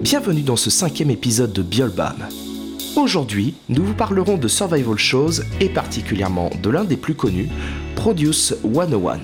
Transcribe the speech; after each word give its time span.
Bienvenue 0.00 0.42
dans 0.42 0.56
ce 0.56 0.70
cinquième 0.70 1.10
épisode 1.10 1.52
de 1.52 1.62
Biolbam. 1.62 2.26
Aujourd'hui, 2.96 3.54
nous 3.68 3.84
vous 3.84 3.94
parlerons 3.94 4.38
de 4.38 4.48
survival 4.48 4.98
shows 4.98 5.42
et 5.60 5.68
particulièrement 5.68 6.50
de 6.62 6.68
l'un 6.68 6.84
des 6.84 6.96
plus 6.96 7.14
connus, 7.14 7.48
Produce 7.94 8.54
101. 8.64 9.20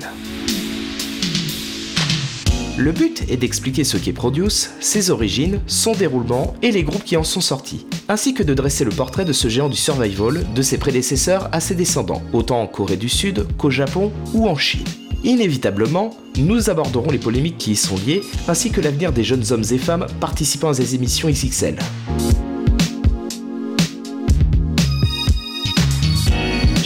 Le 2.79 2.93
but 2.93 3.25
est 3.29 3.36
d'expliquer 3.36 3.84
ce 3.84 3.96
qu'est 3.96 4.12
Produce, 4.12 4.71
ses 4.80 5.11
origines, 5.11 5.61
son 5.66 5.93
déroulement 5.93 6.55
et 6.62 6.71
les 6.71 6.82
groupes 6.82 7.05
qui 7.05 7.16
en 7.16 7.25
sont 7.25 7.41
sortis, 7.41 7.87
ainsi 8.09 8.34
que 8.34 8.43
de 8.43 8.55
dresser 8.55 8.84
le 8.84 8.91
portrait 8.91 9.25
de 9.25 9.32
ce 9.32 9.48
géant 9.48 9.68
du 9.68 9.77
survival, 9.77 10.45
de 10.55 10.62
ses 10.62 10.79
prédécesseurs 10.79 11.48
à 11.53 11.61
ses 11.61 11.75
descendants, 11.75 12.23
autant 12.32 12.61
en 12.61 12.66
Corée 12.66 12.96
du 12.96 13.09
Sud 13.09 13.46
qu'au 13.57 13.71
Japon 13.71 14.12
ou 14.34 14.46
en 14.46 14.57
Chine. 14.57 14.84
Inévitablement, 15.25 16.17
nous 16.39 16.71
aborderons 16.71 17.11
les 17.11 17.19
polémiques 17.19 17.59
qui 17.59 17.73
y 17.73 17.77
sont 17.77 17.96
liées, 18.07 18.23
ainsi 18.48 18.70
que 18.70 18.80
l'avenir 18.80 19.12
des 19.12 19.24
jeunes 19.24 19.45
hommes 19.51 19.65
et 19.70 19.79
femmes 19.79 20.07
participant 20.20 20.69
à 20.69 20.74
ces 20.74 20.95
émissions 20.95 21.29
XXL. 21.29 21.77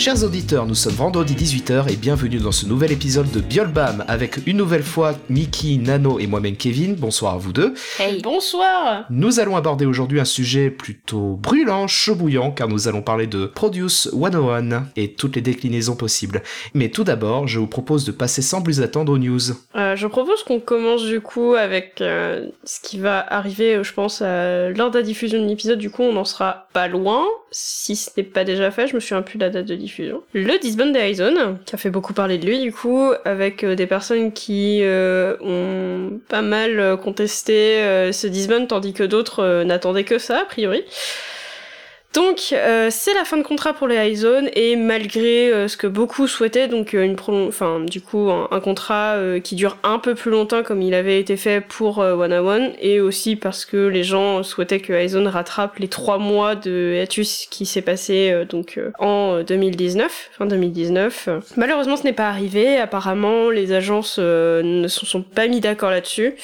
Chers 0.00 0.24
auditeurs, 0.24 0.64
nous 0.64 0.74
sommes 0.74 0.95
vendredi 0.95 1.34
18h 1.34 1.92
et 1.92 1.96
bienvenue 1.96 2.38
dans 2.38 2.52
ce 2.52 2.64
nouvel 2.64 2.90
épisode 2.90 3.30
de 3.32 3.40
Biolbam 3.40 4.02
avec 4.09 4.38
une 4.46 4.56
nouvelle 4.56 4.82
fois 4.82 5.12
Mickey, 5.28 5.76
Nano 5.76 6.18
et 6.18 6.26
moi-même 6.26 6.56
Kevin. 6.56 6.95
Bonsoir 6.95 7.34
à 7.34 7.36
vous 7.36 7.52
deux. 7.52 7.74
Hey, 7.98 8.23
bonsoir 8.23 9.04
Nous 9.10 9.40
allons 9.40 9.56
aborder 9.56 9.84
aujourd'hui 9.84 10.18
un 10.18 10.24
sujet 10.24 10.70
plutôt 10.70 11.38
brûlant, 11.42 11.86
chaud 11.86 12.14
bouillant, 12.14 12.50
car 12.50 12.66
nous 12.66 12.88
allons 12.88 13.02
parler 13.02 13.26
de 13.26 13.45
Produce 13.45 14.09
101 14.18 14.86
et 14.96 15.12
toutes 15.12 15.36
les 15.36 15.42
déclinaisons 15.42 15.96
possibles. 15.96 16.42
Mais 16.73 16.88
tout 16.88 17.04
d'abord, 17.04 17.46
je 17.46 17.59
vous 17.59 17.66
propose 17.66 18.06
de 18.06 18.12
passer 18.12 18.40
sans 18.40 18.62
plus 18.62 18.80
attendre 18.80 19.12
aux 19.12 19.18
news. 19.18 19.51
Euh, 19.76 19.96
je 19.96 20.06
propose 20.06 20.42
qu'on 20.45 20.60
commence 20.60 21.04
du 21.04 21.20
coup 21.20 21.52
avec 21.56 22.01
euh, 22.01 22.46
ce 22.64 22.80
qui 22.80 22.98
va 22.98 23.20
arriver, 23.20 23.74
euh, 23.74 23.85
je 23.85 23.92
pense, 23.92 24.23
à- 24.23 24.70
lors 24.70 24.90
de 24.90 24.96
la 24.96 25.04
diffusion 25.04 25.42
de 25.42 25.46
l'épisode. 25.46 25.79
Du 25.79 25.90
coup, 25.90 26.04
on 26.04 26.16
en 26.16 26.24
sera 26.24 26.68
pas 26.73 26.88
loin, 26.88 27.23
si 27.51 27.96
ce 27.96 28.09
n'est 28.16 28.23
pas 28.23 28.45
déjà 28.45 28.70
fait. 28.70 28.87
Je 28.87 28.95
me 28.95 29.01
souviens 29.01 29.20
plus 29.20 29.37
de 29.37 29.45
la 29.45 29.51
date 29.51 29.66
de 29.66 29.74
diffusion. 29.74 29.90
Le 30.33 30.59
disband 30.60 30.95
Aizen, 30.95 31.59
qui 31.65 31.74
a 31.74 31.79
fait 31.79 31.91
beaucoup 31.91 32.13
parler 32.13 32.38
de 32.38 32.46
lui, 32.46 32.60
du 32.60 32.73
coup, 32.73 33.13
avec 33.24 33.65
euh, 33.65 33.74
des 33.74 33.87
personnes 33.87 34.32
qui 34.32 34.80
euh, 34.82 35.37
ont 35.41 36.21
pas 36.29 36.43
mal 36.43 36.80
euh, 36.80 36.97
contesté 36.97 37.80
ce 38.13 38.27
disband, 38.27 38.66
tandis 38.66 38.93
que 38.93 39.05
d'autres 39.05 39.63
n'attendaient 39.65 40.05
que 40.05 40.19
ça, 40.19 40.41
a 40.41 40.45
priori. 40.45 40.85
Donc, 42.13 42.53
euh, 42.53 42.89
c'est 42.91 43.15
la 43.15 43.25
fin 43.25 43.37
de 43.37 43.45
contrat 43.45 43.73
pour 43.73 43.87
les 43.87 43.97
Highzone 43.97 44.51
et 44.55 44.75
malgré 44.75 45.53
euh, 45.53 45.69
ce 45.69 45.77
que 45.77 45.87
beaucoup 45.87 46.27
souhaitaient, 46.27 46.66
donc 46.66 46.95
euh, 46.95 47.05
une 47.05 47.16
enfin 47.47 47.79
du 47.79 48.01
coup 48.01 48.30
un, 48.30 48.61
contrat 48.61 49.15
euh, 49.15 49.39
qui 49.39 49.55
dure 49.55 49.77
un 49.85 50.01
peu 50.01 50.16
plus 50.16 50.33
longtemps 50.33 50.65
comme 50.65 50.83
il 50.83 50.93
avait 50.95 51.21
été 51.21 51.37
fait 51.37 51.61
pour 51.61 51.99
One 51.99 52.33
One 52.33 52.73
et 52.81 53.01
aussi 53.01 53.37
parce 53.37 53.65
que 53.65 53.77
les 53.77 54.03
gens 54.03 54.43
souhaitaient 54.43 54.81
que 54.81 54.93
Highzone 54.93 55.29
rattrape 55.29 55.79
les 55.79 55.87
trois 55.87 56.19
mois 56.19 56.57
de 56.57 56.97
hiatus 56.97 57.47
qui 57.49 57.65
s'est 57.65 57.83
passé 57.83 58.33
euh, 58.33 58.45
donc 58.45 58.81
en 58.99 59.37
euh, 59.37 59.43
2019, 59.45 60.31
fin 60.37 60.47
2019. 60.47 61.29
Malheureusement, 61.57 61.97
ce 61.97 62.03
n'est 62.03 62.13
pas 62.13 62.29
arrivé. 62.29 62.77
Apparemment, 62.79 63.51
les 63.51 63.73
agences 63.73 64.19
ne 64.19 64.88
se 64.88 65.06
sont 65.06 65.22
pas 65.22 65.47
mis 65.47 65.61
d'accord 65.61 65.91
là-dessus. 65.91 66.34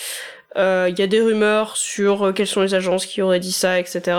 Il 0.56 0.94
y 0.96 1.02
a 1.02 1.06
des 1.06 1.20
rumeurs 1.20 1.76
sur 1.76 2.32
quelles 2.34 2.46
sont 2.46 2.62
les 2.62 2.74
agences 2.74 3.04
qui 3.04 3.20
auraient 3.20 3.40
dit 3.40 3.52
ça, 3.52 3.78
etc. 3.78 4.16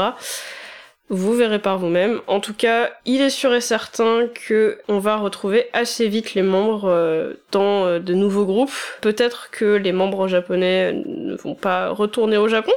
Vous 1.10 1.34
verrez 1.34 1.60
par 1.60 1.80
vous-même. 1.80 2.20
En 2.28 2.42
tout 2.42 2.54
cas, 2.54 2.90
il 3.06 3.22
est 3.22 3.30
sûr 3.30 3.54
et 3.54 3.62
certain 3.62 4.28
que 4.28 4.80
on 4.90 5.00
va 5.00 5.16
retrouver 5.16 5.68
assez 5.72 6.10
vite 6.10 6.34
les 6.34 6.42
membres 6.42 6.90
euh, 6.90 7.34
dans 7.54 7.86
euh, 7.86 8.00
de 8.00 8.14
nouveaux 8.14 8.46
groupes. 8.46 8.76
Peut-être 9.00 9.50
que 9.50 9.76
les 9.76 9.94
membres 9.94 10.28
japonais 10.28 10.92
ne 11.06 11.34
vont 11.36 11.56
pas 11.56 11.90
retourner 11.90 12.36
au 12.36 12.50
Japon. 12.50 12.74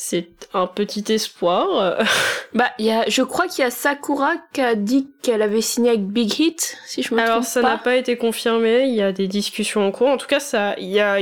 C'est 0.00 0.28
un 0.54 0.68
petit 0.68 1.12
espoir. 1.12 1.98
Bah, 2.54 2.70
il 2.78 2.86
y 2.86 2.90
a, 2.90 3.06
je 3.10 3.20
crois 3.20 3.46
qu'il 3.46 3.62
y 3.62 3.66
a 3.66 3.70
Sakura 3.70 4.32
qui 4.54 4.62
a 4.62 4.74
dit 4.74 5.10
qu'elle 5.20 5.42
avait 5.42 5.60
signé 5.60 5.90
avec 5.90 6.06
Big 6.06 6.32
Hit, 6.40 6.78
si 6.86 7.02
je 7.02 7.12
me 7.12 7.20
Alors 7.20 7.40
trompe 7.40 7.44
ça 7.44 7.60
n'a 7.60 7.76
pas 7.76 7.96
été 7.96 8.16
confirmé, 8.16 8.84
il 8.84 8.94
y 8.94 9.02
a 9.02 9.12
des 9.12 9.26
discussions 9.26 9.86
en 9.86 9.90
cours. 9.90 10.08
En 10.08 10.16
tout 10.16 10.26
cas, 10.26 10.40
ça, 10.40 10.74
il 10.78 10.86
y 10.86 10.98
a, 10.98 11.18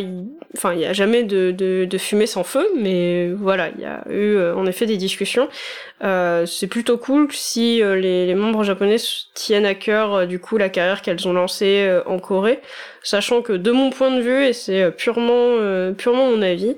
enfin, 0.56 0.72
il 0.72 0.78
y 0.78 0.84
a 0.84 0.92
jamais 0.92 1.24
de, 1.24 1.50
de, 1.50 1.84
de 1.84 1.98
fumée 1.98 2.26
sans 2.26 2.44
feu, 2.44 2.64
mais 2.76 3.32
voilà, 3.32 3.70
il 3.74 3.80
y 3.80 3.84
a 3.84 4.04
eu 4.08 4.36
euh, 4.36 4.54
en 4.54 4.66
effet 4.66 4.86
des 4.86 4.96
discussions. 4.96 5.48
Euh, 6.04 6.46
c'est 6.46 6.68
plutôt 6.68 6.96
cool 6.96 7.26
si 7.32 7.82
euh, 7.82 7.96
les, 7.96 8.26
les 8.26 8.34
membres 8.36 8.62
japonais 8.62 8.98
tiennent 9.34 9.66
à 9.66 9.74
cœur 9.74 10.14
euh, 10.14 10.26
du 10.26 10.38
coup 10.38 10.58
la 10.58 10.68
carrière 10.68 11.02
qu'elles 11.02 11.26
ont 11.26 11.32
lancée 11.32 11.90
en 12.06 12.20
Corée, 12.20 12.60
sachant 13.02 13.40
que 13.40 13.52
de 13.52 13.70
mon 13.70 13.90
point 13.90 14.10
de 14.10 14.20
vue, 14.20 14.44
et 14.44 14.52
c'est 14.52 14.90
purement, 14.90 15.32
euh, 15.32 15.92
purement 15.92 16.30
mon 16.30 16.42
avis, 16.42 16.76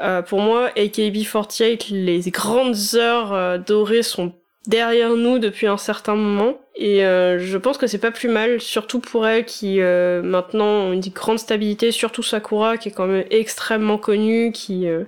euh, 0.00 0.22
pour 0.22 0.40
moi, 0.40 0.70
AKB48, 0.76 1.92
les 1.92 2.30
grandes 2.30 2.76
heures 2.94 3.32
euh, 3.32 3.58
dorées 3.58 4.02
sont 4.02 4.32
derrière 4.66 5.10
nous 5.10 5.38
depuis 5.38 5.66
un 5.66 5.76
certain 5.76 6.14
moment. 6.14 6.58
Et 6.76 7.04
euh, 7.04 7.38
je 7.38 7.56
pense 7.58 7.78
que 7.78 7.86
c'est 7.86 7.98
pas 7.98 8.10
plus 8.10 8.28
mal 8.28 8.60
surtout 8.60 8.98
pour 8.98 9.26
elles 9.26 9.44
qui 9.44 9.80
euh, 9.80 10.22
maintenant 10.22 10.66
ont 10.66 10.92
une 10.92 11.00
grande 11.00 11.38
stabilité 11.38 11.92
surtout 11.92 12.24
Sakura 12.24 12.78
qui 12.78 12.88
est 12.88 12.92
quand 12.92 13.06
même 13.06 13.24
extrêmement 13.30 13.96
connue 13.96 14.50
qui 14.50 14.88
euh, 14.88 15.04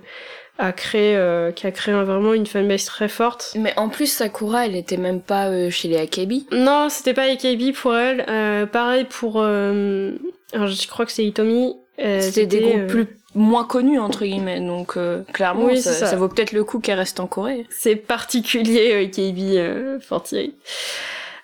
a 0.59 0.71
créé 0.71 1.17
euh, 1.17 1.51
qui 1.51 1.67
a 1.67 1.71
créé 1.71 1.93
vraiment 1.93 2.33
une 2.33 2.45
fanbase 2.45 2.85
très 2.85 3.09
forte. 3.09 3.53
Mais 3.59 3.73
en 3.75 3.89
plus, 3.89 4.07
Sakura, 4.07 4.65
elle 4.65 4.77
était 4.77 4.95
même 4.95 5.19
pas 5.19 5.69
chez 5.69 5.89
les 5.89 5.97
AKB. 5.97 6.53
non 6.53 6.87
c'était 6.89 7.13
pas 7.13 7.23
AKB 7.23 7.73
pour 7.73 7.95
elle. 7.95 8.25
Euh, 8.29 8.65
pareil 8.65 9.03
pour 9.03 9.41
euh, 9.41 10.11
alors 10.53 10.67
je 10.67 10.87
crois 10.87 11.05
que 11.05 11.11
c'est 11.11 11.25
Hitomi 11.25 11.75
Euh, 11.99 12.21
C'était 12.21 12.45
des 12.45 12.59
groupes 12.61 12.75
euh, 12.77 12.87
plus 12.87 13.07
moins 13.35 13.65
connus, 13.65 13.99
entre 13.99 14.23
guillemets. 14.25 14.59
Donc, 14.59 14.97
euh, 14.97 15.23
clairement, 15.33 15.65
Oui, 15.65 15.81
ça, 15.81 15.91
c'est 15.93 15.99
ça. 16.01 16.07
ça 16.07 16.15
vaut 16.15 16.27
peut-être 16.27 16.51
le 16.51 16.63
coup 16.63 16.79
qu'elle 16.79 16.97
reste 16.99 17.19
en 17.19 17.27
Corée. 17.27 17.65
c'est 17.69 17.95
particulier 17.95 18.91
euh, 18.93 19.07
KB 19.07 19.39
euh, 19.57 19.99
48. 20.07 20.55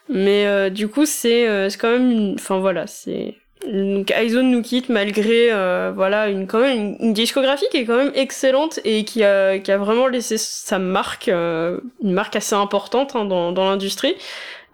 Mais 0.09 0.45
euh, 0.47 0.69
du 0.69 0.87
coup, 0.87 1.05
c'est 1.05 1.47
euh, 1.47 1.69
c'est 1.69 1.77
quand 1.77 1.91
même 1.91 2.11
une... 2.11 2.33
Enfin 2.35 2.59
voilà, 2.59 2.87
c'est... 2.87 3.35
Donc 3.71 4.11
Aizone 4.11 4.51
nous 4.51 4.61
quitte 4.61 4.89
malgré 4.89 5.47
euh, 5.49 5.93
voilà 5.95 6.27
une 6.27 6.47
quand 6.47 6.59
même 6.59 6.77
une, 6.77 6.97
une 6.99 7.13
discographie 7.13 7.63
qui 7.71 7.77
est 7.77 7.85
quand 7.85 7.95
même 7.95 8.11
excellente 8.13 8.81
et 8.83 9.05
qui 9.05 9.23
a 9.23 9.57
qui 9.57 9.71
a 9.71 9.77
vraiment 9.77 10.07
laissé 10.07 10.37
sa 10.37 10.79
marque 10.79 11.29
euh, 11.29 11.79
une 12.03 12.11
marque 12.11 12.35
assez 12.35 12.55
importante 12.55 13.15
hein, 13.15 13.23
dans 13.23 13.53
dans 13.53 13.63
l'industrie 13.63 14.15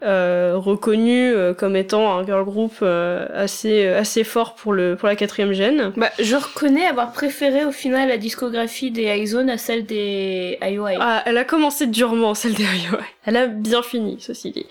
euh, 0.02 0.54
reconnue 0.56 1.32
euh, 1.32 1.54
comme 1.54 1.76
étant 1.76 2.18
un 2.18 2.24
girl 2.24 2.44
group 2.44 2.74
euh, 2.82 3.26
assez 3.34 3.86
assez 3.86 4.24
fort 4.24 4.54
pour 4.54 4.72
le 4.72 4.96
pour 4.96 5.08
la 5.08 5.16
quatrième 5.16 5.52
gêne 5.52 5.92
Bah, 5.96 6.10
je 6.18 6.36
reconnais 6.36 6.86
avoir 6.86 7.12
préféré 7.12 7.64
au 7.64 7.72
final 7.72 8.08
la 8.08 8.16
discographie 8.16 8.90
des 8.90 9.04
Aizone 9.04 9.50
à 9.50 9.58
celle 9.58 9.84
des 9.84 10.58
IOI. 10.62 10.98
Ah, 11.00 11.22
elle 11.26 11.38
a 11.38 11.44
commencé 11.44 11.86
durement, 11.86 12.34
celle 12.34 12.54
des 12.54 12.64
IOI. 12.64 13.00
Elle 13.26 13.36
a 13.36 13.46
bien 13.46 13.82
fini, 13.82 14.18
ceci 14.20 14.50
dit. 14.50 14.66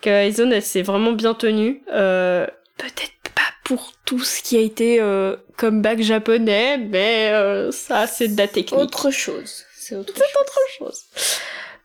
Kaizon, 0.00 0.50
elle 0.50 0.62
s'est 0.62 0.82
vraiment 0.82 1.12
bien 1.12 1.34
tenue. 1.34 1.82
Euh, 1.92 2.46
peut-être 2.76 3.32
pas 3.34 3.42
pour 3.64 3.92
tout 4.04 4.20
ce 4.20 4.42
qui 4.42 4.56
a 4.56 4.60
été 4.60 5.00
euh, 5.00 5.36
comeback 5.56 6.02
japonais, 6.02 6.78
mais 6.78 7.30
euh, 7.32 7.70
ça, 7.70 8.06
c'est 8.06 8.28
de 8.28 8.38
la 8.38 8.48
technique. 8.48 8.80
Autre 8.80 9.10
chose. 9.10 9.64
C'est 9.76 9.96
autre 9.96 10.14
C'est 10.16 10.40
autre 10.40 10.58
chose. 10.78 11.04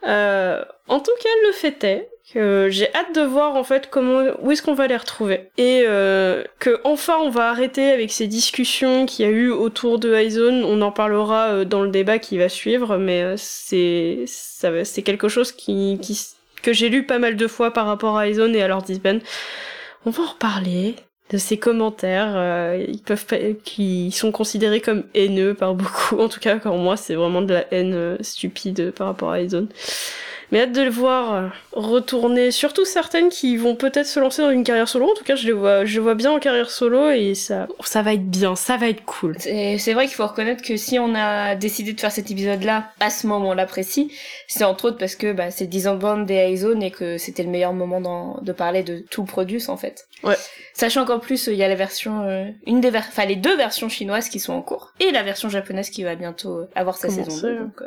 Euh, 0.08 0.64
en 0.88 1.00
tout 1.00 1.12
cas, 1.22 1.30
le 1.48 1.54
fait 1.54 1.84
que 2.34 2.69
j'ai 2.69 2.94
hâte 2.96 3.13
de 3.13 3.22
voir 3.22 3.56
en 3.56 3.63
fait 3.63 3.90
comment 3.90 4.24
où 4.41 4.52
est-ce 4.52 4.62
qu'on 4.62 4.74
va 4.74 4.88
les 4.88 4.97
retrouver 4.97 5.50
et 5.58 5.84
euh, 5.86 6.44
que 6.59 6.81
enfin 6.84 7.18
on 7.22 7.30
va 7.30 7.50
arrêter 7.50 7.91
avec 7.91 8.12
ces 8.12 8.28
discussions 8.28 9.06
qu'il 9.06 9.25
y 9.25 9.30
a 9.30 9.31
eu 9.31 9.50
autour 9.50 10.00
de 10.00 10.13
Highzone. 10.13 10.64
On 10.64 10.81
en 10.81 10.91
parlera 10.91 11.50
euh, 11.50 11.66
dans 11.66 11.81
le 11.81 11.90
débat 11.90 12.19
qui 12.19 12.38
va 12.38 12.50
suivre, 12.50 12.97
mais 12.97 13.22
euh, 13.22 13.35
c'est 13.38 14.24
ça 14.28 14.84
c'est 14.84 15.03
quelque 15.03 15.30
chose 15.30 15.52
qui, 15.52 16.00
qui 16.02 16.19
que 16.62 16.74
j'ai 16.74 16.90
lu 16.90 17.06
pas 17.06 17.19
mal 17.19 17.35
de 17.35 17.47
fois 17.47 17.72
par 17.72 17.85
rapport 17.85 18.18
à 18.18 18.22
Highzone 18.22 18.56
et 18.56 18.62
à 18.62 18.68
leur 18.68 18.81
disband. 18.81 19.19
On 20.06 20.09
va 20.09 20.24
en 20.24 20.28
reparler 20.28 20.96
de 21.31 21.38
ces 21.38 21.58
commentaires 21.58 22.34
euh, 22.35 22.85
ils 22.88 23.02
peuvent 23.02 23.25
pas, 23.25 23.38
qui 23.64 24.12
sont 24.12 24.31
considérés 24.31 24.82
comme 24.82 25.03
haineux 25.16 25.53
par 25.53 25.73
beaucoup 25.73 26.20
en 26.20 26.29
tout 26.29 26.40
cas 26.40 26.58
pour 26.58 26.78
moi 26.78 26.97
c'est 26.97 27.16
vraiment 27.16 27.41
de 27.41 27.53
la 27.53 27.73
haine 27.73 27.94
euh, 27.94 28.17
stupide 28.22 28.91
par 28.91 29.08
rapport 29.08 29.32
à 29.32 29.41
Aizone 29.41 29.67
mais 30.52 30.62
hâte 30.62 30.72
de 30.72 30.82
le 30.82 30.90
voir 30.90 31.34
euh, 31.34 31.47
retourner 31.74 32.52
surtout 32.52 32.86
certaines 32.86 33.30
qui 33.30 33.58
vont 33.58 33.76
peut-être 33.76 34.06
se 34.06 34.20
lancer 34.20 34.42
dans 34.42 34.50
une 34.52 34.64
carrière 34.64 34.88
solo 34.88 35.09
en 35.09 35.14
tout 35.14 35.24
cas 35.24 35.36
je 35.36 35.46
les 35.46 35.52
vois 35.52 35.86
je 35.86 35.94
les 35.94 36.00
vois 36.00 36.16
bien 36.16 36.32
en 36.32 36.40
carrière 36.40 36.70
solo 36.70 37.09
et 37.09 37.36
ça 37.36 37.68
ça 37.84 38.02
va 38.02 38.14
être 38.14 38.26
bien 38.30 38.56
ça 38.56 38.78
va 38.78 38.88
être 38.90 39.03
cool 39.06 39.36
C'est 39.40 39.78
c'est 39.78 39.94
vrai 39.94 40.06
qu'il 40.08 40.16
faut 40.16 40.28
reconnaître 40.28 40.64
que 40.64 40.78
si 40.78 41.00
on 41.00 41.14
a 41.16 41.56
décidé 41.56 41.94
de 41.94 42.00
faire 42.00 42.12
cet 42.12 42.32
épisode-là 42.32 42.92
à 43.00 43.09
ce 43.09 43.28
moment-là 43.28 43.66
précis, 43.66 44.12
c'est 44.47 44.64
entre 44.64 44.86
autres 44.86 44.97
parce 44.97 45.16
que 45.16 45.32
bah, 45.32 45.52
c'est 45.52 45.68
10 45.68 45.88
ans 45.88 45.96
de 45.96 46.00
bande 46.02 46.26
des 46.26 46.36
Aizone 46.36 46.82
et 46.84 46.91
que 46.91 47.18
c'était 47.18 47.44
le 47.44 47.50
meilleur 47.50 47.74
moment 47.74 48.40
de 48.41 48.52
parler 48.52 48.84
de 48.84 49.00
tout 49.00 49.24
Produce 49.26 49.70
en 49.70 49.78
fait. 49.78 50.08
Ouais. 50.24 50.36
Sachant 50.74 51.06
qu'en 51.06 51.20
plus 51.20 51.48
il 51.48 51.56
y 51.56 51.64
a 51.64 51.68
la 51.68 51.76
version, 51.76 52.22
euh, 52.24 52.46
une 52.66 52.82
des, 52.82 52.90
ver- 52.90 53.06
enfin 53.08 53.26
les 53.26 53.36
deux 53.36 53.56
versions 53.56 53.90
chinoises 53.90 54.30
qui 54.30 54.40
sont 54.40 54.53
en 54.53 54.62
cours 54.62 54.94
et 55.00 55.12
la 55.12 55.24
version 55.24 55.50
japonaise 55.50 55.90
qui 55.90 56.03
va 56.03 56.16
bientôt 56.16 56.58
euh, 56.59 56.70
avoir 56.76 56.98
sa 56.98 57.08
Comment 57.08 57.24
saison 57.26 57.38
ça 57.38 57.48
2. 57.48 57.59
donc, 57.59 57.82
euh. 57.82 57.86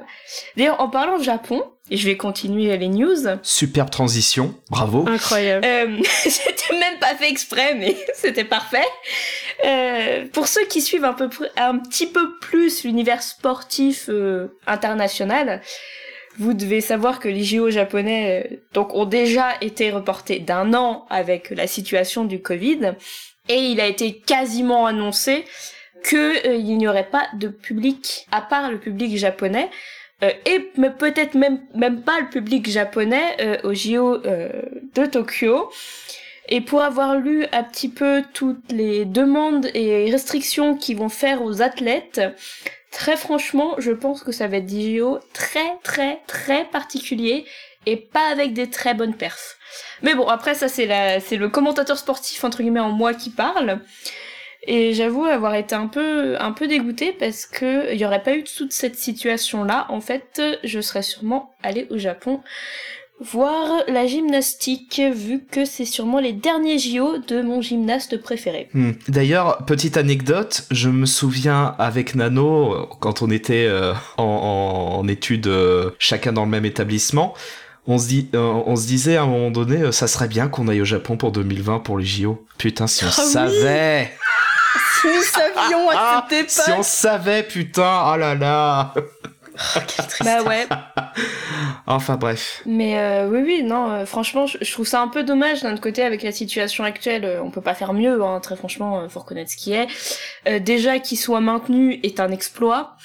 D'ailleurs 0.56 0.80
en 0.80 0.88
parlant 0.88 1.18
de 1.18 1.22
Japon, 1.24 1.62
et 1.90 1.96
je 1.96 2.06
vais 2.06 2.16
continuer 2.16 2.76
les 2.76 2.88
news. 2.88 3.26
Superbe 3.42 3.90
transition, 3.90 4.54
bravo. 4.70 5.04
incroyable 5.08 5.64
Euh, 5.64 5.98
c'était 6.04 6.78
même 6.78 6.98
pas 6.98 7.14
fait 7.14 7.28
exprès, 7.28 7.74
mais 7.74 7.96
c'était 8.14 8.44
parfait. 8.44 8.86
Euh, 9.64 10.26
pour 10.32 10.48
ceux 10.48 10.64
qui 10.66 10.80
suivent 10.80 11.04
un, 11.04 11.14
peu, 11.14 11.28
un 11.56 11.78
petit 11.78 12.06
peu 12.06 12.38
plus 12.40 12.84
l'univers 12.84 13.22
sportif 13.22 14.06
euh, 14.08 14.48
international, 14.66 15.62
vous 16.38 16.54
devez 16.54 16.80
savoir 16.80 17.18
que 17.18 17.28
les 17.28 17.42
JO 17.42 17.70
japonais 17.70 18.46
euh, 18.50 18.56
donc 18.72 18.94
ont 18.94 19.04
déjà 19.04 19.54
été 19.60 19.90
reportés 19.90 20.38
d'un 20.38 20.72
an 20.74 21.06
avec 21.10 21.50
la 21.50 21.66
situation 21.66 22.24
du 22.24 22.40
Covid 22.40 22.94
et 23.48 23.56
il 23.56 23.80
a 23.80 23.86
été 23.86 24.20
quasiment 24.20 24.86
annoncé 24.86 25.44
que 26.04 26.46
euh, 26.48 26.56
n'y 26.56 26.86
aurait 26.86 27.08
pas 27.10 27.26
de 27.34 27.48
public 27.48 28.26
à 28.30 28.40
part 28.40 28.70
le 28.70 28.78
public 28.78 29.16
japonais 29.16 29.68
euh, 30.22 30.30
et 30.46 30.60
peut-être 30.98 31.34
même 31.34 31.60
même 31.74 32.02
pas 32.02 32.20
le 32.20 32.28
public 32.28 32.68
japonais 32.68 33.36
euh, 33.40 33.56
au 33.64 33.74
JO 33.74 34.18
de 34.18 35.06
Tokyo. 35.06 35.70
Et 36.50 36.62
pour 36.62 36.80
avoir 36.80 37.16
lu 37.16 37.46
un 37.52 37.62
petit 37.62 37.90
peu 37.90 38.22
toutes 38.32 38.72
les 38.72 39.04
demandes 39.04 39.68
et 39.74 40.10
restrictions 40.10 40.76
qu'ils 40.76 40.96
vont 40.96 41.10
faire 41.10 41.42
aux 41.42 41.60
athlètes, 41.60 42.22
très 42.90 43.16
franchement, 43.16 43.74
je 43.76 43.92
pense 43.92 44.22
que 44.22 44.32
ça 44.32 44.48
va 44.48 44.56
être 44.56 44.66
des 44.66 44.96
JO 44.98 45.18
très 45.34 45.76
très 45.82 46.20
très 46.26 46.64
particuliers 46.64 47.44
et 47.84 47.96
pas 47.96 48.28
avec 48.30 48.54
des 48.54 48.70
très 48.70 48.94
bonnes 48.94 49.14
perfs. 49.14 49.58
Mais 50.02 50.14
bon, 50.14 50.26
après 50.26 50.54
ça 50.54 50.68
c'est 50.68 50.86
la 50.86 51.20
c'est 51.20 51.36
le 51.36 51.50
commentateur 51.50 51.98
sportif 51.98 52.42
entre 52.44 52.62
guillemets 52.62 52.80
en 52.80 52.92
moi 52.92 53.12
qui 53.12 53.30
parle. 53.30 53.80
Et 54.70 54.92
j'avoue 54.92 55.24
avoir 55.24 55.54
été 55.54 55.74
un 55.74 55.86
peu, 55.86 56.36
un 56.38 56.52
peu 56.52 56.68
dégoûtée 56.68 57.12
parce 57.18 57.46
que 57.46 57.90
il 57.90 57.98
y 57.98 58.04
aurait 58.04 58.22
pas 58.22 58.36
eu 58.36 58.44
toute 58.44 58.72
cette 58.72 58.96
situation-là. 58.96 59.86
En 59.88 60.02
fait, 60.02 60.42
je 60.62 60.80
serais 60.80 61.00
sûrement 61.00 61.54
allée 61.62 61.86
au 61.88 61.96
Japon 61.96 62.42
voir 63.18 63.82
la 63.88 64.06
gymnastique, 64.06 65.00
vu 65.14 65.44
que 65.50 65.64
c'est 65.64 65.86
sûrement 65.86 66.20
les 66.20 66.34
derniers 66.34 66.78
JO 66.78 67.16
de 67.16 67.40
mon 67.40 67.62
gymnaste 67.62 68.20
préféré. 68.20 68.68
Hmm. 68.74 68.92
D'ailleurs, 69.08 69.64
petite 69.64 69.96
anecdote, 69.96 70.66
je 70.70 70.90
me 70.90 71.06
souviens 71.06 71.74
avec 71.78 72.14
Nano, 72.14 72.88
quand 73.00 73.22
on 73.22 73.30
était 73.30 73.66
euh, 73.66 73.94
en, 74.18 75.00
en, 75.00 75.08
études 75.08 75.46
euh, 75.46 75.90
chacun 75.98 76.34
dans 76.34 76.44
le 76.44 76.50
même 76.50 76.66
établissement, 76.66 77.34
on 77.86 77.96
se, 77.96 78.06
dit, 78.06 78.28
euh, 78.34 78.62
on 78.66 78.76
se 78.76 78.86
disait 78.86 79.16
à 79.16 79.22
un 79.22 79.26
moment 79.26 79.50
donné, 79.50 79.92
ça 79.92 80.06
serait 80.08 80.28
bien 80.28 80.48
qu'on 80.48 80.68
aille 80.68 80.82
au 80.82 80.84
Japon 80.84 81.16
pour 81.16 81.32
2020 81.32 81.78
pour 81.78 81.98
les 81.98 82.04
JO. 82.04 82.44
Putain, 82.58 82.86
si 82.86 83.04
on 83.04 83.08
Ah 83.08 83.22
oui 83.24 83.32
savait 83.32 84.12
Si 85.00 85.06
nous 85.08 85.22
savions 85.22 85.90
à 85.90 86.26
cette 86.28 86.38
époque 86.40 86.50
Si 86.50 86.70
on 86.72 86.82
savait, 86.82 87.42
putain, 87.42 88.12
oh 88.12 88.16
là 88.16 88.34
là 88.34 88.94
Bah 90.24 90.42
ouais. 90.42 90.66
Enfin 91.86 92.16
bref. 92.16 92.62
Mais 92.64 92.98
euh, 92.98 93.28
oui, 93.28 93.40
oui, 93.44 93.62
non, 93.64 93.90
euh, 93.90 94.06
franchement, 94.06 94.46
je, 94.46 94.58
je 94.60 94.72
trouve 94.72 94.86
ça 94.86 95.00
un 95.00 95.08
peu 95.08 95.24
dommage 95.24 95.62
d'un 95.62 95.72
autre 95.72 95.80
côté 95.80 96.02
avec 96.02 96.22
la 96.22 96.30
situation 96.32 96.84
actuelle. 96.84 97.24
euh, 97.24 97.42
on 97.42 97.50
peut 97.50 97.60
pas 97.60 97.74
faire 97.74 97.92
mieux, 97.92 98.22
hein, 98.22 98.38
très 98.40 98.54
franchement, 98.56 99.00
euh, 99.00 99.08
faut 99.08 99.20
reconnaître 99.20 99.50
ce 99.50 99.56
qui 99.56 99.72
est. 99.72 99.88
Euh, 100.46 100.58
déjà, 100.60 100.98
qu'il 101.00 101.18
soit 101.18 101.40
maintenu 101.40 101.98
est 102.02 102.20
un 102.20 102.30
exploit. 102.30 102.96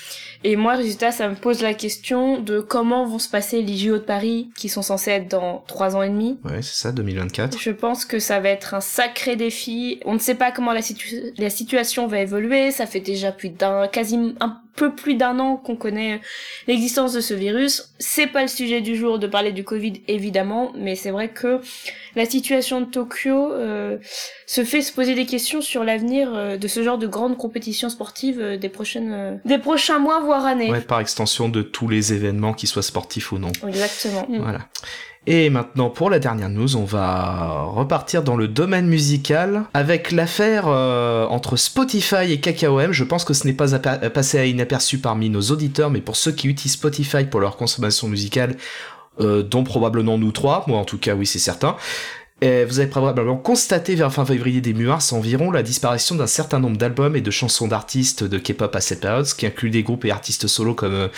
Et 0.44 0.56
moi, 0.56 0.74
résultat, 0.74 1.12
ça 1.12 1.30
me 1.30 1.36
pose 1.36 1.62
la 1.62 1.74
question 1.74 2.40
de 2.40 2.60
comment 2.60 3.06
vont 3.06 3.20
se 3.20 3.30
passer 3.30 3.62
les 3.62 3.78
JO 3.78 3.94
de 3.94 4.04
Paris, 4.04 4.50
qui 4.58 4.70
sont 4.70 4.82
censés 4.82 5.12
être 5.12 5.30
dans 5.30 5.64
trois 5.68 5.96
ans 5.96 6.02
et 6.04 6.10
demi. 6.10 6.38
Ouais, 6.44 6.62
c'est 6.62 6.76
ça, 6.82 6.92
2024. 6.92 7.58
Je 7.60 7.72
pense 7.72 8.06
que 8.06 8.20
ça 8.20 8.40
va 8.40 8.50
être 8.50 8.74
un 8.74 8.82
sacré 8.82 9.36
défi. 9.36 10.00
On 10.06 10.14
ne 10.14 10.20
sait 10.20 10.36
pas 10.36 10.52
comment 10.52 10.74
la, 10.74 10.82
situ- 10.82 11.34
la 11.38 11.50
situation 11.50 12.08
va 12.08 12.20
évoluer. 12.20 12.72
Ça 12.72 12.86
fait 12.86 13.00
déjà 13.00 13.32
plus 13.32 13.50
d'un, 13.50 13.88
quasi 13.88 14.18
un 14.40 14.60
peu 14.76 14.94
plus 14.94 15.16
d'un 15.16 15.40
an 15.40 15.58
qu'on 15.58 15.76
connaît 15.76 16.22
l'existence 16.68 17.14
de 17.14 17.22
ce 17.22 17.34
virus. 17.34 17.94
C'est 18.00 18.28
pas 18.28 18.42
le 18.42 18.48
sujet 18.48 18.82
du 18.82 18.96
jour 18.96 19.20
de 19.20 19.28
parler 19.28 19.52
du 19.52 19.64
Covid, 19.64 20.02
évidemment, 20.08 20.72
mais 20.76 20.96
c'est 20.96 21.12
vrai 21.12 21.30
que 21.30 21.62
la 22.16 22.26
situation 22.26 22.82
de 22.82 22.86
Tokyo 22.86 23.52
euh, 23.52 23.98
se 24.46 24.64
fait 24.64 24.82
se 24.82 24.92
poser 24.92 25.16
des 25.16 25.26
questions 25.26 25.62
sur 25.62 25.84
l'avenir 25.84 26.34
euh, 26.34 26.58
de 26.58 26.68
ce 26.68 26.84
genre 26.84 26.98
de 26.98 27.08
grandes 27.08 27.38
compétitions 27.38 27.90
sportives 27.90 28.40
euh, 28.40 28.58
des 28.58 28.70
prochaines, 28.70 29.12
euh, 29.12 29.36
des 29.46 29.58
prochains 29.58 30.00
mois 30.00 30.20
voire 30.20 30.46
années. 30.46 30.72
Ouais, 30.72 30.82
par 30.82 31.00
extension 31.00 31.50
de 31.50 31.62
tous 31.62 31.88
les 31.88 32.14
événements, 32.14 32.54
qu'ils 32.54 32.70
soient 32.70 32.84
sportifs 32.84 33.32
ou 33.32 33.38
non. 33.38 33.52
Exactement. 33.68 34.28
Voilà. 34.30 34.68
Et 35.26 35.50
maintenant, 35.50 35.90
pour 35.90 36.10
la 36.10 36.20
dernière 36.20 36.50
news, 36.50 36.76
on 36.76 36.84
va 36.84 37.64
repartir 37.64 38.24
dans 38.24 38.36
le 38.36 38.50
domaine 38.50 38.88
musical 38.88 39.64
avec 39.74 40.12
l'affaire 40.12 40.66
euh, 40.68 41.26
entre 41.28 41.56
Spotify 41.56 42.30
et 42.34 42.42
KKOM. 42.42 42.92
Je 42.92 43.04
pense 43.06 43.24
que 43.24 43.34
ce 43.34 43.48
n'est 43.48 43.54
pas 43.54 43.80
passé 43.80 44.38
à 44.38 44.46
inaperçu 44.46 44.98
parmi 44.98 45.30
nos 45.30 45.42
auditeurs, 45.42 45.90
mais 45.90 46.02
pour 46.02 46.18
ceux 46.18 46.34
qui 46.34 46.50
utilisent 46.50 46.74
Spotify 46.74 47.24
pour 47.24 47.40
leur 47.40 47.56
consommation 47.56 48.10
musicale, 48.10 48.58
euh, 49.22 49.44
dont 49.44 49.64
probablement 49.64 50.18
nous 50.18 50.34
trois, 50.34 50.66
moi 50.68 50.80
en 50.80 50.86
tout 50.86 50.98
cas 50.98 51.16
oui 51.16 51.26
c'est 51.26 51.40
certain, 51.40 51.78
vous 52.42 52.80
avez 52.80 52.90
probablement 52.90 53.38
constaté 53.38 53.96
vers 53.96 54.12
fin 54.12 54.26
février 54.26 54.60
début 54.60 54.86
mars 54.86 55.14
environ 55.14 55.50
la 55.50 55.64
disparition 55.64 56.16
d'un 56.16 56.28
certain 56.28 56.60
nombre 56.60 56.76
d'albums 56.76 57.16
et 57.16 57.22
de 57.22 57.32
chansons 57.32 57.70
d'artistes 57.70 58.26
de 58.26 58.38
K-pop 58.38 58.76
à 58.76 58.82
cette 58.82 59.00
période, 59.00 59.26
ce 59.26 59.34
qui 59.34 59.46
inclut 59.46 59.70
des 59.70 59.82
groupes 59.82 60.04
et 60.04 60.12
artistes 60.12 60.48
solos 60.48 60.74
comme 60.74 61.10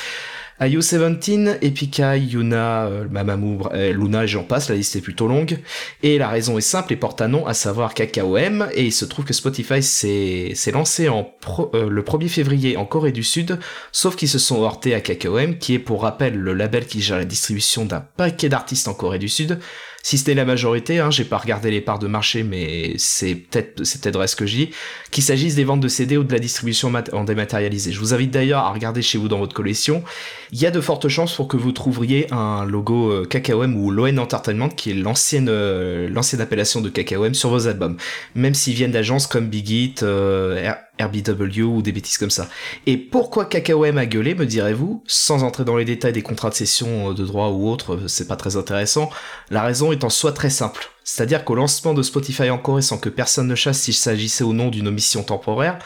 euh, 0.61 0.67
IU17, 0.67 1.57
Epica, 1.61 2.17
Yuna, 2.17 2.85
euh, 2.85 3.05
Mamamoo, 3.09 3.67
euh, 3.73 3.93
Luna 3.93 4.25
j'en 4.25 4.43
passe, 4.43 4.69
la 4.69 4.75
liste 4.75 4.95
est 4.95 5.01
plutôt 5.01 5.27
longue. 5.27 5.59
Et 6.03 6.17
la 6.17 6.27
raison 6.27 6.57
est 6.57 6.61
simple 6.61 6.93
et 6.93 6.95
porte 6.95 7.21
un 7.21 7.27
nom, 7.27 7.45
à 7.45 7.53
savoir 7.53 7.93
KKOM, 7.93 8.67
et 8.73 8.85
il 8.85 8.91
se 8.91 9.05
trouve 9.05 9.25
que 9.25 9.33
Spotify 9.33 9.81
s'est 9.83 10.71
lancé 10.73 11.07
euh, 11.07 11.89
le 11.89 12.01
1er 12.01 12.29
février 12.29 12.77
en 12.77 12.85
Corée 12.85 13.11
du 13.11 13.23
Sud, 13.23 13.59
sauf 13.91 14.15
qu'ils 14.15 14.29
se 14.29 14.39
sont 14.39 14.63
heurtés 14.63 14.93
à 14.93 15.01
KKOM, 15.01 15.57
qui 15.57 15.73
est 15.73 15.79
pour 15.79 16.01
rappel 16.03 16.35
le 16.35 16.53
label 16.53 16.85
qui 16.85 17.01
gère 17.01 17.17
la 17.17 17.25
distribution 17.25 17.85
d'un 17.85 18.05
paquet 18.17 18.49
d'artistes 18.49 18.87
en 18.87 18.93
Corée 18.93 19.19
du 19.19 19.29
Sud, 19.29 19.59
si 20.05 20.19
c'était 20.19 20.35
la 20.35 20.45
majorité, 20.45 20.99
hein, 20.99 21.09
j'ai 21.09 21.23
pas 21.23 21.39
regardé 21.39 21.71
les 21.71 21.81
parts 21.81 21.97
de 21.97 22.05
marché, 22.05 22.43
mais 22.43 22.93
c'est 22.97 23.33
peut-être 23.33 23.83
c'est 23.83 23.99
peut-être 23.99 24.17
vrai 24.17 24.27
ce 24.27 24.35
que 24.35 24.45
je 24.45 24.55
dis, 24.55 24.69
qu'il 25.09 25.23
s'agisse 25.23 25.55
des 25.55 25.63
ventes 25.63 25.79
de 25.79 25.87
CD 25.87 26.15
ou 26.15 26.23
de 26.23 26.31
la 26.31 26.37
distribution 26.37 26.93
en 27.11 27.23
dématérialisé. 27.23 27.91
Je 27.91 27.99
vous 27.99 28.13
invite 28.13 28.29
d'ailleurs 28.29 28.59
à 28.59 28.71
regarder 28.71 29.01
chez 29.01 29.17
vous 29.17 29.29
dans 29.29 29.39
votre 29.39 29.55
collection. 29.55 30.03
Il 30.51 30.61
y 30.61 30.67
a 30.67 30.69
de 30.69 30.79
fortes 30.79 31.07
chances 31.07 31.33
pour 31.33 31.47
que 31.47 31.57
vous 31.57 31.71
trouviez 31.71 32.31
un 32.31 32.65
logo 32.65 33.09
euh, 33.09 33.25
KKOM 33.25 33.75
ou 33.75 33.89
l'ON 33.89 34.19
Entertainment, 34.19 34.69
qui 34.69 34.91
est 34.91 34.93
l'ancienne 34.93 35.47
euh, 35.49 36.07
l'ancienne 36.07 36.39
appellation 36.39 36.81
de 36.81 36.89
KKOM 36.89 37.33
sur 37.33 37.49
vos 37.49 37.67
albums, 37.67 37.97
même 38.35 38.53
s'ils 38.53 38.75
viennent 38.75 38.91
d'agences 38.91 39.25
comme 39.25 39.47
Big 39.47 39.67
Hit, 39.71 40.03
euh, 40.03 40.71
RBW 40.99 41.61
ou 41.61 41.81
des 41.81 41.91
bêtises 41.91 42.17
comme 42.17 42.29
ça. 42.29 42.47
Et 42.85 42.97
pourquoi 42.97 43.45
KKOM 43.45 43.97
a 43.97 44.05
gueulé, 44.05 44.35
me 44.35 44.45
direz-vous 44.45 45.03
Sans 45.07 45.43
entrer 45.43 45.65
dans 45.65 45.77
les 45.77 45.85
détails 45.85 46.13
des 46.13 46.21
contrats 46.21 46.49
de 46.49 46.55
cession 46.55 47.11
euh, 47.11 47.13
de 47.13 47.25
droit 47.25 47.49
ou 47.49 47.69
autres, 47.69 47.95
euh, 47.95 48.07
c'est 48.07 48.27
pas 48.27 48.35
très 48.35 48.55
intéressant. 48.55 49.09
La 49.49 49.63
raison 49.63 49.91
est 49.91 50.03
en 50.03 50.09
soi 50.09 50.31
très 50.31 50.49
simple. 50.49 50.89
C'est-à-dire 51.03 51.45
qu'au 51.45 51.55
lancement 51.55 51.93
de 51.93 52.01
Spotify 52.01 52.49
en 52.49 52.57
Corée 52.57 52.81
sans 52.81 52.97
que 52.97 53.09
personne 53.09 53.47
ne 53.47 53.55
chasse 53.55 53.81
s'il 53.81 53.93
s'agissait 53.93 54.43
ou 54.43 54.53
non 54.53 54.69
d'une 54.69 54.87
omission 54.87 55.23
temporaire, 55.23 55.79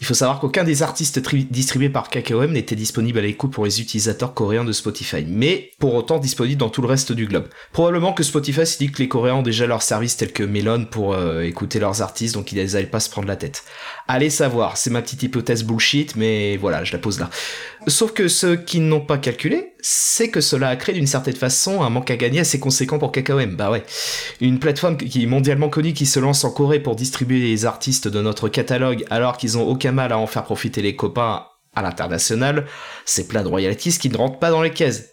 il 0.00 0.06
faut 0.06 0.14
savoir 0.14 0.38
qu'aucun 0.38 0.64
des 0.64 0.82
artistes 0.82 1.22
tri- 1.22 1.46
distribués 1.50 1.88
par 1.88 2.08
KKOM 2.08 2.52
n'était 2.52 2.76
disponible 2.76 3.18
à 3.18 3.22
l'écoute 3.22 3.52
pour 3.52 3.64
les 3.64 3.80
utilisateurs 3.80 4.32
coréens 4.32 4.64
de 4.64 4.72
Spotify, 4.72 5.24
mais 5.26 5.72
pour 5.80 5.94
autant 5.94 6.18
disponible 6.18 6.58
dans 6.60 6.70
tout 6.70 6.82
le 6.82 6.88
reste 6.88 7.12
du 7.12 7.26
globe. 7.26 7.48
Probablement 7.72 8.12
que 8.12 8.22
Spotify 8.22 8.64
s'est 8.64 8.78
dit 8.78 8.92
que 8.92 8.98
les 8.98 9.08
Coréens 9.08 9.34
ont 9.36 9.42
déjà 9.42 9.66
leurs 9.66 9.82
services 9.82 10.16
tels 10.16 10.32
que 10.32 10.44
Melon 10.44 10.84
pour 10.84 11.14
euh, 11.14 11.42
écouter 11.42 11.80
leurs 11.80 12.00
artistes, 12.00 12.34
donc 12.34 12.52
ils 12.52 12.64
n'allaient 12.64 12.86
pas 12.86 13.00
se 13.00 13.10
prendre 13.10 13.26
la 13.28 13.36
tête. 13.36 13.64
Allez 14.06 14.30
savoir, 14.30 14.76
c'est 14.76 14.90
ma 14.90 15.02
petite 15.02 15.22
hypothèse 15.24 15.64
bullshit, 15.64 16.14
mais 16.16 16.56
voilà, 16.56 16.84
je 16.84 16.92
la 16.92 16.98
pose 16.98 17.18
là. 17.18 17.28
Sauf 17.86 18.12
que 18.12 18.28
ce 18.28 18.54
qu'ils 18.54 18.86
n'ont 18.86 19.00
pas 19.00 19.18
calculé, 19.18 19.72
c'est 19.80 20.30
que 20.30 20.40
cela 20.40 20.68
a 20.68 20.76
créé 20.76 20.94
d'une 20.94 21.06
certaine 21.06 21.36
façon 21.36 21.82
un 21.82 21.90
manque 21.90 22.10
à 22.10 22.16
gagner 22.16 22.40
assez 22.40 22.58
conséquent 22.58 22.98
pour 22.98 23.12
KKOM. 23.12 23.56
Bah 23.56 23.70
ouais. 23.70 23.84
Une 24.40 24.58
plateforme 24.58 24.96
qui 24.96 25.22
est 25.22 25.26
mondialement 25.26 25.68
connue 25.68 25.92
qui 25.92 26.06
se 26.06 26.20
lance 26.20 26.44
en 26.44 26.50
Corée 26.50 26.80
pour 26.80 26.96
distribuer 26.96 27.40
les 27.40 27.64
artistes 27.64 28.08
de 28.08 28.20
notre 28.20 28.48
catalogue 28.48 29.04
alors 29.10 29.36
qu'ils 29.36 29.56
ont 29.58 29.66
aucun 29.66 29.92
mal 29.92 30.12
à 30.12 30.18
en 30.18 30.26
faire 30.26 30.44
profiter 30.44 30.82
les 30.82 30.96
copains 30.96 31.44
à 31.74 31.82
l'international, 31.82 32.66
c'est 33.04 33.28
plein 33.28 33.42
de 33.42 33.48
royalties 33.48 33.98
qui 33.98 34.08
ne 34.08 34.16
rentrent 34.16 34.38
pas 34.38 34.50
dans 34.50 34.62
les 34.62 34.70
caisses. 34.70 35.12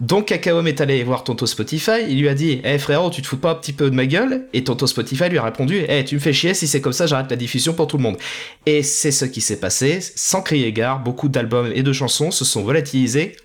Donc 0.00 0.26
KKOM 0.26 0.66
est 0.66 0.80
allé 0.80 1.02
voir 1.04 1.24
Tonto 1.24 1.46
Spotify, 1.46 2.04
il 2.06 2.20
lui 2.20 2.28
a 2.28 2.34
dit 2.34 2.60
Eh 2.64 2.78
frérot, 2.78 3.08
tu 3.10 3.22
te 3.22 3.26
fous 3.26 3.38
pas 3.38 3.52
un 3.52 3.54
petit 3.54 3.72
peu 3.72 3.88
de 3.88 3.94
ma 3.94 4.04
gueule? 4.04 4.46
Et 4.52 4.62
Tonto 4.62 4.86
Spotify 4.86 5.30
lui 5.30 5.38
a 5.38 5.44
répondu 5.44 5.84
Eh 5.88 6.04
tu 6.04 6.16
me 6.16 6.20
fais 6.20 6.34
chier, 6.34 6.52
si 6.52 6.66
c'est 6.66 6.82
comme 6.82 6.92
ça, 6.92 7.06
j'arrête 7.06 7.30
la 7.30 7.36
diffusion 7.36 7.72
pour 7.72 7.86
tout 7.86 7.96
le 7.96 8.02
monde. 8.02 8.18
Et 8.66 8.82
c'est 8.82 9.12
ce 9.12 9.24
qui 9.24 9.40
s'est 9.40 9.58
passé, 9.58 10.00
sans 10.16 10.42
crier 10.42 10.72
gare, 10.72 11.00
beaucoup 11.00 11.28
d'albums 11.28 11.72
et 11.74 11.82
de 11.82 11.92
chansons 11.92 12.30
se 12.30 12.44
sont 12.44 12.62
volatilisés 12.62 13.36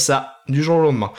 ça, 0.00 0.38
du 0.48 0.62
jour 0.62 0.76
au 0.76 0.82
lendemain. 0.82 1.12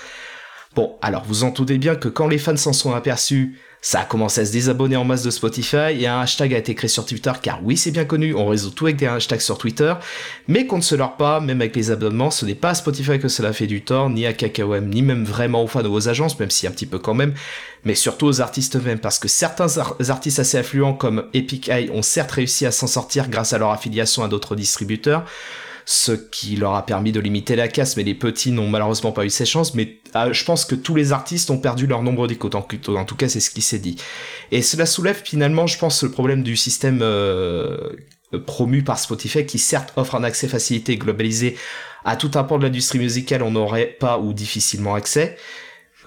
Bon, 0.75 0.96
alors 1.01 1.24
vous 1.25 1.44
en 1.44 1.50
doutez 1.50 1.77
bien 1.77 1.96
que 1.96 2.08
quand 2.08 2.27
les 2.27 2.39
fans 2.39 2.58
s'en 2.58 2.74
sont 2.74 2.94
aperçus, 2.94 3.60
ça 3.80 4.00
a 4.00 4.06
commencé 4.06 4.42
à 4.42 4.46
se 4.46 4.51
désabonner 4.53 4.96
en 4.96 5.03
masse 5.03 5.24
de 5.24 5.30
Spotify 5.30 5.92
et 6.00 6.08
un 6.08 6.22
hashtag 6.22 6.53
a 6.53 6.58
été 6.58 6.74
créé 6.74 6.88
sur 6.88 7.06
Twitter 7.06 7.32
car 7.42 7.60
oui 7.63 7.75
c'est 7.75 7.92
bien 7.92 8.06
connu, 8.06 8.34
on 8.34 8.48
résout 8.48 8.72
tout 8.72 8.86
avec 8.86 8.96
des 8.96 9.06
hashtags 9.06 9.42
sur 9.42 9.58
Twitter, 9.58 9.94
mais 10.48 10.65
qu'on 10.65 10.77
ne 10.77 10.82
se 10.82 10.96
leurre 10.96 11.18
pas, 11.18 11.42
même 11.42 11.60
avec 11.60 11.75
les 11.75 11.92
abonnements, 11.92 12.32
ce 12.32 12.46
n'est 12.46 12.56
pas 12.56 12.70
à 12.70 12.75
Spotify 12.75 13.20
que 13.20 13.27
cela 13.27 13.51
fait 13.51 13.68
du 13.68 13.84
tort, 13.84 14.10
ni 14.10 14.25
à 14.25 14.34
KKOM, 14.34 14.88
ni 14.88 15.01
même 15.01 15.25
vraiment 15.25 15.63
aux 15.63 15.68
fans 15.68 15.84
de 15.84 15.89
vos 15.89 16.08
agences, 16.08 16.39
même 16.39 16.50
si 16.50 16.65
un 16.65 16.72
petit 16.72 16.86
peu 16.86 16.98
quand 16.98 17.13
même, 17.13 17.34
mais 17.84 17.94
surtout 17.94 18.25
aux 18.25 18.42
artistes 18.42 18.77
eux-mêmes, 18.77 19.00
parce 19.00 19.20
que 19.20 19.27
certains 19.27 19.77
ar- 19.77 19.98
artistes 20.08 20.39
assez 20.39 20.58
affluents 20.58 20.94
comme 20.94 21.25
Epic 21.34 21.68
Eye 21.70 21.92
ont 21.94 22.01
certes 22.01 22.32
réussi 22.32 22.65
à 22.65 22.72
s'en 22.72 22.88
sortir 22.88 23.27
grâce 23.30 23.51
à 23.53 23.58
leur 23.58 23.72
affiliation 23.72 24.24
à 24.24 24.30
d'autres 24.30 24.56
distributeurs, 24.56 25.25
ce 25.86 26.12
qui 26.12 26.56
leur 26.56 26.75
a 26.75 26.86
permis 26.86 27.12
de 27.12 27.20
limiter 27.20 27.56
la 27.56 27.68
casse, 27.68 27.98
mais 27.98 28.04
les 28.04 28.16
petits 28.16 28.52
n'ont 28.52 28.70
malheureusement 28.70 29.12
pas 29.12 29.25
eu 29.25 29.30
ces 29.30 29.46
chances, 29.46 29.74
mais 29.74 29.98
ah, 30.13 30.32
je 30.32 30.44
pense 30.44 30.66
que 30.66 30.75
tous 30.75 30.96
les 30.96 31.12
artistes 31.12 31.50
ont 31.50 31.58
perdu 31.58 31.88
leur 31.88 32.04
nombre 32.04 32.28
d'écoutes, 32.28 32.56
en, 32.56 32.62
tout 32.62 33.16
cas 33.16 33.28
c'est 33.28 33.40
ce 33.40 33.50
qui 33.50 33.62
s'est 33.62 33.80
dit. 33.80 33.98
Et 34.52 34.62
cela 34.62 34.86
soulève 34.86 35.22
finalement, 35.24 35.68
je 35.68 35.78
pense, 35.78 36.04
le 36.04 36.12
problème 36.12 36.44
du 36.44 36.56
système 36.56 37.00
euh, 37.02 37.90
promu 38.46 38.84
par 38.84 39.00
Spotify, 39.00 39.46
qui 39.46 39.60
certes 39.60 39.94
offre 39.96 40.16
un 40.16 40.24
accès 40.24 40.48
facilité 40.48 40.94
et 40.94 40.98
globalisé 40.98 41.58
à 42.06 42.16
tout 42.16 42.32
un 42.36 42.44
pan 42.44 42.58
de 42.58 42.63
l'industrie 42.63 43.00
musicale, 43.00 43.44
on 43.44 43.52
n'aurait 43.52 43.96
pas 44.00 44.20
ou 44.20 44.34
difficilement 44.34 44.96
accès, 44.96 45.38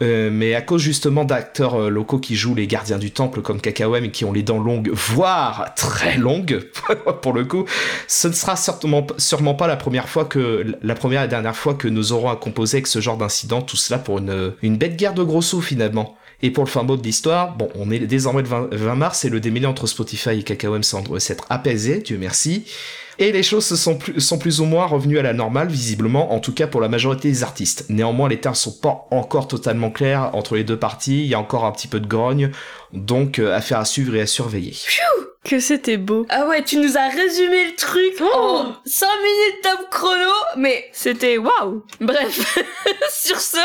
euh, 0.02 0.30
mais 0.32 0.54
à 0.54 0.62
cause 0.62 0.82
justement 0.82 1.24
d'acteurs 1.24 1.74
euh, 1.74 1.88
locaux 1.88 2.18
qui 2.18 2.36
jouent 2.36 2.54
les 2.54 2.66
gardiens 2.66 2.98
du 2.98 3.10
temple 3.10 3.42
comme 3.42 3.60
Kakawem 3.60 4.04
et 4.04 4.10
qui 4.10 4.24
ont 4.24 4.32
les 4.32 4.42
dents 4.42 4.58
longues, 4.58 4.90
voire 4.92 5.74
très 5.74 6.16
longues 6.16 6.60
pour 7.22 7.32
le 7.32 7.44
coup, 7.44 7.64
ce 8.08 8.28
ne 8.28 8.32
sera 8.32 8.56
certainement 8.56 9.06
sûrement 9.18 9.54
pas 9.54 9.66
la 9.66 9.76
première 9.76 10.08
fois 10.08 10.24
que 10.24 10.76
la 10.82 10.94
première 10.94 11.22
et 11.22 11.28
dernière 11.28 11.56
fois 11.56 11.74
que 11.74 11.88
nous 11.88 12.12
aurons 12.12 12.30
à 12.30 12.36
composer 12.36 12.76
avec 12.76 12.86
ce 12.86 13.00
genre 13.00 13.16
d'incident, 13.16 13.62
tout 13.62 13.76
cela 13.76 13.98
pour 13.98 14.18
une, 14.18 14.52
une 14.62 14.76
bête 14.76 14.96
guerre 14.96 15.14
de 15.14 15.22
gros 15.22 15.42
sous 15.42 15.62
finalement. 15.62 16.16
Et 16.42 16.50
pour 16.50 16.64
le 16.64 16.70
fin 16.70 16.82
mot 16.82 16.96
de 16.96 17.02
l'histoire, 17.02 17.56
bon, 17.56 17.68
on 17.74 17.90
est 17.90 17.98
désormais 18.00 18.42
le 18.42 18.76
20, 18.76 18.94
mars 18.94 19.24
et 19.24 19.30
le 19.30 19.40
démêlé 19.40 19.66
entre 19.66 19.86
Spotify 19.86 20.30
et 20.30 20.42
KKOM 20.42 20.82
semble 20.82 21.20
s'être 21.20 21.44
apaisé, 21.48 21.98
Dieu 21.98 22.18
merci. 22.18 22.64
Et 23.18 23.32
les 23.32 23.42
choses 23.42 23.74
sont 23.74 23.96
plus, 23.96 24.20
sont 24.20 24.38
plus 24.38 24.60
ou 24.60 24.66
moins 24.66 24.84
revenues 24.84 25.18
à 25.18 25.22
la 25.22 25.32
normale, 25.32 25.68
visiblement, 25.68 26.34
en 26.34 26.40
tout 26.40 26.52
cas 26.52 26.66
pour 26.66 26.82
la 26.82 26.88
majorité 26.88 27.28
des 27.28 27.42
artistes. 27.42 27.86
Néanmoins, 27.88 28.28
les 28.28 28.38
termes 28.38 28.54
sont 28.54 28.78
pas 28.78 29.06
encore 29.10 29.48
totalement 29.48 29.90
clairs 29.90 30.30
entre 30.34 30.54
les 30.56 30.64
deux 30.64 30.78
parties, 30.78 31.22
il 31.22 31.26
y 31.26 31.34
a 31.34 31.38
encore 31.38 31.64
un 31.64 31.72
petit 31.72 31.88
peu 31.88 31.98
de 31.98 32.06
grogne, 32.06 32.50
donc 32.92 33.38
euh, 33.38 33.54
affaire 33.54 33.78
à 33.78 33.86
suivre 33.86 34.14
et 34.16 34.20
à 34.20 34.26
surveiller. 34.26 34.76
que 35.44 35.60
c'était 35.60 35.96
beau. 35.96 36.26
Ah 36.28 36.46
ouais, 36.46 36.62
tu 36.62 36.76
nous 36.76 36.98
as 36.98 37.08
résumé 37.08 37.70
le 37.70 37.76
truc 37.76 38.14
oh 38.20 38.34
en 38.34 38.76
5 38.84 39.06
minutes 39.22 39.62
top 39.62 39.90
chrono, 39.90 40.32
mais 40.58 40.84
c'était 40.92 41.38
waouh. 41.38 41.84
Bref, 42.00 42.58
sur 43.10 43.40
ce... 43.40 43.58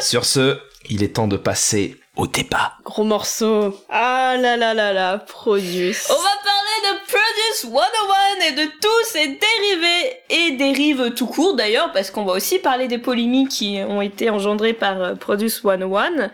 sur 0.00 0.26
ce, 0.26 0.58
il 0.90 1.02
est 1.02 1.14
temps 1.14 1.28
de 1.28 1.38
passer 1.38 1.99
au 2.16 2.26
débat. 2.26 2.72
Gros 2.84 3.04
morceau. 3.04 3.76
Ah 3.88 4.36
là 4.38 4.56
là 4.56 4.74
là 4.74 4.92
là, 4.92 5.18
Produce. 5.18 6.10
On 6.10 6.14
va 6.14 6.30
parler 6.44 6.70
de 6.82 7.06
Produce 7.06 7.62
101 7.62 8.46
et 8.48 8.52
de 8.52 8.70
tous 8.80 9.04
ses 9.10 9.26
dérivés 9.26 10.16
et 10.28 10.50
dérives 10.56 11.14
tout 11.14 11.26
court 11.26 11.54
d'ailleurs, 11.54 11.92
parce 11.92 12.10
qu'on 12.10 12.24
va 12.24 12.32
aussi 12.32 12.58
parler 12.58 12.88
des 12.88 12.98
polémiques 12.98 13.50
qui 13.50 13.80
ont 13.86 14.02
été 14.02 14.28
engendrées 14.28 14.72
par 14.72 15.00
euh, 15.00 15.14
Produce 15.14 15.62
101, 15.62 16.30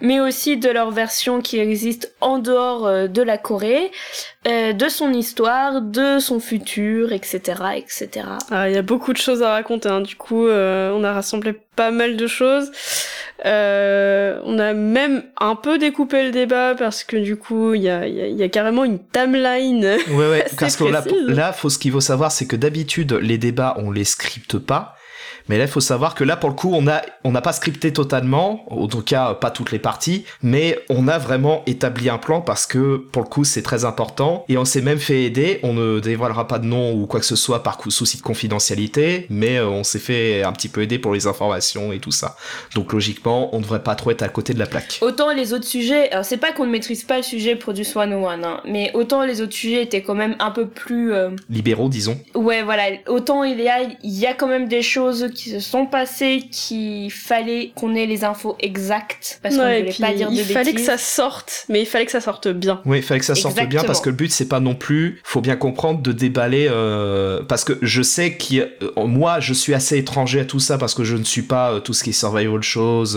mais 0.00 0.20
aussi 0.20 0.56
de 0.56 0.68
leur 0.68 0.90
version 0.90 1.40
qui 1.40 1.58
existe 1.58 2.12
en 2.20 2.38
dehors 2.38 2.86
euh, 2.86 3.06
de 3.06 3.22
la 3.22 3.38
Corée, 3.38 3.92
euh, 4.46 4.72
de 4.72 4.88
son 4.88 5.12
histoire, 5.12 5.80
de 5.82 6.18
son 6.18 6.40
futur, 6.40 7.12
etc., 7.12 7.40
etc. 7.76 8.26
Ah, 8.50 8.68
il 8.68 8.74
y 8.74 8.78
a 8.78 8.82
beaucoup 8.82 9.12
de 9.12 9.18
choses 9.18 9.42
à 9.42 9.50
raconter. 9.50 9.88
Hein. 9.88 10.00
Du 10.00 10.16
coup, 10.16 10.46
on 10.46 11.04
a 11.04 11.12
rassemblé 11.12 11.54
pas 11.76 11.90
mal 11.90 12.16
de 12.16 12.26
choses. 12.26 12.70
Euh, 13.44 14.40
on 14.44 14.58
a 14.58 14.72
même 14.72 15.22
un 15.38 15.54
peu 15.54 15.76
découpé 15.76 16.24
le 16.24 16.30
débat 16.30 16.74
parce 16.74 17.04
que 17.04 17.16
du 17.16 17.36
coup, 17.36 17.74
il 17.74 17.82
y 17.82 17.90
a, 17.90 18.06
y 18.06 18.42
a, 18.42 18.48
carrément 18.48 18.84
une 18.84 18.98
timeline. 18.98 19.84
Ouais, 20.10 20.30
ouais, 20.30 20.46
parce 20.58 20.76
que 20.76 20.84
là, 20.84 21.04
là, 21.26 21.52
faut, 21.52 21.68
ce 21.68 21.78
qu'il 21.78 21.92
faut 21.92 22.00
savoir, 22.00 22.32
c'est 22.32 22.46
que 22.46 22.56
d'habitude, 22.56 23.12
les 23.12 23.36
débats, 23.36 23.74
on 23.78 23.90
les 23.90 24.04
scripte 24.04 24.58
pas. 24.58 24.96
Mais 25.48 25.58
là, 25.58 25.64
il 25.64 25.70
faut 25.70 25.80
savoir 25.80 26.14
que 26.14 26.24
là, 26.24 26.36
pour 26.36 26.48
le 26.48 26.54
coup, 26.54 26.72
on 26.74 26.86
a, 26.86 27.02
on 27.22 27.32
n'a 27.32 27.42
pas 27.42 27.52
scripté 27.52 27.92
totalement, 27.92 28.64
en 28.72 28.88
tout 28.88 29.02
cas 29.02 29.34
pas 29.34 29.50
toutes 29.50 29.72
les 29.72 29.78
parties, 29.78 30.24
mais 30.42 30.78
on 30.88 31.06
a 31.08 31.18
vraiment 31.18 31.62
établi 31.66 32.08
un 32.08 32.18
plan 32.18 32.40
parce 32.40 32.66
que 32.66 32.96
pour 32.96 33.22
le 33.22 33.28
coup, 33.28 33.44
c'est 33.44 33.62
très 33.62 33.84
important 33.84 34.44
et 34.48 34.56
on 34.56 34.64
s'est 34.64 34.80
même 34.80 34.98
fait 34.98 35.24
aider. 35.24 35.60
On 35.62 35.74
ne 35.74 36.00
dévoilera 36.00 36.48
pas 36.48 36.58
de 36.58 36.66
nom 36.66 36.94
ou 36.94 37.06
quoi 37.06 37.20
que 37.20 37.26
ce 37.26 37.36
soit 37.36 37.62
par 37.62 37.78
souci 37.88 38.16
de 38.16 38.22
confidentialité, 38.22 39.26
mais 39.28 39.58
euh, 39.58 39.68
on 39.68 39.84
s'est 39.84 39.98
fait 39.98 40.42
un 40.42 40.52
petit 40.52 40.68
peu 40.68 40.82
aider 40.82 40.98
pour 40.98 41.12
les 41.12 41.26
informations 41.26 41.92
et 41.92 41.98
tout 41.98 42.10
ça. 42.10 42.36
Donc 42.74 42.92
logiquement, 42.92 43.54
on 43.54 43.58
ne 43.58 43.62
devrait 43.62 43.82
pas 43.82 43.94
trop 43.94 44.10
être 44.10 44.22
à 44.22 44.28
côté 44.28 44.54
de 44.54 44.58
la 44.58 44.66
plaque. 44.66 44.98
Autant 45.02 45.32
les 45.32 45.52
autres 45.52 45.66
sujets, 45.66 46.10
alors 46.10 46.24
c'est 46.24 46.38
pas 46.38 46.52
qu'on 46.52 46.66
ne 46.66 46.70
maîtrise 46.70 47.04
pas 47.04 47.18
le 47.18 47.22
sujet 47.22 47.56
Produce 47.56 47.92
101, 47.92 48.42
hein, 48.42 48.60
mais 48.64 48.90
autant 48.94 49.24
les 49.24 49.40
autres 49.40 49.52
sujets 49.52 49.82
étaient 49.82 50.02
quand 50.02 50.14
même 50.14 50.36
un 50.38 50.50
peu 50.50 50.66
plus 50.66 51.12
euh, 51.12 51.30
libéraux, 51.50 51.88
disons. 51.88 52.18
Ouais, 52.34 52.62
voilà. 52.62 52.84
Autant 53.08 53.44
il 53.44 53.60
y 53.60 53.68
a, 53.68 53.82
il 53.82 54.18
y 54.18 54.26
a 54.26 54.34
quand 54.34 54.48
même 54.48 54.68
des 54.68 54.82
choses 54.82 55.28
qui 55.34 55.50
se 55.50 55.60
sont 55.60 55.86
passés 55.86 56.44
qu'il 56.50 57.10
fallait 57.10 57.72
qu'on 57.74 57.94
ait 57.94 58.06
les 58.06 58.24
infos 58.24 58.56
exactes 58.60 59.40
parce 59.42 59.56
qu'on 59.56 59.62
voulait 59.62 59.94
pas 59.98 60.12
dire 60.14 60.30
de 60.30 60.36
il 60.36 60.44
fallait 60.44 60.72
que 60.72 60.80
ça 60.80 60.98
sorte 60.98 61.66
mais 61.68 61.82
il 61.82 61.86
fallait 61.86 62.06
que 62.06 62.12
ça 62.12 62.20
sorte 62.20 62.48
bien. 62.48 62.80
Oui 62.84 62.98
il 62.98 63.02
fallait 63.02 63.20
que 63.20 63.26
ça 63.26 63.34
sorte 63.34 63.60
bien 63.66 63.84
parce 63.84 64.00
que 64.00 64.10
le 64.10 64.16
but 64.16 64.32
c'est 64.32 64.48
pas 64.48 64.60
non 64.60 64.74
plus 64.74 65.20
faut 65.24 65.40
bien 65.40 65.56
comprendre 65.56 66.00
de 66.00 66.12
déballer 66.12 66.68
euh, 66.70 67.42
parce 67.42 67.64
que 67.64 67.78
je 67.82 68.02
sais 68.02 68.34
que 68.34 68.54
euh, 68.54 69.06
moi 69.06 69.40
je 69.40 69.52
suis 69.52 69.74
assez 69.74 69.98
étranger 69.98 70.40
à 70.40 70.44
tout 70.44 70.60
ça 70.60 70.78
parce 70.78 70.94
que 70.94 71.04
je 71.04 71.16
ne 71.16 71.24
suis 71.24 71.42
pas 71.42 71.72
euh, 71.72 71.80
tout 71.80 71.92
ce 71.92 72.04
qui 72.04 72.10
est 72.10 72.14
survival 72.14 72.62
shows 72.62 73.16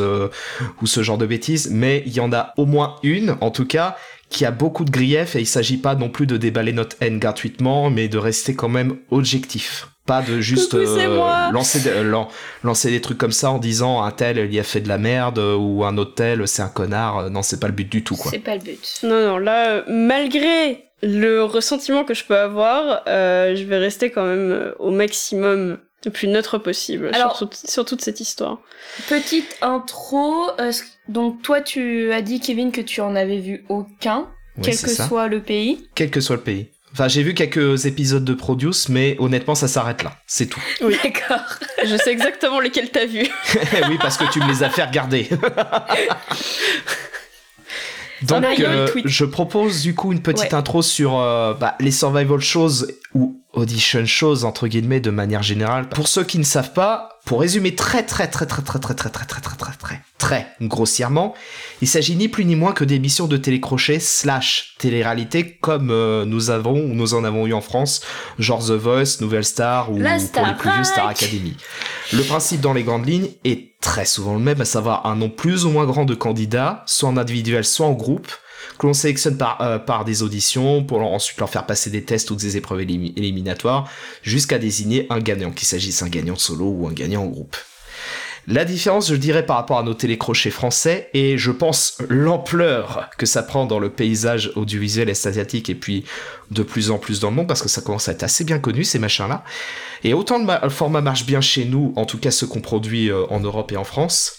ou 0.82 0.88
ce 0.88 1.04
genre 1.04 1.18
de 1.18 1.26
bêtises 1.26 1.70
mais 1.72 2.04
il 2.06 2.14
y 2.14 2.20
en 2.20 2.34
a 2.34 2.54
au 2.58 2.66
moins 2.66 2.96
une 3.04 3.38
en 3.42 3.52
tout 3.52 3.66
cas 3.66 3.96
qui 4.30 4.46
a 4.46 4.52
beaucoup 4.52 4.84
de 4.84 4.92
griefs 4.92 5.36
et 5.36 5.40
il 5.40 5.48
s'agit 5.48 5.78
pas 5.78 5.96
non 5.96 6.10
plus 6.10 6.28
de 6.28 6.38
déballer 6.38 6.74
notre 6.74 6.98
haine 7.02 7.20
gratuitement 7.20 7.90
mais 7.90 8.08
de 8.08 8.18
rester 8.18 8.56
quand 8.56 8.70
même 8.70 8.98
objectif 9.12 9.88
pas 10.08 10.24
de 10.24 10.40
juste 10.40 10.74
euh, 10.74 11.52
lancer, 11.52 11.82
euh, 11.86 12.24
lancer 12.64 12.90
des 12.90 13.02
trucs 13.02 13.18
comme 13.18 13.34
ça 13.34 13.52
en 13.52 13.60
disant 13.60 14.02
un 14.02 14.12
tel 14.12 14.38
il 14.38 14.54
y 14.54 14.60
a 14.60 14.64
fait 14.64 14.80
de 14.80 14.88
la 14.88 14.98
merde 14.98 15.38
ou 15.38 15.84
un 15.84 15.98
autre 15.98 16.16
tel 16.16 16.48
c'est 16.48 16.64
un 16.64 16.70
connard. 16.70 17.30
Non, 17.30 17.44
c'est 17.44 17.60
pas 17.60 17.68
le 17.68 17.74
but 17.74 17.88
du 17.88 18.04
tout 18.04 18.16
quoi. 18.16 18.32
C'est 18.32 18.40
pas 18.40 18.56
le 18.56 18.62
but. 18.62 19.00
Non, 19.04 19.22
non, 19.22 19.38
là, 19.38 19.84
malgré 19.88 20.86
le 21.04 21.44
ressentiment 21.44 22.04
que 22.04 22.16
je 22.16 22.24
peux 22.24 22.38
avoir, 22.38 23.04
euh, 23.08 23.56
je 23.56 23.64
vais 23.66 23.78
rester 23.78 24.10
quand 24.10 24.26
même 24.26 24.74
au 24.80 24.90
maximum 24.90 25.78
le 26.06 26.12
plus 26.12 26.28
neutre 26.28 26.58
possible 26.58 27.12
sur, 27.66 27.86
toute 27.86 28.02
cette 28.02 28.20
histoire. 28.22 28.60
Petite 29.10 29.58
intro. 29.62 30.48
donc 31.10 31.42
toi, 31.42 31.62
tu 31.62 32.12
as 32.14 32.22
dit 32.22 32.40
Kevin 32.40 32.72
que 32.72 32.82
tu 32.82 33.02
en 33.02 33.16
avais 33.16 33.40
vu 33.40 33.66
aucun, 33.68 34.28
quel 34.64 34.80
que 34.80 34.90
soit 34.90 35.28
le 35.28 35.42
pays. 35.42 35.88
Quel 35.96 36.10
que 36.10 36.22
soit 36.22 36.38
le 36.38 36.44
pays. 36.44 36.70
Enfin, 36.94 37.08
j'ai 37.08 37.22
vu 37.22 37.34
quelques 37.34 37.86
épisodes 37.86 38.24
de 38.24 38.34
Produce, 38.34 38.90
mais 38.90 39.16
honnêtement, 39.20 39.56
ça 39.56 39.68
s'arrête 39.68 40.04
là. 40.04 40.14
C'est 40.26 40.48
tout. 40.48 40.62
Oui, 40.82 40.98
d'accord. 41.04 41.46
Je 41.84 41.96
sais 41.98 42.12
exactement 42.12 42.60
lesquels 42.60 42.90
t'as 42.90 43.06
vu. 43.06 43.28
oui, 43.90 43.98
parce 44.00 44.18
que 44.18 44.32
tu 44.32 44.40
me 44.40 44.48
les 44.48 44.64
as 44.64 44.70
fait 44.70 44.84
regarder. 44.84 45.30
Donc, 48.24 48.44
euh, 48.60 48.88
je 49.06 49.26
propose 49.26 49.84
du 49.84 49.94
coup 49.94 50.12
une 50.12 50.24
petite 50.24 50.54
intro 50.54 50.82
sur 50.82 51.20
euh, 51.20 51.54
bah, 51.54 51.76
les 51.80 51.92
survival 51.92 52.40
shows 52.40 52.88
ou 53.14 53.40
audition 53.58 54.06
shows 54.06 54.44
entre 54.44 54.68
guillemets 54.68 55.00
de 55.00 55.10
manière 55.10 55.44
générale. 55.44 55.90
Pour 55.90 56.08
ceux 56.08 56.24
qui 56.24 56.38
ne 56.38 56.44
savent 56.44 56.74
pas, 56.74 57.20
pour 57.26 57.42
résumer 57.42 57.76
très 57.76 58.04
très 58.04 58.28
très 58.28 58.46
très 58.46 58.62
très 58.62 58.80
très 58.80 58.94
très 58.94 59.10
très 59.10 59.26
très 59.26 59.42
très 59.42 59.58
très 59.58 59.78
très 59.78 60.02
très 60.18 60.48
grossièrement, 60.62 61.34
il 61.82 61.88
s'agit 61.88 62.16
ni 62.16 62.28
plus 62.28 62.46
ni 62.46 62.56
moins 62.56 62.72
que 62.72 62.84
d'émissions 62.84 63.28
de 63.28 63.36
télécrochet 63.36 64.00
slash 64.00 64.76
télé-réalité 64.78 65.58
comme 65.60 65.88
nous 66.26 66.50
avons 66.50 66.80
ou 66.80 66.94
nous 66.94 67.14
en 67.14 67.24
avons 67.24 67.48
eu 67.48 67.54
en 67.54 67.62
France, 67.62 68.02
genre 68.40 68.64
The 68.66 68.72
Voice, 68.72 69.22
Nouvelle 69.22 69.44
Star 69.44 69.92
ou 69.92 69.96
pour 69.96 70.46
les 70.46 70.54
plus 70.58 70.72
vieux 70.72 70.84
Star 70.84 71.08
Academy. 71.08 71.58
Le 72.14 72.24
principe 72.24 72.62
dans 72.62 72.74
les 72.74 72.84
grandes 72.84 73.08
lignes 73.08 73.30
est 73.44 73.80
très 73.82 74.06
souvent 74.06 74.34
le 74.34 74.40
même, 74.40 74.62
à 74.62 74.66
savoir 74.66 75.06
un 75.06 75.16
nombre 75.16 75.36
plus 75.36 75.66
ou 75.66 75.70
moins 75.70 75.86
grand 75.86 76.06
de 76.06 76.16
candidats, 76.16 76.84
soit 76.86 77.10
en 77.10 77.18
individuel, 77.18 77.64
soit 77.64 77.88
en 77.88 77.94
groupe, 77.94 78.32
que 78.78 78.88
l'on 78.88 78.94
sélectionne 78.94 79.38
par, 79.38 79.62
euh, 79.62 79.80
par 79.80 80.06
des 80.06 80.24
auditions 80.24 80.84
pour 80.84 81.02
ensuite 81.02 81.40
leur 81.40 81.50
faire 81.50 81.66
passer 81.66 81.90
des 81.90 82.04
tests 82.04 82.32
ou 82.32 82.36
des 82.36 82.58
épreuves 82.58 82.82
éliminatoires 82.82 83.90
jusqu'à 84.22 84.58
désigner 84.58 85.08
un 85.10 85.20
gagnant, 85.20 85.52
qu'il 85.52 85.68
s'agisse 85.68 86.04
d'un 86.04 86.10
gagnant 86.10 86.36
solo 86.36 86.66
ou 86.66 86.88
un 86.88 86.94
gagnant 86.94 87.24
en 87.24 87.28
groupe. 87.28 87.58
La 88.50 88.64
différence, 88.64 89.10
je 89.10 89.16
dirais, 89.16 89.46
par 89.46 89.58
rapport 89.58 89.78
à 89.78 89.84
nos 89.84 89.94
télécrochets 89.94 90.52
français, 90.52 91.10
et 91.14 91.38
je 91.38 91.52
pense 91.52 91.98
l'ampleur 92.08 93.10
que 93.18 93.26
ça 93.26 93.44
prend 93.44 93.66
dans 93.66 93.78
le 93.78 93.90
paysage 93.90 94.54
audiovisuel 94.56 95.10
est-asiatique 95.10 95.70
et 95.70 95.76
puis 95.76 96.06
de 96.52 96.64
plus 96.64 96.90
en 96.90 96.98
plus 96.98 97.20
dans 97.20 97.30
le 97.30 97.36
monde, 97.36 97.48
parce 97.50 97.62
que 97.62 97.68
ça 97.68 97.82
commence 97.82 98.08
à 98.08 98.14
être 98.14 98.24
assez 98.24 98.46
bien 98.46 98.58
connu, 98.58 98.86
ces 98.86 99.00
machins-là. 99.00 99.44
Et 100.06 100.14
autant 100.14 100.40
le, 100.40 100.70
format 100.70 101.02
marche 101.02 101.26
bien 101.26 101.42
chez 101.42 101.66
nous, 101.66 101.92
en 101.98 102.06
tout 102.06 102.20
cas 102.20 102.32
ce 102.32 102.46
qu'on 102.46 102.62
produit 102.62 103.12
euh, 103.12 103.26
en 103.30 103.42
Europe 103.42 103.74
et 103.74 103.78
en 103.78 103.84
France, 103.84 104.38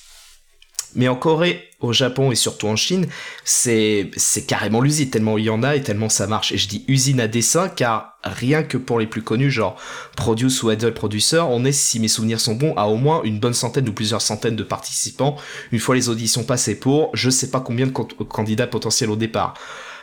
mais 0.94 1.08
en 1.08 1.16
Corée, 1.16 1.67
au 1.80 1.92
Japon 1.92 2.32
et 2.32 2.35
surtout 2.35 2.66
en 2.66 2.76
Chine, 2.76 3.06
c'est, 3.44 4.11
carrément 4.47 4.80
l'usine, 4.80 5.11
tellement 5.11 5.38
il 5.38 5.44
y 5.44 5.50
en 5.50 5.62
a 5.62 5.76
et 5.76 5.82
tellement 5.82 6.08
ça 6.08 6.26
marche. 6.26 6.52
Et 6.52 6.58
je 6.58 6.68
dis 6.68 6.85
usine 6.88 7.20
à 7.20 7.28
dessin 7.28 7.68
car 7.68 8.18
rien 8.25 8.62
que 8.62 8.76
pour 8.76 8.99
les 8.99 9.06
plus 9.06 9.23
connus, 9.23 9.50
genre 9.50 9.76
Produce 10.16 10.62
ou 10.62 10.70
Idol 10.73 10.92
Producer, 10.92 11.44
on 11.49 11.64
est, 11.64 11.73
si 11.73 12.00
mes 12.00 12.08
souvenirs 12.08 12.40
sont 12.40 12.54
bons, 12.54 12.75
à 12.76 12.88
au 12.88 12.97
moins 12.97 13.23
une 13.23 13.38
bonne 13.38 13.54
centaine 13.54 13.88
ou 13.88 13.92
plusieurs 13.92 14.23
centaines 14.23 14.56
de 14.56 14.64
participants 14.64 15.37
une 15.73 15.78
fois 15.78 15.94
les 15.94 16.08
auditions 16.08 16.44
passées 16.44 16.78
pour 16.78 17.11
je 17.14 17.30
sais 17.30 17.50
pas 17.50 17.61
combien 17.61 17.87
de 17.87 17.92
candidats 17.92 18.66
potentiels 18.66 19.11
au 19.11 19.16
départ. 19.16 19.54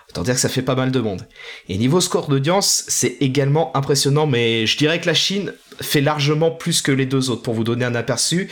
Autant 0.09 0.21
dire 0.21 0.35
que 0.35 0.39
ça 0.39 0.49
fait 0.49 0.61
pas 0.61 0.75
mal 0.75 0.91
de 0.91 0.99
monde. 0.99 1.27
Et 1.67 1.77
niveau 1.77 1.99
score 1.99 2.27
d'audience, 2.29 2.85
c'est 2.87 3.17
également 3.21 3.75
impressionnant, 3.75 4.27
mais 4.27 4.67
je 4.67 4.77
dirais 4.77 5.01
que 5.01 5.07
la 5.07 5.13
Chine 5.13 5.53
fait 5.81 6.01
largement 6.01 6.51
plus 6.51 6.81
que 6.81 6.91
les 6.91 7.05
deux 7.05 7.29
autres. 7.29 7.41
Pour 7.41 7.53
vous 7.53 7.63
donner 7.63 7.85
un 7.85 7.95
aperçu, 7.95 8.49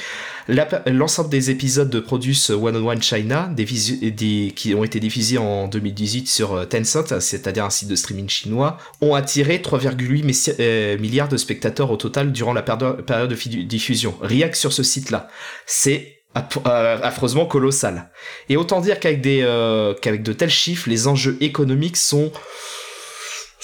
l'ensemble 0.48 1.30
des 1.30 1.50
épisodes 1.50 1.90
de 1.90 2.00
Produce 2.00 2.52
101 2.52 3.02
China, 3.02 3.50
des, 3.52 4.54
qui 4.56 4.76
ont 4.76 4.84
été 4.84 5.00
diffusés 5.00 5.38
en 5.38 5.68
2018 5.68 6.28
sur 6.28 6.54
euh, 6.54 6.66
Tencent, 6.66 7.20
c'est-à-dire 7.20 7.66
un 7.66 7.70
site 7.70 7.90
de 7.90 7.96
streaming 7.96 8.30
chinois, 8.30 8.78
ont 9.02 9.16
attiré 9.16 9.58
3,8 9.58 10.56
euh, 10.60 10.98
milliards 10.98 11.30
de 11.30 11.38
spectateurs 11.38 11.92
au 11.92 11.98
total 11.98 12.32
durant 12.32 12.54
la 12.54 12.62
période 12.62 13.30
de 13.30 13.62
diffusion. 13.64 14.16
Rien 14.22 14.50
que 14.50 14.58
sur 14.58 14.74
ce 14.74 14.84
site-là. 14.84 15.28
C'est 15.66 16.20
euh, 16.36 17.00
affreusement 17.04 17.46
colossal. 17.46 18.10
Et 18.50 18.58
autant 18.58 18.82
dire 18.82 19.00
qu'avec 19.00 19.22
de 19.22 20.34
tels 20.34 20.50
chiffres, 20.50 20.90
les 20.90 21.08
enjeux 21.08 21.38
économiques 21.42 21.98
sont 21.98 22.32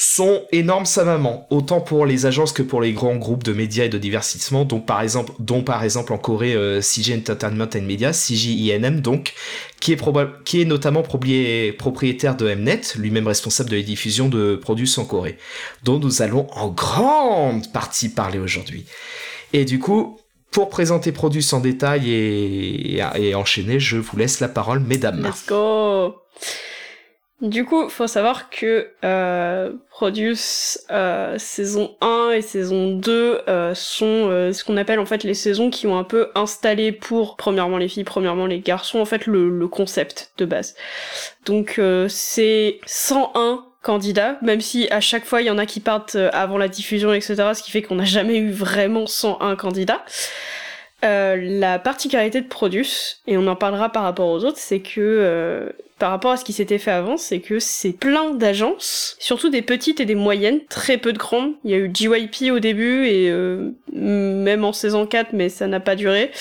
sont 0.02 0.44
énormes 0.54 0.86
savamment, 0.86 1.46
autant 1.50 1.82
pour 1.82 2.06
les 2.06 2.26
agences 2.26 2.54
que 2.54 2.64
pour 2.64 2.80
les 2.80 2.94
grands 2.94 3.18
groupes 3.18 3.44
de 3.44 3.52
médias 3.52 3.84
et 3.84 3.90
de 3.90 3.98
divertissement, 3.98 4.64
donc 4.64 4.86
par 4.86 5.02
exemple, 5.02 5.34
dont 5.40 5.62
par 5.62 5.84
exemple 5.84 6.14
en 6.14 6.18
Corée 6.18 6.54
euh, 6.54 6.80
CJ 6.80 7.12
Entertainment 7.18 7.68
and 7.76 7.82
Media, 7.82 8.12
CJINM 8.14 9.02
donc, 9.02 9.34
qui 9.82 9.92
est, 9.92 10.02
qui 10.46 10.62
est 10.62 10.66
notamment 10.66 11.04
propriétaire 11.04 12.38
de 12.38 12.56
Mnet, 12.56 12.80
lui-même 12.96 13.28
responsable 13.28 13.72
de 13.72 13.76
la 13.76 13.82
diffusion 13.82 14.30
de 14.30 14.56
produits 14.56 14.90
en 14.96 15.04
Corée, 15.04 15.38
dont 15.84 16.00
nous 16.00 16.22
allons 16.22 16.48
en 16.54 16.70
grande 16.70 17.70
partie 17.74 18.08
parler 18.08 18.40
aujourd'hui. 18.40 18.86
Et 19.52 19.66
du 19.66 19.80
coup, 19.80 20.18
pour 20.52 20.70
présenter 20.70 21.12
Produce 21.12 21.52
en 21.52 21.60
détail 21.60 22.10
et, 22.10 23.02
et 23.18 23.36
enchaîner, 23.36 23.82
je 23.82 23.98
vous 23.98 24.16
laisse 24.16 24.40
la 24.40 24.48
parole, 24.48 24.80
mesdames. 24.80 25.22
Let's 25.22 25.46
go 25.46 26.16
du 27.42 27.64
coup, 27.64 27.88
faut 27.88 28.08
savoir 28.08 28.50
que 28.50 28.90
euh, 29.06 29.72
Produce 29.90 30.86
euh, 30.92 31.38
saison 31.38 31.96
1 32.02 32.32
et 32.32 32.42
saison 32.42 32.92
2 32.92 33.42
euh, 33.48 33.74
sont 33.74 34.06
euh, 34.06 34.52
ce 34.52 34.64
qu'on 34.64 34.76
appelle 34.78 35.00
en 35.00 35.06
fait 35.06 35.24
les 35.24 35.34
saisons 35.34 35.70
qui 35.70 35.88
ont 35.88 35.98
un 35.98 36.04
peu 36.04 36.30
installé 36.36 36.92
pour 36.92 37.38
premièrement 37.38 37.78
les 37.78 37.88
filles, 37.88 38.04
premièrement 38.04 38.46
les 38.46 38.60
garçons 38.60 39.00
en 39.00 39.06
fait 39.06 39.26
le, 39.26 39.68
concept 39.68 40.32
de 40.38 40.46
base. 40.46 40.76
Donc 41.46 41.80
c'est 42.10 42.80
101 42.86 43.66
candidats, 43.84 44.38
même 44.42 44.62
si 44.62 44.90
à 44.90 45.00
chaque 45.00 45.26
fois 45.26 45.42
il 45.42 45.48
y 45.48 45.52
en 45.52 45.58
a 45.58 45.66
qui 45.66 45.80
partent 45.80 46.16
avant 46.34 46.58
la 46.58 46.68
diffusion, 46.68 47.14
etc. 47.14 47.36
Ce 47.54 47.64
qui 47.64 47.72
fait 47.72 47.82
qu'on 47.82 47.96
n'a 47.96 48.06
jamais 48.06 48.38
eu 48.38 48.52
vraiment 48.52 49.06
101 49.06 49.56
candidats. 49.56 50.04
Euh, 51.06 51.38
la 51.40 51.80
particularité 51.80 52.42
de 52.42 52.48
Produce, 52.48 53.22
et 53.26 53.38
on 53.38 53.48
en 53.48 53.56
parlera 53.56 53.90
par 53.90 54.04
rapport 54.04 54.28
aux 54.28 54.44
autres, 54.44 54.58
c'est 54.58 54.82
que 54.82 55.74
par 56.00 56.12
rapport 56.12 56.32
à 56.32 56.38
ce 56.38 56.46
qui 56.46 56.54
s'était 56.54 56.78
fait 56.78 56.92
avant, 56.92 57.18
c'est 57.18 57.40
que 57.40 57.60
c'est 57.60 57.92
plein 57.92 58.34
d'agences, 58.34 59.18
surtout 59.20 59.50
des 59.50 59.62
petites 59.62 60.00
et 60.00 60.06
des 60.06 60.16
moyennes, 60.16 60.62
très 60.70 60.98
peu 60.98 61.14
de 61.14 61.18
grandes. 61.18 61.54
Il 61.66 61.72
y 61.72 61.74
a 61.74 61.78
eu 61.78 61.92
GYP 61.94 62.52
au 62.52 62.60
début 62.60 63.06
et 63.06 63.30
euh, 63.30 63.72
même 63.92 64.64
en 64.64 64.74
saison 64.74 65.06
4, 65.06 65.34
mais 65.34 65.50
ça 65.50 65.68
n'a 65.68 65.82
pas 65.82 65.96
duré. 65.96 66.32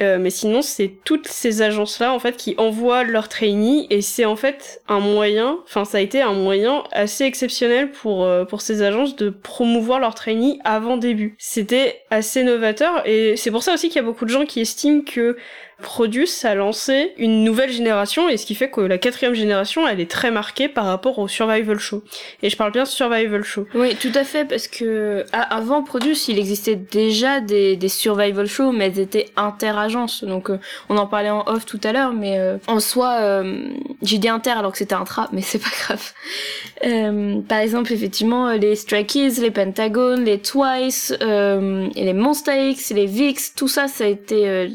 Euh, 0.00 0.18
mais 0.18 0.30
sinon, 0.30 0.62
c'est 0.62 0.92
toutes 1.04 1.28
ces 1.28 1.62
agences-là 1.62 2.12
en 2.12 2.18
fait 2.18 2.36
qui 2.36 2.54
envoient 2.56 3.04
leurs 3.04 3.28
trainees 3.28 3.86
et 3.90 4.00
c'est 4.00 4.24
en 4.24 4.36
fait 4.36 4.82
un 4.88 5.00
moyen, 5.00 5.58
enfin 5.64 5.84
ça 5.84 5.98
a 5.98 6.00
été 6.00 6.22
un 6.22 6.32
moyen 6.32 6.84
assez 6.92 7.24
exceptionnel 7.24 7.90
pour 7.90 8.24
euh, 8.24 8.44
pour 8.44 8.62
ces 8.62 8.82
agences 8.82 9.14
de 9.16 9.28
promouvoir 9.28 10.00
leurs 10.00 10.14
trainees 10.14 10.58
avant 10.64 10.96
début. 10.96 11.34
C'était 11.38 12.02
assez 12.08 12.44
novateur 12.44 13.06
et 13.06 13.36
c'est 13.36 13.50
pour 13.50 13.62
ça 13.62 13.74
aussi 13.74 13.88
qu'il 13.88 13.96
y 13.96 14.04
a 14.04 14.06
beaucoup 14.06 14.24
de 14.24 14.30
gens 14.30 14.46
qui 14.46 14.60
estiment 14.60 15.02
que 15.02 15.36
Produce 15.80 16.44
a 16.44 16.54
lancé 16.54 17.12
une 17.16 17.44
nouvelle 17.44 17.72
génération 17.72 18.28
et 18.28 18.36
ce 18.36 18.46
qui 18.46 18.54
fait 18.54 18.70
que 18.70 18.80
la 18.80 18.98
quatrième 18.98 19.34
génération 19.34 19.86
elle 19.86 20.00
est 20.00 20.10
très 20.10 20.30
marquée 20.30 20.68
par 20.68 20.84
rapport 20.84 21.18
au 21.18 21.28
survival 21.28 21.78
show. 21.78 22.02
Et 22.42 22.50
je 22.50 22.56
parle 22.56 22.72
bien 22.72 22.84
survival 22.84 23.42
show. 23.44 23.66
Oui, 23.74 23.96
tout 23.96 24.12
à 24.14 24.24
fait 24.24 24.44
parce 24.44 24.68
que 24.68 25.24
avant 25.32 25.82
Produce 25.82 26.28
il 26.28 26.38
existait 26.38 26.76
déjà 26.76 27.40
des, 27.40 27.78
survival 27.88 28.46
shows 28.46 28.72
mais 28.72 28.86
elles 28.86 28.98
étaient 28.98 29.26
interagences 29.36 30.24
donc 30.24 30.50
euh, 30.50 30.58
on 30.88 30.96
en 30.96 31.06
parlait 31.06 31.30
en 31.30 31.44
off 31.46 31.66
tout 31.66 31.80
à 31.82 31.92
l'heure 31.92 32.12
mais 32.12 32.38
euh, 32.38 32.56
en 32.66 32.78
soi 32.78 33.18
euh, 33.20 33.68
j'ai 34.02 34.18
dit 34.18 34.28
inter 34.28 34.50
alors 34.50 34.72
que 34.72 34.78
c'était 34.78 34.94
intra 34.94 35.28
mais 35.32 35.42
c'est 35.42 35.58
pas 35.58 35.70
grave. 35.84 37.42
par 37.48 37.58
exemple 37.58 37.92
effectivement 37.92 38.52
les 38.52 38.76
Stray 38.76 39.06
Kids, 39.06 39.40
les 39.40 39.50
Pentagon, 39.50 40.16
les 40.16 40.38
Twice, 40.40 41.12
et 41.20 42.04
les 42.04 42.12
Monster 42.12 42.70
X, 42.70 42.90
les 42.90 43.06
Vix, 43.06 43.54
tout 43.54 43.68
ça 43.68 43.88
ça 43.88 44.04
a 44.04 44.06
été 44.06 44.68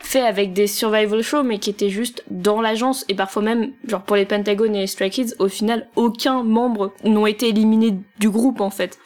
fait 0.00 0.20
avec 0.20 0.43
des 0.52 0.66
survival 0.66 1.22
shows 1.22 1.42
mais 1.42 1.58
qui 1.58 1.70
étaient 1.70 1.90
juste 1.90 2.24
dans 2.30 2.60
l'agence 2.60 3.04
et 3.08 3.14
parfois 3.14 3.42
même 3.42 3.72
genre 3.86 4.02
pour 4.02 4.16
les 4.16 4.24
Pentagon 4.24 4.72
et 4.74 4.80
les 4.80 4.86
Stray 4.86 5.10
Kids 5.10 5.34
au 5.38 5.48
final 5.48 5.88
aucun 5.96 6.42
membre 6.42 6.92
n'ont 7.04 7.26
été 7.26 7.48
éliminés 7.48 7.94
du 8.18 8.30
groupe 8.30 8.60
en 8.60 8.70
fait. 8.70 8.98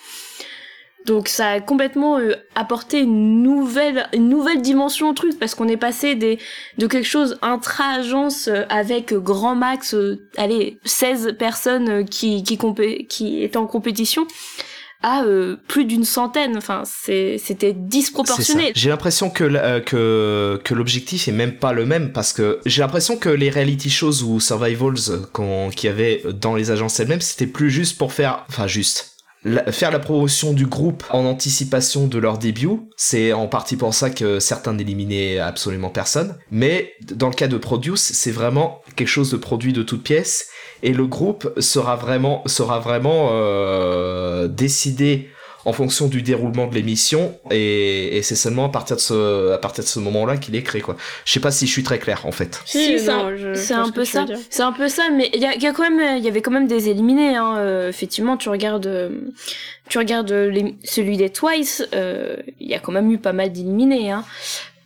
Donc 1.06 1.28
ça 1.28 1.48
a 1.52 1.60
complètement 1.60 2.18
euh, 2.18 2.34
apporté 2.54 3.00
une 3.00 3.42
nouvelle 3.42 4.08
une 4.12 4.28
nouvelle 4.28 4.60
dimension 4.60 5.08
au 5.08 5.12
truc 5.14 5.38
parce 5.38 5.54
qu'on 5.54 5.68
est 5.68 5.78
passé 5.78 6.14
des 6.14 6.38
de 6.76 6.86
quelque 6.86 7.06
chose 7.06 7.38
intra-agence 7.40 8.48
euh, 8.48 8.64
avec 8.68 9.14
grand 9.14 9.54
max 9.54 9.94
euh, 9.94 10.26
allez 10.36 10.78
16 10.84 11.36
personnes 11.38 12.04
qui 12.04 12.42
qui 12.42 12.58
qui 13.08 13.42
étaient 13.42 13.56
en 13.56 13.66
compétition 13.66 14.26
à 15.02 15.22
euh, 15.22 15.56
plus 15.68 15.84
d'une 15.84 16.04
centaine. 16.04 16.56
Enfin, 16.56 16.82
c'était 16.84 17.72
disproportionné. 17.72 18.72
J'ai 18.74 18.88
l'impression 18.88 19.30
que, 19.30 19.44
euh, 19.44 20.58
que, 20.58 20.74
l'objectif 20.74 21.28
est 21.28 21.32
même 21.32 21.56
pas 21.56 21.72
le 21.72 21.86
même 21.86 22.12
parce 22.12 22.32
que 22.32 22.60
j'ai 22.66 22.82
l'impression 22.82 23.16
que 23.16 23.28
les 23.28 23.50
reality 23.50 23.90
shows 23.90 24.22
ou 24.22 24.40
survivals 24.40 24.94
qu'il 25.74 25.90
y 25.90 25.92
avait 25.92 26.22
dans 26.40 26.54
les 26.54 26.70
agences 26.70 27.00
elles-mêmes, 27.00 27.20
c'était 27.20 27.46
plus 27.46 27.70
juste 27.70 27.98
pour 27.98 28.12
faire, 28.12 28.44
enfin 28.48 28.66
juste, 28.66 29.16
faire 29.70 29.90
la 29.90 29.98
promotion 29.98 30.52
du 30.52 30.66
groupe 30.66 31.04
en 31.10 31.24
anticipation 31.24 32.06
de 32.06 32.18
leur 32.18 32.38
début, 32.38 32.80
c'est 32.96 33.32
en 33.32 33.46
partie 33.46 33.76
pour 33.76 33.94
ça 33.94 34.10
que 34.10 34.40
certains 34.40 34.74
n'éliminaient 34.74 35.38
absolument 35.38 35.90
personne. 35.90 36.36
Mais 36.50 36.94
dans 37.12 37.28
le 37.28 37.34
cas 37.34 37.48
de 37.48 37.56
Produce, 37.56 38.02
c'est 38.02 38.30
vraiment 38.30 38.82
quelque 38.96 39.08
chose 39.08 39.30
de 39.30 39.36
produit 39.36 39.72
de 39.72 39.82
toutes 39.82 40.02
pièces 40.02 40.48
et 40.82 40.92
le 40.92 41.06
groupe 41.06 41.52
sera 41.58 41.96
vraiment 41.96 42.42
sera 42.46 42.78
vraiment 42.78 43.30
euh, 43.32 44.48
décidé 44.48 45.28
en 45.64 45.72
fonction 45.72 46.06
du 46.06 46.22
déroulement 46.22 46.66
de 46.66 46.74
l'émission 46.74 47.38
et, 47.50 48.20
c'est 48.22 48.36
seulement 48.36 48.66
à 48.66 48.68
partir 48.68 48.96
de 48.96 49.00
ce 49.00 49.52
à 49.52 49.58
partir 49.58 49.84
de 49.84 49.88
ce 49.88 49.98
moment-là 49.98 50.36
qu'il 50.36 50.56
est 50.56 50.62
créé 50.62 50.80
quoi. 50.80 50.96
Je 51.24 51.32
sais 51.32 51.40
pas 51.40 51.50
si 51.50 51.66
je 51.66 51.72
suis 51.72 51.82
très 51.82 51.98
clair 51.98 52.24
en 52.24 52.32
fait. 52.32 52.60
Si, 52.64 52.98
c'est 52.98 53.10
un, 53.10 53.90
peu 53.90 54.04
ça. 54.04 54.26
C'est 54.50 54.62
un 54.62 54.72
peu 54.72 54.88
ça, 54.88 55.08
mais 55.10 55.30
il 55.34 55.40
y 55.40 55.46
a, 55.46 55.56
y 55.56 55.66
a, 55.66 55.72
quand 55.72 55.88
même 55.88 56.18
il 56.18 56.24
y 56.24 56.28
avait 56.28 56.42
quand 56.42 56.50
même 56.50 56.68
des 56.68 56.88
éliminés. 56.88 57.36
Hein. 57.36 57.56
Euh, 57.58 57.88
effectivement, 57.88 58.36
tu 58.36 58.48
regardes 58.48 59.10
tu 59.88 59.98
regardes 59.98 60.50
celui 60.84 61.16
des 61.16 61.30
Twice, 61.30 61.86
euh, 61.94 62.36
il 62.60 62.68
y 62.68 62.74
a 62.74 62.78
quand 62.78 62.92
même 62.92 63.10
eu 63.10 63.18
pas 63.18 63.32
mal 63.32 63.52
d'éliminés. 63.52 64.10
Hein. 64.10 64.24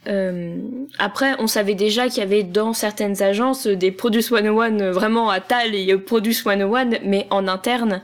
Euh, 0.09 0.57
après, 0.99 1.35
on 1.39 1.47
savait 1.47 1.75
déjà 1.75 2.09
qu'il 2.09 2.19
y 2.19 2.23
avait 2.23 2.43
dans 2.43 2.73
certaines 2.73 3.23
agences 3.23 3.67
des 3.67 3.93
Produce 3.93 4.29
101 4.29 4.91
vraiment 4.91 5.31
à 5.31 5.41
tal 5.41 5.75
et 5.75 5.97
Produce 5.97 6.43
101, 6.43 7.01
mais 7.05 7.27
en 7.31 7.47
interne. 7.47 8.03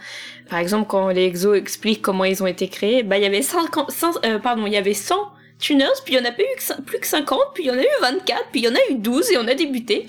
Par 0.48 0.58
exemple, 0.58 0.86
quand 0.88 1.08
les 1.08 1.24
exos 1.24 1.56
expliquent 1.56 2.02
comment 2.02 2.24
ils 2.24 2.42
ont 2.42 2.46
été 2.46 2.68
créés, 2.68 3.02
bah 3.02 3.18
il 3.18 3.24
y 3.24 3.26
avait 3.26 3.42
50, 3.42 3.90
euh, 4.24 4.38
pardon, 4.38 4.66
il 4.66 4.72
y 4.72 4.76
avait 4.76 4.94
100 4.94 5.14
tuners, 5.58 5.86
puis 6.04 6.14
il 6.14 6.18
y 6.18 6.22
en 6.22 6.24
a 6.24 6.30
pas 6.30 6.42
eu 6.42 6.82
plus 6.86 7.00
que 7.00 7.06
50, 7.06 7.38
puis 7.52 7.64
il 7.64 7.66
y 7.66 7.70
en 7.70 7.78
a 7.78 7.82
eu 7.82 8.00
24, 8.00 8.44
puis 8.52 8.60
il 8.60 8.64
y 8.64 8.68
en 8.68 8.74
a 8.74 8.92
eu 8.92 8.94
12 8.94 9.32
et 9.32 9.38
on 9.38 9.48
a 9.48 9.54
débuté. 9.54 10.06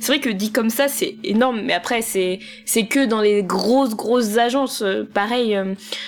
C'est 0.00 0.12
vrai 0.12 0.20
que 0.20 0.28
dit 0.28 0.52
comme 0.52 0.70
ça, 0.70 0.86
c'est 0.86 1.16
énorme, 1.24 1.62
mais 1.62 1.72
après 1.72 2.00
c'est 2.00 2.38
c'est 2.64 2.86
que 2.86 3.04
dans 3.06 3.20
les 3.20 3.42
grosses 3.42 3.96
grosses 3.96 4.38
agences. 4.38 4.82
Euh, 4.82 5.02
pareil, 5.02 5.58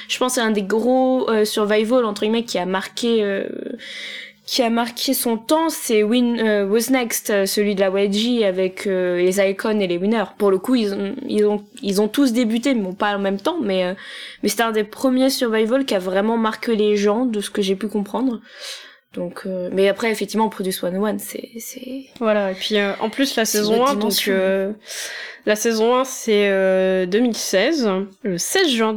je 0.09 0.19
pense 0.19 0.35
c'est 0.35 0.41
un 0.41 0.53
des 0.53 0.63
gros 0.63 1.29
survival 1.45 2.05
entre 2.05 2.23
guillemets 2.23 2.45
qui 2.45 2.59
a 2.59 2.67
marqué 2.67 3.45
qui 4.47 4.63
a 4.63 4.71
marqué 4.71 5.13
son 5.13 5.37
temps, 5.37 5.69
c'est 5.69 6.05
Win 6.05 6.39
euh, 6.39 6.67
Was 6.67 6.91
Next, 6.91 7.31
euh, 7.31 7.47
celui 7.47 7.75
de 7.75 7.81
la 7.81 7.91
YG 7.91 8.45
avec 8.45 8.87
euh, 8.87 9.19
les 9.19 9.41
icons 9.41 9.81
et 9.81 9.87
les 9.89 9.99
winners. 9.99 10.25
Pour 10.39 10.53
le 10.53 10.59
coup, 10.59 10.77
ils 10.77 10.95
ont 11.45 11.65
ils 11.83 12.01
ont 12.01 12.09
tous 12.09 12.33
débuté, 12.33 12.75
mais 12.75 12.83
bon, 12.83 12.95
pas 12.95 13.17
en 13.17 13.19
même 13.19 13.41
temps, 13.41 13.59
mais 13.61 13.97
mais 14.43 14.49
c'était 14.49 14.63
un 14.63 14.71
des 14.71 14.85
premiers 14.85 15.31
survival 15.31 15.85
qui 15.85 15.95
a 15.95 15.99
vraiment 15.99 16.37
marqué 16.37 16.77
les 16.77 16.97
gens, 16.97 17.27
de 17.27 17.41
ce 17.41 17.51
que 17.51 17.61
j'ai 17.61 17.75
pu 17.75 17.89
comprendre. 17.89 18.41
Donc, 19.17 19.43
euh, 19.47 19.71
mais 19.73 19.89
après, 19.89 20.11
effectivement, 20.11 20.49
Produce 20.49 20.79
101, 20.81 21.19
c'est, 21.19 21.49
c'est. 21.59 22.05
Voilà. 22.21 22.53
Et 22.53 22.55
puis, 22.55 22.77
euh, 22.77 22.93
en 23.01 23.09
plus, 23.09 23.35
la 23.37 23.47
saison 23.47 23.87
1, 23.87 23.95
donc, 23.95 24.13
euh, 24.29 24.73
la 25.47 25.57
saison 25.57 25.97
1, 25.97 26.05
c'est 26.05 27.07
2016, 27.07 27.91
le 28.23 28.39
16 28.39 28.69
juin, 28.69 28.93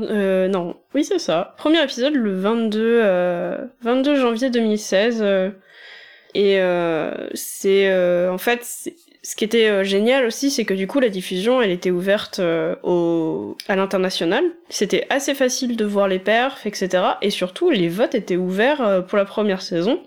non, 0.49 0.75
oui, 0.93 1.05
c'est 1.05 1.19
ça. 1.19 1.55
Premier 1.57 1.81
épisode, 1.81 2.13
le 2.13 2.35
22, 2.35 3.01
22 3.81 4.15
janvier 4.19 4.49
2016. 4.49 5.23
et 6.35 6.59
c'est, 7.33 8.27
en 8.27 8.37
fait, 8.37 8.91
ce 9.21 9.35
qui 9.35 9.43
était 9.43 9.67
euh, 9.67 9.83
génial 9.83 10.25
aussi, 10.25 10.49
c'est 10.49 10.63
que 10.63 10.73
du 10.73 10.87
coup 10.87 10.99
la 10.99 11.09
diffusion, 11.09 11.61
elle 11.61 11.71
était 11.71 11.91
ouverte 11.91 12.39
euh, 12.39 12.75
au 12.83 13.57
à 13.67 13.75
l'international. 13.75 14.43
C'était 14.69 15.05
assez 15.09 15.33
facile 15.33 15.75
de 15.75 15.85
voir 15.85 16.07
les 16.07 16.19
perfs, 16.19 16.65
etc. 16.65 17.03
Et 17.21 17.29
surtout, 17.29 17.69
les 17.69 17.89
votes 17.89 18.15
étaient 18.15 18.37
ouverts 18.37 18.81
euh, 18.81 19.01
pour 19.01 19.17
la 19.17 19.25
première 19.25 19.61
saison 19.61 19.99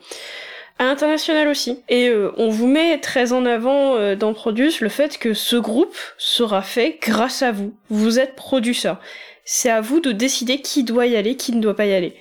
à 0.79 0.85
l'international 0.85 1.49
aussi. 1.49 1.83
Et 1.91 2.11
on 2.39 2.49
vous 2.49 2.67
met 2.67 2.99
très 2.99 3.33
en 3.33 3.45
avant 3.45 4.17
dans 4.17 4.33
Produce 4.33 4.81
le 4.81 4.89
fait 4.89 5.19
que 5.19 5.33
ce 5.33 5.55
groupe 5.55 5.95
sera 6.17 6.63
fait 6.63 6.99
grâce 7.01 7.43
à 7.43 7.53
vous. 7.53 7.73
Vous 7.89 8.19
êtes 8.19 8.35
producteur. 8.35 8.99
C'est 9.45 9.71
à 9.71 9.81
vous 9.81 10.01
de 10.01 10.11
décider 10.11 10.61
qui 10.61 10.83
doit 10.83 11.07
y 11.07 11.15
aller, 11.15 11.37
qui 11.37 11.53
ne 11.53 11.61
doit 11.61 11.77
pas 11.77 11.87
y 11.87 11.93
aller. 11.93 12.17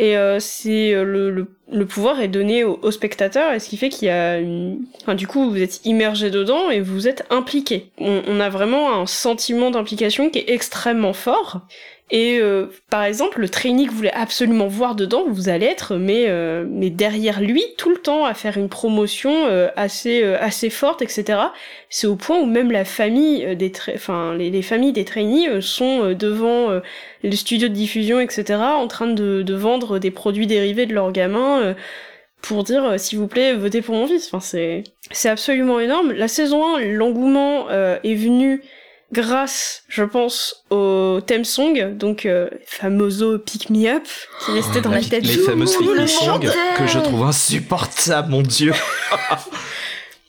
Et 0.00 0.16
euh, 0.16 0.38
c'est 0.38 0.94
euh, 0.94 1.02
le, 1.02 1.30
le, 1.32 1.48
le, 1.72 1.84
pouvoir 1.84 2.20
est 2.20 2.28
donné 2.28 2.62
au, 2.62 2.78
au 2.82 2.92
spectateur, 2.92 3.52
et 3.52 3.58
ce 3.58 3.68
qui 3.68 3.76
fait 3.76 3.88
qu'il 3.88 4.06
y 4.06 4.10
a 4.12 4.38
une... 4.38 4.84
Enfin, 5.02 5.16
du 5.16 5.26
coup, 5.26 5.50
vous 5.50 5.60
êtes 5.60 5.84
immergé 5.84 6.30
dedans 6.30 6.70
et 6.70 6.80
vous 6.80 7.08
êtes 7.08 7.26
impliqué. 7.30 7.90
On, 7.98 8.22
on 8.28 8.38
a 8.38 8.48
vraiment 8.48 8.94
un 8.94 9.06
sentiment 9.06 9.72
d'implication 9.72 10.30
qui 10.30 10.38
est 10.38 10.50
extrêmement 10.50 11.12
fort. 11.12 11.62
Et 12.10 12.38
euh, 12.40 12.66
par 12.88 13.04
exemple, 13.04 13.38
le 13.38 13.50
trainee 13.50 13.84
que 13.84 13.90
vous 13.90 13.98
voulez 13.98 14.10
absolument 14.14 14.66
voir 14.66 14.94
dedans, 14.94 15.24
vous 15.28 15.50
allez 15.50 15.66
être 15.66 15.96
mais 15.96 16.24
euh, 16.28 16.64
mais 16.66 16.88
derrière 16.88 17.42
lui 17.42 17.62
tout 17.76 17.90
le 17.90 17.98
temps 17.98 18.24
à 18.24 18.32
faire 18.32 18.56
une 18.56 18.70
promotion 18.70 19.46
euh, 19.46 19.68
assez 19.76 20.22
assez 20.24 20.70
forte, 20.70 21.02
etc. 21.02 21.38
C'est 21.90 22.06
au 22.06 22.16
point 22.16 22.38
où 22.38 22.46
même 22.46 22.72
la 22.72 22.86
famille 22.86 23.54
des 23.56 23.70
enfin 23.94 24.34
les, 24.34 24.48
les, 24.48 24.62
familles 24.62 24.92
des 24.92 25.04
trainees 25.04 25.60
sont 25.60 26.14
devant 26.14 26.80
les 27.22 27.36
studios 27.36 27.68
de 27.68 27.74
diffusion, 27.74 28.20
etc. 28.20 28.54
en 28.58 28.88
train 28.88 29.08
de, 29.08 29.42
de 29.42 29.54
vendre 29.54 29.98
des 29.98 30.10
produits 30.10 30.46
dérivés 30.46 30.86
de 30.86 30.94
leurs 30.94 31.12
gamins 31.12 31.74
pour 32.40 32.64
dire 32.64 32.98
s'il 32.98 33.18
vous 33.18 33.28
plaît 33.28 33.52
votez 33.52 33.82
pour 33.82 33.94
mon 33.94 34.06
fils. 34.06 34.28
Enfin 34.28 34.40
c'est 34.40 34.84
c'est 35.10 35.28
absolument 35.28 35.78
énorme. 35.78 36.12
La 36.12 36.28
saison 36.28 36.76
1, 36.76 36.84
l'engouement 36.84 37.68
est 37.70 38.14
venu 38.14 38.62
grâce, 39.12 39.84
je 39.88 40.04
pense, 40.04 40.64
au 40.70 41.20
theme 41.26 41.44
song, 41.44 41.96
donc 41.96 42.26
euh, 42.26 42.48
famoso 42.66 43.38
Pick 43.38 43.70
Me 43.70 43.88
Up, 43.88 44.06
qui 44.44 44.52
restait 44.52 44.80
dans 44.80 44.90
la 44.90 45.02
tête. 45.02 45.24
Les 45.24 45.38
fameuses 45.38 45.76
Pick 45.76 45.88
Me 45.88 46.06
Song 46.06 46.40
que 46.76 46.86
je 46.86 46.98
trouve 46.98 47.24
insupportable, 47.24 48.30
mon 48.30 48.42
dieu. 48.42 48.72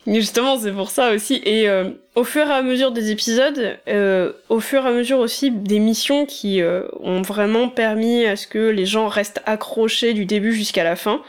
Justement, 0.07 0.57
c'est 0.57 0.71
pour 0.71 0.89
ça 0.89 1.11
aussi. 1.11 1.41
Et 1.45 1.69
euh, 1.69 1.89
au 2.15 2.23
fur 2.23 2.47
et 2.47 2.53
à 2.53 2.61
mesure 2.61 2.91
des 2.91 3.11
épisodes, 3.11 3.77
euh, 3.87 4.31
au 4.47 4.59
fur 4.59 4.85
et 4.85 4.89
à 4.89 4.91
mesure 4.91 5.19
aussi 5.19 5.51
des 5.51 5.79
missions 5.79 6.25
qui 6.25 6.61
euh, 6.61 6.83
ont 7.01 7.21
vraiment 7.21 7.69
permis 7.69 8.25
à 8.25 8.35
ce 8.35 8.47
que 8.47 8.69
les 8.69 8.85
gens 8.85 9.07
restent 9.07 9.41
accrochés 9.45 10.13
du 10.13 10.25
début 10.25 10.53
jusqu'à 10.53 10.83
la 10.83 10.95
fin, 10.95 11.21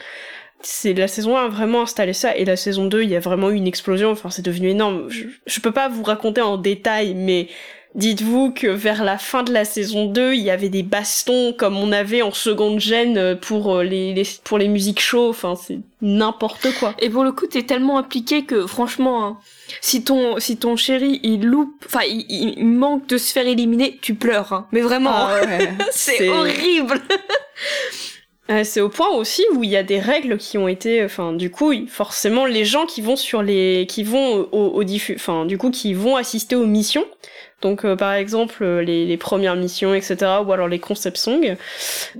c'est 0.63 0.93
la 0.93 1.07
saison 1.07 1.37
1 1.37 1.45
a 1.45 1.47
vraiment 1.47 1.83
installé 1.83 2.13
ça. 2.13 2.35
Et 2.35 2.45
la 2.45 2.55
saison 2.55 2.85
2 2.85 3.03
il 3.03 3.09
y 3.09 3.15
a 3.15 3.19
vraiment 3.19 3.49
eu 3.49 3.55
une 3.55 3.67
explosion. 3.67 4.11
Enfin 4.11 4.29
c'est 4.29 4.41
devenu 4.41 4.69
énorme. 4.69 5.09
Je, 5.09 5.25
je, 5.45 5.59
peux 5.59 5.71
pas 5.71 5.89
vous 5.89 6.03
raconter 6.03 6.41
en 6.41 6.57
détail 6.57 7.13
mais 7.15 7.47
dites-vous 7.95 8.51
que 8.51 8.67
vers 8.67 9.03
la 9.03 9.17
fin 9.17 9.43
de 9.43 9.51
la 9.51 9.65
saison 9.65 10.05
2 10.05 10.33
il 10.33 10.41
y 10.41 10.49
avait 10.49 10.69
des 10.69 10.83
bastons 10.83 11.53
comme 11.57 11.77
on 11.77 11.91
avait 11.91 12.21
en 12.21 12.31
seconde 12.31 12.79
gêne 12.79 13.37
pour 13.41 13.75
euh, 13.75 13.83
les, 13.83 14.13
les 14.13 14.23
pour 14.43 14.57
les 14.57 14.69
musiques 14.69 15.01
show 15.01 15.29
enfin 15.29 15.55
c'est 15.55 15.79
n'importe 16.01 16.67
quoi. 16.79 16.95
Et 16.99 17.09
pour 17.09 17.23
le 17.23 17.31
coup 17.31 17.47
t'es 17.47 17.63
tellement 17.63 17.97
impliqué 17.97 18.45
que 18.45 18.65
franchement 18.65 19.25
hein, 19.25 19.37
si 19.81 20.03
ton 20.03 20.39
si 20.39 20.57
ton 20.57 20.75
chéri 20.75 21.19
il 21.23 21.45
loupe 21.45 21.83
enfin 21.85 22.05
il, 22.07 22.25
il, 22.29 22.65
manque 22.65 23.07
de 23.07 23.17
se 23.17 23.33
faire 23.33 23.47
éliminer 23.47 23.99
tu 24.01 24.15
pleures 24.15 24.53
hein. 24.53 24.67
mais 24.71 24.81
vraiment. 24.81 25.11
Ah 25.13 25.41
ouais, 25.41 25.71
c'est 25.91 26.29
horrible. 26.29 27.01
Euh, 27.11 27.17
c'est 28.63 28.81
au 28.81 28.89
point 28.89 29.09
aussi 29.09 29.43
où 29.53 29.63
il 29.63 29.69
y 29.69 29.77
a 29.77 29.83
des 29.83 29.99
règles 29.99 30.37
qui 30.37 30.57
ont 30.57 30.67
été, 30.67 31.03
enfin, 31.03 31.33
du 31.33 31.49
coup, 31.51 31.73
forcément, 31.87 32.45
les 32.45 32.65
gens 32.65 32.85
qui 32.85 33.01
vont 33.01 33.15
sur 33.15 33.41
les, 33.43 33.85
qui 33.87 34.03
vont 34.03 34.47
au, 34.51 34.81
au 34.81 34.83
enfin, 35.15 35.45
du 35.45 35.57
coup, 35.57 35.71
qui 35.71 35.93
vont 35.93 36.15
assister 36.15 36.55
aux 36.55 36.65
missions. 36.65 37.05
Donc, 37.61 37.85
euh, 37.85 37.95
par 37.95 38.13
exemple, 38.13 38.65
les, 38.65 39.05
les, 39.05 39.17
premières 39.17 39.55
missions, 39.55 39.93
etc., 39.93 40.17
ou 40.45 40.51
alors 40.51 40.67
les 40.67 40.79
concept 40.79 41.17
songs. 41.17 41.55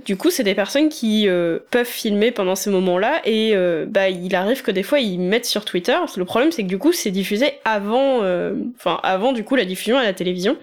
Du 0.04 0.16
coup, 0.16 0.30
c'est 0.30 0.44
des 0.44 0.54
personnes 0.54 0.88
qui 0.88 1.28
euh, 1.28 1.58
peuvent 1.70 1.86
filmer 1.86 2.30
pendant 2.30 2.54
ces 2.54 2.70
moments-là, 2.70 3.20
et 3.24 3.52
euh, 3.54 3.84
bah, 3.88 4.08
il 4.08 4.34
arrive 4.34 4.62
que 4.62 4.70
des 4.70 4.84
fois 4.84 5.00
ils 5.00 5.18
mettent 5.18 5.46
sur 5.46 5.64
Twitter. 5.64 5.96
Le 6.16 6.24
problème, 6.24 6.52
c'est 6.52 6.62
que 6.62 6.68
du 6.68 6.78
coup, 6.78 6.92
c'est 6.92 7.10
diffusé 7.10 7.54
avant, 7.64 8.22
euh, 8.22 8.54
enfin, 8.76 9.00
avant 9.02 9.32
du 9.32 9.44
coup 9.44 9.56
la 9.56 9.64
diffusion 9.64 9.98
à 9.98 10.04
la 10.04 10.12
télévision. 10.12 10.56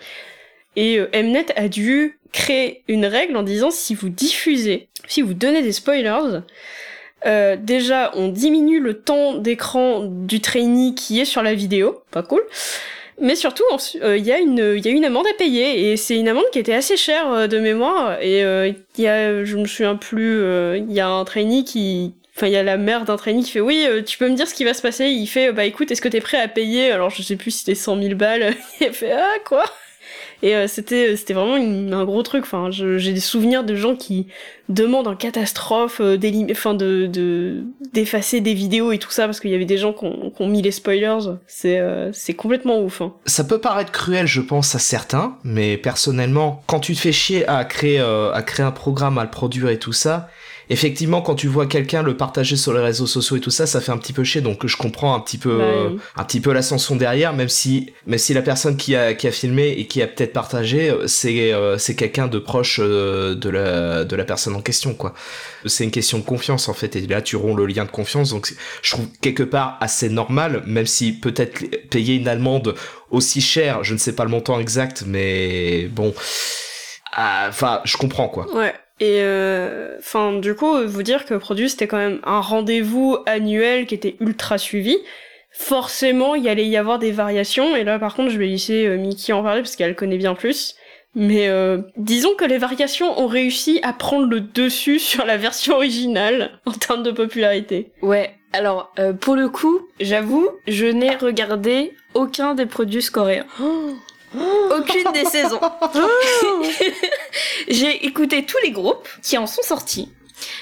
Et 0.75 0.99
Mnet 1.13 1.47
a 1.57 1.67
dû 1.67 2.18
créer 2.31 2.83
une 2.87 3.05
règle 3.05 3.35
en 3.37 3.43
disant 3.43 3.71
si 3.71 3.95
vous 3.95 4.09
diffusez 4.09 4.89
si 5.09 5.21
vous 5.21 5.33
donnez 5.33 5.61
des 5.61 5.73
spoilers, 5.73 6.41
euh, 7.25 7.57
déjà 7.57 8.11
on 8.15 8.29
diminue 8.29 8.79
le 8.79 9.01
temps 9.01 9.33
d'écran 9.33 10.05
du 10.05 10.39
trainee 10.39 10.95
qui 10.95 11.19
est 11.19 11.25
sur 11.25 11.43
la 11.43 11.53
vidéo, 11.53 12.03
pas 12.11 12.23
cool. 12.23 12.41
Mais 13.21 13.35
surtout, 13.35 13.65
il 13.95 14.01
euh, 14.01 14.17
y, 14.17 14.31
a 14.31 14.39
une, 14.39 14.79
y 14.81 14.87
a 14.87 14.91
une 14.91 15.03
amende 15.03 15.25
à 15.27 15.33
payer, 15.37 15.91
et 15.91 15.97
c'est 15.97 16.17
une 16.17 16.29
amende 16.29 16.45
qui 16.53 16.59
était 16.59 16.73
assez 16.73 16.95
chère 16.95 17.29
euh, 17.33 17.47
de 17.47 17.59
mémoire, 17.59 18.17
et 18.21 18.39
il 18.39 18.45
euh, 18.45 18.71
y 18.97 19.07
a, 19.07 19.43
je 19.43 19.57
me 19.57 19.65
souviens 19.65 19.97
plus, 19.97 20.41
il 20.77 20.91
y 20.93 21.01
a 21.01 21.09
un 21.09 21.25
trainee 21.25 21.65
qui, 21.65 22.13
enfin 22.37 22.47
il 22.47 22.53
y 22.53 22.55
a 22.57 22.63
la 22.63 22.77
mère 22.77 23.03
d'un 23.03 23.17
trainee 23.17 23.43
qui 23.43 23.51
fait 23.51 23.59
oui 23.59 23.85
tu 24.05 24.17
peux 24.17 24.29
me 24.29 24.35
dire 24.35 24.47
ce 24.47 24.53
qui 24.53 24.63
va 24.63 24.73
se 24.73 24.81
passer. 24.81 25.07
Il 25.07 25.27
fait 25.27 25.51
bah 25.51 25.65
écoute 25.65 25.91
est-ce 25.91 26.01
que 26.01 26.07
t'es 26.07 26.21
prêt 26.21 26.39
à 26.39 26.47
payer? 26.47 26.91
Alors 26.91 27.09
je 27.09 27.21
sais 27.21 27.35
plus 27.35 27.51
si 27.51 27.59
c'était 27.59 27.75
100 27.75 28.01
000 28.01 28.15
balles. 28.15 28.55
Il 28.79 28.93
fait 28.93 29.11
ah 29.11 29.35
quoi? 29.43 29.65
Et 30.41 30.55
euh, 30.55 30.67
c'était 30.67 31.15
c'était 31.15 31.33
vraiment 31.33 31.57
une, 31.57 31.93
un 31.93 32.05
gros 32.05 32.23
truc. 32.23 32.43
Enfin, 32.43 32.69
j'ai 32.71 33.13
des 33.13 33.19
souvenirs 33.19 33.63
de 33.63 33.75
gens 33.75 33.95
qui 33.95 34.27
demandent 34.69 35.07
en 35.07 35.15
catastrophe 35.15 35.99
euh, 35.99 36.17
de 36.17 37.07
de 37.07 37.63
d'effacer 37.91 38.39
des 38.39 38.53
vidéos 38.53 38.91
et 38.91 38.99
tout 38.99 39.11
ça 39.11 39.25
parce 39.25 39.39
qu'il 39.39 39.49
y 39.51 39.55
avait 39.55 39.65
des 39.65 39.77
gens 39.77 39.93
qui 39.93 40.05
ont, 40.05 40.29
qui 40.29 40.41
ont 40.41 40.47
mis 40.47 40.61
les 40.61 40.71
spoilers. 40.71 41.37
C'est 41.47 41.79
euh, 41.79 42.11
c'est 42.13 42.35
complètement 42.35 42.79
ouf. 42.79 43.01
Hein. 43.01 43.13
Ça 43.25 43.43
peut 43.43 43.59
paraître 43.59 43.91
cruel, 43.91 44.27
je 44.27 44.41
pense, 44.41 44.75
à 44.75 44.79
certains, 44.79 45.37
mais 45.43 45.75
personnellement, 45.77 46.61
quand 46.67 46.79
tu 46.79 46.93
te 46.93 46.99
fais 46.99 47.11
chier 47.11 47.47
à 47.47 47.65
créer 47.65 47.99
euh, 47.99 48.31
à 48.31 48.43
créer 48.43 48.65
un 48.65 48.71
programme, 48.71 49.17
à 49.17 49.23
le 49.23 49.31
produire 49.31 49.69
et 49.69 49.79
tout 49.79 49.93
ça, 49.93 50.29
effectivement, 50.69 51.21
quand 51.21 51.35
tu 51.35 51.47
vois 51.47 51.65
quelqu'un 51.65 52.03
le 52.03 52.15
partager 52.15 52.55
sur 52.55 52.73
les 52.73 52.79
réseaux 52.79 53.07
sociaux 53.07 53.37
et 53.37 53.39
tout 53.39 53.49
ça, 53.49 53.65
ça 53.65 53.81
fait 53.81 53.91
un 53.91 53.97
petit 53.97 54.13
peu 54.13 54.23
chier. 54.23 54.41
Donc, 54.41 54.65
je 54.65 54.77
comprends 54.77 55.15
un 55.15 55.19
petit 55.19 55.37
peu, 55.37 55.57
bah, 55.57 55.65
oui. 55.89 55.99
un 56.15 56.23
petit 56.23 56.39
peu 56.39 56.53
l'ascension 56.53 56.95
derrière, 56.95 57.33
même 57.33 57.49
si, 57.49 57.93
même 58.05 58.19
si 58.19 58.33
la 58.33 58.41
personne 58.41 58.77
qui 58.77 58.95
a, 58.95 59.13
qui 59.13 59.27
a 59.27 59.31
filmé 59.31 59.69
et 59.69 59.87
qui 59.87 60.01
a 60.01 60.07
peut-être 60.07 60.33
partagé, 60.33 60.93
c'est, 61.07 61.53
euh, 61.53 61.77
c'est 61.77 61.95
quelqu'un 61.95 62.27
de 62.27 62.39
proche 62.39 62.79
euh, 62.81 63.35
de 63.35 63.49
la, 63.49 64.05
de 64.05 64.15
la 64.15 64.23
personne 64.23 64.55
en 64.55 64.61
question, 64.61 64.93
quoi. 64.93 65.13
C'est 65.65 65.83
une 65.83 65.91
question 65.91 66.19
de 66.19 66.23
confiance, 66.23 66.69
en 66.69 66.73
fait. 66.73 66.95
Et 66.95 67.07
là, 67.07 67.21
tu 67.21 67.35
romps 67.35 67.55
le 67.55 67.65
lien 67.65 67.85
de 67.85 67.91
confiance. 67.91 68.29
Donc, 68.29 68.53
je 68.81 68.91
trouve 68.91 69.07
quelque 69.21 69.43
part 69.43 69.77
assez 69.81 70.09
normal, 70.09 70.63
même 70.65 70.85
si 70.85 71.13
peut-être 71.13 71.63
payer 71.89 72.15
une 72.15 72.27
amende 72.27 72.75
aussi 73.11 73.41
chère, 73.41 73.83
je 73.83 73.93
ne 73.93 73.99
sais 73.99 74.13
pas 74.13 74.23
le 74.23 74.29
montant 74.29 74.59
exact, 74.59 75.03
mais 75.05 75.87
bon. 75.87 76.13
Ah, 77.13 77.47
enfin, 77.49 77.81
je 77.85 77.97
comprends, 77.97 78.29
quoi. 78.29 78.45
Ouais. 78.55 78.73
Et 78.99 79.19
enfin, 79.99 80.33
euh, 80.33 80.39
du 80.39 80.55
coup, 80.55 80.85
vous 80.85 81.03
dire 81.03 81.25
que 81.25 81.33
Produce 81.35 81.71
c'était 81.71 81.87
quand 81.87 81.97
même 81.97 82.19
un 82.23 82.41
rendez-vous 82.41 83.17
annuel 83.25 83.85
qui 83.85 83.95
était 83.95 84.17
ultra 84.19 84.57
suivi. 84.57 84.97
Forcément, 85.51 86.35
il 86.35 86.43
y 86.43 86.49
allait 86.49 86.67
y 86.67 86.77
avoir 86.77 86.99
des 86.99 87.11
variations. 87.11 87.75
Et 87.75 87.83
là, 87.83 87.97
par 87.97 88.15
contre, 88.15 88.29
je 88.29 88.37
vais 88.37 88.47
laisser 88.47 88.85
euh, 88.85 88.97
Mickey 88.97 89.33
en 89.33 89.41
parler 89.41 89.61
parce 89.61 89.75
qu'elle 89.75 89.95
connaît 89.95 90.17
bien 90.17 90.35
plus. 90.35 90.75
Mais 91.15 91.47
euh, 91.47 91.79
disons 91.97 92.35
que 92.37 92.45
les 92.45 92.59
variations 92.59 93.19
ont 93.19 93.27
réussi 93.27 93.79
à 93.81 93.93
prendre 93.93 94.27
le 94.27 94.41
dessus 94.41 94.99
sur 94.99 95.25
la 95.25 95.37
version 95.37 95.75
originale 95.75 96.59
en 96.65 96.71
termes 96.71 97.03
de 97.03 97.11
popularité. 97.11 97.91
Ouais. 98.01 98.35
Alors, 98.51 98.91
euh, 98.99 99.13
pour 99.13 99.35
le 99.35 99.47
coup, 99.47 99.79
j'avoue, 99.99 100.49
je 100.67 100.85
n'ai 100.85 101.15
regardé 101.15 101.93
aucun 102.15 102.55
des 102.55 102.65
produits 102.65 103.05
coréens. 103.05 103.45
Oh 103.61 103.93
aucune 104.79 105.11
des 105.13 105.25
saisons. 105.25 105.59
J'ai 107.67 108.05
écouté 108.05 108.45
tous 108.45 108.57
les 108.63 108.71
groupes 108.71 109.07
qui 109.21 109.37
en 109.37 109.47
sont 109.47 109.61
sortis, 109.61 110.11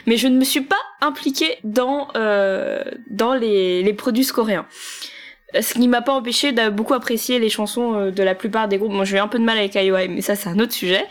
mais 0.06 0.17
je 0.17 0.27
ne 0.27 0.38
me 0.38 0.43
suis 0.43 0.62
pas 0.62 0.75
impliquée 1.01 1.58
dans 1.63 2.10
euh, 2.15 2.84
dans 3.10 3.34
les, 3.34 3.84
les 3.84 3.93
produits 3.93 4.27
coréens. 4.27 4.67
Ce 5.60 5.73
qui 5.73 5.88
m'a 5.88 6.01
pas 6.01 6.12
empêché 6.12 6.51
de 6.51 6.69
beaucoup 6.69 6.93
apprécier 6.93 7.39
les 7.39 7.49
chansons 7.49 7.95
euh, 7.95 8.12
de 8.12 8.21
la 8.21 8.36
plupart 8.36 8.67
des 8.67 8.77
groupes. 8.77 8.91
Moi, 8.91 9.06
j'ai 9.06 9.17
un 9.17 9.30
peu 9.30 9.39
de 9.39 9.45
mal 9.45 9.58
avec 9.58 9.75
IOI, 9.75 10.10
mais 10.10 10.21
ça, 10.21 10.36
c'est 10.36 10.49
un 10.49 10.60
autre 10.60 10.73
sujet. 10.73 11.06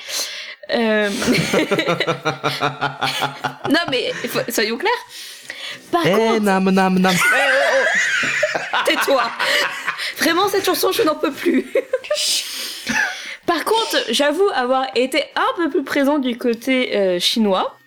Euh... 0.75 1.09
non, 3.71 3.81
mais 3.91 4.13
soyons 4.51 4.77
clairs. 4.77 4.93
Par 5.91 6.07
eh, 6.07 6.11
contre... 6.11 6.43
nam, 6.43 6.71
nam, 6.71 6.99
nam. 6.99 7.15
Tais-toi. 8.85 9.23
Vraiment, 10.19 10.49
cette 10.49 10.67
chanson, 10.67 10.93
je 10.93 11.03
n'en 11.03 11.15
peux 11.15 11.33
plus. 11.33 11.73
Par 13.47 13.65
contre, 13.65 13.97
j'avoue 14.11 14.49
avoir 14.55 14.87
été 14.95 15.23
un 15.37 15.57
peu 15.57 15.71
plus 15.71 15.85
présent 15.85 16.19
du 16.19 16.37
côté 16.37 16.97
euh, 16.97 17.19
chinois. 17.19 17.79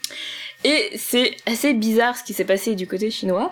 Et 0.64 0.92
c'est 0.98 1.38
assez 1.46 1.74
bizarre 1.74 2.18
ce 2.18 2.24
qui 2.24 2.34
s'est 2.34 2.46
passé 2.46 2.76
du 2.76 2.88
côté 2.88 3.12
chinois. 3.12 3.52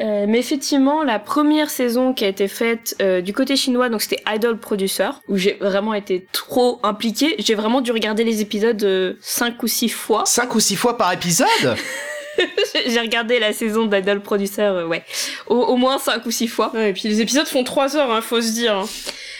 Euh, 0.00 0.24
mais 0.26 0.38
effectivement, 0.38 1.04
la 1.04 1.18
première 1.18 1.68
saison 1.68 2.14
qui 2.14 2.24
a 2.24 2.28
été 2.28 2.48
faite 2.48 2.96
euh, 3.02 3.20
du 3.20 3.32
côté 3.32 3.56
chinois, 3.56 3.88
donc 3.90 4.02
c'était 4.02 4.22
Idol 4.26 4.58
Producer, 4.58 5.10
où 5.28 5.36
j'ai 5.36 5.54
vraiment 5.54 5.94
été 5.94 6.26
trop 6.32 6.80
impliquée. 6.82 7.36
J'ai 7.38 7.54
vraiment 7.54 7.80
dû 7.80 7.92
regarder 7.92 8.24
les 8.24 8.40
épisodes 8.40 9.16
5 9.20 9.62
ou 9.62 9.68
6 9.68 9.88
fois. 9.90 10.24
5 10.24 10.54
ou 10.54 10.60
6 10.60 10.76
fois 10.76 10.96
par 10.96 11.12
épisode? 11.12 11.76
J'ai 12.86 13.00
regardé 13.00 13.38
la 13.38 13.52
saison 13.52 13.86
d'Idol 13.86 14.20
Producer, 14.20 14.62
euh, 14.62 14.86
ouais, 14.86 15.04
au, 15.46 15.56
au, 15.56 15.76
moins 15.76 15.98
5 15.98 16.24
ou 16.26 16.30
6 16.30 16.48
fois. 16.48 16.72
Ouais, 16.74 16.90
et 16.90 16.92
puis 16.92 17.08
les 17.08 17.20
épisodes 17.20 17.46
font 17.46 17.64
3 17.64 17.96
heures, 17.96 18.10
hein, 18.10 18.20
faut 18.20 18.40
se 18.40 18.52
dire. 18.52 18.76
Hein. 18.76 18.88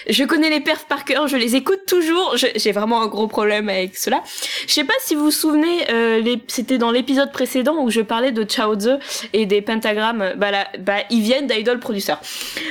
Je 0.08 0.24
connais 0.24 0.50
les 0.50 0.60
perfs 0.60 0.86
par 0.86 1.04
cœur, 1.04 1.28
je 1.28 1.36
les 1.36 1.56
écoute 1.56 1.80
toujours. 1.86 2.36
J'ai 2.36 2.72
vraiment 2.72 3.02
un 3.02 3.06
gros 3.06 3.26
problème 3.26 3.68
avec 3.68 3.96
cela. 3.96 4.22
Je 4.66 4.72
sais 4.72 4.84
pas 4.84 4.94
si 5.00 5.14
vous 5.14 5.24
vous 5.24 5.30
souvenez, 5.30 5.90
euh, 5.90 6.36
c'était 6.48 6.78
dans 6.78 6.90
l'épisode 6.90 7.32
précédent 7.32 7.82
où 7.82 7.90
je 7.90 8.00
parlais 8.00 8.32
de 8.32 8.44
Chao 8.48 8.74
Tzu 8.74 8.90
et 9.32 9.46
des 9.46 9.62
pentagrammes. 9.62 10.34
Bah, 10.36 10.50
là, 10.50 10.68
bah 10.78 10.98
ils 11.10 11.22
viennent 11.22 11.46
d'Idol 11.46 11.78
Producer. 11.78 12.14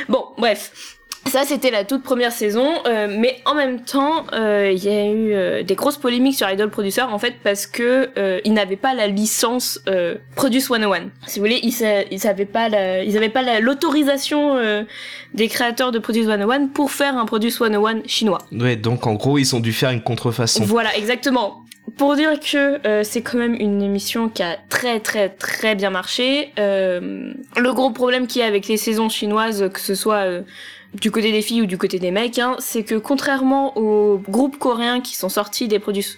Bon, 0.09 0.25
bref. 0.37 0.99
Ça, 1.27 1.43
c'était 1.45 1.71
la 1.71 1.85
toute 1.85 2.03
première 2.03 2.31
saison, 2.33 2.67
euh, 2.87 3.07
mais 3.17 3.37
en 3.45 3.53
même 3.53 3.81
temps, 3.83 4.25
euh, 4.33 4.71
il 4.75 4.83
y 4.83 4.89
a 4.89 5.05
eu 5.05 5.33
euh, 5.33 5.63
des 5.63 5.75
grosses 5.75 5.97
polémiques 5.97 6.35
sur 6.35 6.49
Idol 6.49 6.69
Producer, 6.69 7.03
en 7.03 7.19
fait, 7.19 7.35
parce 7.43 7.67
que 7.67 8.09
euh, 8.17 8.41
ils 8.43 8.51
n'avaient 8.53 8.75
pas 8.75 8.93
la 8.93 9.07
licence 9.07 9.79
euh, 9.87 10.15
Produce 10.35 10.65
101. 10.67 11.09
Si 11.27 11.39
vous 11.39 11.45
voulez, 11.45 11.59
ils, 11.63 11.73
ils 12.11 12.27
avaient 12.27 12.45
pas 12.45 12.67
la, 12.67 13.03
ils 13.03 13.15
avaient 13.15 13.29
pas 13.29 13.43
la- 13.43 13.59
l'autorisation 13.61 14.57
euh, 14.57 14.83
des 15.33 15.47
créateurs 15.47 15.91
de 15.91 15.99
Produce 15.99 16.25
101 16.25 16.67
pour 16.67 16.91
faire 16.91 17.15
un 17.17 17.25
Produce 17.25 17.57
101 17.59 18.01
chinois. 18.07 18.39
Ouais, 18.51 18.75
donc 18.75 19.07
en 19.07 19.13
gros, 19.13 19.37
ils 19.37 19.55
ont 19.55 19.59
dû 19.61 19.71
faire 19.71 19.91
une 19.91 20.01
contrefaçon. 20.01 20.63
Voilà, 20.65 20.97
exactement. 20.97 21.63
Pour 21.97 22.15
dire 22.15 22.39
que 22.39 22.85
euh, 22.87 23.03
c'est 23.03 23.21
quand 23.21 23.37
même 23.37 23.55
une 23.55 23.81
émission 23.81 24.27
qui 24.27 24.43
a 24.43 24.57
très 24.69 24.99
très 24.99 25.29
très 25.29 25.75
bien 25.75 25.89
marché. 25.91 26.51
Euh, 26.59 27.31
le 27.57 27.73
gros 27.73 27.91
problème 27.91 28.27
qu'il 28.27 28.41
y 28.41 28.43
a 28.43 28.47
avec 28.47 28.67
les 28.67 28.77
saisons 28.77 29.07
chinoises, 29.09 29.69
que 29.73 29.79
ce 29.79 29.95
soit 29.95 30.25
euh, 30.25 30.41
du 30.93 31.11
côté 31.11 31.31
des 31.31 31.41
filles 31.41 31.61
ou 31.61 31.65
du 31.65 31.77
côté 31.77 31.99
des 31.99 32.11
mecs, 32.11 32.39
hein, 32.39 32.55
c'est 32.59 32.83
que 32.83 32.95
contrairement 32.95 33.77
aux 33.77 34.17
groupes 34.17 34.57
coréens 34.57 35.01
qui 35.01 35.15
sont 35.15 35.29
sortis 35.29 35.67
des 35.67 35.79
produits, 35.79 36.17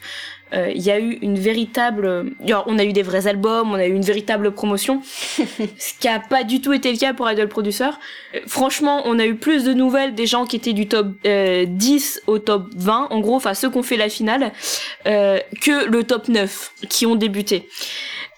euh, 0.54 0.72
il 0.74 0.82
y 0.82 0.92
a 0.92 1.00
eu 1.00 1.18
une 1.22 1.38
véritable, 1.40 2.32
genre, 2.46 2.64
on 2.68 2.78
a 2.78 2.84
eu 2.84 2.94
des 2.94 3.02
vrais 3.02 3.28
albums, 3.28 3.72
on 3.72 3.76
a 3.76 3.86
eu 3.86 3.94
une 3.94 4.04
véritable 4.04 4.52
promotion, 4.52 5.02
ce 5.38 6.00
qui 6.00 6.08
a 6.08 6.20
pas 6.20 6.44
du 6.44 6.62
tout 6.62 6.74
été 6.74 6.92
le 6.92 6.98
cas 6.98 7.14
pour 7.14 7.30
Idol 7.30 7.48
Producer. 7.48 7.90
Euh, 8.36 8.40
franchement, 8.48 9.02
on 9.06 9.18
a 9.20 9.26
eu 9.26 9.36
plus 9.36 9.64
de 9.64 9.74
nouvelles 9.74 10.14
des 10.14 10.28
gens 10.28 10.46
qui 10.46 10.56
étaient 10.56 10.74
du 10.74 10.88
top 10.88 11.08
euh, 11.26 11.66
10 11.68 12.24
au 12.28 12.40
top 12.40 12.68
20, 12.76 13.08
en 13.10 13.20
gros, 13.20 13.36
enfin 13.36 13.54
ceux 13.54 13.70
qui 13.70 13.78
ont 13.78 13.84
fait 13.84 13.98
la 13.98 14.10
finale, 14.10 14.52
euh, 15.08 15.40
que 15.62 15.86
le 15.86 16.04
top 16.04 16.28
9 16.28 16.74
qui 16.90 17.06
ont 17.06 17.16
débuté. 17.16 17.68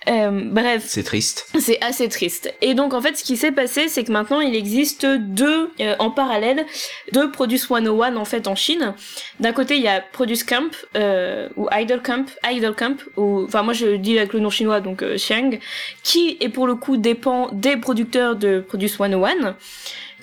Euh, 0.08 0.30
bref, 0.46 0.84
C'est 0.86 1.04
triste. 1.04 1.48
c'est 1.60 1.82
assez 1.82 2.08
triste. 2.10 2.54
Et 2.62 2.74
donc 2.74 2.94
en 2.94 3.02
fait, 3.02 3.18
ce 3.18 3.24
qui 3.24 3.38
s'est 3.38 3.52
passé, 3.52 3.88
c'est 3.88 4.04
que 4.04 4.12
maintenant 4.12 4.40
il 4.40 4.56
existe 4.56 5.06
deux 5.06 5.72
euh, 5.80 5.96
en 6.00 6.12
parallèle 6.12 6.66
deux 7.12 7.32
Produce 7.32 7.68
101 7.68 8.16
en 8.16 8.26
fait 8.26 8.48
en 8.48 8.56
Chine. 8.56 8.94
D'un 9.40 9.52
côté, 9.52 9.78
il 9.78 9.82
y 9.82 9.88
a 9.88 10.02
Produce 10.02 10.44
Camp 10.44 10.72
euh, 10.96 11.50
ou 11.56 11.68
Idol 11.74 12.02
Camp, 12.02 12.26
Idol 12.46 12.76
Camp 12.76 12.98
ou 13.18 13.44
enfin 13.46 13.64
moi 13.64 13.74
je 13.74 13.96
dis 13.96 14.18
avec 14.18 14.34
le 14.34 14.40
nom 14.40 14.50
chinois 14.50 14.80
donc 14.80 15.02
euh, 15.02 15.16
Xiang, 15.16 15.60
qui 16.04 16.38
est 16.40 16.50
pour 16.50 16.68
le 16.68 16.76
coup 16.76 16.98
dépend 16.98 17.50
des 17.52 17.78
producteurs 17.78 18.36
de 18.36 18.60
Produce 18.60 18.98
101 18.98 19.56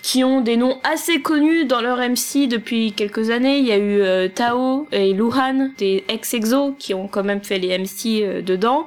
qui 0.03 0.25
ont 0.25 0.41
des 0.41 0.57
noms 0.57 0.79
assez 0.83 1.23
connus 1.23 1.65
dans 1.65 1.81
leur 1.81 1.99
MC 1.99 2.49
depuis 2.49 2.93
quelques 2.93 3.31
années. 3.31 3.59
Il 3.59 3.65
y 3.65 3.73
a 3.73 3.79
eu 3.79 4.01
euh, 4.01 4.29
Tao 4.29 4.89
et 4.91 5.13
Luhan, 5.13 5.71
des 5.79 6.05
ex-exo, 6.09 6.75
qui 6.79 6.93
ont 6.93 7.07
quand 7.07 7.23
même 7.23 7.43
fait 7.43 7.59
les 7.59 7.79
MC 7.79 8.23
euh, 8.23 8.43
dedans. 8.43 8.87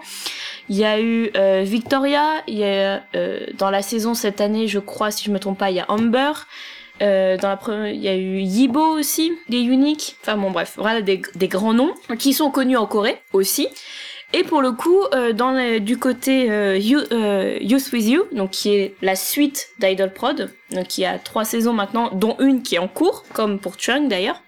Il 0.70 0.78
y 0.78 0.86
a 0.86 1.00
eu 1.00 1.30
euh, 1.36 1.64
Victoria, 1.64 2.42
il 2.48 2.58
y 2.58 2.64
a 2.64 3.04
euh, 3.16 3.46
dans 3.58 3.70
la 3.70 3.82
saison 3.82 4.14
cette 4.14 4.42
année, 4.42 4.68
je 4.68 4.80
crois, 4.80 5.12
si 5.12 5.24
je 5.24 5.32
me 5.32 5.40
trompe 5.40 5.58
pas, 5.58 5.70
il 5.70 5.78
y 5.78 5.80
a 5.80 5.86
Amber. 5.90 6.32
Euh, 7.02 7.38
dans 7.38 7.50
la 7.50 7.58
première, 7.58 7.90
il 7.90 8.02
y 8.02 8.08
a 8.08 8.16
eu 8.16 8.40
Yibo 8.40 8.82
aussi, 8.82 9.34
des 9.50 9.60
uniques. 9.60 10.16
Enfin 10.22 10.38
bon, 10.38 10.52
bref, 10.52 10.74
voilà 10.78 11.02
des, 11.02 11.22
des 11.36 11.48
grands 11.48 11.74
noms 11.74 11.94
qui 12.18 12.34
sont 12.34 12.50
connus 12.52 12.78
en 12.78 12.88
Corée 12.88 13.22
aussi. 13.34 13.68
Et 14.34 14.44
pour 14.44 14.62
le 14.62 14.72
coup, 14.72 15.00
euh, 15.14 15.34
dans 15.34 15.80
du 15.80 15.98
côté 15.98 16.52
euh, 16.52 16.78
you, 16.78 17.00
euh, 17.12 17.58
Youth 17.62 17.92
With 17.94 18.08
You, 18.08 18.24
donc 18.32 18.52
qui 18.52 18.72
est 18.72 18.96
la 19.02 19.16
suite 19.16 19.70
d'Idol 19.80 20.12
Prod, 20.12 20.52
donc 20.72 20.98
il 20.98 21.06
a 21.06 21.20
trois 21.20 21.46
saisons 21.46 21.74
maintenant, 21.74 22.10
dont 22.12 22.36
une 22.40 22.62
qui 22.62 22.76
est 22.76 22.80
en 22.80 22.88
cours, 22.88 23.24
comme 23.34 23.60
pour 23.60 23.80
Chung 23.80 24.10
d'ailleurs, 24.10 24.42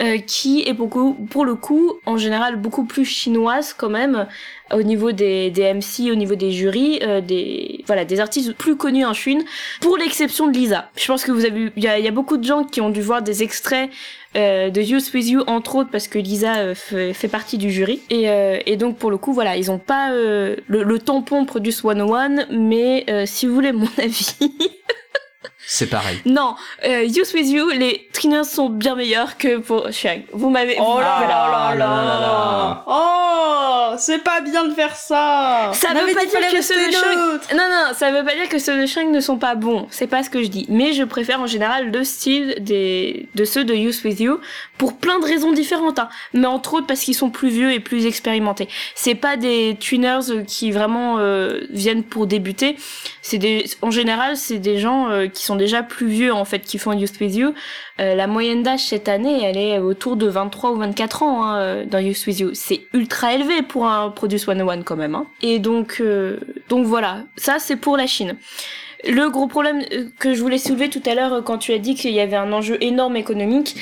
euh, 0.00 0.18
qui 0.18 0.66
est 0.66 0.72
beaucoup, 0.72 1.14
pour 1.28 1.44
le 1.44 1.56
coup, 1.56 2.00
en 2.06 2.16
général 2.16 2.56
beaucoup 2.56 2.84
plus 2.84 3.04
chinoise 3.04 3.74
quand 3.74 3.90
même, 3.90 4.26
au 4.72 4.82
niveau 4.82 5.12
des, 5.12 5.50
des 5.50 5.72
MC, 5.72 6.10
au 6.10 6.14
niveau 6.14 6.34
des 6.34 6.50
jurys, 6.52 7.00
euh, 7.02 7.20
des 7.20 7.84
voilà 7.86 8.04
des 8.04 8.20
artistes 8.20 8.52
plus 8.54 8.76
connus 8.76 9.04
en 9.04 9.14
Chine, 9.14 9.44
pour 9.80 9.96
l'exception 9.96 10.46
de 10.46 10.52
Lisa. 10.56 10.90
Je 10.96 11.06
pense 11.06 11.24
que 11.24 11.32
vous 11.32 11.44
avez, 11.44 11.72
il 11.76 11.82
y 11.82 11.88
a, 11.88 11.98
y 11.98 12.08
a 12.08 12.12
beaucoup 12.12 12.36
de 12.36 12.44
gens 12.44 12.64
qui 12.64 12.80
ont 12.80 12.90
dû 12.90 13.00
voir 13.00 13.22
des 13.22 13.42
extraits 13.42 13.90
euh, 14.36 14.70
de 14.70 14.80
Youth 14.80 15.12
With 15.12 15.28
You 15.28 15.44
entre 15.46 15.76
autres 15.76 15.90
parce 15.90 16.08
que 16.08 16.18
Lisa 16.18 16.56
euh, 16.58 16.74
fait, 16.74 17.12
fait 17.12 17.28
partie 17.28 17.58
du 17.58 17.70
jury 17.70 18.00
et, 18.08 18.30
euh, 18.30 18.58
et 18.64 18.76
donc 18.76 18.96
pour 18.96 19.10
le 19.10 19.18
coup 19.18 19.34
voilà 19.34 19.56
ils 19.56 19.70
ont 19.70 19.78
pas 19.78 20.12
euh, 20.12 20.56
le, 20.68 20.82
le 20.84 20.98
tampon 20.98 21.44
Produce 21.44 21.82
101 21.82 22.46
mais 22.50 23.04
euh, 23.10 23.24
si 23.26 23.46
vous 23.46 23.54
voulez 23.54 23.72
mon 23.72 23.88
avis 23.98 24.36
C'est 25.74 25.86
pareil. 25.86 26.20
non 26.26 26.54
euh, 26.84 27.04
Youth 27.04 27.32
With 27.32 27.48
You 27.48 27.70
les 27.70 28.06
trainers 28.12 28.44
sont 28.44 28.68
bien 28.68 28.94
meilleurs 28.94 29.38
que 29.38 29.56
pour 29.56 29.88
Xiang 29.88 30.20
vous 30.34 30.50
m'avez 30.50 30.76
Oh 30.78 30.98
là 31.00 31.20
là 31.22 31.48
là 31.50 31.74
là 31.74 31.76
là 31.76 32.20
là. 32.20 32.84
Oh, 32.86 33.94
c'est 33.96 34.22
pas 34.22 34.42
bien 34.42 34.64
de 34.64 34.74
faire 34.74 34.94
ça. 34.94 35.70
Ça 35.72 35.88
veut 35.94 36.12
pas 36.14 36.26
dire 36.26 36.50
que 36.50 36.60
ceux 36.62 36.74
de 36.74 36.92
Shang-. 36.92 37.56
Non, 37.56 37.68
non, 37.70 37.94
ça 37.94 38.10
veut 38.10 38.24
pas 38.24 38.34
dire 38.34 38.48
que 38.50 38.58
ceux 38.58 38.80
de 38.82 38.86
Shang 38.86 39.10
ne 39.10 39.20
sont 39.20 39.38
pas 39.38 39.54
bons. 39.54 39.86
C'est 39.90 40.06
pas 40.06 40.22
ce 40.22 40.28
que 40.30 40.42
je 40.42 40.48
dis. 40.48 40.66
Mais 40.68 40.92
je 40.92 41.04
préfère 41.04 41.40
en 41.40 41.46
général 41.46 41.90
le 41.90 42.04
style 42.04 42.56
des, 42.60 43.28
de 43.34 43.44
ceux 43.44 43.64
de 43.64 43.74
Youth 43.74 44.02
With 44.04 44.20
You 44.20 44.40
pour 44.82 44.94
plein 44.94 45.20
de 45.20 45.24
raisons 45.24 45.52
différentes. 45.52 46.00
Hein. 46.00 46.08
Mais 46.32 46.48
entre 46.48 46.74
autres 46.74 46.88
parce 46.88 47.02
qu'ils 47.02 47.14
sont 47.14 47.30
plus 47.30 47.50
vieux 47.50 47.72
et 47.72 47.78
plus 47.78 48.04
expérimentés. 48.04 48.66
C'est 48.96 49.14
pas 49.14 49.36
des 49.36 49.76
tuners 49.78 50.42
qui 50.44 50.72
vraiment 50.72 51.20
euh, 51.20 51.60
viennent 51.70 52.02
pour 52.02 52.26
débuter. 52.26 52.74
C'est 53.20 53.38
en 53.80 53.92
général, 53.92 54.36
c'est 54.36 54.58
des 54.58 54.78
gens 54.78 55.08
euh, 55.08 55.28
qui 55.28 55.44
sont 55.44 55.54
déjà 55.54 55.84
plus 55.84 56.08
vieux 56.08 56.34
en 56.34 56.44
fait 56.44 56.62
qui 56.62 56.78
font 56.78 56.92
Youth 56.92 57.20
With 57.20 57.36
You. 57.36 57.54
Euh, 58.00 58.16
la 58.16 58.26
moyenne 58.26 58.64
d'âge 58.64 58.80
cette 58.80 59.08
année, 59.08 59.44
elle 59.44 59.56
est 59.56 59.78
autour 59.78 60.16
de 60.16 60.26
23 60.26 60.72
ou 60.72 60.76
24 60.78 61.22
ans 61.22 61.44
hein, 61.44 61.58
euh, 61.58 61.84
dans 61.84 62.00
Youth 62.00 62.26
With 62.26 62.40
You. 62.40 62.50
C'est 62.54 62.80
ultra 62.92 63.34
élevé 63.34 63.62
pour 63.62 63.86
un 63.86 64.10
Produce 64.10 64.46
101 64.46 64.82
quand 64.82 64.96
même. 64.96 65.14
Hein. 65.14 65.26
Et 65.42 65.60
donc, 65.60 65.98
euh, 66.00 66.40
donc 66.68 66.86
voilà, 66.86 67.18
ça 67.36 67.60
c'est 67.60 67.76
pour 67.76 67.96
la 67.96 68.08
Chine. 68.08 68.36
Le 69.04 69.30
gros 69.30 69.48
problème 69.48 69.82
euh, 69.92 70.04
que 70.18 70.34
je 70.34 70.40
voulais 70.40 70.58
soulever 70.58 70.88
tout 70.88 71.02
à 71.06 71.14
l'heure 71.14 71.32
euh, 71.32 71.42
quand 71.42 71.58
tu 71.58 71.72
as 71.72 71.78
dit 71.78 71.94
qu'il 71.94 72.12
y 72.12 72.20
avait 72.20 72.36
un 72.36 72.52
enjeu 72.52 72.78
énorme 72.80 73.16
économique, 73.16 73.76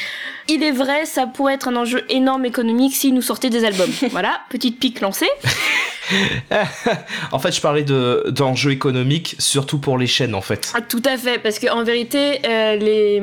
il 0.50 0.62
est 0.62 0.72
vrai, 0.72 1.06
ça 1.06 1.26
pourrait 1.26 1.54
être 1.54 1.68
un 1.68 1.76
enjeu 1.76 2.04
énorme 2.08 2.44
économique 2.44 2.94
s'ils 2.94 3.14
nous 3.14 3.22
sortaient 3.22 3.50
des 3.50 3.64
albums. 3.64 3.90
voilà, 4.10 4.40
petite 4.50 4.78
pique 4.78 5.00
lancée. 5.00 5.28
en 7.32 7.38
fait, 7.38 7.52
je 7.52 7.60
parlais 7.60 7.84
de 7.84 8.24
d'enjeux 8.30 8.72
économiques, 8.72 9.36
surtout 9.38 9.78
pour 9.78 9.96
les 9.96 10.08
chaînes, 10.08 10.34
en 10.34 10.40
fait. 10.40 10.72
Ah, 10.74 10.80
tout 10.80 11.02
à 11.04 11.16
fait, 11.16 11.38
parce 11.38 11.58
qu'en 11.60 11.84
vérité, 11.84 12.40
euh, 12.44 12.76
les, 12.76 13.22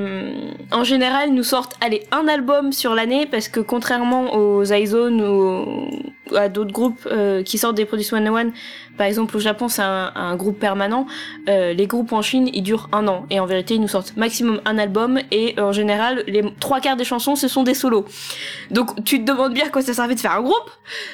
en 0.72 0.84
général, 0.86 1.30
ils 1.30 1.36
nous 1.36 1.44
sortent, 1.44 1.76
allez, 1.82 2.04
un 2.12 2.28
album 2.28 2.72
sur 2.72 2.96
l'année, 2.96 3.26
parce 3.26 3.50
que 3.50 3.60
contrairement 3.60 4.34
aux 4.36 4.64
iZone 4.64 5.22
ou 5.22 5.90
à 6.36 6.50
d'autres 6.50 6.72
groupes 6.72 7.08
euh, 7.12 7.44
qui 7.44 7.58
sortent 7.58 7.76
des 7.76 7.86
produits 7.86 8.06
101, 8.06 8.52
par 8.98 9.08
exemple 9.08 9.36
au 9.36 9.40
Japon, 9.40 9.68
c'est 9.68 9.82
un, 9.82 10.12
un 10.16 10.36
groupe 10.36 10.60
permanent. 10.60 11.08
euh, 11.50 11.74
les 11.74 11.88
groupes 11.88 12.14
en 12.14 12.22
Chine, 12.22 12.50
ils 12.54 12.64
durent 12.64 12.90
un 12.94 13.08
an, 13.08 13.26
et 13.30 13.40
en 13.40 13.46
vérité, 13.46 13.76
ils 13.76 13.82
nous 13.82 13.88
sortent 13.88 14.16
maximum 14.16 14.62
un 14.66 14.78
album, 14.78 15.20
et 15.32 15.60
en 15.60 15.72
général, 15.72 16.24
les 16.28 16.44
trois 16.60 16.80
quarts 16.80 16.96
des 16.96 17.04
chansons, 17.04 17.17
ce 17.20 17.48
sont 17.48 17.64
des 17.64 17.74
solos. 17.74 18.06
Donc, 18.72 19.04
tu 19.04 19.20
te 19.20 19.26
demandes 19.26 19.54
bien 19.54 19.66
à 19.66 19.70
quoi 19.70 19.82
ça 19.82 19.94
servait 19.94 20.16
de 20.16 20.20
faire 20.20 20.34
un 20.34 20.42
groupe, 20.42 20.70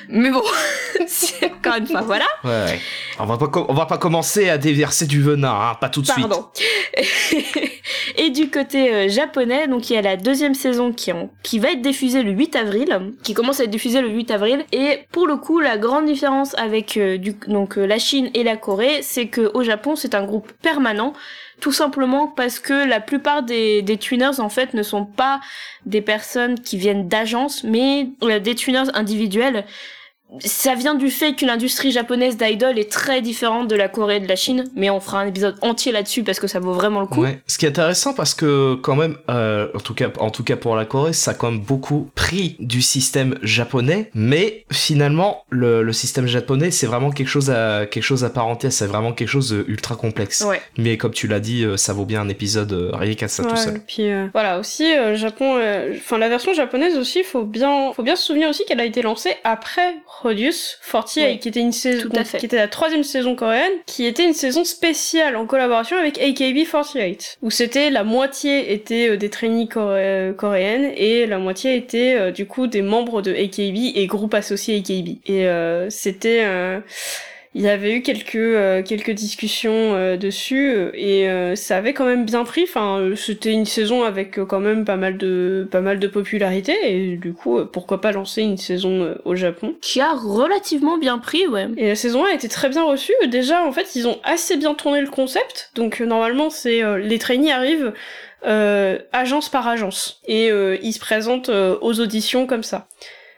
mais 0.09 0.29
bon, 0.31 0.41
encore 1.43 1.75
une 1.77 1.87
fois, 1.87 2.01
voilà. 2.01 2.25
Ouais, 2.43 2.49
ouais. 2.49 2.79
On 3.19 3.25
va 3.25 3.37
pas, 3.37 3.49
on 3.67 3.73
va 3.73 3.85
pas 3.85 3.97
commencer 3.97 4.49
à 4.49 4.57
déverser 4.57 5.05
du 5.05 5.21
venin, 5.21 5.51
hein, 5.51 5.75
pas 5.79 5.89
tout 5.89 6.01
de 6.01 6.07
suite. 6.07 6.27
Pardon. 6.27 6.47
et 8.17 8.29
du 8.29 8.49
côté 8.49 8.93
euh, 8.93 9.09
japonais, 9.09 9.67
donc 9.67 9.89
il 9.89 9.93
y 9.93 9.97
a 9.97 10.01
la 10.01 10.17
deuxième 10.17 10.53
saison 10.55 10.91
qui, 10.91 11.11
en- 11.11 11.29
qui 11.43 11.59
va 11.59 11.71
être 11.71 11.81
diffusée 11.81 12.23
le 12.23 12.31
8 12.31 12.55
avril, 12.55 13.13
qui 13.23 13.33
commence 13.33 13.59
à 13.59 13.63
être 13.65 13.69
diffusée 13.69 14.01
le 14.01 14.09
8 14.09 14.31
avril. 14.31 14.65
Et 14.71 14.99
pour 15.11 15.27
le 15.27 15.37
coup, 15.37 15.59
la 15.59 15.77
grande 15.77 16.05
différence 16.05 16.55
avec 16.57 16.97
euh, 16.97 17.17
du, 17.17 17.33
donc 17.47 17.77
euh, 17.77 17.85
la 17.85 17.99
Chine 17.99 18.29
et 18.33 18.43
la 18.43 18.57
Corée, 18.57 19.01
c'est 19.01 19.27
que 19.27 19.51
au 19.53 19.63
Japon, 19.63 19.95
c'est 19.95 20.15
un 20.15 20.23
groupe 20.25 20.51
permanent. 20.61 21.13
Tout 21.63 21.71
simplement 21.71 22.27
parce 22.27 22.59
que 22.59 22.73
la 22.73 22.99
plupart 22.99 23.41
des, 23.41 23.81
des 23.83 23.95
tuners 23.95 24.41
en 24.41 24.49
fait 24.49 24.73
ne 24.73 24.83
sont 24.83 25.05
pas 25.05 25.39
des 25.85 26.01
personnes 26.01 26.59
qui 26.59 26.75
viennent 26.75 27.07
d'agences, 27.07 27.63
mais 27.63 28.09
euh, 28.21 28.39
des 28.39 28.53
tuners 28.53 28.93
individuels 28.93 29.63
ça 30.39 30.75
vient 30.75 30.95
du 30.95 31.09
fait 31.09 31.33
que 31.33 31.45
l'industrie 31.45 31.91
japonaise 31.91 32.37
d'idol 32.37 32.79
est 32.79 32.91
très 32.91 33.21
différente 33.21 33.67
de 33.67 33.75
la 33.75 33.87
Corée 33.87 34.17
et 34.17 34.19
de 34.19 34.27
la 34.27 34.35
Chine, 34.35 34.65
mais 34.75 34.89
on 34.89 34.99
fera 34.99 35.19
un 35.21 35.27
épisode 35.27 35.55
entier 35.61 35.91
là-dessus 35.91 36.23
parce 36.23 36.39
que 36.39 36.47
ça 36.47 36.59
vaut 36.59 36.73
vraiment 36.73 37.01
le 37.01 37.07
coup. 37.07 37.21
Ouais. 37.21 37.39
Ce 37.47 37.57
qui 37.57 37.65
est 37.65 37.69
intéressant 37.69 38.13
parce 38.13 38.33
que 38.33 38.75
quand 38.75 38.95
même, 38.95 39.17
euh, 39.29 39.67
en 39.75 39.79
tout 39.79 39.93
cas, 39.93 40.09
en 40.19 40.29
tout 40.31 40.43
cas 40.43 40.55
pour 40.55 40.75
la 40.75 40.85
Corée, 40.85 41.13
ça 41.13 41.31
a 41.31 41.33
quand 41.33 41.51
même 41.51 41.61
beaucoup 41.61 42.09
pris 42.15 42.55
du 42.59 42.81
système 42.81 43.37
japonais, 43.43 44.09
mais 44.13 44.65
finalement 44.71 45.43
le, 45.49 45.83
le 45.83 45.93
système 45.93 46.27
japonais 46.27 46.71
c'est 46.71 46.87
vraiment 46.87 47.11
quelque 47.11 47.27
chose 47.27 47.49
à 47.49 47.85
quelque 47.85 48.03
chose 48.03 48.23
à 48.23 48.29
part 48.29 48.47
entière, 48.47 48.71
c'est 48.71 48.87
vraiment 48.87 49.13
quelque 49.13 49.27
chose 49.29 49.49
de 49.49 49.65
ultra 49.67 49.95
complexe. 49.95 50.43
Ouais. 50.47 50.61
Mais 50.77 50.97
comme 50.97 51.11
tu 51.11 51.27
l'as 51.27 51.39
dit, 51.39 51.63
euh, 51.63 51.77
ça 51.77 51.93
vaut 51.93 52.05
bien 52.05 52.21
un 52.21 52.29
épisode 52.29 52.71
euh, 52.73 52.89
rien 52.93 53.13
qu'à 53.13 53.27
ça 53.27 53.43
tout 53.43 53.49
Ouais, 53.49 53.55
seul. 53.57 53.75
et 53.77 53.79
Puis 53.79 54.09
euh, 54.09 54.27
voilà 54.33 54.59
aussi 54.59 54.91
euh, 54.95 55.15
Japon, 55.15 55.57
euh, 55.57 55.93
enfin 55.97 56.17
la 56.17 56.29
version 56.29 56.53
japonaise 56.53 56.97
aussi, 56.97 57.23
faut 57.23 57.43
bien, 57.43 57.91
faut 57.93 58.03
bien 58.03 58.15
se 58.15 58.25
souvenir 58.25 58.49
aussi 58.49 58.65
qu'elle 58.65 58.79
a 58.79 58.85
été 58.85 59.01
lancée 59.01 59.35
après 59.43 59.95
Produce 60.23 60.79
48, 60.89 61.25
Oui, 61.25 61.39
qui 61.39 61.49
était 61.49 61.59
une 61.59 61.73
saison, 61.73 62.07
qui 62.39 62.45
était 62.45 62.55
la 62.55 62.69
troisième 62.69 63.03
saison 63.03 63.35
coréenne, 63.35 63.73
qui 63.85 64.05
était 64.05 64.23
une 64.23 64.33
saison 64.33 64.63
spéciale 64.63 65.35
en 65.35 65.45
collaboration 65.45 65.97
avec 65.97 66.17
AKB48, 66.17 67.37
où 67.41 67.51
c'était 67.51 67.89
la 67.89 68.05
moitié 68.05 68.71
était 68.73 69.09
euh, 69.09 69.17
des 69.17 69.29
trainees 69.29 69.67
coré- 69.67 70.33
coréennes 70.37 70.93
et 70.95 71.25
la 71.27 71.39
moitié 71.39 71.75
était 71.75 72.15
euh, 72.17 72.31
du 72.31 72.45
coup 72.45 72.67
des 72.67 72.81
membres 72.81 73.21
de 73.21 73.31
AKB 73.33 73.97
et 73.97 74.07
groupes 74.07 74.33
associés 74.33 74.77
AKB. 74.77 75.17
Et 75.25 75.45
euh, 75.47 75.89
c'était 75.89 76.43
euh, 76.45 76.79
il 77.55 77.61
y 77.61 77.69
avait 77.69 77.93
eu 77.93 78.01
quelques 78.01 78.35
euh, 78.35 78.81
quelques 78.81 79.11
discussions 79.11 79.93
euh, 79.93 80.17
dessus 80.17 80.73
euh, 80.75 80.91
et 80.95 81.55
ça 81.55 81.77
avait 81.77 81.93
quand 81.93 82.05
même 82.05 82.25
bien 82.25 82.43
pris. 82.43 82.63
Enfin, 82.63 83.11
c'était 83.15 83.51
une 83.51 83.65
saison 83.65 84.03
avec 84.03 84.39
quand 84.45 84.59
même 84.59 84.85
pas 84.85 84.95
mal 84.95 85.17
de 85.17 85.67
pas 85.69 85.81
mal 85.81 85.99
de 85.99 86.07
popularité 86.07 86.73
et 86.83 87.15
du 87.17 87.33
coup, 87.33 87.59
pourquoi 87.65 88.01
pas 88.01 88.11
lancer 88.11 88.41
une 88.41 88.57
saison 88.57 89.15
au 89.25 89.35
Japon 89.35 89.75
qui 89.81 90.01
a 90.01 90.13
relativement 90.13 90.97
bien 90.97 91.19
pris, 91.19 91.47
ouais. 91.47 91.67
Et 91.77 91.87
la 91.87 91.95
saison 91.95 92.25
1 92.25 92.29
a 92.29 92.33
été 92.33 92.49
très 92.49 92.69
bien 92.69 92.83
reçue. 92.83 93.13
Déjà, 93.27 93.63
en 93.63 93.71
fait, 93.71 93.95
ils 93.95 94.07
ont 94.07 94.19
assez 94.23 94.57
bien 94.57 94.73
tourné 94.73 95.01
le 95.01 95.09
concept. 95.09 95.71
Donc 95.75 95.99
normalement, 95.99 96.49
c'est 96.49 96.81
les 96.99 97.19
trainees 97.19 97.51
arrivent 97.51 97.93
agence 98.43 99.49
par 99.49 99.67
agence 99.67 100.21
et 100.27 100.49
ils 100.49 100.93
se 100.93 100.99
présentent 100.99 101.49
aux 101.49 101.99
auditions 101.99 102.47
comme 102.47 102.63
ça. 102.63 102.87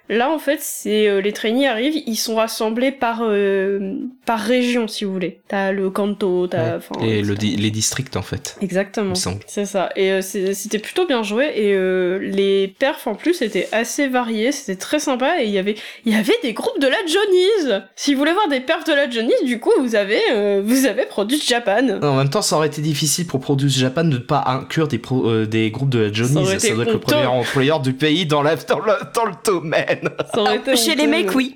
Là, 0.07 0.29
en 0.29 0.37
fait, 0.37 0.59
c'est 0.61 1.07
euh, 1.07 1.19
les 1.19 1.33
trainees 1.33 1.67
arrivent, 1.67 1.99
ils 2.05 2.15
sont 2.15 2.35
rassemblés 2.35 2.91
par 2.91 3.21
euh, 3.21 3.95
par 4.25 4.39
région, 4.39 4.87
si 4.87 5.03
vous 5.03 5.11
voulez. 5.11 5.39
T'as 5.47 5.71
le 5.71 5.89
Kanto, 5.89 6.47
t'as 6.47 6.77
et 7.01 7.23
le 7.23 7.33
les 7.33 7.71
districts 7.71 8.15
en 8.15 8.21
fait. 8.21 8.55
Exactement. 8.61 9.15
C'est 9.15 9.65
ça. 9.65 9.89
Et 9.95 10.11
euh, 10.11 10.21
c'était 10.21 10.77
plutôt 10.77 11.07
bien 11.07 11.23
joué 11.23 11.45
et 11.55 11.75
les 12.19 12.67
perfs 12.67 13.07
en 13.07 13.15
plus 13.15 13.41
étaient 13.41 13.67
assez 13.71 14.07
variés, 14.07 14.51
c'était 14.51 14.79
très 14.79 14.99
sympa 14.99 15.41
et 15.41 15.45
il 15.45 15.51
y 15.51 15.57
avait 15.57 15.75
il 16.05 16.13
y 16.13 16.15
avait 16.15 16.37
des 16.43 16.53
groupes 16.53 16.79
de 16.79 16.87
la 16.87 16.97
Johnny's. 17.07 17.81
Si 17.95 18.13
vous 18.13 18.19
voulez 18.19 18.33
voir 18.33 18.47
des 18.47 18.59
perfs 18.59 18.85
de 18.85 18.93
la 18.93 19.09
Johnny's, 19.09 19.43
du 19.43 19.59
coup, 19.59 19.71
vous 19.79 19.95
avez 19.95 20.21
vous 20.61 20.85
avez 20.85 21.05
Produce 21.05 21.47
Japan. 21.47 21.99
En 22.03 22.17
même 22.17 22.29
temps, 22.29 22.43
ça 22.43 22.57
aurait 22.57 22.67
été 22.67 22.81
difficile 22.81 23.25
pour 23.25 23.39
Produce 23.39 23.75
Japan 23.77 24.03
de 24.03 24.09
ne 24.09 24.17
pas 24.17 24.43
inclure 24.45 24.87
des 24.87 25.01
des 25.47 25.71
groupes 25.71 25.89
de 25.89 25.99
la 25.99 26.13
Johnny's. 26.13 26.59
Ça, 26.59 26.73
doit 26.73 26.83
être 26.83 26.93
le 26.93 26.99
premier 26.99 27.25
employeur 27.25 27.79
du 27.79 27.93
pays 27.93 28.27
dans 28.27 28.43
la 28.43 28.55
dans 28.55 28.79
le 28.79 28.93
dans 29.15 29.25
le 29.25 29.33
domaine. 29.43 29.94
Chez 30.75 30.95
les 30.95 31.07
mecs, 31.07 31.33
oui. 31.35 31.55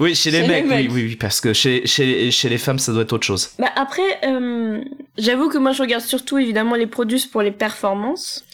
oui, 0.00 0.14
chez 0.14 0.30
les, 0.30 0.46
mecs, 0.46 0.64
Oui, 0.68 0.88
oui, 0.92 1.16
parce 1.16 1.40
que 1.40 1.52
chez, 1.52 1.86
chez, 1.86 2.30
chez 2.30 2.48
les 2.48 2.58
femmes, 2.58 2.78
ça 2.78 2.92
doit 2.92 3.02
être 3.02 3.12
autre 3.12 3.26
chose. 3.26 3.50
Bah 3.58 3.70
après, 3.76 4.20
euh, 4.24 4.82
j'avoue 5.18 5.48
que 5.48 5.58
moi, 5.58 5.72
je 5.72 5.82
regarde 5.82 6.02
surtout 6.02 6.38
évidemment 6.38 6.76
les 6.76 6.86
produits 6.86 7.26
pour 7.30 7.42
les 7.42 7.50
performances. 7.50 8.44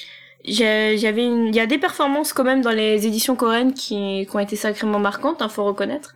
J'avais 0.45 1.25
il 1.25 1.55
y 1.55 1.61
a 1.61 1.67
des 1.67 1.79
performances 1.79 2.33
quand 2.33 2.45
même 2.45 2.63
dans 2.63 2.71
les 2.71 3.07
éditions 3.07 3.35
coréennes 3.35 3.75
qui, 3.75 4.27
qui 4.31 4.37
ont 4.37 4.39
été 4.39 4.55
sacrément 4.55 5.01
marquantes, 5.01 5.43
hein, 5.43 5.49
faut 5.49 5.65
reconnaître 5.65 6.15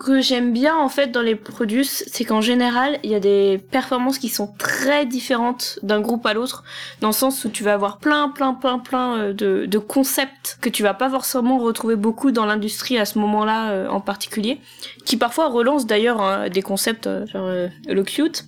que 0.00 0.20
j'aime 0.22 0.52
bien 0.52 0.76
en 0.76 0.88
fait 0.88 1.08
dans 1.08 1.20
les 1.20 1.36
produits, 1.36 1.84
c'est 1.84 2.24
qu'en 2.24 2.40
général, 2.40 2.98
il 3.02 3.10
y 3.10 3.14
a 3.14 3.20
des 3.20 3.60
performances 3.70 4.18
qui 4.18 4.30
sont 4.30 4.50
très 4.58 5.04
différentes 5.04 5.78
d'un 5.82 6.00
groupe 6.00 6.24
à 6.24 6.32
l'autre, 6.32 6.64
dans 7.02 7.08
le 7.08 7.12
sens 7.12 7.44
où 7.44 7.50
tu 7.50 7.62
vas 7.62 7.74
avoir 7.74 7.98
plein, 7.98 8.30
plein, 8.30 8.54
plein, 8.54 8.78
plein 8.78 9.18
euh, 9.18 9.32
de, 9.34 9.66
de 9.66 9.78
concepts 9.78 10.56
que 10.62 10.70
tu 10.70 10.82
vas 10.82 10.94
pas 10.94 11.10
forcément 11.10 11.58
retrouver 11.58 11.96
beaucoup 11.96 12.30
dans 12.30 12.46
l'industrie 12.46 12.98
à 12.98 13.04
ce 13.04 13.18
moment-là 13.18 13.72
euh, 13.72 13.88
en 13.88 14.00
particulier, 14.00 14.58
qui 15.04 15.18
parfois 15.18 15.48
relancent 15.48 15.86
d'ailleurs 15.86 16.22
hein, 16.22 16.48
des 16.48 16.62
concepts 16.62 17.06
euh, 17.06 17.26
genre 17.26 17.50
le 17.86 18.02
cute. 18.02 18.46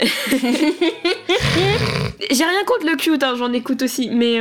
J'ai 2.30 2.44
rien 2.44 2.64
contre 2.66 2.86
le 2.86 2.96
cute, 2.96 3.22
hein, 3.22 3.34
j'en 3.36 3.52
écoute 3.52 3.82
aussi, 3.82 4.10
mais 4.10 4.38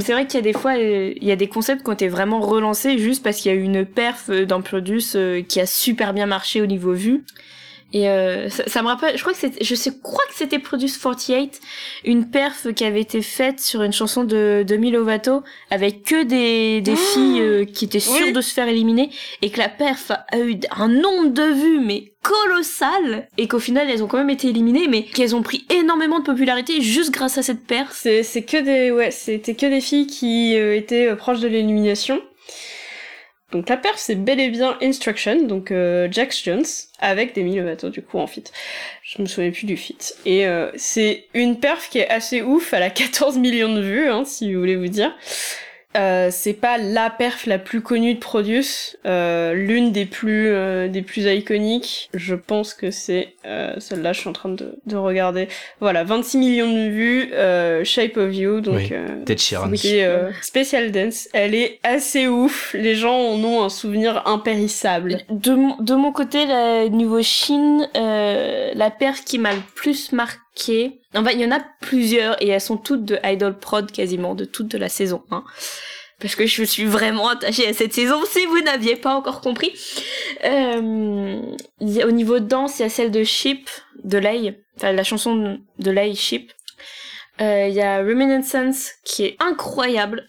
c'est 0.00 0.12
vrai 0.12 0.26
qu'il 0.26 0.34
y 0.34 0.38
a 0.38 0.42
des 0.42 0.52
fois, 0.52 0.76
il 0.76 1.24
y 1.24 1.30
a 1.30 1.36
des 1.36 1.48
concepts 1.48 1.82
qui 1.82 1.88
ont 1.90 1.92
été 1.92 2.08
vraiment 2.08 2.40
relancés 2.40 2.98
juste 2.98 3.22
parce 3.22 3.38
qu'il 3.38 3.52
y 3.52 3.54
a 3.54 3.58
eu 3.58 3.62
une 3.62 3.86
perf 3.86 4.30
d'un 4.30 4.60
produit 4.60 5.04
qui 5.48 5.60
a 5.60 5.66
super 5.66 6.12
bien 6.12 6.26
marché 6.26 6.60
au 6.60 6.66
niveau 6.66 6.92
vue. 6.92 7.24
Et 7.92 8.08
euh, 8.08 8.50
ça, 8.50 8.82
me 8.82 8.88
rappelle, 8.88 9.16
je 9.16 9.22
crois 9.22 9.32
que 9.32 9.38
c'est, 9.38 9.62
je 9.64 9.74
sais, 9.74 9.92
crois 10.02 10.24
que 10.28 10.34
c'était 10.34 10.58
Produce 10.58 10.98
48, 10.98 11.58
une 12.04 12.28
perf 12.28 12.66
qui 12.74 12.84
avait 12.84 13.00
été 13.00 13.22
faite 13.22 13.60
sur 13.60 13.82
une 13.82 13.94
chanson 13.94 14.24
de 14.24 14.62
Demi 14.66 14.90
Lovato 14.90 15.42
avec 15.70 16.02
que 16.02 16.22
des, 16.22 16.82
des 16.82 16.92
ah 16.92 17.12
filles 17.14 17.40
euh, 17.40 17.64
qui 17.64 17.86
étaient 17.86 17.98
sûres 17.98 18.34
de 18.34 18.40
se 18.42 18.52
faire 18.52 18.68
éliminer 18.68 19.08
et 19.40 19.48
que 19.48 19.58
la 19.58 19.70
perf 19.70 20.10
a 20.10 20.38
eu 20.38 20.60
un 20.76 20.88
nombre 20.88 21.30
de 21.30 21.42
vues 21.42 21.80
mais 21.80 22.12
colossal 22.20 23.26
et 23.38 23.48
qu'au 23.48 23.58
final 23.58 23.88
elles 23.88 24.02
ont 24.02 24.06
quand 24.06 24.18
même 24.18 24.28
été 24.28 24.48
éliminées 24.48 24.86
mais 24.86 25.04
qu'elles 25.04 25.34
ont 25.34 25.42
pris 25.42 25.64
énormément 25.70 26.18
de 26.18 26.24
popularité 26.24 26.82
juste 26.82 27.12
grâce 27.12 27.38
à 27.38 27.42
cette 27.42 27.66
perf. 27.66 27.92
C'est, 27.94 28.22
c'est 28.22 28.42
que 28.42 28.60
des, 28.60 28.90
ouais, 28.90 29.10
c'était 29.10 29.54
que 29.54 29.64
des 29.64 29.80
filles 29.80 30.06
qui 30.06 30.58
euh, 30.58 30.76
étaient 30.76 31.16
proches 31.16 31.40
de 31.40 31.48
l'élimination. 31.48 32.20
Donc 33.50 33.70
la 33.70 33.78
perf 33.78 33.96
c'est 33.96 34.14
bel 34.14 34.40
et 34.40 34.50
bien 34.50 34.76
Instruction, 34.82 35.46
donc 35.46 35.70
euh, 35.70 36.06
Jax 36.10 36.44
Jones, 36.44 36.66
avec 36.98 37.34
Demi 37.34 37.56
Lovato 37.56 37.88
du 37.88 38.02
coup 38.02 38.18
en 38.18 38.26
fit. 38.26 38.44
Je 39.02 39.22
me 39.22 39.26
souviens 39.26 39.50
plus 39.50 39.64
du 39.64 39.76
fit. 39.76 39.96
Et 40.26 40.46
euh, 40.46 40.70
c'est 40.76 41.24
une 41.32 41.58
perf 41.58 41.88
qui 41.88 41.98
est 41.98 42.08
assez 42.10 42.42
ouf, 42.42 42.74
elle 42.74 42.82
a 42.82 42.90
14 42.90 43.38
millions 43.38 43.72
de 43.72 43.80
vues, 43.80 44.08
hein, 44.08 44.24
si 44.26 44.52
vous 44.52 44.60
voulez 44.60 44.76
vous 44.76 44.88
dire. 44.88 45.16
Euh, 45.98 46.28
c'est 46.30 46.52
pas 46.52 46.78
la 46.78 47.10
perf 47.10 47.46
la 47.46 47.58
plus 47.58 47.80
connue 47.80 48.14
de 48.14 48.20
Produce, 48.20 48.96
euh, 49.04 49.52
l'une 49.52 49.90
des 49.90 50.06
plus 50.06 50.48
euh, 50.48 50.86
des 50.88 51.02
plus 51.02 51.24
iconiques. 51.24 52.08
Je 52.14 52.34
pense 52.34 52.72
que 52.72 52.90
c'est 52.90 53.34
celle-là. 53.78 54.12
Je 54.12 54.20
suis 54.20 54.28
en 54.28 54.32
train 54.32 54.50
de, 54.50 54.78
de, 54.86 54.96
regarder. 54.96 55.48
Voilà, 55.80 56.04
26 56.04 56.38
millions 56.38 56.70
de 56.70 56.88
vues. 56.88 57.84
Shape 57.84 58.16
of 58.16 58.34
You, 58.34 58.60
donc 58.60 58.92
oui, 58.92 60.02
Special 60.42 60.92
Dance. 60.92 61.28
Elle 61.32 61.54
est 61.54 61.80
assez 61.82 62.28
ouf. 62.28 62.74
Les 62.74 62.94
gens 62.94 63.16
en 63.16 63.42
ont 63.42 63.64
un 63.64 63.68
souvenir 63.68 64.26
impérissable. 64.26 65.18
De, 65.30 65.82
de 65.82 65.94
mon 65.94 66.12
côté, 66.12 66.46
la, 66.46 66.88
niveau 66.88 67.22
Chine, 67.22 67.88
la 67.94 68.90
perf 68.90 69.24
qui 69.24 69.38
m'a 69.38 69.54
le 69.54 69.62
plus 69.74 70.12
marqué, 70.12 70.38
Enfin, 71.14 71.30
il 71.32 71.40
y 71.40 71.44
en 71.44 71.52
a 71.52 71.60
plusieurs 71.80 72.40
et 72.42 72.48
elles 72.48 72.60
sont 72.60 72.76
toutes 72.76 73.04
de 73.04 73.18
Idol 73.24 73.58
Prod 73.58 73.90
quasiment, 73.90 74.34
de 74.34 74.44
toutes 74.44 74.68
de 74.68 74.78
la 74.78 74.88
saison 74.88 75.22
1 75.30 75.44
parce 76.20 76.34
que 76.34 76.46
je 76.46 76.64
suis 76.64 76.84
vraiment 76.84 77.28
attachée 77.28 77.68
à 77.68 77.72
cette 77.72 77.92
saison, 77.92 78.24
si 78.24 78.44
vous 78.46 78.60
n'aviez 78.60 78.96
pas 78.96 79.14
encore 79.14 79.40
compris. 79.40 79.72
Euh, 80.44 81.40
au 81.80 82.10
niveau 82.10 82.40
de 82.40 82.46
danse, 82.46 82.78
il 82.78 82.82
y 82.82 82.84
a 82.84 82.88
celle 82.88 83.10
de 83.10 83.22
Ship, 83.22 83.68
de 84.02 84.18
Lay, 84.18 84.58
enfin 84.76 84.92
la 84.92 85.04
chanson 85.04 85.60
de 85.78 85.90
Lay, 85.90 86.14
Ship. 86.14 86.52
Euh, 87.40 87.68
il 87.68 87.74
y 87.74 87.82
a 87.82 87.98
Reminiscence, 87.98 88.90
qui 89.04 89.24
est 89.24 89.36
incroyable. 89.38 90.26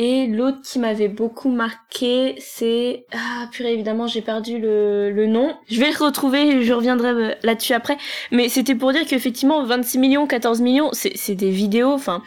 Et 0.00 0.28
l'autre 0.28 0.58
qui 0.62 0.78
m'avait 0.78 1.08
beaucoup 1.08 1.50
marqué, 1.50 2.36
c'est... 2.38 3.04
Ah, 3.12 3.48
purée, 3.50 3.72
évidemment, 3.72 4.06
j'ai 4.06 4.22
perdu 4.22 4.60
le, 4.60 5.26
nom. 5.26 5.56
Je 5.68 5.80
vais 5.80 5.90
le 5.90 6.04
retrouver, 6.04 6.62
je 6.62 6.72
reviendrai 6.72 7.08
euh, 7.08 7.34
là-dessus 7.42 7.72
après. 7.72 7.98
Mais 8.30 8.48
c'était 8.48 8.76
pour 8.76 8.92
dire 8.92 9.04
qu'effectivement, 9.08 9.64
26 9.64 9.98
millions, 9.98 10.28
14 10.28 10.60
millions, 10.60 10.90
c'est 10.92 11.34
des 11.34 11.50
vidéos, 11.50 11.90
enfin 11.90 12.22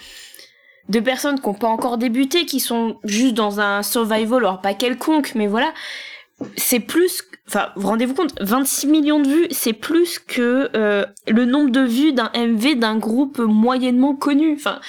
de 0.89 0.99
personnes 0.99 1.39
qui 1.39 1.47
n'ont 1.47 1.53
pas 1.53 1.69
encore 1.69 1.97
débuté, 1.97 2.45
qui 2.45 2.60
sont 2.60 2.97
juste 3.05 3.36
dans 3.36 3.62
un 3.62 3.84
survival, 3.84 4.39
alors 4.39 4.60
pas 4.60 4.73
quelconque, 4.73 5.31
mais 5.36 5.47
voilà. 5.47 5.71
C'est 6.57 6.81
plus, 6.81 7.23
enfin, 7.52 7.70
rendez-vous 7.76 8.14
compte, 8.14 8.34
26 8.40 8.88
millions 8.88 9.20
de 9.20 9.28
vues, 9.28 9.48
c'est 9.52 9.74
plus 9.74 10.20
que 10.20 10.70
euh, 10.74 11.06
le 11.28 11.44
nombre 11.44 11.70
de 11.70 11.82
vues 11.82 12.14
d'un 12.14 12.32
MV 12.34 12.76
d'un 12.76 12.98
groupe 12.98 13.40
moyennement 13.40 14.16
connu. 14.16 14.54
Enfin, 14.54 14.80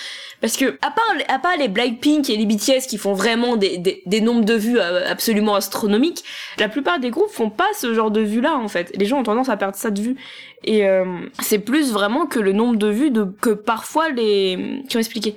parce 0.40 0.56
que 0.56 0.78
à 0.80 0.90
part, 0.92 1.14
à 1.28 1.38
part 1.40 1.56
les 1.58 1.66
Blackpink 1.66 2.30
et 2.30 2.36
les 2.36 2.46
BTS 2.46 2.86
qui 2.88 2.98
font 2.98 3.14
vraiment 3.14 3.56
des, 3.56 4.02
des, 4.06 4.20
nombres 4.20 4.44
de 4.44 4.54
vues 4.54 4.78
euh, 4.78 5.10
absolument 5.10 5.56
astronomiques, 5.56 6.22
la 6.58 6.68
plupart 6.68 7.00
des 7.00 7.10
groupes 7.10 7.30
font 7.30 7.50
pas 7.50 7.68
ce 7.76 7.92
genre 7.94 8.12
de 8.12 8.20
vues-là 8.20 8.56
en 8.56 8.68
fait. 8.68 8.92
Les 8.96 9.06
gens 9.06 9.18
ont 9.18 9.24
tendance 9.24 9.48
à 9.48 9.56
perdre 9.56 9.76
ça 9.76 9.90
de 9.90 10.00
vue. 10.00 10.16
Et 10.62 10.86
euh, 10.86 11.04
c'est 11.40 11.58
plus 11.58 11.92
vraiment 11.92 12.26
que 12.26 12.38
le 12.38 12.52
nombre 12.52 12.76
de 12.76 12.86
vues 12.86 13.10
de 13.10 13.24
que 13.24 13.50
parfois 13.50 14.10
les 14.10 14.82
qui 14.88 14.96
ont 14.96 15.00
expliqué 15.00 15.34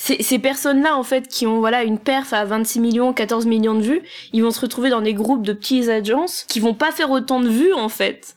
ces, 0.00 0.38
personnes-là, 0.38 0.96
en 0.96 1.02
fait, 1.02 1.26
qui 1.26 1.44
ont 1.46 1.58
voilà 1.58 1.82
une 1.82 1.98
perf 1.98 2.32
à 2.32 2.44
26 2.44 2.78
millions, 2.78 3.12
14 3.12 3.46
millions 3.46 3.74
de 3.74 3.80
vues, 3.80 4.02
ils 4.32 4.44
vont 4.44 4.52
se 4.52 4.60
retrouver 4.60 4.90
dans 4.90 5.00
des 5.00 5.12
groupes 5.12 5.42
de 5.42 5.52
petites 5.52 5.88
agences 5.88 6.44
qui 6.44 6.60
vont 6.60 6.74
pas 6.74 6.92
faire 6.92 7.10
autant 7.10 7.40
de 7.40 7.48
vues, 7.48 7.72
en 7.72 7.88
fait. 7.88 8.36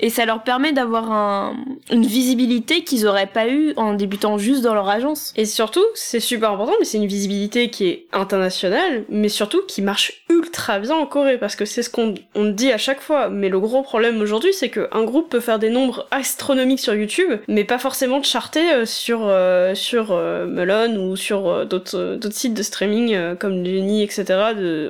Et 0.00 0.10
ça 0.10 0.26
leur 0.26 0.42
permet 0.42 0.72
d'avoir 0.72 1.10
un, 1.10 1.56
une 1.90 2.06
visibilité 2.06 2.84
qu'ils 2.84 3.06
auraient 3.06 3.26
pas 3.26 3.48
eu 3.48 3.72
en 3.76 3.94
débutant 3.94 4.38
juste 4.38 4.62
dans 4.62 4.74
leur 4.74 4.88
agence. 4.88 5.32
Et 5.36 5.44
surtout, 5.44 5.84
c'est 5.94 6.20
super 6.20 6.52
important, 6.52 6.74
mais 6.78 6.84
c'est 6.84 6.98
une 6.98 7.06
visibilité 7.06 7.70
qui 7.70 7.88
est 7.88 8.06
internationale, 8.12 9.04
mais 9.08 9.28
surtout 9.28 9.62
qui 9.66 9.82
marche 9.82 10.24
ultra 10.28 10.78
bien 10.78 10.96
en 10.96 11.06
Corée, 11.06 11.38
parce 11.38 11.56
que 11.56 11.64
c'est 11.64 11.82
ce 11.82 11.90
qu'on 11.90 12.14
on 12.34 12.46
dit 12.46 12.72
à 12.72 12.78
chaque 12.78 13.00
fois. 13.00 13.28
Mais 13.28 13.48
le 13.48 13.60
gros 13.60 13.82
problème 13.82 14.20
aujourd'hui, 14.20 14.52
c'est 14.52 14.70
qu'un 14.70 15.04
groupe 15.04 15.30
peut 15.30 15.40
faire 15.40 15.58
des 15.58 15.70
nombres 15.70 16.06
astronomiques 16.10 16.80
sur 16.80 16.94
YouTube, 16.94 17.32
mais 17.48 17.64
pas 17.64 17.78
forcément 17.78 18.22
charter 18.22 18.72
euh, 18.72 18.86
sur 18.86 19.20
euh, 19.24 19.74
sur 19.74 20.12
euh, 20.12 20.46
Melon 20.46 20.96
ou 20.96 21.16
sur 21.16 21.66
d'autres 21.66 22.16
d'autres 22.16 22.34
sites 22.34 22.54
de 22.54 22.62
streaming 22.62 23.36
comme 23.36 23.64
Jenny, 23.64 24.02
etc. 24.02 24.24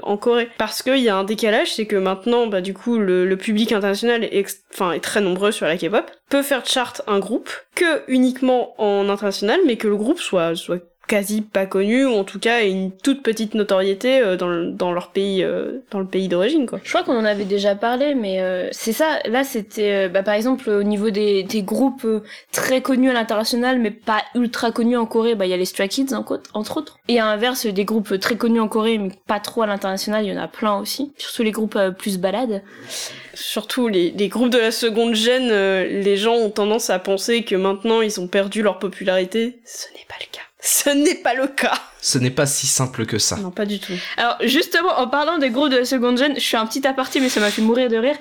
En 0.03 0.16
Corée, 0.16 0.48
parce 0.59 0.83
qu'il 0.83 0.98
y 0.98 1.09
a 1.09 1.16
un 1.16 1.24
décalage, 1.24 1.74
c'est 1.74 1.87
que 1.87 1.96
maintenant, 1.96 2.46
bah 2.46 2.61
du 2.61 2.74
coup, 2.74 2.98
le, 2.98 3.37
public 3.37 3.72
international 3.72 4.24
est, 4.24 4.62
enfin 4.74 4.98
très 4.98 5.20
nombreux 5.20 5.53
sur 5.53 5.66
la 5.66 5.76
K-pop, 5.76 6.11
peut 6.31 6.43
faire 6.43 6.64
chart 6.64 7.03
un 7.07 7.19
groupe 7.19 7.51
que 7.75 8.03
uniquement 8.09 8.81
en 8.81 9.09
international, 9.11 9.61
mais 9.66 9.77
que 9.77 9.88
le 9.88 9.97
groupe 9.97 10.21
soit, 10.21 10.57
soit 10.57 10.89
quasi 11.11 11.40
pas 11.40 11.66
connus 11.66 12.05
ou 12.05 12.14
en 12.14 12.23
tout 12.23 12.38
cas 12.38 12.62
une 12.62 12.92
toute 12.92 13.25
petite 13.25 13.55
notoriété 13.55 14.20
euh, 14.20 14.37
dans, 14.37 14.46
le, 14.46 14.70
dans 14.70 14.92
leur 14.92 15.11
pays 15.11 15.42
euh, 15.42 15.81
dans 15.90 15.99
le 15.99 16.07
pays 16.07 16.29
d'origine 16.29 16.66
quoi. 16.66 16.79
Je 16.85 16.88
crois 16.88 17.03
qu'on 17.03 17.18
en 17.18 17.25
avait 17.25 17.46
déjà 17.46 17.75
parlé 17.75 18.14
mais 18.14 18.40
euh, 18.40 18.68
c'est 18.70 18.92
ça 18.92 19.18
là 19.25 19.42
c'était 19.42 20.09
bah, 20.09 20.23
par 20.23 20.35
exemple 20.35 20.70
au 20.70 20.85
niveau 20.85 21.11
des, 21.11 21.42
des 21.42 21.62
groupes 21.62 22.07
très 22.53 22.81
connus 22.81 23.11
à 23.11 23.12
l'international 23.12 23.81
mais 23.81 23.90
pas 23.90 24.23
ultra 24.37 24.70
connus 24.70 24.96
en 24.96 25.05
Corée 25.05 25.35
bah 25.35 25.46
il 25.46 25.51
y 25.51 25.53
a 25.53 25.57
les 25.57 25.64
Stray 25.64 25.88
Kids 25.88 26.15
entre 26.15 26.77
autres 26.77 27.00
et 27.08 27.19
à 27.19 27.25
l'inverse 27.25 27.67
des 27.67 27.85
groupes 27.85 28.21
très 28.21 28.37
connus 28.37 28.61
en 28.61 28.69
Corée 28.69 28.98
mais 28.98 29.11
pas 29.27 29.40
trop 29.40 29.63
à 29.63 29.67
l'international 29.67 30.25
il 30.25 30.33
y 30.33 30.38
en 30.38 30.40
a 30.40 30.46
plein 30.46 30.79
aussi 30.79 31.13
surtout 31.19 31.42
les 31.42 31.50
groupes 31.50 31.77
plus 31.98 32.19
balades 32.19 32.63
surtout 33.35 33.88
les, 33.88 34.13
les, 34.13 34.29
groupes 34.29 34.50
de 34.50 34.58
la 34.58 34.71
seconde 34.71 35.15
gêne, 35.17 35.48
les 35.48 36.17
gens 36.17 36.35
ont 36.35 36.50
tendance 36.50 36.90
à 36.90 36.98
penser 36.98 37.42
que 37.42 37.56
maintenant 37.56 38.00
ils 38.00 38.21
ont 38.21 38.29
perdu 38.29 38.63
leur 38.63 38.79
popularité. 38.79 39.61
Ce 39.65 39.87
n'est 39.94 40.06
pas 40.08 40.17
le 40.21 40.27
cas. 40.31 40.50
Ce 40.63 40.90
n'est 40.90 41.15
pas 41.15 41.35
le 41.35 41.46
cas. 41.46 41.75
Ce 42.02 42.19
n'est 42.19 42.31
pas 42.31 42.46
si 42.46 42.67
simple 42.67 43.06
que 43.06 43.19
ça. 43.19 43.37
Non, 43.37 43.50
pas 43.50 43.67
du 43.67 43.79
tout. 43.79 43.92
Alors, 44.17 44.37
justement, 44.42 44.98
en 44.98 45.06
parlant 45.08 45.38
des 45.38 45.50
groupes 45.50 45.71
de 45.71 45.79
la 45.79 45.85
seconde 45.85 46.19
gêne, 46.19 46.35
je 46.38 46.46
fais 46.46 46.56
un 46.56 46.67
petit 46.67 46.87
aparté, 46.87 47.21
mais 47.21 47.29
ça 47.29 47.40
m'a 47.40 47.50
fait 47.50 47.63
mourir 47.63 47.88
de 47.88 47.96
rire. 47.96 48.17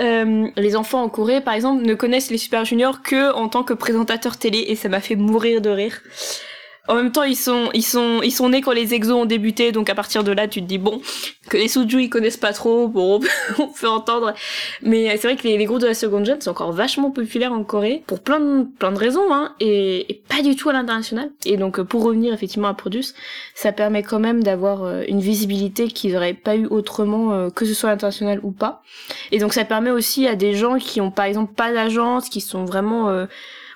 Euh, 0.00 0.48
les 0.56 0.76
enfants 0.76 1.02
en 1.02 1.08
Corée, 1.08 1.40
par 1.40 1.54
exemple, 1.54 1.84
ne 1.84 1.94
connaissent 1.94 2.30
les 2.30 2.38
Super 2.38 2.64
Juniors 2.64 3.02
que 3.02 3.32
en 3.32 3.48
tant 3.48 3.62
que 3.62 3.74
présentateurs 3.74 4.36
télé, 4.36 4.64
et 4.68 4.76
ça 4.76 4.88
m'a 4.88 5.00
fait 5.00 5.16
mourir 5.16 5.60
de 5.60 5.70
rire. 5.70 6.00
En 6.86 6.96
même 6.96 7.12
temps, 7.12 7.22
ils 7.22 7.36
sont, 7.36 7.70
ils 7.72 7.82
sont, 7.82 8.20
ils 8.22 8.30
sont 8.30 8.50
nés 8.50 8.60
quand 8.60 8.72
les 8.72 8.92
exos 8.92 9.16
ont 9.16 9.24
débuté, 9.24 9.72
donc 9.72 9.88
à 9.88 9.94
partir 9.94 10.22
de 10.22 10.32
là, 10.32 10.46
tu 10.46 10.60
te 10.60 10.66
dis 10.66 10.76
bon, 10.76 11.00
que 11.48 11.56
les 11.56 11.68
Suju 11.68 12.02
ils 12.02 12.10
connaissent 12.10 12.36
pas 12.36 12.52
trop, 12.52 12.88
bon, 12.88 13.20
on 13.58 13.68
peut 13.68 13.88
entendre. 13.88 14.34
Mais 14.82 15.16
c'est 15.16 15.28
vrai 15.28 15.36
que 15.36 15.44
les, 15.44 15.64
groupes 15.64 15.80
de 15.80 15.86
la 15.86 15.94
seconde 15.94 16.26
jeune 16.26 16.42
sont 16.42 16.50
encore 16.50 16.72
vachement 16.72 17.10
populaires 17.10 17.54
en 17.54 17.64
Corée 17.64 18.04
pour 18.06 18.20
plein 18.20 18.38
de, 18.38 18.64
plein 18.78 18.92
de 18.92 18.98
raisons, 18.98 19.32
hein, 19.32 19.54
et, 19.60 20.22
pas 20.28 20.42
du 20.42 20.56
tout 20.56 20.68
à 20.68 20.74
l'international. 20.74 21.30
Et 21.46 21.56
donc 21.56 21.80
pour 21.80 22.02
revenir 22.02 22.34
effectivement 22.34 22.68
à 22.68 22.74
Produce, 22.74 23.14
ça 23.54 23.72
permet 23.72 24.02
quand 24.02 24.20
même 24.20 24.42
d'avoir 24.42 24.84
euh, 24.84 25.04
une 25.08 25.20
visibilité 25.20 25.88
qu'ils 25.88 26.14
auraient 26.16 26.34
pas 26.34 26.54
eu 26.54 26.66
autrement, 26.66 27.32
euh, 27.32 27.48
que 27.48 27.64
ce 27.64 27.72
soit 27.72 27.88
à 27.88 27.92
l'international 27.92 28.40
ou 28.42 28.50
pas. 28.50 28.82
Et 29.32 29.38
donc 29.38 29.54
ça 29.54 29.64
permet 29.64 29.90
aussi 29.90 30.26
à 30.26 30.36
des 30.36 30.54
gens 30.54 30.76
qui 30.76 31.00
ont 31.00 31.10
par 31.10 31.24
exemple 31.24 31.54
pas 31.54 31.72
d'agence, 31.72 32.28
qui 32.28 32.42
sont 32.42 32.66
vraiment 32.66 33.08
euh, 33.08 33.24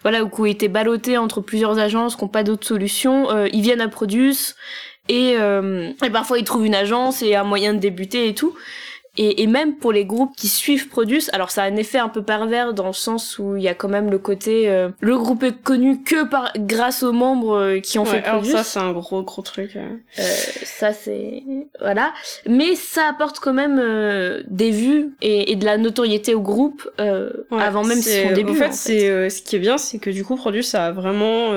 voilà, 0.09 0.25
ou 0.25 0.31
qui 0.31 0.41
ont 0.41 0.47
été 0.47 0.69
ballottés 0.69 1.19
entre 1.19 1.43
plusieurs 1.43 1.79
agences, 1.79 2.17
qui 2.17 2.25
n'ont 2.25 2.29
pas 2.29 2.43
d'autres 2.43 2.67
solutions, 2.67 3.31
euh, 3.31 3.47
ils 3.53 3.61
viennent 3.61 3.83
à 3.83 3.89
Produce 3.89 4.57
et, 5.11 5.35
euh, 5.37 5.93
et 6.03 6.09
parfois 6.09 6.39
ils 6.39 6.45
trouvent 6.45 6.65
une 6.65 6.75
agence 6.75 7.21
et 7.23 7.35
un 7.35 7.45
moyen 7.45 7.75
de 7.75 7.79
débuter 7.79 8.27
et 8.27 8.35
tout. 8.35 8.55
Et, 9.21 9.43
et, 9.43 9.47
même 9.49 9.75
pour 9.75 9.91
les 9.93 10.05
groupes 10.05 10.35
qui 10.37 10.47
suivent 10.47 10.89
Produce, 10.89 11.29
alors 11.33 11.51
ça 11.51 11.65
a 11.65 11.67
un 11.67 11.75
effet 11.75 11.99
un 11.99 12.09
peu 12.09 12.23
pervers 12.23 12.73
dans 12.73 12.87
le 12.87 12.93
sens 12.93 13.39
où 13.41 13.57
il 13.57 13.63
y 13.65 13.69
a 13.69 13.75
quand 13.75 13.89
même 13.89 14.11
le 14.11 14.19
côté 14.19 14.71
euh, 14.71 14.91
le 15.01 15.19
groupe 15.19 15.43
est 15.43 15.61
connu 15.61 16.05
que 16.05 16.25
par 16.25 16.53
grâce 16.57 17.03
aux 17.03 17.13
membres 17.13 17.57
euh, 17.57 17.81
qui 17.81 17.99
ont 17.99 18.05
fait 18.05 18.23
Produce. 18.23 18.51
Alors 18.55 18.65
ça 18.65 18.71
c'est 18.71 18.79
un 18.79 18.93
gros 18.93 19.23
gros 19.25 19.43
truc. 19.43 19.75
Hein. 19.75 19.99
Euh, 20.21 20.23
ça 20.23 20.93
c'est 20.93 21.43
voilà, 21.81 22.13
mais 22.47 22.77
ça 22.77 23.09
apporte 23.09 23.41
quand 23.41 23.53
même 23.53 23.81
euh, 23.83 24.45
des 24.47 24.71
vues 24.71 25.11
et, 25.21 25.51
et, 25.51 25.57
de 25.57 25.65
la 25.65 25.79
notoriété 25.79 26.37
au 26.37 26.41
groupe 26.41 26.89
avant 27.51 27.83
même 27.83 28.01
son 28.01 28.33
début. 28.35 28.53
En 28.53 28.55
fait, 28.55 28.73
c'est 28.73 29.31
ce 29.31 29.43
qui 29.43 29.57
est 29.57 29.61
bien, 29.61 29.79
c'est 29.79 29.99
que 29.99 30.11
du 30.11 30.25
coup 30.25 30.37
Produce 30.37 30.77
a 30.77 30.93
vraiment 30.93 31.51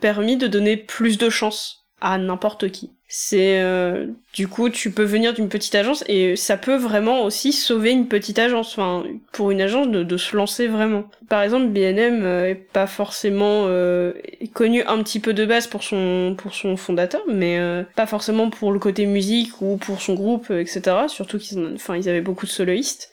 permis 0.00 0.36
de 0.36 0.46
donner 0.46 0.76
plus 0.76 1.18
de 1.18 1.28
chance 1.30 1.86
à 2.00 2.16
n'importe 2.16 2.70
qui. 2.70 2.92
C'est 3.10 3.62
euh, 3.62 4.06
du 4.34 4.48
coup 4.48 4.68
tu 4.68 4.90
peux 4.90 5.02
venir 5.02 5.32
d'une 5.32 5.48
petite 5.48 5.74
agence 5.74 6.04
et 6.08 6.36
ça 6.36 6.58
peut 6.58 6.76
vraiment 6.76 7.22
aussi 7.22 7.54
sauver 7.54 7.90
une 7.90 8.06
petite 8.06 8.38
agence, 8.38 8.72
enfin 8.72 9.02
pour 9.32 9.50
une 9.50 9.62
agence 9.62 9.88
de, 9.88 10.16
se 10.18 10.36
lancer 10.36 10.66
vraiment. 10.66 11.04
Par 11.26 11.42
exemple 11.42 11.68
BNM 11.68 12.22
euh, 12.22 12.50
est 12.50 12.54
pas 12.54 12.86
forcément 12.86 13.64
euh, 13.66 14.12
connu 14.52 14.82
un 14.82 15.02
petit 15.02 15.20
peu 15.20 15.32
de 15.32 15.46
base 15.46 15.66
pour 15.66 15.84
son 15.84 16.34
pour 16.36 16.54
son 16.54 16.76
fondateur, 16.76 17.22
mais 17.26 17.58
pas 17.96 18.06
forcément 18.06 18.50
pour 18.50 18.72
le 18.72 18.78
côté 18.78 19.06
musique 19.06 19.62
ou 19.62 19.78
pour 19.78 20.02
son 20.02 20.12
groupe 20.12 20.50
etc. 20.50 20.82
Surtout 21.08 21.38
qu'ils 21.38 21.66
enfin 21.76 21.96
ils 21.96 22.10
avaient 22.10 22.20
beaucoup 22.20 22.44
de 22.44 22.50
soloistes. 22.50 23.10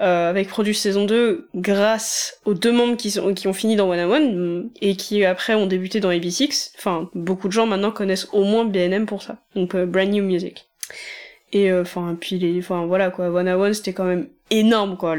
Euh, 0.00 0.30
avec 0.30 0.48
Produce 0.48 0.78
saison 0.78 1.04
2 1.04 1.48
grâce 1.54 2.40
aux 2.46 2.54
deux 2.54 2.72
membres 2.72 2.96
qui, 2.96 3.10
sont, 3.10 3.34
qui 3.34 3.48
ont 3.48 3.52
fini 3.52 3.76
dans 3.76 3.90
One 3.90 4.00
One 4.00 4.70
et 4.80 4.96
qui 4.96 5.26
après 5.26 5.54
ont 5.54 5.66
débuté 5.66 6.00
dans 6.00 6.10
AB6. 6.10 6.72
Enfin, 6.78 7.10
beaucoup 7.14 7.48
de 7.48 7.52
gens 7.52 7.66
maintenant 7.66 7.90
connaissent 7.90 8.28
au 8.32 8.44
moins 8.44 8.64
BNM 8.64 9.04
pour 9.04 9.22
ça. 9.22 9.36
Donc 9.54 9.74
euh, 9.74 9.84
Brand 9.84 10.08
New 10.08 10.24
Music. 10.24 10.68
Et 11.52 11.70
euh, 11.70 11.82
enfin, 11.82 12.16
puis 12.20 12.38
les, 12.38 12.58
enfin 12.58 12.86
voilà 12.86 13.10
quoi, 13.10 13.28
One 13.28 13.48
One 13.48 13.74
c'était 13.74 13.92
quand 13.92 14.04
même 14.04 14.28
énorme 14.50 14.96
quoi. 14.96 15.16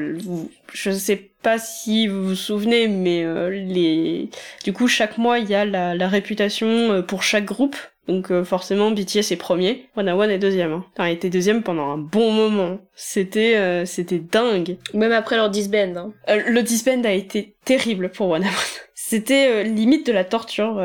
je 0.74 0.92
sais 0.92 1.32
pas 1.42 1.58
si 1.58 2.08
vous 2.08 2.24
vous 2.30 2.36
souvenez, 2.36 2.88
mais 2.88 3.26
les, 3.50 4.30
du 4.64 4.74
coup 4.74 4.88
chaque 4.88 5.18
mois 5.18 5.40
il 5.40 5.50
y 5.50 5.56
a 5.56 5.66
la, 5.66 5.96
la 5.96 6.08
réputation 6.08 7.02
pour 7.04 7.24
chaque 7.24 7.46
groupe 7.46 7.76
donc 8.08 8.32
euh, 8.32 8.44
forcément 8.44 8.92
BTS 8.92 9.32
est 9.32 9.38
premier, 9.38 9.88
One 9.96 10.10
One 10.10 10.32
est 10.32 10.40
deuxième. 10.40 10.74
Hein. 10.74 10.86
Enfin, 10.94 11.10
il 11.10 11.14
était 11.14 11.30
deuxième 11.30 11.62
pendant 11.62 11.90
un 11.92 11.98
bon 11.98 12.32
moment. 12.32 12.80
C'était 12.96 13.56
euh, 13.58 13.86
c'était 13.86 14.20
dingue. 14.20 14.78
Même 14.94 15.12
après 15.12 15.36
leur 15.36 15.50
disband. 15.50 15.96
Hein. 15.96 16.14
Euh, 16.30 16.42
le 16.48 16.64
disband 16.64 17.06
a 17.06 17.14
été 17.14 17.56
terrible 17.64 18.10
pour 18.10 18.30
One 18.30 18.44
One. 18.44 18.50
C'était 18.96 19.64
limite 19.66 20.06
de 20.06 20.14
la 20.14 20.24
torture. 20.24 20.76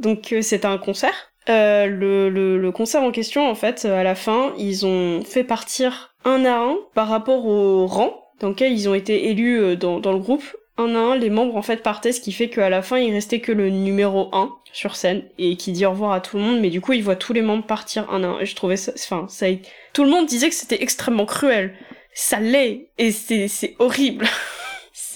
donc 0.00 0.34
c'était 0.40 0.66
un 0.66 0.78
concert. 0.78 1.31
Le, 1.48 2.28
le, 2.28 2.58
le, 2.58 2.72
concert 2.72 3.02
en 3.02 3.10
question, 3.10 3.48
en 3.48 3.54
fait, 3.54 3.84
à 3.84 4.02
la 4.02 4.14
fin, 4.14 4.52
ils 4.58 4.86
ont 4.86 5.22
fait 5.22 5.44
partir 5.44 6.14
un 6.24 6.44
à 6.44 6.56
un 6.56 6.76
par 6.94 7.08
rapport 7.08 7.46
au 7.46 7.86
rang 7.86 8.30
dans 8.40 8.48
lequel 8.48 8.72
ils 8.72 8.88
ont 8.88 8.94
été 8.94 9.28
élus 9.30 9.76
dans, 9.76 10.00
dans 10.00 10.12
le 10.12 10.18
groupe 10.18 10.44
un 10.78 10.94
à 10.94 10.98
un, 10.98 11.16
les 11.16 11.30
membres 11.30 11.56
en 11.56 11.62
fait 11.62 11.82
partaient, 11.82 12.12
ce 12.12 12.20
qui 12.20 12.32
fait 12.32 12.48
qu'à 12.48 12.70
la 12.70 12.82
fin 12.82 12.98
il 12.98 13.12
restait 13.12 13.40
que 13.40 13.52
le 13.52 13.68
numéro 13.68 14.28
1 14.32 14.50
sur 14.72 14.96
scène 14.96 15.24
et 15.38 15.56
qui 15.56 15.72
dit 15.72 15.84
au 15.84 15.90
revoir 15.90 16.12
à 16.12 16.20
tout 16.20 16.36
le 16.36 16.42
monde, 16.42 16.60
mais 16.60 16.70
du 16.70 16.80
coup 16.80 16.94
il 16.94 17.02
voit 17.02 17.16
tous 17.16 17.32
les 17.32 17.42
membres 17.42 17.66
partir 17.66 18.10
un 18.10 18.24
à 18.24 18.28
un. 18.28 18.40
Et 18.40 18.46
je 18.46 18.56
trouvais 18.56 18.76
ça, 18.76 18.92
enfin 18.96 19.26
ça, 19.28 19.46
tout 19.92 20.04
le 20.04 20.10
monde 20.10 20.26
disait 20.26 20.48
que 20.48 20.54
c'était 20.54 20.82
extrêmement 20.82 21.26
cruel. 21.26 21.74
Ça 22.14 22.40
l'est 22.40 22.88
et 22.98 23.10
c'est 23.10 23.74
horrible. 23.78 24.26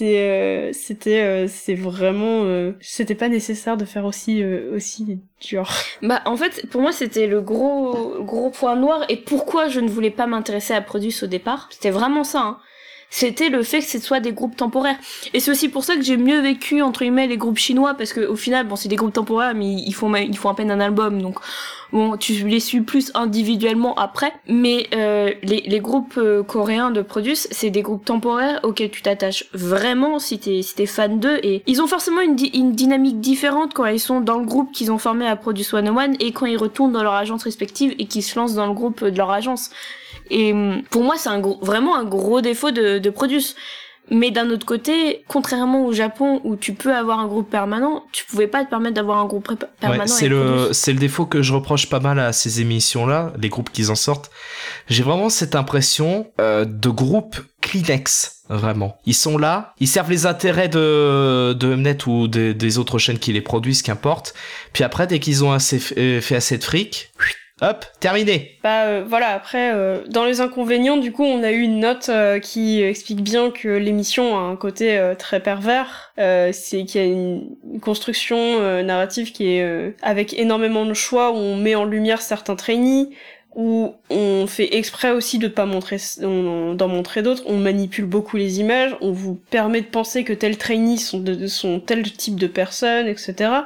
euh, 0.01 0.71
c'était 0.73 1.21
euh, 1.21 1.47
c'est 1.47 1.75
vraiment 1.75 2.43
euh, 2.43 2.73
c'était 2.79 3.15
pas 3.15 3.29
nécessaire 3.29 3.77
de 3.77 3.85
faire 3.85 4.05
aussi 4.05 4.43
aussi 4.43 5.19
dur. 5.41 5.69
Bah 6.01 6.21
en 6.25 6.37
fait 6.37 6.67
pour 6.69 6.81
moi 6.81 6.91
c'était 6.91 7.27
le 7.27 7.41
gros 7.41 8.23
gros 8.23 8.49
point 8.49 8.75
noir 8.75 9.05
et 9.09 9.17
pourquoi 9.17 9.67
je 9.67 9.79
ne 9.79 9.89
voulais 9.89 10.11
pas 10.11 10.27
m'intéresser 10.27 10.73
à 10.73 10.81
Produce 10.81 11.23
au 11.23 11.27
départ. 11.27 11.67
C'était 11.71 11.89
vraiment 11.89 12.23
ça. 12.23 12.41
Hein 12.41 12.57
c'était 13.09 13.49
le 13.49 13.63
fait 13.63 13.79
que 13.79 13.85
ce 13.85 13.99
soit 13.99 14.19
des 14.19 14.33
groupes 14.33 14.55
temporaires. 14.55 14.97
Et 15.33 15.39
c'est 15.39 15.51
aussi 15.51 15.69
pour 15.69 15.83
ça 15.83 15.95
que 15.95 16.01
j'ai 16.01 16.17
mieux 16.17 16.41
vécu 16.41 16.81
entre 16.81 17.01
guillemets 17.01 17.27
les 17.27 17.37
groupes 17.37 17.57
chinois 17.57 17.93
parce 17.93 18.11
que 18.11 18.21
au 18.21 18.35
final 18.35 18.67
bon 18.67 18.75
c'est 18.75 18.89
des 18.89 18.95
groupes 18.95 19.13
temporaires 19.13 19.55
mais 19.55 19.71
ils 19.71 19.93
font 19.93 20.13
ils 20.15 20.37
font 20.37 20.49
à 20.49 20.55
peine 20.55 20.71
un 20.71 20.79
album 20.79 21.21
donc 21.21 21.39
bon 21.93 22.17
tu 22.17 22.33
les 22.33 22.59
suis 22.59 22.81
plus 22.81 23.11
individuellement 23.15 23.95
après. 23.95 24.33
Mais 24.47 24.87
euh, 24.93 25.31
les, 25.41 25.61
les 25.61 25.79
groupes 25.79 26.15
euh, 26.17 26.43
coréens 26.43 26.91
de 26.91 27.01
Produce 27.01 27.47
c'est 27.51 27.69
des 27.69 27.81
groupes 27.81 28.03
temporaires 28.03 28.59
auxquels 28.63 28.91
tu 28.91 29.01
t'attaches 29.01 29.45
vraiment 29.53 30.19
si 30.19 30.37
t'es 30.37 30.61
si 30.61 30.75
t'es 30.75 30.85
fan 30.85 31.19
d'eux. 31.19 31.39
Et 31.43 31.63
ils 31.65 31.81
ont 31.81 31.87
forcément 31.87 32.21
une, 32.21 32.35
une 32.53 32.73
dynamique 32.73 33.21
différente 33.21 33.73
quand 33.73 33.85
ils 33.85 34.01
sont 34.01 34.19
dans 34.19 34.37
le 34.37 34.45
groupe 34.45 34.73
qu'ils 34.73 34.91
ont 34.91 34.97
formé 34.97 35.25
à 35.27 35.37
Produce 35.37 35.73
One 35.73 35.89
One 35.89 36.15
et 36.19 36.33
quand 36.33 36.45
ils 36.45 36.57
retournent 36.57 36.91
dans 36.91 37.03
leur 37.03 37.13
agence 37.13 37.43
respective 37.43 37.95
et 37.99 38.05
qu'ils 38.05 38.23
se 38.23 38.37
lancent 38.37 38.55
dans 38.55 38.67
le 38.67 38.73
groupe 38.73 39.03
de 39.03 39.17
leur 39.17 39.31
agence 39.31 39.69
et 40.29 40.53
hum, 40.53 40.81
pour 40.89 41.03
moi, 41.03 41.15
c'est 41.17 41.29
un 41.29 41.39
gros, 41.39 41.59
vraiment 41.61 41.95
un 41.95 42.05
gros 42.05 42.41
défaut 42.41 42.71
de, 42.71 42.99
de 42.99 43.09
Produce. 43.09 43.55
Mais 44.09 44.31
d'un 44.31 44.49
autre 44.49 44.65
côté, 44.65 45.25
contrairement 45.27 45.85
au 45.85 45.91
Japon 45.91 46.39
où 46.45 46.55
tu 46.55 46.73
peux 46.73 46.95
avoir 46.95 47.19
un 47.19 47.27
groupe 47.27 47.49
permanent, 47.49 48.05
tu 48.13 48.25
pouvais 48.25 48.47
pas 48.47 48.63
te 48.63 48.69
permettre 48.69 48.95
d'avoir 48.95 49.17
un 49.19 49.25
groupe 49.25 49.51
permanent. 49.81 50.03
Ouais, 50.03 50.07
c'est 50.07 50.29
le 50.29 50.69
c'est 50.71 50.93
le 50.93 50.99
défaut 50.99 51.25
que 51.25 51.41
je 51.41 51.53
reproche 51.53 51.89
pas 51.89 51.99
mal 51.99 52.17
à 52.19 52.31
ces 52.31 52.61
émissions 52.61 53.05
là, 53.05 53.33
les 53.37 53.49
groupes 53.49 53.69
qui 53.69 53.89
en 53.89 53.95
sortent. 53.95 54.31
J'ai 54.87 55.03
vraiment 55.03 55.29
cette 55.29 55.55
impression 55.55 56.27
euh, 56.39 56.63
de 56.63 56.89
groupe 56.89 57.35
Kleenex 57.59 58.43
vraiment. 58.49 58.97
Ils 59.05 59.13
sont 59.13 59.37
là, 59.37 59.73
ils 59.81 59.89
servent 59.89 60.11
les 60.11 60.25
intérêts 60.25 60.69
de 60.69 61.51
de 61.51 61.75
Mnet 61.75 62.07
ou 62.07 62.29
des 62.29 62.77
autres 62.77 62.99
chaînes 62.99 63.19
qui 63.19 63.33
les 63.33 63.41
produisent, 63.41 63.81
qu'importe. 63.81 64.33
Puis 64.71 64.85
après, 64.85 65.05
dès 65.07 65.19
qu'ils 65.19 65.43
ont 65.43 65.51
assez 65.51 65.79
fait 65.79 66.35
assez 66.35 66.57
de 66.57 66.63
fric, 66.63 67.11
Hop, 67.61 67.85
terminé. 67.99 68.51
Bah 68.63 68.83
euh, 68.83 69.03
voilà, 69.07 69.29
après, 69.29 69.73
euh, 69.73 70.03
dans 70.09 70.25
les 70.25 70.41
inconvénients, 70.41 70.97
du 70.97 71.11
coup, 71.11 71.23
on 71.23 71.41
a 71.41 71.51
eu 71.51 71.61
une 71.61 71.79
note 71.79 72.07
euh, 72.09 72.39
qui 72.39 72.83
explique 72.83 73.23
bien 73.23 73.49
que 73.49 73.67
l'émission 73.67 74.37
a 74.37 74.41
un 74.41 74.55
côté 74.55 75.13
très 75.17 75.39
pervers. 75.39 76.13
c'est 76.17 76.85
qu'il 76.85 77.01
y 77.01 77.03
a 77.03 77.07
une, 77.07 77.55
construction 77.81 78.83
narrative 78.83 79.31
qui 79.31 79.47
est 79.53 79.93
avec 80.01 80.33
énormément 80.33 80.85
de 80.85 80.93
choix, 80.93 81.31
où 81.31 81.35
on 81.35 81.55
met 81.55 81.75
en 81.75 81.85
lumière 81.85 82.21
certains 82.21 82.55
trainees, 82.55 83.09
où 83.55 83.95
on 84.11 84.45
fait 84.45 84.75
exprès 84.75 85.11
aussi 85.11 85.39
de 85.39 85.47
pas 85.47 85.65
montrer 85.65 85.97
d'en 86.19 86.87
montrer 86.87 87.23
d'autres, 87.23 87.43
on 87.47 87.57
manipule 87.57 88.05
beaucoup 88.05 88.37
les 88.37 88.59
images, 88.59 88.95
on 89.01 89.11
vous 89.11 89.35
permet 89.49 89.81
de 89.81 89.87
penser 89.87 90.23
que 90.23 90.33
tel 90.33 90.57
trainee 90.57 90.97
sont, 90.97 91.19
de, 91.19 91.47
sont 91.47 91.79
tel 91.79 92.03
type 92.03 92.39
de 92.39 92.47
personnes, 92.47 93.07
etc 93.07 93.63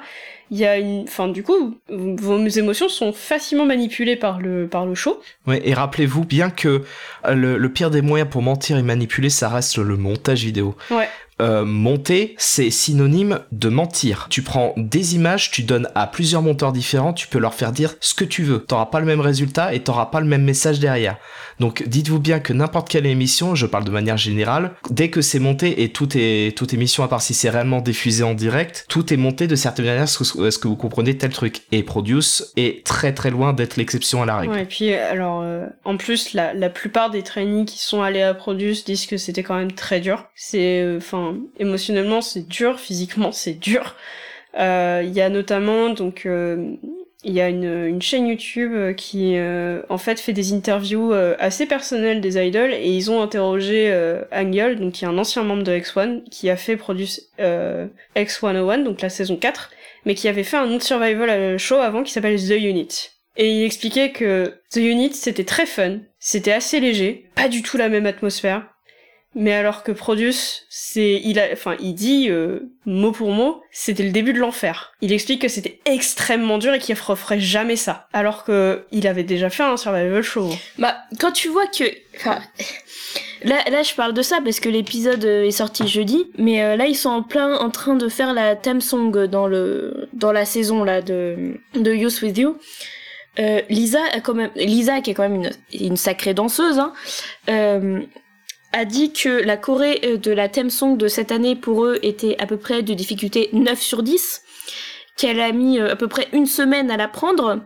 il 0.52 0.58
y 0.58 0.66
a 0.66 0.78
une, 0.78 1.04
enfin 1.04 1.30
du 1.30 1.44
coup, 1.44 1.78
vos 1.90 2.46
émotions 2.46 2.90
sont 2.90 3.14
facilement 3.14 3.66
manipulées 3.66 4.18
par 4.18 4.40
le 4.40 4.68
par 4.68 4.86
le 4.86 4.96
show. 4.96 5.22
Ouais, 5.48 5.62
et 5.64 5.74
rappelez-vous 5.74 6.26
bien 6.26 6.50
que 6.50 6.84
euh, 7.26 7.34
le, 7.34 7.58
le, 7.58 7.70
pire 7.70 7.90
des 7.90 8.02
moyens 8.02 8.30
pour 8.30 8.42
mentir 8.42 8.78
et 8.78 8.84
manipuler, 8.84 9.30
ça 9.30 9.48
reste 9.48 9.78
le 9.78 9.96
montage 9.96 10.44
vidéo. 10.44 10.76
Ouais. 10.92 11.08
Euh, 11.40 11.66
monter, 11.66 12.36
c'est 12.38 12.70
synonyme 12.70 13.40
de 13.52 13.70
mentir. 13.70 14.28
Tu 14.30 14.42
prends 14.42 14.74
des 14.78 15.16
images, 15.16 15.52
tu 15.52 15.64
donnes 15.64 15.88
à 15.96 16.08
plusieurs 16.08 16.42
monteurs 16.42 16.72
différents, 16.72 17.14
tu 17.14 17.28
peux 17.28 17.40
leur 17.40 17.54
faire 17.54 17.72
dire 17.72 17.96
ce 18.00 18.14
que 18.14 18.26
tu 18.26 18.44
veux. 18.44 18.60
T'auras 18.60 18.88
pas 18.88 19.00
le 19.00 19.06
même 19.06 19.22
résultat 19.22 19.74
et 19.74 19.80
t'auras 19.82 20.08
pas 20.08 20.20
le 20.20 20.28
même 20.28 20.44
message 20.44 20.80
derrière. 20.80 21.18
Donc 21.60 21.84
dites-vous 21.88 22.20
bien 22.20 22.40
que 22.40 22.54
n'importe 22.54 22.90
quelle 22.90 23.06
émission, 23.06 23.56
je 23.56 23.66
parle 23.66 23.84
de 23.84 23.92
manière 23.92 24.18
générale, 24.18 24.72
dès 24.90 25.10
que 25.10 25.22
c'est 25.22 25.40
monté 25.40 25.84
et 25.84 25.90
tout 25.90 26.10
est 26.16 26.58
toute 26.58 26.74
émission 26.74 27.04
à 27.04 27.08
part 27.08 27.22
si 27.22 27.34
c'est 27.34 27.50
réellement 27.50 27.82
diffusé 27.82 28.24
en 28.24 28.34
direct, 28.34 28.86
tout 28.90 29.14
est 29.14 29.18
monté 29.18 29.48
de 29.48 29.56
certaine 29.56 29.86
manière 29.86 30.04
est-ce 30.04 30.58
que 30.58 30.68
vous 30.68 30.76
comprenez 30.76 31.18
tel 31.18 31.32
truc? 31.32 31.62
Et 31.72 31.84
Produce 31.84 32.52
est 32.58 32.86
très 32.86 33.14
très 33.14 33.30
loin 33.30 33.54
d'être 33.54 33.78
l'exception 33.78 34.24
à 34.24 34.26
la 34.26 34.38
règle. 34.38 34.54
Ouais, 34.54 34.64
et 34.64 34.66
puis 34.66 34.94
alors 34.94 35.42
euh, 35.44 35.68
en 35.86 35.98
plus 35.98 36.34
la, 36.34 36.54
la 36.54 36.70
plupart 36.70 37.10
des 37.10 37.22
trainees 37.24 37.66
qui 37.66 37.80
sont 37.80 38.02
allés 38.02 38.22
à 38.22 38.34
Produce 38.34 38.86
disent 38.86 39.06
que 39.06 39.18
c'était 39.18 39.44
quand 39.44 39.56
même 39.56 39.72
très 39.72 40.00
dur. 40.00 40.26
C'est 40.36 40.82
euh, 40.82 41.00
émotionnellement 41.60 42.22
c'est 42.22 42.48
dur, 42.48 42.80
physiquement 42.80 43.32
c'est 43.32 43.54
dur. 43.54 43.96
Euh, 44.60 45.02
Il 45.06 45.14
y 45.14 45.22
a 45.22 45.30
notamment 45.30 45.90
donc 45.90 46.26
euh, 46.26 46.76
il 47.24 47.34
y 47.34 47.42
a 47.42 47.50
une, 47.50 48.02
chaîne 48.02 48.28
YouTube 48.28 48.72
euh, 48.74 48.94
qui 48.94 49.36
en 49.90 49.98
fait 49.98 50.20
fait 50.20 50.34
des 50.34 50.54
interviews 50.54 51.14
assez 51.40 51.66
personnelles 51.66 52.22
des 52.22 52.44
idols 52.44 52.74
et 52.74 52.90
ils 52.90 53.12
ont 53.12 53.22
interrogé 53.22 53.92
euh, 53.92 54.24
Angel, 54.32 54.80
donc 54.80 54.94
qui 54.94 55.06
est 55.06 55.08
un 55.08 55.18
ancien 55.18 55.44
membre 55.44 55.64
de 55.64 55.72
X1 55.72 56.24
qui 56.30 56.50
a 56.50 56.56
fait 56.56 56.78
Produce 56.78 57.30
euh, 57.40 57.88
X101 58.16 58.84
donc 58.84 59.02
la 59.02 59.10
saison 59.10 59.36
4 59.36 59.72
mais 60.06 60.16
qui 60.16 60.28
avait 60.28 60.44
fait 60.44 60.58
un 60.58 60.72
autre 60.72 60.84
survival 60.84 61.60
show 61.60 61.76
avant 61.76 62.02
qui 62.02 62.12
s'appelle 62.12 62.40
The 62.40 62.60
Unit. 62.60 63.12
Et 63.38 63.52
il 63.52 63.64
expliquait 63.64 64.12
que 64.12 64.56
The 64.72 64.78
Unit 64.78 65.14
c'était 65.14 65.44
très 65.44 65.68
fun, 65.68 66.00
c'était 66.20 66.52
assez 66.52 66.80
léger, 66.80 67.30
pas 67.36 67.48
du 67.48 67.62
tout 67.62 67.78
la 67.78 67.88
même 67.88 68.08
atmosphère, 68.08 68.71
mais 69.34 69.54
alors 69.54 69.84
que 69.84 69.94
Produce, 69.94 70.66
c'est, 70.70 71.22
il 71.24 71.40
a, 71.40 71.48
enfin, 71.54 71.78
il 71.80 71.94
dit 71.94 72.30
euh, 72.30 72.70
mot 72.86 73.14
pour 73.14 73.32
mot, 73.32 73.64
c'était 73.72 74.04
le 74.04 74.12
début 74.12 74.34
de 74.34 74.40
l'enfer. 74.40 74.92
Il 75.00 75.14
explique 75.14 75.42
que 75.42 75.48
c'était 75.48 75.80
extrêmement 75.86 76.58
dur 76.58 76.74
et 76.74 76.80
qu'il 76.80 76.96
referait 77.00 77.40
jamais 77.40 77.78
ça, 77.78 78.08
alors 78.12 78.44
que 78.44 78.84
il 78.92 79.08
avait 79.08 79.24
déjà 79.24 79.50
fait 79.50 79.64
un 79.64 79.78
survival 79.78 80.22
show. 80.22 80.50
Bah, 80.78 80.98
quand 81.20 81.32
tu 81.32 81.48
vois 81.48 81.66
que, 81.68 81.86
enfin, 82.18 82.40
là, 83.44 83.64
là, 83.70 83.84
je 83.84 83.94
parle 83.94 84.14
de 84.14 84.22
ça 84.22 84.40
parce 84.44 84.60
que 84.60 84.68
l'épisode 84.68 85.24
euh, 85.24 85.46
est 85.46 85.52
sorti 85.52 85.88
jeudi, 85.88 86.26
mais 86.38 86.62
euh, 86.62 86.76
là, 86.76 86.88
ils 86.88 86.96
sont 86.96 87.10
en 87.10 87.24
plein 87.24 87.58
en 87.58 87.70
train 87.70 87.96
de 87.96 88.10
faire 88.10 88.34
la 88.34 88.58
theme 88.58 88.82
song 88.82 89.28
dans 89.28 89.48
le, 89.48 90.10
dans 90.12 90.34
la 90.34 90.44
saison 90.44 90.84
là 90.84 91.02
de, 91.02 91.58
de 91.74 91.94
Youth 91.94 92.22
with 92.22 92.38
You. 92.38 92.58
Lisa 93.70 94.02
quand 94.24 94.34
même, 94.34 94.52
Lisa 94.56 95.00
qui 95.00 95.12
est 95.12 95.14
quand 95.14 95.28
même 95.28 95.36
une, 95.36 95.52
une 95.74 95.98
sacrée 95.98 96.34
danseuse, 96.34 96.78
hein, 96.78 96.94
a 98.74 98.86
dit 98.86 99.12
que 99.12 99.30
la 99.30 99.58
Corée 99.58 100.02
euh, 100.04 100.18
de 100.18 100.32
la 100.32 100.50
theme 100.50 100.70
song 100.70 100.98
de 100.98 101.08
cette 101.08 101.32
année 101.32 101.56
pour 101.56 101.86
eux 101.86 102.00
était 102.04 102.36
à 102.40 102.46
peu 102.46 102.58
près 102.58 102.84
de 102.84 102.94
difficulté 102.94 103.50
9 103.54 103.80
sur 103.80 104.04
10, 104.04 104.44
qu'elle 105.18 105.40
a 105.40 105.52
mis 105.52 105.80
euh, 105.80 105.92
à 105.92 105.96
peu 105.96 106.08
près 106.08 106.28
une 106.34 106.46
semaine 106.46 106.90
à 106.90 106.98
l'apprendre, 106.98 107.60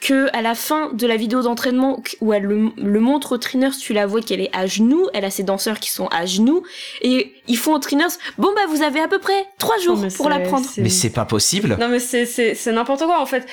que 0.00 0.34
à 0.34 0.42
la 0.42 0.54
fin 0.54 0.92
de 0.92 1.06
la 1.06 1.16
vidéo 1.16 1.42
d'entraînement 1.42 2.02
où 2.20 2.32
elle 2.32 2.44
le, 2.44 2.70
le 2.76 3.00
montre 3.00 3.32
aux 3.32 3.38
trainers, 3.38 3.76
tu 3.78 3.92
la 3.92 4.06
vois 4.06 4.22
qu'elle 4.22 4.40
est 4.40 4.54
à 4.56 4.66
genoux, 4.66 5.08
elle 5.12 5.24
a 5.24 5.30
ses 5.30 5.42
danseurs 5.42 5.78
qui 5.78 5.90
sont 5.90 6.06
à 6.08 6.26
genoux, 6.26 6.62
et 7.02 7.34
ils 7.48 7.58
font 7.58 7.74
aux 7.74 7.78
trainers, 7.78 8.16
bon 8.38 8.48
bah 8.54 8.62
vous 8.68 8.82
avez 8.82 9.00
à 9.00 9.08
peu 9.08 9.18
près 9.18 9.46
3 9.58 9.78
jours 9.78 9.98
Non, 9.98 10.08
pour 10.08 10.28
l'apprendre. 10.28 10.66
Mais 10.78 10.88
c'est 10.88 11.10
pas 11.10 11.26
possible. 11.26 11.76
Non 11.78 11.88
mais 11.88 12.00
c'est 12.00 12.24
c'est 12.24 12.54
c'est 12.54 12.72
n'importe 12.72 13.04
quoi 13.04 13.20
en 13.20 13.26
fait. 13.26 13.46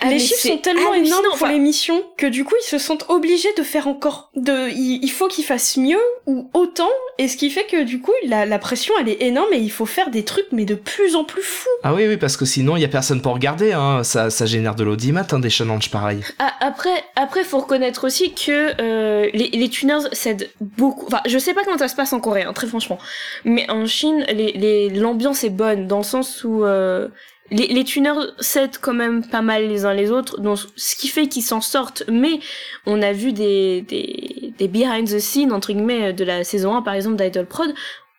Ah, 0.00 0.10
les 0.10 0.18
chiffres 0.18 0.40
sont 0.48 0.58
tellement 0.58 0.92
énormes 0.94 1.24
pour 1.24 1.34
enfin- 1.34 1.52
l'émission 1.52 2.02
que 2.16 2.26
du 2.26 2.44
coup 2.44 2.54
ils 2.60 2.66
se 2.68 2.78
sentent 2.78 3.06
obligés 3.08 3.52
de 3.56 3.62
faire 3.62 3.88
encore 3.88 4.30
de 4.34 4.70
il, 4.70 5.00
il 5.02 5.10
faut 5.10 5.28
qu'ils 5.28 5.44
fassent 5.44 5.76
mieux 5.76 6.00
ou 6.26 6.50
autant 6.54 6.90
et 7.18 7.28
ce 7.28 7.36
qui 7.36 7.50
fait 7.50 7.64
que 7.64 7.82
du 7.82 8.00
coup 8.00 8.12
la, 8.26 8.44
la 8.46 8.58
pression 8.58 8.94
elle 9.00 9.08
est 9.08 9.22
énorme 9.22 9.52
et 9.52 9.58
il 9.58 9.70
faut 9.70 9.86
faire 9.86 10.10
des 10.10 10.24
trucs 10.24 10.46
mais 10.52 10.64
de 10.64 10.74
plus 10.74 11.16
en 11.16 11.24
plus 11.24 11.42
fous. 11.42 11.68
Ah 11.82 11.94
oui, 11.94 12.06
oui, 12.06 12.16
parce 12.16 12.36
que 12.36 12.44
sinon, 12.44 12.76
il 12.76 12.82
y 12.82 12.84
a 12.84 12.88
personne 12.88 13.20
pour 13.22 13.32
regarder. 13.34 13.72
Hein. 13.72 14.02
Ça, 14.02 14.30
ça 14.30 14.46
génère 14.46 14.74
de 14.74 14.82
l'audimat, 14.84 15.26
hein, 15.30 15.38
des 15.38 15.50
challenges 15.50 15.90
pareils. 15.90 16.20
Ah, 16.38 16.52
après, 16.60 17.04
après, 17.14 17.44
faut 17.44 17.58
reconnaître 17.60 18.04
aussi 18.06 18.32
que 18.34 18.72
euh, 18.80 19.30
les, 19.32 19.50
les 19.50 19.68
tuners 19.68 20.08
s'aident 20.12 20.50
beaucoup. 20.60 21.06
Enfin, 21.06 21.20
je 21.26 21.38
sais 21.38 21.54
pas 21.54 21.62
comment 21.64 21.78
ça 21.78 21.88
se 21.88 21.94
passe 21.94 22.12
en 22.12 22.20
Corée, 22.20 22.42
hein, 22.42 22.52
très 22.52 22.66
franchement. 22.66 22.98
Mais 23.44 23.70
en 23.70 23.86
Chine, 23.86 24.24
les, 24.28 24.52
les, 24.52 24.88
l'ambiance 24.90 25.44
est 25.44 25.50
bonne 25.50 25.86
dans 25.86 25.98
le 25.98 26.04
sens 26.04 26.42
où 26.44 26.64
euh, 26.64 27.08
les, 27.50 27.68
les 27.68 27.84
tuners 27.84 28.32
s'aident 28.38 28.78
quand 28.80 28.94
même 28.94 29.26
pas 29.26 29.42
mal 29.42 29.68
les 29.68 29.84
uns 29.84 29.94
les 29.94 30.10
autres, 30.10 30.40
donc 30.40 30.58
ce 30.76 30.96
qui 30.96 31.08
fait 31.08 31.28
qu'ils 31.28 31.42
s'en 31.42 31.60
sortent. 31.60 32.04
Mais 32.08 32.40
on 32.86 33.02
a 33.02 33.12
vu 33.12 33.32
des, 33.32 33.82
des, 33.82 34.52
des 34.58 34.68
behind 34.68 35.08
the 35.08 35.18
scenes 35.18 35.52
entre 35.52 35.72
guillemets 35.72 36.12
de 36.12 36.24
la 36.24 36.44
saison 36.44 36.74
1 36.76 36.82
par 36.82 36.94
exemple 36.94 37.16
d'Idol 37.16 37.46
Prod. 37.46 37.74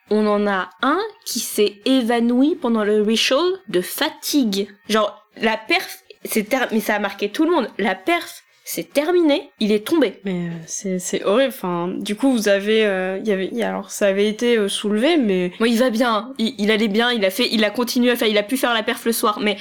On 0.10 0.26
en 0.26 0.48
a 0.48 0.70
un 0.82 1.00
qui 1.26 1.40
s'est 1.40 1.82
évanoui 1.86 2.56
pendant 2.56 2.86
le 2.86 3.02
ritual 3.02 3.44
de 3.68 3.82
fatigue. 3.82 4.70
Genre 4.88 5.26
la 5.42 5.58
perf, 5.58 6.04
c'est 6.24 6.48
mais 6.72 6.80
ça 6.80 6.96
a 6.96 7.00
marqué 7.00 7.30
tout 7.30 7.44
le 7.44 7.52
monde. 7.52 7.68
La 7.78 7.96
perf, 7.96 8.44
c'est 8.70 8.92
terminé, 8.92 9.50
il 9.62 9.72
est 9.72 9.88
tombé. 9.88 10.20
Mais 10.26 10.50
euh, 10.50 10.98
c'est 10.98 11.24
horrible. 11.24 11.54
Enfin 11.56 11.88
du 11.88 12.16
coup 12.16 12.34
vous 12.34 12.50
avez 12.50 12.86
euh, 12.86 13.18
il 13.22 13.28
y 13.28 13.32
avait 13.32 13.48
y 13.48 13.64
alors 13.64 13.92
ça 13.92 14.08
avait 14.08 14.28
été 14.28 14.58
euh, 14.58 14.68
soulevé 14.68 15.16
mais 15.16 15.54
Bon, 15.58 15.66
il 15.66 15.80
va 15.80 15.90
bien, 15.90 16.34
il, 16.38 16.54
il 16.58 16.70
allait 16.70 16.90
bien, 16.90 17.14
il 17.14 17.24
a 17.24 17.30
fait, 17.30 17.48
il 17.50 17.64
a 17.64 17.70
continué 17.70 18.12
à 18.12 18.18
faire, 18.18 18.28
il 18.28 18.38
a 18.38 18.44
pu 18.44 18.58
faire 18.58 18.74
la 18.74 18.84
perf 18.84 19.06
le 19.06 19.14
soir, 19.14 19.40
mais 19.40 19.56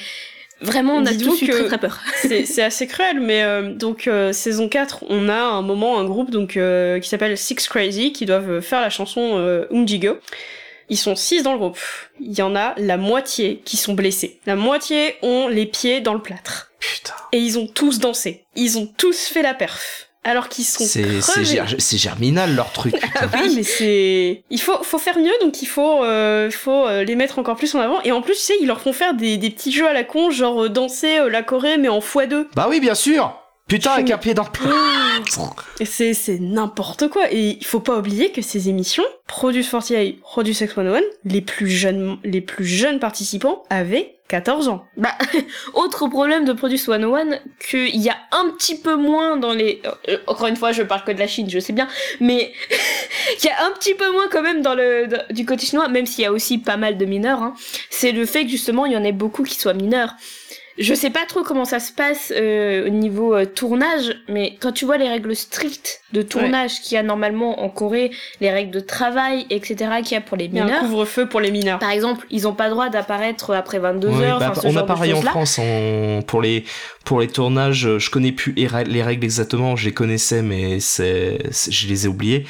vraiment 0.60 0.96
on 0.96 1.06
a 1.06 1.14
tous 1.14 1.40
eu 1.42 1.48
très 1.48 1.66
très 1.66 1.78
peur. 1.78 2.00
c'est 2.16 2.46
c'est 2.46 2.64
assez 2.64 2.88
cruel, 2.88 3.20
mais 3.20 3.44
euh, 3.44 3.74
donc 3.74 4.08
euh, 4.08 4.32
saison 4.32 4.68
4, 4.68 5.04
on 5.08 5.28
a 5.28 5.40
un 5.40 5.62
moment 5.62 6.00
un 6.00 6.04
groupe 6.04 6.32
donc 6.32 6.56
euh, 6.56 6.98
qui 6.98 7.08
s'appelle 7.08 7.38
Six 7.38 7.68
Crazy 7.68 8.12
qui 8.12 8.26
doivent 8.26 8.60
faire 8.60 8.80
la 8.80 8.90
chanson 8.90 9.34
euh, 9.36 9.66
Umjigo. 9.70 10.18
Ils 10.88 10.98
sont 10.98 11.16
six 11.16 11.42
dans 11.42 11.52
le 11.52 11.58
groupe. 11.58 11.78
Il 12.20 12.32
y 12.32 12.42
en 12.42 12.54
a 12.54 12.74
la 12.76 12.96
moitié 12.96 13.62
qui 13.64 13.76
sont 13.76 13.94
blessés. 13.94 14.40
La 14.46 14.56
moitié 14.56 15.16
ont 15.22 15.48
les 15.48 15.66
pieds 15.66 16.00
dans 16.00 16.14
le 16.14 16.22
plâtre. 16.22 16.70
Putain. 16.78 17.14
Et 17.32 17.38
ils 17.38 17.58
ont 17.58 17.66
tous 17.66 17.98
dansé. 17.98 18.44
Ils 18.54 18.78
ont 18.78 18.86
tous 18.96 19.26
fait 19.26 19.42
la 19.42 19.54
perf. 19.54 20.08
Alors 20.26 20.48
qu'ils 20.48 20.64
sont 20.64 20.84
C'est 20.84 21.98
germinal 21.98 22.54
leur 22.56 22.72
truc. 22.72 22.94
Ah 23.14 23.26
mais 23.54 23.62
c'est 23.62 24.42
il 24.50 24.60
faut 24.60 24.82
faut 24.82 24.98
faire 24.98 25.18
mieux 25.18 25.32
donc 25.40 25.62
il 25.62 25.66
faut 25.66 26.02
euh, 26.02 26.50
faut 26.50 26.86
euh, 26.86 27.04
les 27.04 27.14
mettre 27.14 27.38
encore 27.38 27.56
plus 27.56 27.74
en 27.74 27.80
avant 27.80 28.02
et 28.02 28.12
en 28.12 28.22
plus 28.22 28.34
tu 28.34 28.40
sais 28.40 28.54
ils 28.60 28.66
leur 28.66 28.80
font 28.80 28.92
faire 28.92 29.14
des, 29.14 29.36
des 29.36 29.50
petits 29.50 29.72
jeux 29.72 29.86
à 29.86 29.92
la 29.92 30.04
con 30.04 30.30
genre 30.30 30.64
euh, 30.64 30.68
danser 30.68 31.18
euh, 31.18 31.30
la 31.30 31.42
Corée 31.42 31.78
mais 31.78 31.88
en 31.88 32.00
x2 32.00 32.46
bah 32.54 32.66
oui, 32.68 32.80
bien 32.80 32.94
sûr. 32.94 33.38
Putain, 33.68 33.92
avec 33.92 34.10
un 34.12 34.18
pied 34.18 34.32
dans 34.34 34.44
le 34.44 34.48
et 35.80 35.84
c'est 35.84 36.14
c'est 36.14 36.38
n'importe 36.38 37.08
quoi. 37.08 37.32
Et 37.32 37.58
il 37.58 37.64
faut 37.64 37.80
pas 37.80 37.98
oublier 37.98 38.30
que 38.30 38.40
ces 38.42 38.68
émissions 38.68 39.04
Produce 39.26 39.70
48 39.70 40.20
Produce 40.20 40.62
X101 40.62 41.02
les 41.24 41.40
plus 41.40 41.68
jeunes 41.68 42.18
les 42.22 42.40
plus 42.40 42.64
jeunes 42.64 43.00
participants 43.00 43.64
avaient 43.68 44.16
14 44.28 44.68
ans. 44.68 44.84
Bah, 44.96 45.16
autre 45.74 46.08
problème 46.08 46.44
de 46.44 46.52
Produce 46.52 46.84
101, 46.84 47.38
qu'il 47.68 47.96
y 47.96 48.08
a 48.08 48.16
un 48.32 48.50
petit 48.50 48.76
peu 48.76 48.96
moins 48.96 49.36
dans 49.36 49.52
les... 49.52 49.82
euh, 50.08 50.18
encore 50.26 50.48
une 50.48 50.56
fois, 50.56 50.72
je 50.72 50.82
parle 50.82 51.04
que 51.04 51.12
de 51.12 51.18
la 51.18 51.28
Chine, 51.28 51.48
je 51.48 51.60
sais 51.60 51.72
bien, 51.72 51.86
mais 52.20 52.52
il 53.40 53.46
y 53.46 53.48
a 53.48 53.64
un 53.66 53.70
petit 53.72 53.94
peu 53.94 54.10
moins 54.10 54.26
quand 54.30 54.42
même 54.42 54.62
dans 54.62 54.74
le 54.74 55.08
du 55.30 55.46
côté 55.46 55.66
chinois, 55.66 55.88
même 55.88 56.06
s'il 56.06 56.24
y 56.24 56.26
a 56.26 56.32
aussi 56.32 56.58
pas 56.58 56.76
mal 56.76 56.98
de 56.98 57.04
mineurs, 57.04 57.42
hein, 57.42 57.54
c'est 57.90 58.12
le 58.12 58.26
fait 58.26 58.44
que 58.44 58.50
justement, 58.50 58.86
il 58.86 58.92
y 58.92 58.96
en 58.96 59.04
ait 59.04 59.12
beaucoup 59.12 59.44
qui 59.44 59.54
soient 59.54 59.74
mineurs. 59.74 60.14
Je 60.78 60.92
sais 60.94 61.10
pas 61.10 61.24
trop 61.26 61.42
comment 61.42 61.64
ça 61.64 61.80
se 61.80 61.90
passe 61.92 62.32
euh, 62.36 62.86
au 62.86 62.90
niveau 62.90 63.34
euh, 63.34 63.46
tournage, 63.46 64.14
mais 64.28 64.56
quand 64.60 64.72
tu 64.72 64.84
vois 64.84 64.98
les 64.98 65.08
règles 65.08 65.34
strictes 65.34 66.00
de 66.12 66.20
tournage 66.22 66.80
qu'il 66.82 66.96
y 66.96 66.98
a 66.98 67.02
normalement 67.02 67.62
en 67.62 67.68
Corée, 67.70 68.10
les 68.40 68.50
règles 68.50 68.70
de 68.72 68.80
travail, 68.80 69.46
etc., 69.50 69.76
qu'il 70.02 70.12
y 70.12 70.16
a 70.16 70.20
pour 70.20 70.36
les 70.36 70.44
il 70.46 70.54
y 70.54 70.58
a 70.58 70.62
un 70.62 70.66
mineurs, 70.66 70.80
couvre-feu 70.82 71.26
pour 71.28 71.40
les 71.40 71.50
mineurs 71.50 71.78
par 71.78 71.90
exemple, 71.90 72.26
ils 72.30 72.46
ont 72.46 72.52
pas 72.54 72.64
le 72.66 72.70
droit 72.72 72.88
d'apparaître 72.90 73.54
après 73.54 73.78
22 73.78 74.08
Oui, 74.08 74.22
heures, 74.24 74.38
bah, 74.38 74.52
ce 74.54 74.66
on 74.66 74.70
genre 74.70 74.82
a 74.82 74.86
pareil 74.86 75.12
en. 75.14 75.22
France 75.22 75.58
on- 75.62 76.22
pour 76.26 76.42
les 76.42 76.64
pour 77.04 77.20
les 77.20 77.28
tournages. 77.28 77.98
Je 77.98 78.10
connais 78.10 78.32
plus 78.32 78.52
les 78.52 78.66
rè- 78.66 78.84
les 78.86 79.02
règles 79.02 79.24
exactement. 79.24 79.76
Je 79.76 79.86
les 79.86 79.94
connaissais, 79.94 80.42
mais 80.42 80.80
c'est 80.80 81.38
c'est- 81.52 81.70
je 81.72 81.88
les 81.88 82.04
ai 82.04 82.08
oubliées. 82.08 82.44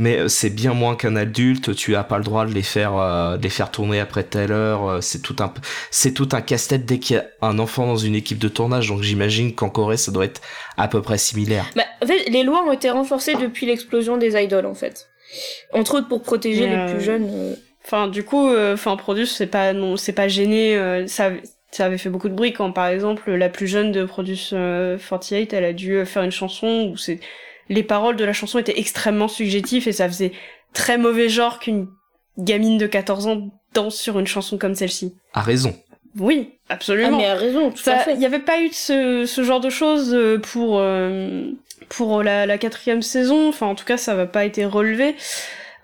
Mais 0.00 0.16
euh, 0.16 0.28
c'est 0.28 0.50
bien 0.50 0.74
moins 0.74 0.94
qu'un 0.94 1.16
adulte. 1.16 1.74
Tu 1.74 1.96
as 1.96 2.04
pas 2.04 2.18
le 2.18 2.24
droit 2.24 2.46
de 2.46 2.52
les 2.54 2.62
faire 2.62 2.96
euh, 2.96 3.36
de 3.36 3.42
les 3.42 3.48
faire 3.50 3.70
tourner 3.70 3.98
après 3.98 4.22
telle 4.22 4.52
heure. 4.52 4.88
euh, 4.88 5.00
C'est 5.00 5.20
tout 5.20 5.36
un 5.40 5.52
c'est 5.90 6.12
tout 6.14 6.28
un 6.32 6.40
casse-tête 6.40 6.86
dès 6.86 7.00
qu'il 7.00 7.16
y 7.16 7.18
a 7.18 7.26
un 7.42 7.58
enfant 7.58 7.86
dans 7.86 7.96
une 7.96 8.14
équipe 8.14 8.38
de 8.38 8.48
tournage. 8.48 8.88
Donc 8.88 9.02
j'imagine 9.02 9.54
qu'en 9.54 9.68
Corée 9.70 9.96
ça 9.96 10.12
doit 10.12 10.24
être 10.24 10.40
à 10.76 10.86
peu 10.86 11.02
près 11.02 11.18
similaire. 11.18 11.66
Bah, 11.74 11.82
en 12.00 12.06
fait, 12.06 12.30
les 12.30 12.44
lois 12.44 12.62
ont 12.64 12.72
été 12.72 12.90
renforcées 12.90 13.34
depuis 13.34 13.66
l'explosion 13.66 14.16
des 14.16 14.40
idoles, 14.40 14.66
en 14.66 14.74
fait. 14.74 15.08
Entre 15.72 15.96
autres 15.98 16.08
pour 16.08 16.22
protéger 16.22 16.68
les 16.68 16.92
plus 16.92 17.00
jeunes. 17.04 17.56
Enfin, 17.84 18.06
du 18.06 18.22
coup, 18.22 18.48
euh, 18.48 18.74
enfin, 18.74 18.96
Produce, 18.96 19.34
c'est 19.34 19.46
pas, 19.46 19.72
non, 19.72 19.96
c'est 19.96 20.12
pas 20.12 20.28
gêné. 20.28 20.76
euh, 20.76 21.06
ça, 21.06 21.30
ça 21.70 21.86
avait 21.86 21.98
fait 21.98 22.08
beaucoup 22.10 22.28
de 22.28 22.34
bruit 22.34 22.52
quand, 22.52 22.70
par 22.70 22.86
exemple, 22.86 23.30
la 23.32 23.48
plus 23.48 23.66
jeune 23.66 23.92
de 23.92 24.04
Produce 24.04 24.50
euh, 24.52 24.96
48, 24.98 25.52
elle 25.54 25.64
a 25.64 25.72
dû 25.72 26.04
faire 26.06 26.22
une 26.22 26.30
chanson 26.30 26.90
où 26.92 26.96
c'est, 26.96 27.18
les 27.68 27.82
paroles 27.82 28.16
de 28.16 28.24
la 28.24 28.32
chanson 28.32 28.58
étaient 28.58 28.78
extrêmement 28.78 29.28
subjectives 29.28 29.86
et 29.88 29.92
ça 29.92 30.08
faisait 30.08 30.32
très 30.72 30.98
mauvais 30.98 31.28
genre 31.28 31.58
qu'une 31.58 31.88
gamine 32.38 32.78
de 32.78 32.86
14 32.86 33.26
ans 33.26 33.48
danse 33.74 33.96
sur 33.96 34.18
une 34.18 34.26
chanson 34.26 34.58
comme 34.58 34.74
celle-ci. 34.74 35.14
A 35.34 35.42
raison. 35.42 35.74
Oui, 36.18 36.52
Ah, 36.68 36.74
absolument. 36.74 37.18
mais 37.18 37.26
a 37.26 37.34
raison, 37.34 37.70
tout 37.70 37.80
à 37.90 37.96
Ça, 37.96 37.98
fait. 37.98 38.12
il 38.14 38.18
n'y 38.18 38.26
avait 38.26 38.38
pas 38.38 38.60
eu 38.60 38.68
de 38.68 38.74
ce, 38.74 39.24
ce 39.26 39.42
genre 39.44 39.60
de 39.60 39.70
choses 39.70 40.14
euh, 40.14 40.38
pour 40.38 40.78
euh, 40.80 41.50
pour 41.90 42.22
la, 42.22 42.46
la 42.46 42.58
quatrième 42.58 43.02
saison. 43.02 43.48
Enfin, 43.48 43.66
en 43.66 43.74
tout 43.74 43.84
cas, 43.84 43.96
ça 43.96 44.14
va 44.14 44.26
pas 44.26 44.44
été 44.44 44.64
relevé. 44.64 45.14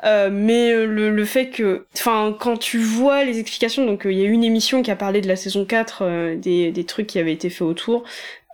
Euh, 0.04 0.28
mais 0.30 0.70
le, 0.74 1.10
le, 1.10 1.24
fait 1.24 1.48
que, 1.48 1.86
enfin, 1.94 2.36
quand 2.38 2.58
tu 2.58 2.78
vois 2.78 3.24
les 3.24 3.38
explications, 3.38 3.86
donc 3.86 4.02
il 4.04 4.12
y 4.18 4.22
a 4.22 4.28
une 4.28 4.44
émission 4.44 4.82
qui 4.82 4.90
a 4.90 4.96
parlé 4.96 5.20
de 5.22 5.28
la 5.28 5.36
saison 5.36 5.64
4, 5.64 6.34
des, 6.36 6.72
des 6.72 6.84
trucs 6.84 7.06
qui 7.06 7.18
avaient 7.18 7.32
été 7.32 7.48
faits 7.48 7.62
autour. 7.62 8.04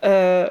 Euh, 0.04 0.48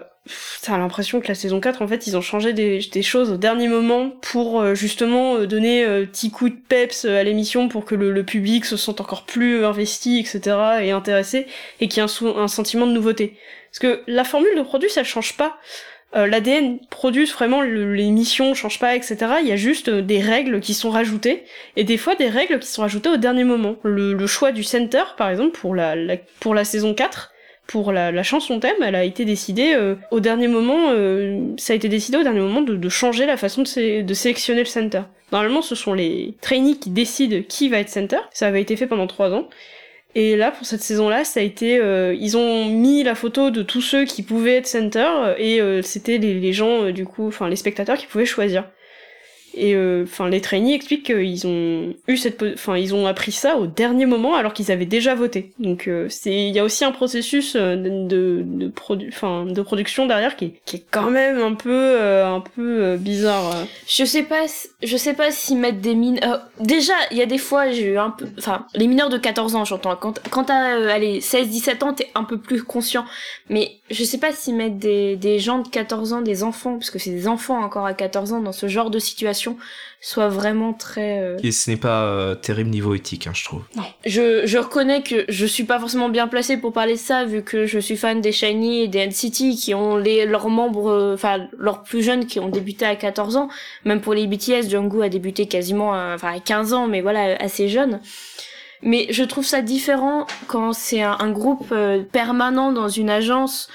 t'as 0.61 0.77
l'impression 0.77 1.19
que 1.19 1.27
la 1.27 1.35
saison 1.35 1.59
4, 1.59 1.81
en 1.81 1.87
fait, 1.87 2.07
ils 2.07 2.17
ont 2.17 2.21
changé 2.21 2.53
des, 2.53 3.01
choses 3.01 3.31
au 3.31 3.37
dernier 3.37 3.67
moment 3.67 4.09
pour 4.21 4.75
justement 4.75 5.39
donner 5.45 5.85
un 5.85 6.05
petit 6.05 6.31
coup 6.31 6.49
de 6.49 6.55
peps 6.55 7.05
à 7.05 7.23
l'émission 7.23 7.67
pour 7.69 7.85
que 7.85 7.95
le, 7.95 8.23
public 8.23 8.65
se 8.65 8.77
sente 8.77 9.01
encore 9.01 9.23
plus 9.23 9.65
investi, 9.65 10.19
etc. 10.19 10.57
et 10.81 10.91
intéressé, 10.91 11.47
et 11.79 11.87
qu'il 11.87 12.03
y 12.03 12.05
ait 12.05 12.09
un, 12.37 12.47
sentiment 12.47 12.85
de 12.85 12.91
nouveauté. 12.91 13.37
Parce 13.71 13.79
que 13.79 14.01
la 14.07 14.23
formule 14.23 14.55
de 14.55 14.61
produit, 14.61 14.89
ça 14.89 15.03
change 15.03 15.37
pas. 15.37 15.57
Euh, 16.15 16.25
L'ADN 16.25 16.79
produit 16.89 17.25
vraiment, 17.25 17.61
l'émission 17.61 18.53
change 18.55 18.79
pas, 18.79 18.95
etc. 18.95 19.17
Il 19.41 19.47
y 19.47 19.51
a 19.51 19.55
juste 19.55 19.89
euh, 19.89 20.01
des 20.01 20.19
règles 20.19 20.59
qui 20.59 20.73
sont 20.73 20.89
rajoutées, 20.89 21.43
et 21.75 21.83
des 21.83 21.97
fois 21.97 22.15
des 22.15 22.29
règles 22.29 22.59
qui 22.59 22.67
sont 22.67 22.81
rajoutées 22.81 23.09
au 23.09 23.17
dernier 23.17 23.43
moment. 23.43 23.75
Le, 23.83 24.25
choix 24.25 24.51
du 24.51 24.63
center, 24.63 25.03
par 25.17 25.29
exemple, 25.29 25.57
pour 25.59 25.75
la, 25.75 25.95
la 25.95 26.17
pour 26.39 26.55
la 26.55 26.65
saison 26.65 26.95
4, 26.95 27.31
pour 27.69 27.91
la, 27.91 28.11
la, 28.11 28.23
chanson 28.23 28.59
thème, 28.59 28.81
elle 28.81 28.95
a 28.95 29.03
été 29.03 29.25
décidée 29.25 29.73
euh, 29.75 29.93
au 30.09 30.19
dernier 30.19 30.47
moment, 30.47 30.89
euh, 30.89 31.39
ça 31.57 31.73
a 31.73 31.75
été 31.75 31.87
décidé 31.87 32.17
au 32.17 32.23
dernier 32.23 32.39
moment 32.39 32.61
de, 32.61 32.75
de 32.75 32.89
changer 32.89 33.27
la 33.27 33.37
façon 33.37 33.61
de, 33.61 34.13
sélectionner 34.13 34.61
le 34.61 34.65
center. 34.65 35.01
Normalement, 35.31 35.61
ce 35.61 35.75
sont 35.75 35.93
les 35.93 36.33
trainees 36.41 36.79
qui 36.79 36.89
décident 36.89 37.43
qui 37.47 37.69
va 37.69 37.77
être 37.77 37.89
center. 37.89 38.17
Ça 38.31 38.47
avait 38.47 38.61
été 38.61 38.75
fait 38.75 38.87
pendant 38.87 39.05
trois 39.05 39.31
ans. 39.33 39.47
Et 40.15 40.35
là, 40.35 40.49
pour 40.49 40.65
cette 40.65 40.81
saison-là, 40.81 41.23
ça 41.23 41.39
a 41.39 41.43
été, 41.43 41.77
euh, 41.77 42.15
ils 42.19 42.35
ont 42.35 42.65
mis 42.65 43.03
la 43.03 43.13
photo 43.13 43.51
de 43.51 43.61
tous 43.61 43.81
ceux 43.81 44.05
qui 44.05 44.23
pouvaient 44.23 44.55
être 44.55 44.67
center 44.67 45.35
et 45.37 45.61
euh, 45.61 45.83
c'était 45.83 46.17
les, 46.17 46.33
les, 46.39 46.53
gens, 46.53 46.85
euh, 46.85 46.91
du 46.91 47.05
coup, 47.05 47.27
enfin 47.27 47.47
les 47.47 47.55
spectateurs 47.55 47.97
qui 47.97 48.07
pouvaient 48.07 48.25
choisir. 48.25 48.65
Et 49.53 49.75
euh, 49.75 50.03
enfin, 50.03 50.29
les 50.29 50.41
trainees 50.41 50.73
expliquent 50.73 51.05
qu'ils 51.05 51.47
ont 51.47 51.93
eu 52.07 52.17
cette, 52.17 52.43
enfin, 52.53 52.77
ils 52.77 52.93
ont 52.93 53.07
appris 53.07 53.31
ça 53.31 53.57
au 53.57 53.67
dernier 53.67 54.05
moment 54.05 54.35
alors 54.35 54.53
qu'ils 54.53 54.71
avaient 54.71 54.85
déjà 54.85 55.15
voté. 55.15 55.51
Donc 55.59 55.87
euh, 55.87 56.07
c'est, 56.09 56.47
il 56.47 56.53
y 56.55 56.59
a 56.59 56.63
aussi 56.63 56.85
un 56.85 56.91
processus 56.91 57.55
euh, 57.55 57.75
de 57.75 57.89
de, 58.09 58.43
de, 58.43 58.67
produ 58.67 59.09
de 59.09 59.61
production 59.61 60.05
derrière 60.05 60.35
qui 60.35 60.45
est, 60.45 60.53
qui 60.65 60.77
est 60.77 60.85
quand 60.91 61.09
même 61.09 61.39
un 61.39 61.53
peu, 61.53 61.99
un 61.99 62.41
peu 62.41 62.97
bizarre. 62.97 63.65
Je 63.87 64.05
sais 64.05 64.23
pas, 64.23 64.45
je 64.81 64.97
sais 64.97 65.13
pas 65.13 65.31
s'ils 65.31 65.57
mettent 65.57 65.81
des 65.81 65.95
mines. 65.95 66.19
déjà, 66.59 66.93
il 67.11 67.17
y 67.17 67.21
a 67.21 67.25
des 67.25 67.37
fois, 67.37 67.71
j'ai 67.71 67.93
eu 67.93 67.97
un 67.97 68.11
peu, 68.11 68.25
enfin, 68.37 68.65
les 68.75 68.87
mineurs 68.87 69.09
de 69.09 69.17
14 69.17 69.55
ans, 69.55 69.65
j'entends. 69.65 69.95
Quand, 69.95 70.19
quand 70.29 70.45
t'as, 70.45 70.91
allez, 70.91 71.19
16-17 71.19 71.83
ans, 71.83 71.93
t'es 71.93 72.09
un 72.15 72.23
peu 72.23 72.37
plus 72.37 72.63
conscient. 72.63 73.05
Mais 73.49 73.71
je 73.89 74.03
sais 74.03 74.17
pas 74.17 74.31
s'ils 74.31 74.55
mettent 74.55 74.79
des, 74.79 75.15
des 75.15 75.39
gens 75.39 75.59
de 75.59 75.67
14 75.67 76.13
ans, 76.13 76.21
des 76.21 76.43
enfants, 76.43 76.73
parce 76.73 76.91
que 76.91 76.99
c'est 76.99 77.11
des 77.11 77.27
enfants 77.27 77.61
encore 77.61 77.85
à 77.85 77.93
14 77.93 78.33
ans 78.33 78.41
dans 78.41 78.51
ce 78.51 78.67
genre 78.67 78.89
de 78.89 78.99
situation 78.99 79.38
soit 80.01 80.29
vraiment 80.29 80.73
très... 80.73 81.19
Euh, 81.19 81.37
Et 81.43 81.51
ce 81.51 81.69
n'est 81.69 81.77
pas 81.77 82.03
euh, 82.03 82.35
terrible 82.35 82.69
niveau 82.69 82.95
éthique, 82.95 83.27
hein, 83.27 83.31
je 83.33 83.43
trouve. 83.43 83.63
Non. 83.75 83.83
Je, 84.05 84.45
je 84.45 84.57
reconnais 84.57 85.03
que 85.03 85.25
je 85.27 85.45
suis 85.45 85.65
pas 85.65 85.79
forcément 85.79 86.09
bien 86.09 86.27
placée 86.27 86.57
pour 86.57 86.71
parler 86.71 86.93
de 86.93 86.99
ça, 86.99 87.25
vu 87.25 87.43
que 87.43 87.65
je 87.65 87.79
suis 87.79 87.97
fan 87.97 88.21
des 88.21 88.31
Shiny 88.31 88.83
et 88.83 88.87
des 88.87 89.05
NCT, 89.05 89.55
qui 89.55 89.73
ont 89.73 89.97
les, 89.97 90.25
leurs 90.25 90.49
membres, 90.49 90.89
euh, 90.89 91.13
enfin, 91.15 91.47
leurs 91.57 91.83
plus 91.83 92.01
jeunes 92.01 92.25
qui 92.25 92.39
ont 92.39 92.47
débuté 92.49 92.85
à 92.85 92.95
14 92.95 93.35
ans. 93.35 93.49
Même 93.83 93.99
pour 93.99 94.13
les 94.13 94.25
BTS, 94.25 94.69
Jungkook 94.69 95.03
a 95.03 95.09
débuté 95.09 95.47
quasiment 95.47 95.93
à, 95.93 96.13
enfin, 96.15 96.33
à 96.33 96.39
15 96.39 96.73
ans, 96.73 96.87
mais 96.87 97.01
voilà, 97.01 97.35
assez 97.41 97.67
jeune. 97.67 97.99
Mais 98.81 99.07
je 99.09 99.25
trouve 99.25 99.45
ça 99.45 99.61
différent 99.61 100.25
quand 100.47 100.71
c'est 100.71 101.01
un, 101.01 101.17
un 101.19 101.31
groupe 101.31 101.73
permanent 102.13 102.71
dans 102.71 102.87
une 102.87 103.09
agence 103.09 103.67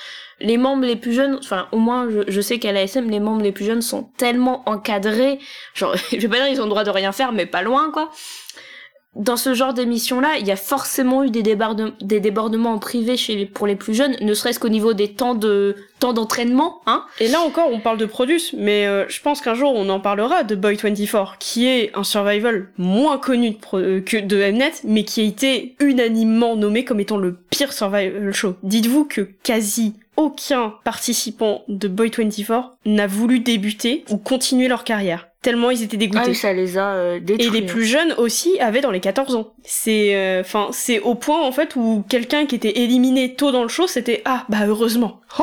les 0.45 0.59
membres 0.59 0.84
les 0.84 0.97
plus 0.97 1.12
jeunes, 1.12 1.36
enfin 1.40 1.68
au 1.72 1.78
moins 1.78 2.09
je, 2.28 2.40
sais 2.40 2.59
qu'à 2.59 2.72
l'ASM 2.72 3.11
les 3.11 3.20
membres 3.20 3.42
les 3.42 3.53
plus 3.53 3.64
jeunes 3.64 3.82
sont 3.82 4.09
tellement 4.16 4.62
encadrés, 4.68 5.38
genre 5.74 5.97
je 6.12 6.18
vais 6.18 6.28
pas 6.28 6.36
dire 6.36 6.49
ils 6.49 6.61
ont 6.61 6.64
le 6.64 6.70
droit 6.70 6.84
de 6.84 6.90
rien 6.90 7.12
faire 7.12 7.32
mais 7.32 7.47
pas 7.47 7.62
loin 7.62 7.90
quoi. 7.90 8.11
Dans 9.16 9.36
ce 9.36 9.54
genre 9.54 9.74
d'émission 9.74 10.20
là, 10.20 10.36
il 10.40 10.46
y 10.46 10.50
a 10.50 10.56
forcément 10.56 11.22
eu 11.22 11.30
des, 11.30 11.42
débordements 11.42 12.72
en 12.72 12.78
privé 12.78 13.16
chez 13.16 13.36
les, 13.36 13.46
pour 13.46 13.66
les 13.66 13.76
plus 13.76 13.94
jeunes, 13.94 14.16
ne 14.20 14.34
serait-ce 14.34 14.58
qu'au 14.58 14.68
niveau 14.68 14.92
des 14.92 15.08
temps 15.08 15.34
de 15.34 15.76
temps 16.00 16.12
d'entraînement, 16.12 16.80
hein. 16.86 17.04
Et 17.20 17.28
là 17.28 17.40
encore, 17.40 17.68
on 17.72 17.80
parle 17.80 17.96
de 17.96 18.06
Produce, 18.06 18.52
mais 18.52 18.86
euh, 18.86 19.04
je 19.08 19.20
pense 19.20 19.40
qu'un 19.40 19.54
jour 19.54 19.72
on 19.74 19.88
en 19.88 20.00
parlera 20.00 20.42
de 20.42 20.54
Boy 20.54 20.76
24, 20.76 21.38
qui 21.38 21.66
est 21.66 21.90
un 21.94 22.04
survival 22.04 22.68
moins 22.76 23.18
connu 23.18 23.56
euh, 23.74 24.00
que 24.00 24.16
de 24.16 24.36
Mnet, 24.36 24.72
mais 24.84 25.04
qui 25.04 25.20
a 25.20 25.24
été 25.24 25.76
unanimement 25.80 26.56
nommé 26.56 26.84
comme 26.84 27.00
étant 27.00 27.16
le 27.16 27.36
pire 27.50 27.72
survival 27.72 28.32
show. 28.32 28.56
Dites-vous 28.62 29.04
que 29.04 29.22
quasi 29.42 29.94
aucun 30.16 30.74
participant 30.84 31.62
de 31.68 31.88
Boy 31.88 32.10
24 32.16 32.76
n'a 32.86 33.06
voulu 33.06 33.40
débuter 33.40 34.04
ou 34.10 34.16
continuer 34.16 34.68
leur 34.68 34.84
carrière. 34.84 35.28
Tellement 35.45 35.70
ils 35.70 35.82
étaient 35.82 35.99
dégoûtés. 35.99 36.30
Ah 36.30 36.34
ça 36.34 36.55
les 36.55 36.78
a 36.78 36.95
euh, 36.95 37.20
détruits. 37.20 37.47
Et 37.47 37.51
les 37.51 37.66
plus 37.66 37.84
jeunes 37.84 38.14
aussi 38.16 38.59
avaient 38.61 38.80
dans 38.80 38.90
les 38.90 39.01
14 39.01 39.36
ans. 39.36 39.53
C'est, 39.62 40.16
euh, 40.16 40.40
enfin, 40.40 40.68
c'est 40.72 41.01
au 41.01 41.14
point 41.14 41.42
en 41.42 41.53
fait 41.53 41.76
où 41.76 42.03
quelqu'un 42.09 42.47
qui 42.47 42.55
était 42.55 42.80
éliminé 42.80 43.34
tôt 43.34 43.53
dans 43.53 43.62
le 43.62 43.68
show, 43.68 43.86
c'était 43.86 44.22
ah 44.24 44.47
bah 44.49 44.66
heureusement. 44.66 45.20
Oh, 45.38 45.42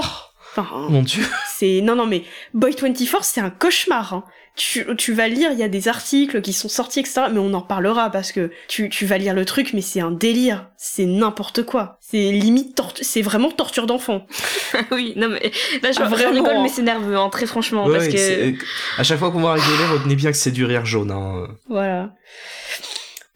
enfin, 0.58 0.88
mon 0.89 1.04
dieu. 1.04 1.24
C'est 1.54 1.82
non 1.82 1.95
non 1.95 2.08
mais 2.08 2.24
Boy 2.56 2.76
24 2.76 3.24
c'est 3.24 3.41
un 3.41 3.52
cauchemar. 3.52 4.14
Hein 4.16 4.24
tu, 4.56 4.86
tu 4.97 5.14
vas 5.14 5.28
lire, 5.28 5.52
il 5.54 5.60
y 5.60 5.64
a 5.64 5.70
des 5.70 5.88
articles 5.88 6.41
qui 6.41 6.52
sont 6.52 6.68
sortis, 6.68 6.99
etc. 6.99 7.24
Mais 7.32 7.39
on 7.39 7.54
en 7.54 7.62
parlera 7.62 8.10
parce 8.10 8.32
que 8.32 8.52
tu, 8.68 8.89
tu 8.89 9.06
vas 9.06 9.18
lire 9.18 9.34
le 9.34 9.45
truc, 9.45 9.72
mais 9.74 9.82
c'est 9.82 10.02
un 10.02 10.12
délire. 10.12 10.68
C'est 10.78 11.06
n'importe 11.06 11.64
quoi. 11.64 11.97
C'est 12.02 12.32
limite 12.32 12.76
torture, 12.76 13.06
c'est 13.06 13.22
vraiment 13.22 13.49
torture 13.49 13.88
d'enfant. 13.88 14.28
oui, 14.91 15.14
non 15.16 15.30
mais 15.30 15.52
là 15.82 15.91
je 15.91 16.02
ah, 16.02 16.08
rigole, 16.08 16.62
mais 16.62 16.70
c'est 16.70 16.82
nerveux, 16.82 17.16
hein, 17.16 17.30
très 17.30 17.45
franchement. 17.45 17.89
parce 17.89 18.08
que... 18.10 18.54
À 18.97 19.04
chaque 19.04 19.20
fois 19.20 19.32
qu'on 19.32 19.41
va 19.41 19.54
rigoler, 19.54 19.86
retenez 19.93 20.16
bien 20.16 20.32
que 20.32 20.38
c'est 20.38 20.52
du 20.52 20.66
rire 20.66 20.86
jaune. 20.86 21.12
Hein. 21.12 21.47
Voilà. 21.70 22.12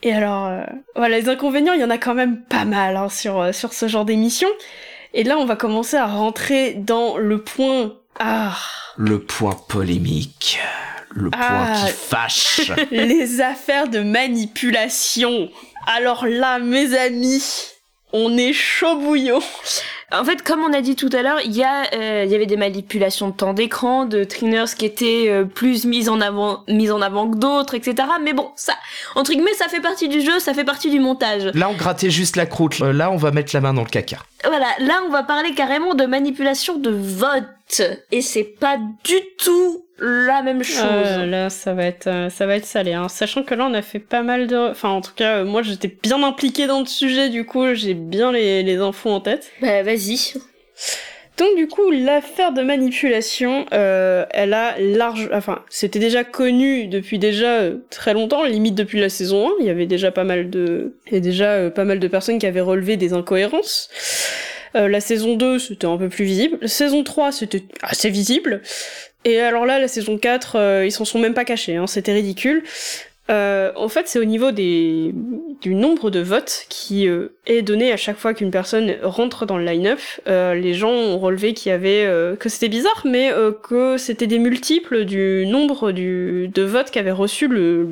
Et 0.03 0.11
alors, 0.11 0.47
euh, 0.47 0.63
voilà, 0.95 1.18
les 1.18 1.30
inconvénients, 1.30 1.74
il 1.74 1.82
y 1.82 1.84
en 1.84 1.89
a 1.89 1.97
quand 1.97 2.13
même 2.13 2.43
pas 2.43 2.66
mal 2.66 2.97
hein, 2.97 3.09
sur, 3.09 3.39
euh, 3.39 3.51
sur 3.53 3.74
ce 3.74 3.88
genre 3.88 4.05
d'émission. 4.05 4.49
Et 5.13 5.24
là, 5.24 5.38
on 5.38 5.45
va 5.45 5.55
commencer 5.55 5.95
à 5.95 6.05
rentrer 6.05 6.74
dans 6.74 7.18
le 7.18 7.41
point... 7.41 7.93
Ah. 8.20 8.55
Le 8.97 9.20
point 9.20 9.57
polémique 9.68 10.59
le 11.12 11.30
point 11.30 11.74
qui 11.74 11.84
ah, 11.86 11.88
fâche. 11.88 12.72
les 12.91 13.41
affaires 13.41 13.88
de 13.88 13.99
manipulation. 13.99 15.49
Alors 15.88 16.26
là, 16.26 16.60
mes 16.60 16.97
amis, 16.97 17.43
on 18.14 18.38
est 18.38 18.53
chaud 18.53 18.95
bouillon. 18.97 19.39
En 20.12 20.24
fait, 20.24 20.43
comme 20.43 20.62
on 20.62 20.72
a 20.72 20.82
dit 20.82 20.95
tout 20.95 21.10
à 21.12 21.22
l'heure, 21.24 21.39
il 21.43 21.51
y 21.51 21.64
a, 21.64 21.93
euh, 21.93 22.24
il 22.26 22.32
y 22.32 22.36
avait 22.36 22.45
des 22.45 22.58
manipulations 22.58 23.30
de 23.30 23.34
temps 23.34 23.53
d'écran, 23.53 24.06
de 24.06 24.24
trainers 24.24 24.74
qui 24.78 24.86
étaient 24.86 25.26
euh, 25.28 25.45
plus 25.45 25.86
mises 25.86 26.10
en 26.10 26.22
avant, 26.22 26.64
mises 26.68 26.91
en 26.91 27.01
avant 27.01 27.30
que 27.30 27.38
d'autres, 27.38 27.74
etc. 27.74 28.08
Mais 28.22 28.34
bon, 28.34 28.51
ça, 28.56 28.74
entre 29.16 29.32
guillemets, 29.32 29.53
ça 29.56 29.68
fait 29.68 29.82
partie 29.82 30.08
du 30.08 30.22
jeu, 30.22 30.39
ça 30.39 30.53
fait 30.53 30.64
partie 30.64 30.91
du 30.91 30.99
montage. 30.99 31.45
Là, 31.56 31.70
on 31.70 31.74
grattait 31.74 32.12
juste 32.12 32.36
la 32.36 32.45
croûte. 32.45 32.80
Euh, 32.82 32.93
là, 32.93 33.12
on 33.12 33.18
va 33.18 33.32
mettre 33.32 33.53
la 33.53 33.62
main 33.62 33.74
dans 33.74 33.82
le 33.82 33.89
caca. 33.89 34.20
Voilà, 34.45 34.68
là, 34.80 35.01
on 35.08 35.10
va 35.10 35.24
parler 35.24 35.53
carrément 35.56 35.95
de 35.95 36.06
manipulation 36.06 36.78
de 36.78 36.91
vote, 36.91 37.43
et 38.11 38.22
c'est 38.22 38.43
pas 38.43 38.78
du 39.03 39.16
tout 39.38 39.86
la 39.99 40.41
même 40.41 40.63
chose. 40.63 40.84
là, 40.84 41.49
ça 41.49 41.74
va 41.74 41.86
être, 41.86 42.07
euh, 42.07 42.30
ça 42.30 42.45
va 42.45 42.55
être 42.55 42.66
salé. 42.66 42.93
Hein. 42.93 43.07
Sachant 43.07 43.43
que 43.43 43.55
là, 43.55 43.66
on 43.70 43.74
a 43.74 43.82
fait 43.82 43.99
pas 43.99 44.24
mal 44.24 44.47
de, 44.47 44.55
enfin, 44.55 44.89
en 44.89 45.01
tout 45.01 45.13
cas, 45.16 45.38
euh, 45.38 45.45
moi, 45.45 45.61
j'étais 45.61 45.88
bien 45.88 46.22
impliquée 46.24 46.68
dans 46.68 46.82
le 46.82 46.86
sujet. 46.86 47.30
Du 47.30 47.45
coup, 47.45 47.74
j'ai 47.74 47.93
bien 47.93 48.32
les, 48.32 48.63
les 48.63 48.78
infos 48.78 49.09
en 49.09 49.22
tête. 49.22 49.51
Bah, 49.61 49.84
vas-y. 49.84 50.34
Donc 51.38 51.57
du 51.57 51.68
coup, 51.68 51.91
l'affaire 51.91 52.53
de 52.53 52.61
manipulation, 52.61 53.66
euh, 53.74 54.26
elle 54.30 54.53
a 54.53 54.80
large, 54.80 55.30
enfin, 55.34 55.63
c'était 55.70 55.99
déjà 55.99 56.24
connu 56.24 56.88
depuis 56.88 57.20
déjà 57.20 57.72
très 57.89 58.13
longtemps, 58.13 58.45
limite 58.45 58.76
depuis 58.76 59.01
la 59.01 59.09
saison 59.09 59.49
1. 59.49 59.51
Il 59.59 59.66
y 59.66 59.70
avait 59.70 59.86
déjà 59.86 60.11
pas 60.11 60.24
mal 60.24 60.49
de, 60.49 60.95
il 61.07 61.13
y 61.13 61.18
a 61.18 61.20
déjà 61.20 61.70
pas 61.72 61.84
mal 61.84 61.99
de 61.99 62.07
personnes 62.07 62.39
qui 62.39 62.45
avaient 62.45 62.61
relevé 62.61 62.95
des 62.95 63.11
incohérences. 63.11 63.89
Euh, 64.76 64.88
la 64.88 64.99
saison 64.99 65.36
2, 65.36 65.59
c'était 65.59 65.88
un 65.88 65.97
peu 65.97 66.09
plus 66.09 66.26
visible. 66.26 66.57
La 66.61 66.67
saison 66.67 67.03
3, 67.03 67.32
c'était 67.32 67.63
assez 67.82 68.09
visible. 68.09 68.61
Et 69.23 69.39
alors 69.39 69.65
là, 69.65 69.80
la 69.80 69.88
saison 69.88 70.17
4, 70.17 70.55
euh, 70.55 70.86
ils 70.86 70.91
s'en 70.91 71.05
sont 71.05 71.19
même 71.19 71.34
pas 71.34 71.45
cachés, 71.45 71.76
hein, 71.76 71.88
c'était 71.88 72.13
ridicule. 72.13 72.63
Euh, 73.32 73.71
en 73.76 73.89
fait, 73.89 74.07
c'est 74.07 74.19
au 74.19 74.26
niveau 74.26 74.51
des... 74.51 75.11
du 75.61 75.73
nombre 75.73 76.11
de 76.11 76.19
votes 76.19 76.65
qui 76.69 77.07
euh, 77.07 77.30
est 77.47 77.63
donné 77.63 77.91
à 77.91 77.97
chaque 77.97 78.17
fois 78.17 78.36
qu'une 78.36 78.51
personne 78.51 78.95
rentre 79.01 79.47
dans 79.47 79.57
le 79.57 79.65
line-up. 79.65 79.99
Euh, 80.28 80.53
les 80.53 80.76
gens 80.76 80.91
ont 80.91 81.17
relevé 81.17 81.53
qu'il 81.53 81.71
y 81.71 81.73
avait 81.73 82.07
que 82.39 82.49
c'était 82.49 82.69
bizarre, 82.69 83.01
mais 83.05 83.32
que 83.63 83.97
c'était 83.97 84.28
des 84.28 84.39
multiples 84.39 85.05
du 85.05 85.45
nombre 85.47 85.91
de 85.91 86.61
votes 86.61 86.91
qu'avait 86.91 87.11
reçu 87.11 87.47
le, 87.47 87.88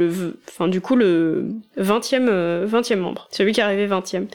enfin 0.50 0.68
du 0.68 0.82
coup 0.82 0.96
le 0.96 1.48
20e, 1.80 2.66
20e 2.66 2.96
membre, 2.98 3.28
celui 3.32 3.54
qui 3.54 3.62
arrivait 3.62 3.88
20e 3.88 4.28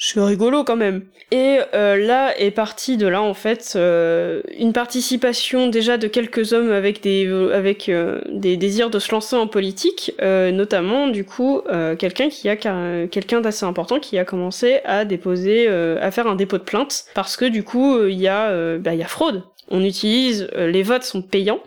je 0.00 0.06
suis 0.06 0.20
rigolo 0.20 0.64
quand 0.64 0.76
même. 0.76 1.02
Et 1.30 1.58
euh, 1.74 1.94
là 1.96 2.34
est 2.40 2.50
partie 2.50 2.96
de 2.96 3.06
là 3.06 3.20
en 3.20 3.34
fait 3.34 3.74
euh, 3.76 4.40
une 4.58 4.72
participation 4.72 5.66
déjà 5.66 5.98
de 5.98 6.08
quelques 6.08 6.54
hommes 6.54 6.72
avec 6.72 7.02
des 7.02 7.26
euh, 7.26 7.54
avec 7.54 7.92
des 8.30 8.56
désirs 8.56 8.88
de 8.88 8.98
se 8.98 9.12
lancer 9.12 9.36
en 9.36 9.46
politique, 9.46 10.14
notamment 10.20 11.06
du 11.08 11.24
coup 11.24 11.60
quelqu'un 11.98 12.30
qui 12.30 12.48
a 12.48 12.56
quelqu'un 12.56 13.40
d'assez 13.42 13.66
important 13.66 14.00
qui 14.00 14.16
a 14.16 14.24
commencé 14.24 14.80
à 14.86 15.04
déposer 15.04 15.68
à 15.68 16.10
faire 16.10 16.26
un 16.26 16.34
dépôt 16.34 16.56
de 16.56 16.62
plainte 16.62 17.04
parce 17.14 17.36
que 17.36 17.44
du 17.44 17.62
coup 17.62 18.02
il 18.06 18.18
y 18.18 18.26
a 18.26 18.78
bah, 18.78 18.94
il 18.94 19.00
y 19.00 19.04
a 19.04 19.08
fraude. 19.08 19.42
On 19.68 19.84
utilise 19.84 20.48
les 20.56 20.82
votes 20.82 21.04
sont 21.04 21.20
payants. 21.20 21.60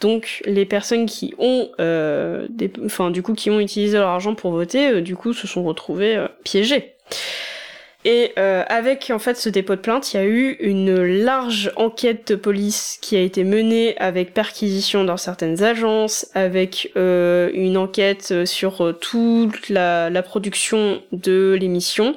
Donc 0.00 0.42
les 0.44 0.66
personnes 0.66 1.06
qui 1.06 1.34
ont, 1.38 1.70
des, 1.78 2.70
enfin 2.84 3.10
du 3.10 3.22
coup 3.22 3.34
qui 3.34 3.50
ont 3.50 3.58
utilisé 3.58 3.98
leur 3.98 4.10
argent 4.10 4.34
pour 4.34 4.52
voter, 4.52 5.00
du 5.00 5.16
coup 5.16 5.32
se 5.32 5.48
sont 5.48 5.64
retrouvées 5.64 6.24
piégées. 6.44 6.92
Et 8.08 8.32
euh, 8.38 8.62
avec 8.68 9.10
en 9.12 9.18
fait 9.18 9.36
ce 9.36 9.48
dépôt 9.48 9.74
de 9.74 9.80
plainte, 9.80 10.14
il 10.14 10.16
y 10.16 10.20
a 10.20 10.24
eu 10.24 10.52
une 10.60 11.02
large 11.02 11.72
enquête 11.74 12.28
de 12.28 12.36
police 12.36 12.98
qui 13.02 13.16
a 13.16 13.20
été 13.20 13.42
menée 13.42 13.98
avec 13.98 14.32
perquisition 14.32 15.02
dans 15.02 15.16
certaines 15.16 15.64
agences, 15.64 16.30
avec 16.32 16.92
euh, 16.96 17.50
une 17.52 17.76
enquête 17.76 18.44
sur 18.44 18.80
euh, 18.80 18.92
toute 18.92 19.70
la, 19.70 20.08
la 20.08 20.22
production 20.22 21.02
de 21.10 21.58
l'émission. 21.60 22.16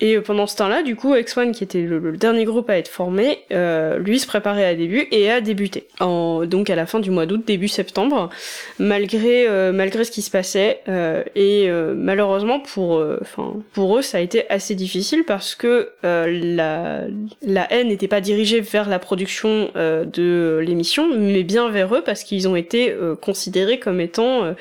Et 0.00 0.16
euh, 0.16 0.22
pendant 0.22 0.46
ce 0.46 0.56
temps-là, 0.56 0.82
du 0.82 0.96
coup, 0.96 1.14
X1, 1.14 1.52
qui 1.52 1.64
était 1.64 1.82
le, 1.82 2.00
dernier 2.16 2.44
groupe 2.44 2.70
à 2.70 2.78
être 2.78 2.88
formé, 2.88 3.40
euh, 3.52 3.98
lui 3.98 4.18
se 4.18 4.26
préparait 4.26 4.64
à 4.64 4.74
début 4.74 5.06
et 5.10 5.30
a 5.30 5.40
débuté. 5.40 5.86
En, 6.00 6.44
donc 6.46 6.70
à 6.70 6.74
la 6.74 6.86
fin 6.86 7.00
du 7.00 7.10
mois 7.10 7.26
d'août, 7.26 7.42
début 7.46 7.68
septembre, 7.68 8.30
malgré 8.78 9.46
euh, 9.48 9.72
malgré 9.72 10.04
ce 10.04 10.10
qui 10.10 10.22
se 10.22 10.30
passait. 10.30 10.80
Euh, 10.88 11.22
et 11.34 11.68
euh, 11.68 11.94
malheureusement 11.96 12.60
pour, 12.60 13.02
enfin 13.20 13.54
pour 13.72 13.98
eux, 13.98 14.02
ça 14.02 14.18
a 14.18 14.20
été 14.20 14.48
assez 14.50 14.74
difficile 14.74 15.24
parce 15.26 15.54
que 15.54 15.90
la 16.02 17.02
la 17.42 17.72
haine 17.72 17.88
n'était 17.88 18.08
pas 18.08 18.20
dirigée 18.20 18.60
vers 18.60 18.88
la 18.88 18.98
production 18.98 19.70
de 19.74 20.60
l'émission, 20.64 21.08
mais 21.16 21.42
bien 21.42 21.68
vers 21.70 21.94
eux 21.94 22.02
parce 22.02 22.24
qu'ils 22.24 22.48
ont 22.48 22.56
été 22.56 22.94
considérés 23.20 23.78
comme 23.78 24.00
étant 24.00 24.54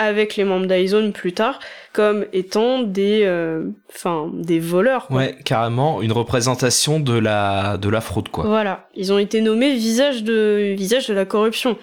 avec 0.00 0.36
les 0.36 0.44
membres 0.44 0.66
d'Aizone 0.66 1.12
plus 1.12 1.34
tard 1.34 1.60
comme 1.92 2.24
étant 2.32 2.82
des 2.82 3.20
euh, 3.24 3.64
enfin 3.90 4.30
des 4.32 4.58
voleurs 4.58 5.08
quoi. 5.08 5.18
Ouais, 5.18 5.36
carrément 5.44 6.00
une 6.00 6.12
représentation 6.12 7.00
de 7.00 7.18
la 7.18 7.76
de 7.76 7.88
la 7.90 8.00
fraude 8.00 8.30
quoi. 8.30 8.44
Voilà, 8.44 8.88
ils 8.94 9.12
ont 9.12 9.18
été 9.18 9.42
nommés 9.42 9.74
visage 9.74 10.24
de 10.24 10.74
visage 10.76 11.06
de 11.06 11.12
la 11.12 11.26
corruption 11.26 11.76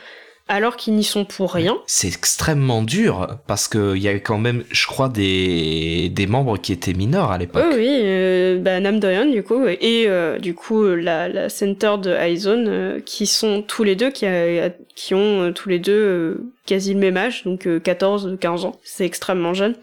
alors 0.48 0.78
qu'ils 0.78 0.94
n'y 0.96 1.04
sont 1.04 1.26
pour 1.26 1.54
rien. 1.54 1.78
C'est 1.88 2.08
extrêmement 2.08 2.82
dur 2.82 3.28
parce 3.48 3.68
qu'il 3.68 3.98
y 3.98 4.08
a 4.08 4.14
quand 4.20 4.38
même, 4.38 4.64
je 4.72 4.88
crois, 4.88 5.10
des, 5.10 6.10
des 6.10 6.28
membres 6.28 6.58
qui 6.58 6.72
étaient 6.74 6.94
mineurs 6.94 7.32
à 7.32 7.38
l'époque. 7.38 7.66
Oui, 7.70 7.76
oui, 7.78 8.00
euh, 8.04 8.58
bah, 8.60 8.80
Nam 8.80 9.00
Doyon 9.00 9.32
du 9.32 9.44
coup 9.44 9.66
et 9.68 10.06
euh, 10.08 10.40
du 10.40 10.54
coup 10.54 10.84
la, 10.86 11.28
la 11.28 11.50
center 11.50 11.96
de 12.02 12.12
Aizone 12.12 12.68
euh, 12.68 13.00
qui 13.00 13.26
sont 13.28 13.62
tous 13.62 13.84
les 13.84 13.96
deux 13.96 14.12
qui, 14.12 14.26
a, 14.26 14.70
qui 14.96 15.14
ont 15.14 15.44
euh, 15.44 15.52
tous 15.52 15.70
les 15.70 15.80
deux 15.80 15.94
euh, 15.94 16.52
quasi 16.66 16.94
le 16.94 17.00
même 17.00 17.18
âge, 17.18 17.44
donc 17.44 17.66
14-15 17.66 18.66
ans. 18.66 18.80
C'est 18.84 19.06
extrêmement 19.06 19.54
jeune. 19.54 19.76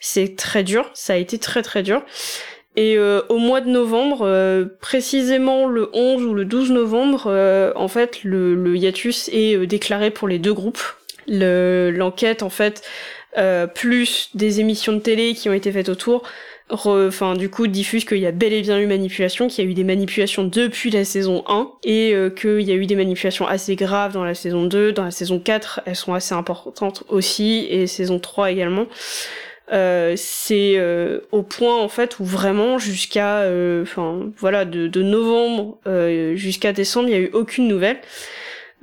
C'est 0.00 0.36
très 0.36 0.64
dur. 0.64 0.90
Ça 0.94 1.14
a 1.14 1.16
été 1.16 1.38
très 1.38 1.62
très 1.62 1.82
dur. 1.82 2.02
Et 2.76 2.98
euh, 2.98 3.22
au 3.28 3.38
mois 3.38 3.60
de 3.60 3.70
novembre, 3.70 4.22
euh, 4.22 4.64
précisément 4.80 5.66
le 5.66 5.90
11 5.92 6.24
ou 6.24 6.34
le 6.34 6.44
12 6.44 6.72
novembre, 6.72 7.26
euh, 7.28 7.72
en 7.76 7.86
fait, 7.86 8.24
le, 8.24 8.54
le, 8.56 8.76
hiatus 8.76 9.28
est 9.32 9.66
déclaré 9.66 10.10
pour 10.10 10.26
les 10.26 10.38
deux 10.38 10.54
groupes. 10.54 10.82
L'enquête, 11.28 12.42
en 12.42 12.50
fait, 12.50 12.82
plus 13.74 14.30
des 14.34 14.60
émissions 14.60 14.92
de 14.92 14.98
télé 14.98 15.34
qui 15.34 15.48
ont 15.48 15.52
été 15.52 15.72
faites 15.72 15.88
autour, 15.88 16.22
enfin 16.68 17.34
du 17.34 17.50
coup 17.50 17.66
diffuse 17.66 18.04
qu'il 18.04 18.18
y 18.18 18.26
a 18.26 18.30
bel 18.30 18.52
et 18.52 18.60
bien 18.60 18.78
eu 18.78 18.86
manipulation, 18.86 19.48
qu'il 19.48 19.64
y 19.64 19.66
a 19.66 19.70
eu 19.70 19.74
des 19.74 19.84
manipulations 19.84 20.44
depuis 20.44 20.90
la 20.90 21.04
saison 21.04 21.42
1 21.48 21.70
et 21.82 22.14
qu'il 22.36 22.60
y 22.60 22.70
a 22.70 22.74
eu 22.74 22.86
des 22.86 22.94
manipulations 22.94 23.46
assez 23.46 23.74
graves 23.74 24.12
dans 24.12 24.24
la 24.24 24.34
saison 24.34 24.66
2, 24.66 24.92
dans 24.92 25.04
la 25.04 25.10
saison 25.10 25.40
4 25.40 25.80
elles 25.86 25.96
sont 25.96 26.14
assez 26.14 26.34
importantes 26.34 27.04
aussi 27.08 27.66
et 27.70 27.86
saison 27.86 28.18
3 28.18 28.50
également. 28.50 28.86
Euh, 29.72 30.12
c'est 30.16 30.74
euh, 30.76 31.20
au 31.32 31.42
point 31.42 31.74
en 31.74 31.88
fait 31.88 32.20
où 32.20 32.24
vraiment 32.24 32.78
jusqu'à 32.78 33.38
euh, 33.38 33.82
enfin 33.82 34.30
voilà 34.36 34.66
de, 34.66 34.88
de 34.88 35.02
novembre 35.02 35.78
jusqu'à 36.34 36.74
décembre 36.74 37.08
il 37.08 37.12
y 37.12 37.14
a 37.16 37.20
eu 37.20 37.30
aucune 37.32 37.66
nouvelle. 37.66 37.98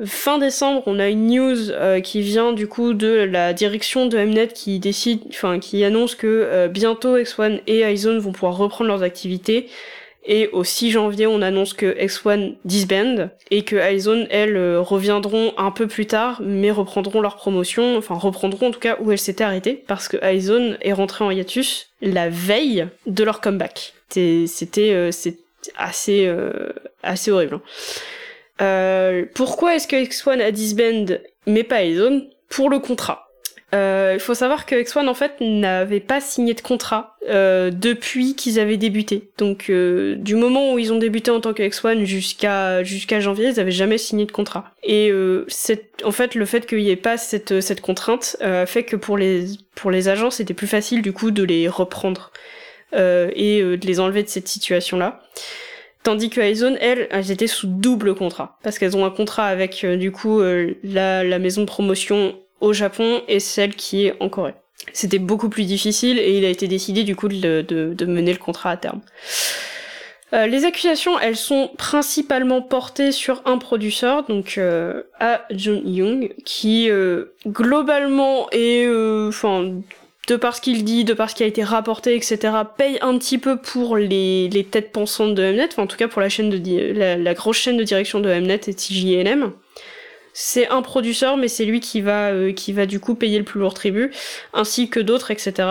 Fin 0.03 0.39
décembre 0.39 0.81
on 0.87 0.97
a 0.97 1.09
une 1.09 1.27
news 1.27 2.01
qui 2.03 2.21
vient 2.21 2.53
du 2.53 2.67
coup 2.67 2.93
de 2.95 3.07
la 3.07 3.53
direction 3.53 4.07
de 4.07 4.17
Mnet 4.17 4.47
qui 4.47 4.79
décide 4.79 5.21
enfin 5.29 5.59
qui 5.59 5.83
annonce 5.83 6.15
que 6.15 6.67
bientôt 6.67 7.19
X1 7.19 7.61
et 7.67 7.81
iZone 7.91 8.17
vont 8.17 8.31
pouvoir 8.31 8.57
reprendre 8.57 8.87
leurs 8.87 9.03
activités 9.03 9.69
et 10.23 10.49
au 10.49 10.63
6 10.63 10.91
janvier, 10.91 11.27
on 11.27 11.41
annonce 11.41 11.73
que 11.73 11.97
X1 11.97 12.55
disband 12.65 13.29
et 13.49 13.63
que 13.63 13.75
iZone, 13.93 14.27
elles, 14.29 14.55
euh, 14.55 14.79
reviendront 14.79 15.53
un 15.57 15.71
peu 15.71 15.87
plus 15.87 16.05
tard, 16.05 16.41
mais 16.43 16.71
reprendront 16.71 17.21
leur 17.21 17.37
promotion, 17.37 17.97
enfin 17.97 18.15
reprendront 18.15 18.67
en 18.67 18.71
tout 18.71 18.79
cas 18.79 18.97
où 18.99 19.11
elles 19.11 19.17
s'étaient 19.17 19.43
arrêtées, 19.43 19.83
parce 19.87 20.07
que 20.07 20.17
iZone 20.23 20.77
est 20.81 20.93
rentré 20.93 21.23
en 21.23 21.31
hiatus 21.31 21.91
la 22.01 22.29
veille 22.29 22.87
de 23.07 23.23
leur 23.23 23.41
comeback. 23.41 23.93
C'était 24.09 24.93
euh, 24.93 25.11
assez, 25.77 26.25
euh, 26.25 26.69
assez 27.03 27.31
horrible. 27.31 27.55
Hein. 27.55 27.61
Euh, 28.61 29.25
pourquoi 29.33 29.75
est-ce 29.75 29.87
que 29.87 29.95
X1 29.95 30.39
a 30.39 30.51
disband 30.51 31.19
mais 31.47 31.63
pas 31.63 31.83
iZone 31.83 32.27
Pour 32.49 32.69
le 32.69 32.79
contrat. 32.79 33.30
Euh, 33.73 34.11
il 34.15 34.19
faut 34.19 34.33
savoir 34.33 34.65
que 34.65 34.75
X1 34.75 35.07
en 35.07 35.13
fait 35.13 35.33
n'avait 35.39 36.01
pas 36.01 36.19
signé 36.19 36.53
de 36.53 36.61
contrat 36.61 37.15
euh, 37.29 37.71
depuis 37.71 38.35
qu'ils 38.35 38.59
avaient 38.59 38.77
débuté. 38.77 39.29
Donc 39.37 39.69
euh, 39.69 40.15
du 40.15 40.35
moment 40.35 40.73
où 40.73 40.79
ils 40.79 40.91
ont 40.91 40.97
débuté 40.97 41.31
en 41.31 41.39
tant 41.39 41.53
que 41.53 41.63
X1 41.63 42.03
jusqu'à 42.03 42.83
jusqu'à 42.83 43.21
janvier, 43.21 43.49
ils 43.49 43.59
avaient 43.59 43.71
jamais 43.71 43.97
signé 43.97 44.25
de 44.25 44.31
contrat. 44.31 44.65
Et 44.83 45.09
euh, 45.09 45.47
en 46.03 46.11
fait 46.11 46.35
le 46.35 46.45
fait 46.45 46.65
qu'il 46.65 46.79
n'y 46.79 46.89
ait 46.89 46.97
pas 46.97 47.17
cette 47.17 47.61
cette 47.61 47.81
contrainte 47.81 48.35
euh, 48.41 48.65
fait 48.65 48.83
que 48.83 48.97
pour 48.97 49.17
les 49.17 49.45
pour 49.75 49.89
les 49.89 50.09
agents 50.09 50.31
c'était 50.31 50.53
plus 50.53 50.67
facile 50.67 51.01
du 51.01 51.13
coup 51.13 51.31
de 51.31 51.43
les 51.43 51.67
reprendre 51.67 52.31
et 52.93 53.61
de 53.61 53.87
les 53.87 54.01
enlever 54.01 54.21
de 54.21 54.27
cette 54.27 54.49
situation 54.49 54.97
là. 54.97 55.21
Tandis 56.03 56.29
que 56.29 56.41
iZone, 56.41 56.77
elles, 56.81 57.07
elles 57.11 57.31
étaient 57.31 57.47
sous 57.47 57.67
double 57.67 58.15
contrat. 58.15 58.57
Parce 58.63 58.77
qu'elles 58.77 58.97
ont 58.97 59.05
un 59.05 59.11
contrat 59.11 59.45
avec, 59.45 59.85
du 59.85 60.11
coup, 60.11 60.41
la, 60.83 61.23
la 61.23 61.39
maison 61.39 61.61
de 61.61 61.67
promotion 61.67 62.35
au 62.61 62.73
Japon 62.73 63.21
et 63.27 63.39
celle 63.39 63.75
qui 63.75 64.05
est 64.05 64.15
en 64.19 64.29
Corée. 64.29 64.53
C'était 64.93 65.19
beaucoup 65.19 65.49
plus 65.49 65.65
difficile 65.65 66.19
et 66.19 66.37
il 66.37 66.45
a 66.45 66.49
été 66.49 66.67
décidé 66.67 67.03
du 67.03 67.15
coup 67.15 67.27
de, 67.27 67.61
de, 67.61 68.05
mener 68.05 68.31
le 68.31 68.39
contrat 68.39 68.71
à 68.71 68.77
terme. 68.77 69.01
Euh, 70.33 70.47
les 70.47 70.63
accusations, 70.63 71.19
elles 71.19 71.35
sont 71.35 71.71
principalement 71.77 72.61
portées 72.61 73.11
sur 73.11 73.41
un 73.45 73.57
producteur, 73.57 74.23
donc 74.23 74.55
euh, 74.57 75.03
A. 75.19 75.41
Jun 75.51 75.81
Young, 75.83 76.33
qui 76.45 76.89
euh, 76.89 77.35
globalement 77.45 78.49
est, 78.51 78.85
euh, 78.85 79.27
enfin, 79.27 79.73
de 80.29 80.35
par 80.37 80.55
ce 80.55 80.61
qu'il 80.61 80.85
dit, 80.85 81.03
de 81.03 81.13
par 81.13 81.29
ce 81.29 81.35
qui 81.35 81.43
a 81.43 81.47
été 81.47 81.63
rapporté, 81.63 82.15
etc., 82.15 82.39
paye 82.77 82.97
un 83.01 83.17
petit 83.17 83.39
peu 83.39 83.57
pour 83.57 83.97
les, 83.97 84.47
les 84.47 84.63
têtes 84.63 84.93
pensantes 84.93 85.35
de 85.35 85.51
Mnet, 85.51 85.67
enfin 85.67 85.83
en 85.83 85.87
tout 85.87 85.97
cas 85.97 86.07
pour 86.07 86.21
la 86.21 86.29
chaîne 86.29 86.49
de 86.49 86.93
la, 86.93 87.17
la 87.17 87.33
grosse 87.33 87.57
chaîne 87.57 87.75
de 87.75 87.83
direction 87.83 88.21
de 88.21 88.29
Mnet 88.29 88.61
et 88.67 88.73
TJLM 88.73 89.51
c'est 90.33 90.67
un 90.69 90.81
producteur, 90.81 91.37
mais 91.37 91.47
c'est 91.47 91.65
lui 91.65 91.79
qui 91.79 92.01
va 92.01 92.29
euh, 92.29 92.53
qui 92.53 92.73
va 92.73 92.85
du 92.85 92.99
coup 92.99 93.15
payer 93.15 93.37
le 93.37 93.43
plus 93.43 93.59
lourd 93.59 93.73
tribut, 93.73 94.11
ainsi 94.53 94.89
que 94.89 94.99
d'autres, 94.99 95.31
etc. 95.31 95.67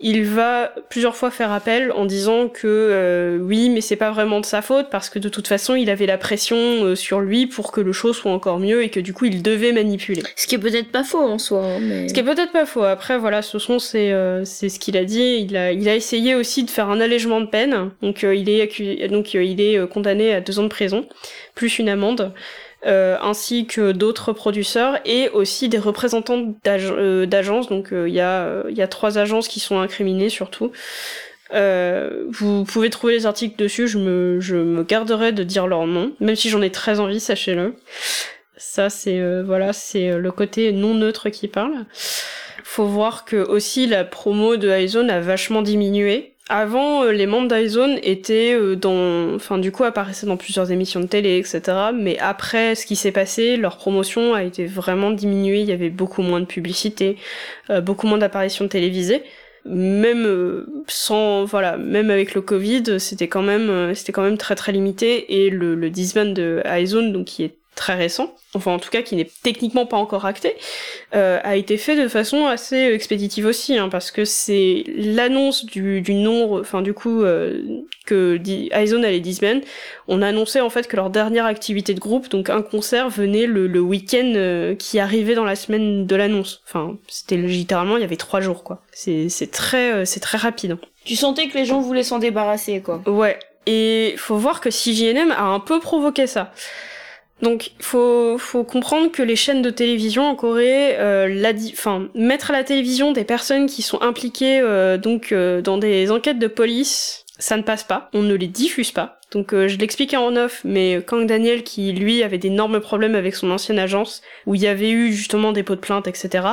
Il 0.00 0.24
va 0.24 0.74
plusieurs 0.90 1.16
fois 1.16 1.30
faire 1.30 1.52
appel 1.52 1.90
en 1.92 2.04
disant 2.04 2.48
que 2.48 2.66
euh, 2.66 3.38
oui, 3.40 3.70
mais 3.70 3.80
c'est 3.80 3.96
pas 3.96 4.10
vraiment 4.10 4.40
de 4.40 4.44
sa 4.44 4.60
faute 4.60 4.88
parce 4.90 5.08
que 5.08 5.18
de 5.18 5.28
toute 5.28 5.48
façon, 5.48 5.74
il 5.74 5.88
avait 5.88 6.06
la 6.06 6.18
pression 6.18 6.56
euh, 6.56 6.94
sur 6.94 7.20
lui 7.20 7.46
pour 7.46 7.72
que 7.72 7.80
le 7.80 7.92
show 7.92 8.12
soit 8.12 8.30
encore 8.30 8.58
mieux 8.58 8.82
et 8.82 8.90
que 8.90 9.00
du 9.00 9.14
coup, 9.14 9.24
il 9.24 9.42
devait 9.42 9.72
manipuler. 9.72 10.22
Ce 10.36 10.46
qui 10.46 10.56
est 10.56 10.58
peut-être 10.58 10.92
pas 10.92 11.04
faux 11.04 11.20
en 11.20 11.38
soi. 11.38 11.64
Hein, 11.64 11.78
mais... 11.80 12.08
Ce 12.08 12.14
qui 12.14 12.20
est 12.20 12.24
peut-être 12.24 12.52
pas 12.52 12.66
faux. 12.66 12.82
Après, 12.82 13.16
voilà, 13.16 13.40
ce 13.40 13.58
sont 13.58 13.78
c'est 13.78 14.12
c'est 14.44 14.68
ce 14.68 14.78
qu'il 14.78 14.96
a 14.96 15.04
dit. 15.04 15.46
Il 15.48 15.56
a 15.56 15.72
il 15.72 15.88
a 15.88 15.94
essayé 15.94 16.34
aussi 16.34 16.64
de 16.64 16.70
faire 16.70 16.90
un 16.90 17.00
allègement 17.00 17.40
de 17.40 17.46
peine. 17.46 17.90
Donc 18.02 18.22
il 18.22 18.50
est 18.50 18.60
accusé, 18.60 19.08
donc 19.08 19.34
il 19.34 19.60
est 19.60 19.88
condamné 19.88 20.34
à 20.34 20.40
deux 20.40 20.58
ans 20.58 20.64
de 20.64 20.68
prison 20.68 21.06
plus 21.54 21.78
une 21.78 21.88
amende. 21.88 22.32
Euh, 22.86 23.16
ainsi 23.22 23.64
que 23.64 23.92
d'autres 23.92 24.34
producteurs 24.34 24.98
et 25.06 25.30
aussi 25.30 25.70
des 25.70 25.78
représentants 25.78 26.54
euh, 26.66 27.24
d'agences. 27.24 27.68
Donc 27.70 27.88
il 27.90 27.96
euh, 27.96 28.08
y, 28.10 28.20
a, 28.20 28.62
y 28.68 28.82
a 28.82 28.88
trois 28.88 29.16
agences 29.16 29.48
qui 29.48 29.58
sont 29.58 29.80
incriminées 29.80 30.28
surtout. 30.28 30.70
vous 31.50 32.64
pouvez 32.64 32.90
trouver 32.90 33.14
les 33.14 33.24
articles 33.24 33.56
dessus, 33.56 33.88
je 33.88 33.96
me, 33.96 34.38
je 34.40 34.56
me 34.56 34.82
garderai 34.82 35.32
de 35.32 35.44
dire 35.44 35.66
leur 35.66 35.86
nom, 35.86 36.12
même 36.20 36.36
si 36.36 36.50
j'en 36.50 36.60
ai 36.60 36.70
très 36.70 37.00
envie, 37.00 37.20
sachez-le. 37.20 37.74
Ça, 38.58 38.90
c'est 38.90 39.42
voilà, 39.42 39.72
c'est 39.72 40.18
le 40.18 40.30
côté 40.30 40.72
non 40.72 40.92
neutre 40.94 41.30
qui 41.30 41.48
parle. 41.48 41.86
Faut 42.64 42.84
voir 42.84 43.24
que 43.24 43.36
aussi 43.36 43.86
la 43.86 44.04
promo 44.04 44.56
de 44.56 44.68
iZone 44.68 45.08
a 45.08 45.20
vachement 45.20 45.62
diminué 45.62 46.33
avant, 46.48 47.04
euh, 47.04 47.12
les 47.12 47.26
membres 47.26 47.48
d'iZone 47.48 47.98
étaient 48.02 48.54
euh, 48.54 48.76
dans, 48.76 49.34
enfin 49.34 49.56
du 49.56 49.72
coup 49.72 49.84
apparaissaient 49.84 50.26
dans 50.26 50.36
plusieurs 50.36 50.70
émissions 50.70 51.00
de 51.00 51.06
télé, 51.06 51.38
etc. 51.38 51.62
Mais 51.94 52.18
après 52.18 52.74
ce 52.74 52.84
qui 52.84 52.96
s'est 52.96 53.12
passé, 53.12 53.56
leur 53.56 53.78
promotion 53.78 54.34
a 54.34 54.42
été 54.44 54.66
vraiment 54.66 55.10
diminuée. 55.10 55.60
Il 55.60 55.68
y 55.68 55.72
avait 55.72 55.90
beaucoup 55.90 56.20
moins 56.20 56.40
de 56.40 56.44
publicité, 56.44 57.16
euh, 57.70 57.80
beaucoup 57.80 58.06
moins 58.06 58.18
d'apparitions 58.18 58.68
télévisées. 58.68 59.22
Même 59.66 60.66
sans, 60.88 61.44
voilà, 61.46 61.78
même 61.78 62.10
avec 62.10 62.34
le 62.34 62.42
Covid, 62.42 63.00
c'était 63.00 63.28
quand 63.28 63.40
même, 63.40 63.94
c'était 63.94 64.12
quand 64.12 64.22
même 64.22 64.36
très 64.36 64.54
très 64.56 64.72
limité. 64.72 65.42
Et 65.42 65.48
le, 65.48 65.74
le 65.74 65.88
disband 65.88 66.34
de 66.34 66.62
iZone, 66.66 67.14
donc 67.14 67.24
qui 67.24 67.44
est 67.44 67.56
très 67.74 67.94
récent, 67.94 68.34
enfin 68.54 68.72
en 68.72 68.78
tout 68.78 68.90
cas 68.90 69.02
qui 69.02 69.16
n'est 69.16 69.30
techniquement 69.42 69.86
pas 69.86 69.96
encore 69.96 70.24
acté, 70.26 70.56
euh, 71.14 71.40
a 71.42 71.56
été 71.56 71.76
fait 71.76 72.00
de 72.00 72.08
façon 72.08 72.46
assez 72.46 72.76
expéditive 72.76 73.46
aussi, 73.46 73.76
hein, 73.76 73.88
parce 73.88 74.10
que 74.10 74.24
c'est 74.24 74.84
l'annonce 74.88 75.64
du, 75.64 76.00
du 76.00 76.14
nom, 76.14 76.60
enfin 76.60 76.82
du 76.82 76.94
coup 76.94 77.22
euh, 77.22 77.62
que 78.06 78.38
Aizone 78.72 79.04
allait 79.04 79.20
disband, 79.20 79.60
on 80.08 80.22
a 80.22 80.28
annoncé 80.28 80.60
en 80.60 80.70
fait 80.70 80.86
que 80.86 80.96
leur 80.96 81.10
dernière 81.10 81.46
activité 81.46 81.94
de 81.94 82.00
groupe, 82.00 82.28
donc 82.28 82.50
un 82.50 82.62
concert, 82.62 83.08
venait 83.08 83.46
le, 83.46 83.66
le 83.66 83.80
week-end 83.80 84.32
euh, 84.36 84.74
qui 84.74 84.98
arrivait 84.98 85.34
dans 85.34 85.44
la 85.44 85.56
semaine 85.56 86.06
de 86.06 86.16
l'annonce. 86.16 86.62
Enfin, 86.66 86.96
c'était 87.08 87.36
littéralement 87.36 87.96
il 87.96 88.00
y 88.00 88.04
avait 88.04 88.16
trois 88.16 88.40
jours 88.40 88.62
quoi. 88.64 88.82
C'est 88.92 89.28
c'est 89.28 89.50
très 89.50 89.92
euh, 89.92 90.04
c'est 90.04 90.20
très 90.20 90.38
rapide. 90.38 90.72
Hein. 90.72 90.78
Tu 91.04 91.16
sentais 91.16 91.48
que 91.48 91.56
les 91.56 91.64
gens 91.64 91.80
voulaient 91.80 92.02
s'en 92.02 92.18
débarrasser 92.18 92.80
quoi. 92.80 93.02
Ouais. 93.06 93.38
Et 93.66 94.14
faut 94.18 94.36
voir 94.36 94.60
que 94.60 94.68
CJNM 94.68 95.30
a 95.30 95.44
un 95.44 95.60
peu 95.60 95.80
provoqué 95.80 96.26
ça. 96.26 96.52
Donc, 97.42 97.72
faut, 97.80 98.38
faut 98.38 98.64
comprendre 98.64 99.10
que 99.10 99.22
les 99.22 99.36
chaînes 99.36 99.60
de 99.60 99.70
télévision 99.70 100.24
en 100.24 100.34
Corée, 100.36 100.96
euh, 100.98 101.52
mettre 102.14 102.50
à 102.50 102.52
la 102.52 102.64
télévision 102.64 103.12
des 103.12 103.24
personnes 103.24 103.66
qui 103.66 103.82
sont 103.82 104.00
impliquées 104.02 104.60
euh, 104.60 104.98
donc 104.98 105.32
euh, 105.32 105.60
dans 105.60 105.76
des 105.76 106.10
enquêtes 106.10 106.38
de 106.38 106.46
police, 106.46 107.24
ça 107.38 107.56
ne 107.56 107.62
passe 107.62 107.82
pas. 107.82 108.08
On 108.12 108.22
ne 108.22 108.34
les 108.34 108.46
diffuse 108.46 108.92
pas. 108.92 109.18
Donc, 109.32 109.52
euh, 109.52 109.66
je 109.66 109.76
l'expliquais 109.78 110.16
en 110.16 110.36
off, 110.36 110.60
mais 110.64 111.02
Kang 111.04 111.26
Daniel, 111.26 111.64
qui 111.64 111.92
lui 111.92 112.22
avait 112.22 112.38
d'énormes 112.38 112.78
problèmes 112.78 113.16
avec 113.16 113.34
son 113.34 113.50
ancienne 113.50 113.80
agence, 113.80 114.22
où 114.46 114.54
il 114.54 114.60
y 114.60 114.68
avait 114.68 114.92
eu 114.92 115.12
justement 115.12 115.50
des 115.50 115.64
pots 115.64 115.74
de 115.74 115.80
plainte, 115.80 116.06
etc., 116.06 116.46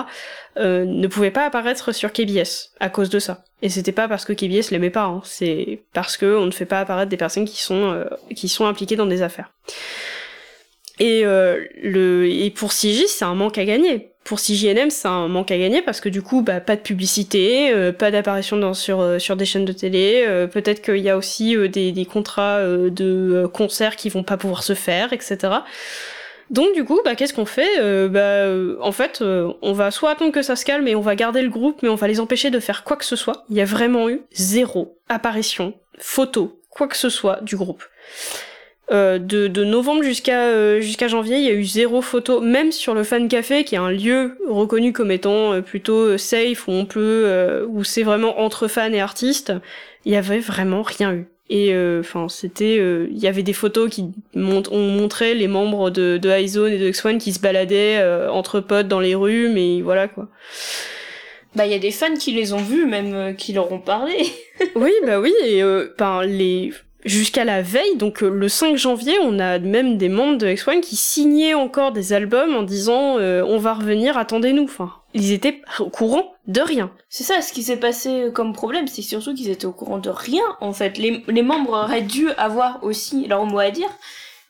ne 0.57 1.07
pouvait 1.07 1.31
pas 1.31 1.45
apparaître 1.45 1.93
sur 1.93 2.11
KBS 2.11 2.71
à 2.81 2.89
cause 2.89 3.09
de 3.09 3.19
ça. 3.19 3.45
Et 3.61 3.69
c'était 3.69 3.93
pas 3.93 4.09
parce 4.09 4.25
que 4.25 4.33
KBS 4.33 4.71
l'aimait 4.71 4.89
pas, 4.89 5.05
hein. 5.05 5.21
c'est 5.23 5.83
parce 5.93 6.17
que 6.17 6.35
on 6.35 6.45
ne 6.45 6.51
fait 6.51 6.65
pas 6.65 6.81
apparaître 6.81 7.09
des 7.09 7.15
personnes 7.15 7.45
qui 7.45 7.61
sont 7.61 8.65
impliquées 8.65 8.97
dans 8.97 9.05
des 9.05 9.21
affaires. 9.21 9.53
Et, 11.01 11.25
euh, 11.25 11.65
le, 11.81 12.27
et 12.27 12.51
pour 12.51 12.73
CJ, 12.73 13.05
c'est 13.07 13.25
un 13.25 13.33
manque 13.33 13.57
à 13.57 13.65
gagner. 13.65 14.11
Pour 14.23 14.39
CJNM, 14.39 14.91
c'est 14.91 15.07
un 15.07 15.27
manque 15.27 15.49
à 15.49 15.57
gagner 15.57 15.81
parce 15.81 15.99
que 15.99 16.07
du 16.07 16.21
coup, 16.21 16.43
bah, 16.43 16.59
pas 16.59 16.75
de 16.75 16.81
publicité, 16.81 17.73
euh, 17.73 17.91
pas 17.91 18.11
d'apparition 18.11 18.75
sur, 18.75 19.01
euh, 19.01 19.17
sur 19.17 19.35
des 19.35 19.45
chaînes 19.45 19.65
de 19.65 19.71
télé. 19.71 20.25
Euh, 20.27 20.45
peut-être 20.45 20.83
qu'il 20.83 20.99
y 20.99 21.09
a 21.09 21.17
aussi 21.17 21.57
des, 21.69 21.91
des, 21.91 22.05
contrats 22.05 22.61
de 22.63 23.49
concerts 23.51 23.95
qui 23.95 24.09
vont 24.09 24.21
pas 24.21 24.37
pouvoir 24.37 24.61
se 24.61 24.75
faire, 24.75 25.11
etc. 25.11 25.37
Donc 26.51 26.75
du 26.75 26.85
coup, 26.85 27.01
bah, 27.03 27.15
qu'est-ce 27.15 27.33
qu'on 27.33 27.47
fait? 27.47 27.79
Bah, 28.09 28.45
En 28.85 28.91
fait, 28.91 29.23
on 29.23 29.73
va 29.73 29.89
soit 29.89 30.11
attendre 30.11 30.31
que 30.31 30.43
ça 30.43 30.55
se 30.55 30.65
calme 30.65 30.87
et 30.87 30.95
on 30.95 31.01
va 31.01 31.15
garder 31.15 31.41
le 31.41 31.49
groupe, 31.49 31.81
mais 31.81 31.89
on 31.89 31.95
va 31.95 32.07
les 32.07 32.19
empêcher 32.19 32.51
de 32.51 32.59
faire 32.59 32.83
quoi 32.83 32.97
que 32.97 33.05
ce 33.05 33.15
soit. 33.15 33.45
Il 33.49 33.57
y 33.57 33.61
a 33.61 33.65
vraiment 33.65 34.07
eu 34.07 34.21
zéro 34.33 34.99
apparition, 35.09 35.73
photo, 35.97 36.61
quoi 36.69 36.87
que 36.87 36.97
ce 36.97 37.09
soit 37.09 37.41
du 37.41 37.55
groupe. 37.55 37.83
Euh, 38.91 39.19
de, 39.19 39.47
de, 39.47 39.63
novembre 39.63 40.03
jusqu'à 40.03 40.47
euh, 40.47 40.81
jusqu'à 40.81 41.07
janvier, 41.07 41.37
il 41.37 41.43
y 41.43 41.47
a 41.47 41.53
eu 41.53 41.63
zéro 41.63 42.01
photo, 42.01 42.41
même 42.41 42.73
sur 42.73 42.93
le 42.93 43.03
fan 43.03 43.29
café, 43.29 43.63
qui 43.63 43.75
est 43.75 43.77
un 43.77 43.89
lieu 43.89 44.37
reconnu 44.49 44.91
comme 44.91 45.11
étant 45.11 45.53
euh, 45.53 45.61
plutôt 45.61 46.17
safe, 46.17 46.67
où 46.67 46.71
on 46.71 46.85
peut, 46.85 47.65
où 47.69 47.85
c'est 47.85 48.03
vraiment 48.03 48.41
entre 48.41 48.67
fans 48.67 48.91
et 48.91 48.99
artistes. 48.99 49.53
Il 50.03 50.11
y 50.11 50.17
avait 50.17 50.39
vraiment 50.39 50.81
rien 50.81 51.13
eu. 51.13 51.27
Et 51.49 51.75
enfin, 51.99 52.27
c'était, 52.29 52.77
il 52.77 53.17
y 53.17 53.27
avait 53.27 53.43
des 53.43 53.53
photos 53.53 53.89
qui 53.89 54.05
mont 54.33 54.63
ont 54.71 54.87
montré 54.87 55.35
les 55.35 55.49
membres 55.49 55.89
de, 55.89 56.17
de 56.17 56.29
iZone 56.29 56.71
et 56.71 56.77
de 56.77 56.89
X1 56.89 57.17
qui 57.17 57.33
se 57.33 57.41
baladaient 57.41 58.01
entre 58.29 58.61
potes 58.61 58.87
dans 58.87 59.01
les 59.01 59.15
rues, 59.15 59.49
mais 59.49 59.81
voilà 59.81 60.07
quoi. 60.07 60.29
Bah, 61.55 61.65
il 61.65 61.71
y 61.73 61.75
a 61.75 61.79
des 61.79 61.91
fans 61.91 62.15
qui 62.15 62.31
les 62.31 62.53
ont 62.53 62.63
vus, 62.63 62.85
même 62.85 63.35
qui 63.35 63.51
leur 63.51 63.69
ont 63.73 63.79
parlé. 63.79 64.13
oui, 64.75 64.93
bah 65.05 65.19
oui, 65.19 65.33
et 65.43 65.61
ben 65.97 66.23
les 66.23 66.71
jusqu'à 67.05 67.45
la 67.45 67.61
veille, 67.61 67.95
donc 67.95 68.23
euh, 68.23 68.29
le 68.29 68.49
5 68.49 68.75
janvier, 68.77 69.17
on 69.23 69.39
a 69.39 69.59
même 69.59 69.97
des 69.97 70.09
membres 70.09 70.37
de 70.37 70.47
X1 70.47 70.81
qui 70.81 70.95
signaient 70.95 71.53
encore 71.53 71.91
des 71.91 72.13
albums 72.13 72.55
en 72.55 72.63
disant 72.63 73.17
euh, 73.17 73.43
on 73.47 73.57
va 73.57 73.73
revenir, 73.73 74.17
attendez-nous. 74.17 74.69
Ils 75.13 75.31
étaient 75.31 75.61
au 75.79 75.89
courant 75.89 76.33
de 76.47 76.61
rien. 76.61 76.91
C'est 77.09 77.23
ça, 77.23 77.41
ce 77.41 77.51
qui 77.51 77.63
s'est 77.63 77.77
passé 77.77 78.27
comme 78.33 78.53
problème, 78.53 78.87
c'est 78.87 79.01
surtout 79.01 79.33
qu'ils 79.33 79.49
étaient 79.49 79.65
au 79.65 79.73
courant 79.73 79.97
de 79.97 80.09
rien. 80.09 80.43
En 80.61 80.73
fait, 80.73 80.97
les, 80.97 81.23
les 81.27 81.41
membres 81.41 81.73
auraient 81.73 82.01
dû 82.01 82.29
avoir 82.37 82.83
aussi 82.83 83.27
leur 83.27 83.45
mot 83.45 83.59
à 83.59 83.71
dire 83.71 83.89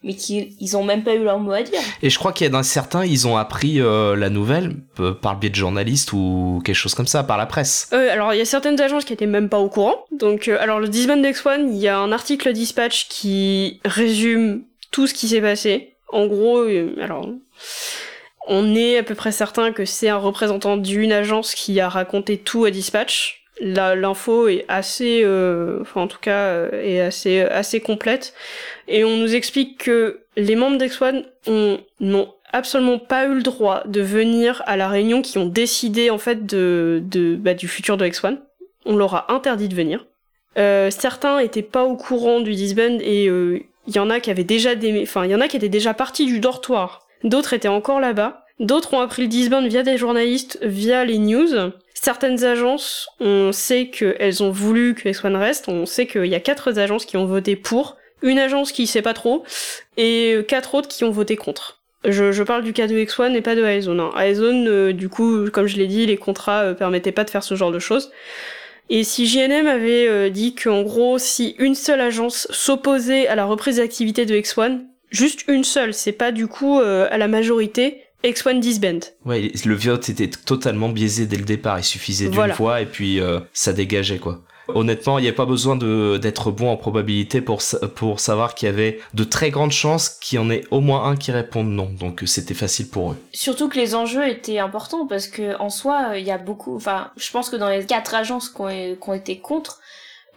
mais 0.03 0.15
qui 0.15 0.55
ils 0.59 0.75
ont 0.75 0.83
même 0.83 1.03
pas 1.03 1.13
eu 1.13 1.23
leur 1.23 1.39
mot 1.39 1.51
à 1.51 1.61
dire. 1.61 1.79
Et 2.01 2.09
je 2.09 2.17
crois 2.17 2.31
qu'il 2.31 2.45
y 2.45 2.47
a 2.47 2.51
d'un 2.51 2.63
certains, 2.63 3.05
ils 3.05 3.27
ont 3.27 3.37
appris 3.37 3.79
euh, 3.79 4.15
la 4.15 4.29
nouvelle 4.29 4.77
euh, 4.99 5.13
par 5.13 5.33
le 5.33 5.39
biais 5.39 5.49
de 5.49 5.55
journalistes 5.55 6.11
ou 6.13 6.61
quelque 6.65 6.75
chose 6.75 6.95
comme 6.95 7.07
ça, 7.07 7.23
par 7.23 7.37
la 7.37 7.45
presse. 7.45 7.89
Euh, 7.93 8.11
alors 8.11 8.33
il 8.33 8.37
y 8.37 8.41
a 8.41 8.45
certaines 8.45 8.79
agences 8.81 9.05
qui 9.05 9.13
étaient 9.13 9.27
même 9.27 9.49
pas 9.49 9.59
au 9.59 9.69
courant. 9.69 10.05
Donc 10.11 10.47
euh, 10.47 10.57
alors 10.59 10.79
le 10.79 10.87
Disband 10.87 11.21
X1, 11.21 11.67
il 11.71 11.77
y 11.77 11.87
a 11.87 11.99
un 11.99 12.11
article 12.11 12.51
dispatch 12.53 13.07
qui 13.09 13.79
résume 13.85 14.63
tout 14.91 15.07
ce 15.07 15.13
qui 15.13 15.27
s'est 15.27 15.41
passé. 15.41 15.93
En 16.11 16.27
gros, 16.27 16.65
alors 17.01 17.29
on 18.47 18.75
est 18.75 18.97
à 18.97 19.03
peu 19.03 19.15
près 19.15 19.31
certain 19.31 19.71
que 19.71 19.85
c'est 19.85 20.09
un 20.09 20.17
représentant 20.17 20.75
d'une 20.75 21.13
agence 21.13 21.55
qui 21.55 21.79
a 21.79 21.87
raconté 21.87 22.37
tout 22.37 22.65
à 22.65 22.71
dispatch 22.71 23.41
l'info 23.61 24.47
est 24.47 24.65
assez, 24.67 25.21
euh, 25.23 25.79
enfin 25.81 26.01
en 26.01 26.07
tout 26.07 26.19
cas, 26.19 26.69
est 26.71 26.99
assez 26.99 27.41
assez 27.41 27.79
complète. 27.79 28.33
Et 28.91 29.05
on 29.05 29.15
nous 29.15 29.33
explique 29.35 29.85
que 29.85 30.19
les 30.35 30.57
membres 30.57 30.77
d'X1 30.77 31.23
n'ont 32.01 32.33
absolument 32.51 32.99
pas 32.99 33.25
eu 33.25 33.35
le 33.35 33.41
droit 33.41 33.83
de 33.85 34.01
venir 34.01 34.61
à 34.65 34.75
la 34.75 34.89
réunion 34.89 35.21
qui 35.21 35.37
ont 35.37 35.45
décidé 35.45 36.09
en 36.09 36.17
fait 36.17 36.45
de, 36.45 37.01
bah, 37.39 37.53
du 37.53 37.69
futur 37.69 37.95
de 37.95 38.05
X1. 38.05 38.39
On 38.85 38.97
leur 38.97 39.15
a 39.15 39.33
interdit 39.33 39.69
de 39.69 39.75
venir. 39.75 40.05
Euh, 40.57 40.91
certains 40.91 41.39
étaient 41.39 41.61
pas 41.61 41.85
au 41.85 41.95
courant 41.95 42.41
du 42.41 42.53
disband 42.53 42.99
et 43.01 43.25
il 43.27 43.95
y 43.95 43.99
en 43.99 44.09
a 44.09 44.19
qui 44.19 44.29
avaient 44.29 44.43
déjà 44.43 44.71
enfin 45.01 45.23
il 45.23 45.31
y 45.31 45.35
en 45.35 45.39
a 45.39 45.47
qui 45.47 45.55
étaient 45.55 45.69
déjà 45.69 45.93
partis 45.93 46.25
du 46.25 46.41
dortoir. 46.41 47.07
D'autres 47.23 47.53
étaient 47.53 47.69
encore 47.69 48.01
là-bas. 48.01 48.45
D'autres 48.59 48.93
ont 48.93 48.99
appris 48.99 49.21
le 49.21 49.27
disband 49.29 49.65
via 49.65 49.83
des 49.83 49.97
journalistes, 49.97 50.59
via 50.61 51.05
les 51.05 51.17
news. 51.17 51.71
Certaines 51.93 52.43
agences, 52.43 53.07
on 53.21 53.53
sait 53.53 53.87
qu'elles 53.87 54.43
ont 54.43 54.51
voulu 54.51 54.95
que 54.95 55.07
X1 55.07 55.37
reste. 55.37 55.69
On 55.69 55.85
sait 55.85 56.07
qu'il 56.07 56.25
y 56.25 56.35
a 56.35 56.41
quatre 56.41 56.77
agences 56.77 57.05
qui 57.05 57.15
ont 57.15 57.25
voté 57.25 57.55
pour, 57.55 57.95
une 58.21 58.39
agence 58.39 58.71
qui 58.71 58.87
sait 58.87 59.01
pas 59.01 59.13
trop, 59.13 59.43
et 59.97 60.39
quatre 60.47 60.75
autres 60.75 60.87
qui 60.87 61.03
ont 61.03 61.11
voté 61.11 61.35
contre. 61.35 61.81
Je, 62.03 62.31
je 62.31 62.43
parle 62.43 62.63
du 62.63 62.73
cas 62.73 62.87
de 62.87 62.95
X1 62.95 63.33
et 63.35 63.41
pas 63.41 63.55
de 63.55 63.63
Aizone. 63.63 63.99
Hein. 63.99 64.11
Euh, 64.17 64.91
du 64.91 65.07
coup, 65.07 65.49
comme 65.51 65.67
je 65.67 65.77
l'ai 65.77 65.87
dit, 65.87 66.05
les 66.05 66.17
contrats 66.17 66.61
euh, 66.61 66.73
permettaient 66.73 67.11
pas 67.11 67.23
de 67.23 67.29
faire 67.29 67.43
ce 67.43 67.55
genre 67.55 67.71
de 67.71 67.79
choses. 67.79 68.11
Et 68.89 69.03
si 69.03 69.27
JNM 69.27 69.67
avait 69.67 70.07
euh, 70.07 70.29
dit 70.29 70.55
qu'en 70.55 70.81
gros, 70.81 71.19
si 71.19 71.55
une 71.59 71.75
seule 71.75 72.01
agence 72.01 72.47
s'opposait 72.49 73.27
à 73.27 73.35
la 73.35 73.45
reprise 73.45 73.77
d'activité 73.77 74.25
de 74.25 74.35
X1, 74.35 74.81
juste 75.11 75.45
une 75.47 75.63
seule, 75.63 75.93
c'est 75.93 76.11
pas 76.11 76.31
du 76.31 76.47
coup 76.47 76.79
à 76.79 77.17
la 77.17 77.27
majorité, 77.27 78.01
X1 78.23 78.59
disband. 78.59 78.99
Ouais, 79.25 79.51
le 79.65 79.75
vote 79.75 80.09
était 80.09 80.29
totalement 80.29 80.89
biaisé 80.89 81.25
dès 81.25 81.37
le 81.37 81.43
départ. 81.43 81.79
Il 81.79 81.83
suffisait 81.83 82.29
d'une 82.29 82.51
fois 82.53 82.81
et 82.81 82.85
puis 82.85 83.19
euh, 83.19 83.39
ça 83.53 83.73
dégageait 83.73 84.19
quoi. 84.19 84.41
Honnêtement, 84.75 85.19
il 85.19 85.23
n'y 85.23 85.29
a 85.29 85.33
pas 85.33 85.45
besoin 85.45 85.75
d'être 85.75 86.51
bon 86.51 86.69
en 86.69 86.77
probabilité 86.77 87.41
pour, 87.41 87.61
savoir 87.61 88.55
qu'il 88.55 88.67
y 88.67 88.69
avait 88.69 88.99
de 89.13 89.23
très 89.23 89.49
grandes 89.49 89.71
chances 89.71 90.09
qu'il 90.09 90.37
y 90.37 90.39
en 90.39 90.49
ait 90.49 90.63
au 90.71 90.79
moins 90.79 91.05
un 91.05 91.15
qui 91.15 91.31
réponde 91.31 91.67
non. 91.67 91.89
Donc 91.99 92.23
c'était 92.25 92.53
facile 92.53 92.89
pour 92.89 93.11
eux. 93.11 93.17
Surtout 93.33 93.69
que 93.69 93.77
les 93.77 93.95
enjeux 93.95 94.27
étaient 94.27 94.59
importants 94.59 95.05
parce 95.05 95.27
que 95.27 95.57
en 95.59 95.69
soi, 95.69 96.17
il 96.17 96.23
y 96.23 96.31
a 96.31 96.37
beaucoup. 96.37 96.75
Enfin, 96.75 97.11
je 97.17 97.31
pense 97.31 97.49
que 97.49 97.55
dans 97.55 97.69
les 97.69 97.85
quatre 97.85 98.15
agences 98.15 98.49
qui 98.49 98.61
ont 98.61 99.13
été 99.13 99.39
contre, 99.39 99.80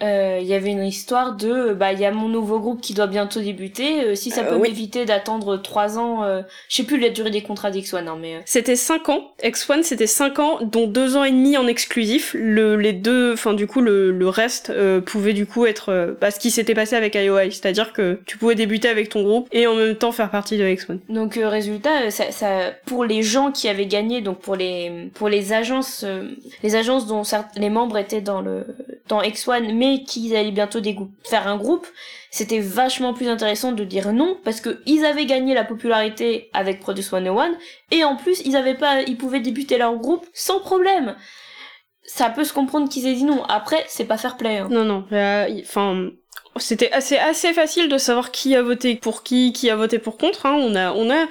euh, 0.02 0.38
il 0.40 0.46
y 0.46 0.54
avait 0.54 0.70
une 0.70 0.84
histoire 0.84 1.36
de 1.36 1.72
bah 1.72 1.92
il 1.92 2.00
y 2.00 2.04
a 2.04 2.10
mon 2.10 2.28
nouveau 2.28 2.58
groupe 2.58 2.80
qui 2.80 2.94
doit 2.94 3.06
bientôt 3.06 3.40
débuter. 3.40 4.02
Euh, 4.02 4.14
si 4.16 4.30
ça 4.30 4.42
euh, 4.42 4.50
peut 4.50 4.58
m'éviter 4.58 5.04
d'attendre 5.04 5.56
trois 5.56 5.98
ans 5.98 6.24
je 6.68 6.76
sais 6.76 6.82
plus 6.82 6.98
la 6.98 7.10
durée 7.10 7.30
des 7.30 7.42
contrats 7.42 7.70
d'X1 7.70 8.02
non 8.02 8.16
mais 8.16 8.40
c'était 8.44 8.76
cinq 8.76 9.08
ans. 9.08 9.32
X1 9.42 9.82
c'était 9.82 10.08
cinq 10.08 10.40
ans 10.40 10.58
dont 10.62 10.88
deux 10.88 11.16
ans 11.16 11.22
et 11.22 11.30
demi 11.30 11.56
en 11.56 11.66
exclusif. 11.68 12.34
Le 12.36 12.76
les 12.76 12.92
deux 12.92 13.34
enfin 13.34 13.54
du 13.54 13.68
coup 13.68 13.80
le, 13.80 14.10
le 14.10 14.28
reste 14.28 14.72
pouvait 15.02 15.32
du 15.32 15.46
coup 15.46 15.64
être 15.64 16.16
bah, 16.20 16.30
ce 16.30 16.40
qui 16.40 16.50
s'était 16.50 16.74
passé 16.74 16.96
avec 16.96 17.14
IOI 17.14 17.50
c'est-à-dire 17.50 17.92
que 17.92 18.18
tu 18.26 18.36
pouvais 18.36 18.56
débuter 18.56 18.88
avec 18.88 19.08
ton 19.08 19.22
groupe 19.22 19.48
et 19.52 19.66
en 19.68 19.74
même 19.74 19.94
temps 19.94 20.12
faire 20.12 20.30
partie 20.30 20.58
de 20.58 20.64
X1 20.64 20.98
donc 21.08 21.38
résultat 21.40 22.10
ça, 22.10 22.32
ça 22.32 22.72
pour 22.84 23.04
les 23.04 23.22
gens 23.22 23.52
qui 23.52 23.68
avaient 23.68 23.86
gagné 23.86 24.22
donc 24.22 24.38
pour 24.40 24.56
les 24.56 25.10
pour 25.14 25.28
les 25.28 25.52
agences 25.52 26.04
les 26.62 26.74
agences 26.74 27.06
dont 27.06 27.22
les 27.56 27.70
membres 27.70 27.98
étaient 27.98 28.20
dans 28.20 28.40
le 28.40 28.66
dans 29.08 29.22
X1 29.22 29.72
mais 29.72 29.93
qu'ils 30.02 30.34
allaient 30.34 30.50
bientôt 30.50 30.80
faire 31.22 31.46
un 31.46 31.56
groupe, 31.56 31.86
c'était 32.30 32.58
vachement 32.58 33.14
plus 33.14 33.28
intéressant 33.28 33.72
de 33.72 33.84
dire 33.84 34.12
non 34.12 34.36
parce 34.44 34.60
que 34.60 34.82
ils 34.86 35.04
avaient 35.04 35.26
gagné 35.26 35.54
la 35.54 35.64
popularité 35.64 36.50
avec 36.52 36.80
Produce 36.80 37.10
101 37.10 37.52
et 37.92 38.02
en 38.02 38.16
plus 38.16 38.42
ils 38.44 38.56
avaient 38.56 38.74
pas, 38.74 39.02
ils 39.02 39.16
pouvaient 39.16 39.40
débuter 39.40 39.78
leur 39.78 39.94
groupe 39.96 40.26
sans 40.32 40.58
problème. 40.58 41.14
Ça 42.06 42.28
peut 42.30 42.44
se 42.44 42.52
comprendre 42.52 42.88
qu'ils 42.88 43.06
aient 43.06 43.14
dit 43.14 43.24
non. 43.24 43.44
Après, 43.44 43.84
c'est 43.88 44.04
pas 44.04 44.18
fair 44.18 44.36
play. 44.36 44.58
Hein. 44.58 44.68
Non, 44.70 44.84
non. 44.84 45.06
Enfin, 45.62 46.10
c'était 46.56 46.92
assez 46.92 47.16
assez 47.16 47.52
facile 47.52 47.88
de 47.88 47.96
savoir 47.96 48.30
qui 48.30 48.54
a 48.56 48.62
voté 48.62 48.96
pour 48.96 49.22
qui, 49.22 49.52
qui 49.52 49.70
a 49.70 49.76
voté 49.76 49.98
pour 49.98 50.18
contre. 50.18 50.44
Hein. 50.46 50.56
On 50.58 50.74
a 50.74 50.92
on 50.92 51.10
a 51.10 51.26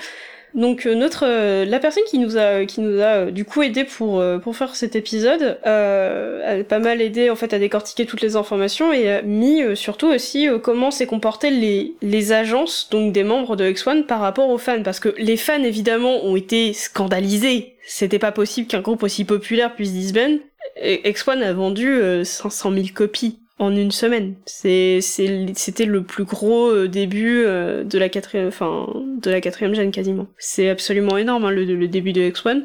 Donc 0.55 0.85
euh, 0.85 0.93
notre 0.93 1.25
euh, 1.25 1.65
la 1.65 1.79
personne 1.79 2.03
qui 2.05 2.19
nous 2.19 2.37
a 2.37 2.65
qui 2.65 2.81
nous 2.81 2.99
a 2.99 3.25
euh, 3.25 3.31
du 3.31 3.43
coup 3.43 3.63
aidé 3.63 3.83
pour 3.83 4.19
euh, 4.19 4.37
pour 4.37 4.55
faire 4.55 4.75
cet 4.75 4.95
épisode 4.95 5.57
a 5.63 6.63
pas 6.67 6.79
mal 6.79 7.01
aidé 7.01 7.29
en 7.29 7.35
fait 7.35 7.53
à 7.53 7.59
décortiquer 7.59 8.05
toutes 8.05 8.21
les 8.21 8.35
informations 8.35 8.93
et 8.93 9.09
a 9.09 9.21
mis 9.23 9.61
surtout 9.75 10.07
aussi 10.07 10.47
comment 10.61 10.91
s'est 10.91 11.07
comporté 11.07 11.49
les 11.49 11.95
les 12.01 12.31
agences 12.31 12.87
donc 12.91 13.13
des 13.13 13.23
membres 13.23 13.55
de 13.55 13.65
X1 13.65 14.03
par 14.03 14.19
rapport 14.19 14.49
aux 14.49 14.57
fans 14.57 14.83
parce 14.83 14.99
que 14.99 15.13
les 15.17 15.37
fans 15.37 15.63
évidemment 15.63 16.23
ont 16.23 16.35
été 16.35 16.73
scandalisés. 16.73 17.75
C'était 17.85 18.19
pas 18.19 18.31
possible 18.31 18.67
qu'un 18.67 18.81
groupe 18.81 19.03
aussi 19.03 19.25
populaire 19.25 19.75
puisse 19.75 19.91
disband. 19.91 20.39
Et 20.81 21.11
X1 21.11 21.41
a 21.41 21.53
vendu 21.53 21.89
euh, 21.89 22.23
500 22.23 22.71
000 22.73 22.85
copies 22.93 23.39
en 23.63 23.75
une 23.75 23.91
semaine. 23.91 24.35
C'était 24.45 25.85
le 25.85 26.03
plus 26.03 26.23
gros 26.23 26.69
euh, 26.69 26.87
début 26.87 27.43
euh, 27.45 27.83
de 27.83 27.97
la 27.97 28.09
quatrième, 28.09 28.47
enfin, 28.47 28.87
de 29.21 29.31
la 29.31 29.41
quatrième 29.41 29.73
gêne 29.73 29.91
quasiment. 29.91 30.27
C'est 30.37 30.69
absolument 30.69 31.17
énorme, 31.17 31.45
hein, 31.45 31.51
le, 31.51 31.87
début 31.87 32.13
de 32.13 32.21
X1. 32.21 32.63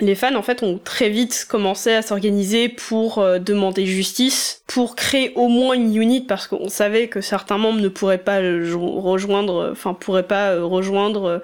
Les 0.00 0.14
fans, 0.14 0.34
en 0.34 0.42
fait, 0.42 0.62
ont 0.62 0.80
très 0.82 1.10
vite 1.10 1.46
commencé 1.48 1.92
à 1.92 2.02
s'organiser 2.02 2.68
pour 2.68 3.18
euh, 3.18 3.38
demander 3.38 3.84
justice, 3.84 4.62
pour 4.66 4.96
créer 4.96 5.32
au 5.34 5.48
moins 5.48 5.74
une 5.74 5.94
unit, 5.94 6.22
parce 6.22 6.46
qu'on 6.46 6.68
savait 6.68 7.08
que 7.08 7.20
certains 7.20 7.58
membres 7.58 7.80
ne 7.80 7.88
pourraient 7.88 8.18
pas 8.18 8.42
jo- 8.62 9.00
rejoindre, 9.00 9.70
enfin, 9.72 9.94
pourraient 9.94 10.26
pas 10.26 10.58
rejoindre 10.60 11.42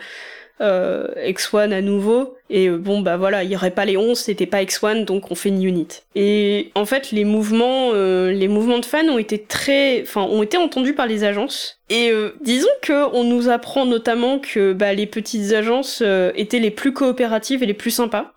euh, 0.60 1.08
X1 1.26 1.72
à 1.72 1.80
nouveau. 1.80 2.36
Et 2.50 2.68
euh, 2.68 2.78
bon, 2.78 3.00
bah 3.00 3.16
voilà, 3.16 3.44
il 3.44 3.50
y 3.50 3.56
aurait 3.56 3.70
pas 3.70 3.84
les 3.84 3.96
11, 3.96 4.18
c'était 4.18 4.46
pas 4.46 4.62
X1, 4.62 5.04
donc 5.04 5.30
on 5.30 5.34
fait 5.34 5.50
une 5.50 5.62
unit. 5.62 5.88
Et 6.14 6.70
en 6.74 6.86
fait, 6.86 7.10
les 7.12 7.24
mouvements, 7.24 7.90
euh, 7.92 8.30
les 8.30 8.48
mouvements 8.48 8.78
de 8.78 8.86
fans 8.86 9.06
ont 9.08 9.18
été 9.18 9.38
très, 9.38 10.02
enfin, 10.02 10.22
ont 10.22 10.42
été 10.42 10.56
entendus 10.56 10.94
par 10.94 11.06
les 11.06 11.24
agences. 11.24 11.78
Et 11.90 12.10
euh, 12.10 12.34
disons 12.40 12.68
que 12.82 13.14
on 13.14 13.24
nous 13.24 13.48
apprend 13.48 13.86
notamment 13.86 14.38
que 14.38 14.72
bah, 14.72 14.92
les 14.92 15.06
petites 15.06 15.52
agences 15.52 16.02
euh, 16.04 16.32
étaient 16.36 16.58
les 16.58 16.70
plus 16.70 16.92
coopératives 16.92 17.62
et 17.62 17.66
les 17.66 17.74
plus 17.74 17.90
sympas. 17.90 18.34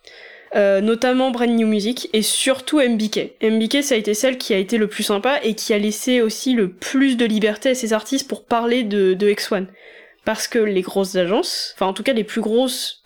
Euh, 0.54 0.82
notamment 0.82 1.32
Brand 1.32 1.50
New 1.50 1.66
Music 1.66 2.10
et 2.12 2.22
surtout 2.22 2.82
MBK. 2.82 3.32
MBK 3.42 3.84
ça 3.84 3.96
a 3.96 3.98
été 3.98 4.14
celle 4.14 4.38
qui 4.38 4.54
a 4.54 4.58
été 4.58 4.78
le 4.78 4.88
plus 4.88 5.04
sympa 5.04 5.40
et 5.44 5.54
qui 5.54 5.74
a 5.74 5.78
laissé 5.78 6.22
aussi 6.22 6.52
le 6.52 6.68
plus 6.68 7.16
de 7.16 7.24
liberté 7.24 7.70
à 7.70 7.76
ses 7.76 7.94
artistes 7.94 8.28
pour 8.28 8.44
parler 8.44 8.84
de, 8.84 9.14
de 9.14 9.30
X1 9.30 9.68
parce 10.26 10.48
que 10.48 10.60
les 10.60 10.82
grosses 10.82 11.16
agences, 11.16 11.74
enfin 11.76 11.88
en 11.88 11.94
tout 11.94 12.04
cas 12.04 12.14
les 12.14 12.24
plus 12.24 12.42
grosses 12.42 13.02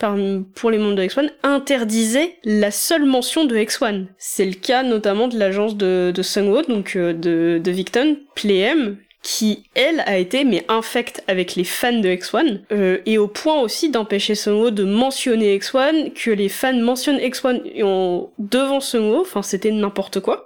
pour 0.55 0.72
les 0.72 0.78
membres 0.78 0.95
de 0.95 1.03
X1, 1.03 1.30
interdisaient 1.43 2.36
la 2.43 2.72
seule 2.72 3.05
mention 3.05 3.45
de 3.45 3.55
X1. 3.55 4.05
C'est 4.18 4.45
le 4.45 4.53
cas 4.53 4.84
notamment 4.84 5.28
de 5.28 5.38
l'agence 5.38 5.76
de, 5.78 6.11
de 6.16 6.22
donc 6.68 6.95
euh, 6.95 7.13
de, 7.13 7.59
de 7.63 7.72
Victon, 7.72 8.18
Playem, 8.36 8.97
qui 9.24 9.63
elle 9.74 10.01
a 10.01 10.18
été 10.20 10.43
mais 10.43 10.63
infecte 10.68 11.24
avec 11.28 11.55
les 11.55 11.63
fans 11.63 11.99
de 11.99 12.09
X1 12.09 12.59
euh, 12.72 12.99
et 13.07 13.18
au 13.18 13.28
point 13.28 13.59
aussi 13.59 13.89
d'empêcher 13.89 14.36
Sungwo 14.36 14.70
de 14.70 14.84
mentionner 14.84 15.57
X1, 15.57 16.13
que 16.13 16.30
les 16.30 16.47
fans 16.49 16.74
mentionnent 16.78 17.18
X1 17.18 17.84
en- 17.84 18.30
devant 18.38 18.80
Sungwo, 18.80 19.22
enfin 19.22 19.41
c'était 19.41 19.72
n'importe 19.72 20.20
quoi. 20.20 20.45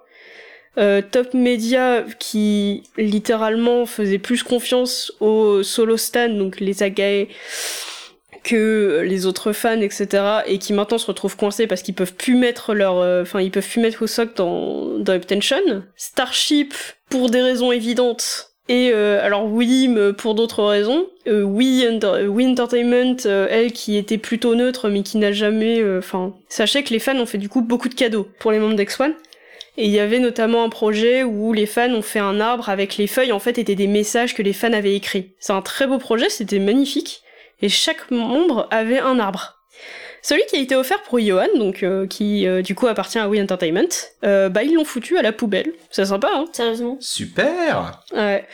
Euh, 0.79 1.01
Top 1.01 1.33
Media 1.33 2.05
qui 2.19 2.83
littéralement 2.97 3.85
faisait 3.85 4.17
plus 4.17 4.43
confiance 4.43 5.11
aux 5.19 5.61
solo 5.61 5.97
stan, 5.97 6.29
donc 6.29 6.59
les 6.59 6.83
Agae, 6.83 7.27
que 8.43 9.03
les 9.05 9.25
autres 9.25 9.51
fans, 9.51 9.81
etc. 9.81 10.07
et 10.47 10.57
qui 10.57 10.73
maintenant 10.73 10.97
se 10.97 11.05
retrouvent 11.05 11.35
coincés 11.35 11.67
parce 11.67 11.81
qu'ils 11.81 11.95
peuvent 11.95 12.15
plus 12.15 12.35
mettre 12.35 12.73
leur, 12.73 12.99
euh, 12.99 13.23
enfin 13.23 13.41
ils 13.41 13.51
peuvent 13.51 13.67
plus 13.67 13.81
mettre 13.81 14.01
Hoosok 14.01 14.35
dans 14.37 14.97
dans 14.97 15.13
Uptension. 15.13 15.83
Starship 15.97 16.73
pour 17.09 17.29
des 17.29 17.41
raisons 17.41 17.71
évidentes. 17.71 18.45
Et 18.69 18.91
euh, 18.93 19.19
alors 19.25 19.47
Willim 19.51 20.13
pour 20.13 20.35
d'autres 20.35 20.63
raisons. 20.63 21.07
Euh, 21.27 21.41
Wii 21.41 21.87
Entertainment, 21.87 23.17
euh, 23.25 23.47
elle 23.49 23.71
qui 23.73 23.97
était 23.97 24.19
plutôt 24.19 24.53
neutre 24.55 24.89
mais 24.89 25.01
qui 25.01 25.17
n'a 25.17 25.31
jamais... 25.31 25.81
euh, 25.81 25.97
Enfin, 25.99 26.35
sachez 26.49 26.83
que 26.83 26.93
les 26.93 26.99
fans 26.99 27.17
ont 27.17 27.25
fait 27.25 27.39
du 27.39 27.49
coup 27.49 27.61
beaucoup 27.61 27.89
de 27.89 27.95
cadeaux 27.95 28.27
pour 28.39 28.51
les 28.51 28.59
membres 28.59 28.75
d'X1. 28.75 29.13
Et 29.79 29.85
il 29.85 29.91
y 29.91 29.99
avait 30.01 30.19
notamment 30.19 30.65
un 30.65 30.67
projet 30.67 31.23
où 31.23 31.53
les 31.53 31.65
fans 31.65 31.93
ont 31.93 32.01
fait 32.01 32.19
un 32.19 32.41
arbre 32.41 32.67
avec 32.67 32.97
les 32.97 33.07
feuilles, 33.07 33.31
en 33.31 33.39
fait, 33.39 33.57
étaient 33.57 33.75
des 33.75 33.87
messages 33.87 34.35
que 34.35 34.41
les 34.41 34.51
fans 34.51 34.73
avaient 34.73 34.93
écrits. 34.93 35.31
C'est 35.39 35.53
un 35.53 35.61
très 35.61 35.87
beau 35.87 35.97
projet, 35.99 36.29
c'était 36.29 36.59
magnifique. 36.59 37.23
Et 37.61 37.69
chaque 37.69 38.11
membre 38.11 38.67
avait 38.71 38.99
un 38.99 39.19
arbre. 39.19 39.55
Celui 40.21 40.41
qui 40.49 40.57
a 40.57 40.59
été 40.59 40.75
offert 40.75 41.01
pour 41.03 41.21
Johan, 41.21 41.47
donc 41.55 41.83
euh, 41.83 42.05
qui 42.07 42.45
euh, 42.45 42.61
du 42.61 42.75
coup 42.75 42.87
appartient 42.87 43.19
à 43.19 43.29
Wii 43.29 43.41
Entertainment, 43.41 43.87
euh, 44.25 44.49
bah 44.49 44.63
ils 44.63 44.73
l'ont 44.73 44.83
foutu 44.83 45.17
à 45.17 45.21
la 45.21 45.31
poubelle. 45.31 45.71
C'est 45.91 46.03
sympa, 46.03 46.29
hein 46.33 46.43
Sérieusement 46.51 46.97
Super 46.99 48.01
Ouais. 48.13 48.45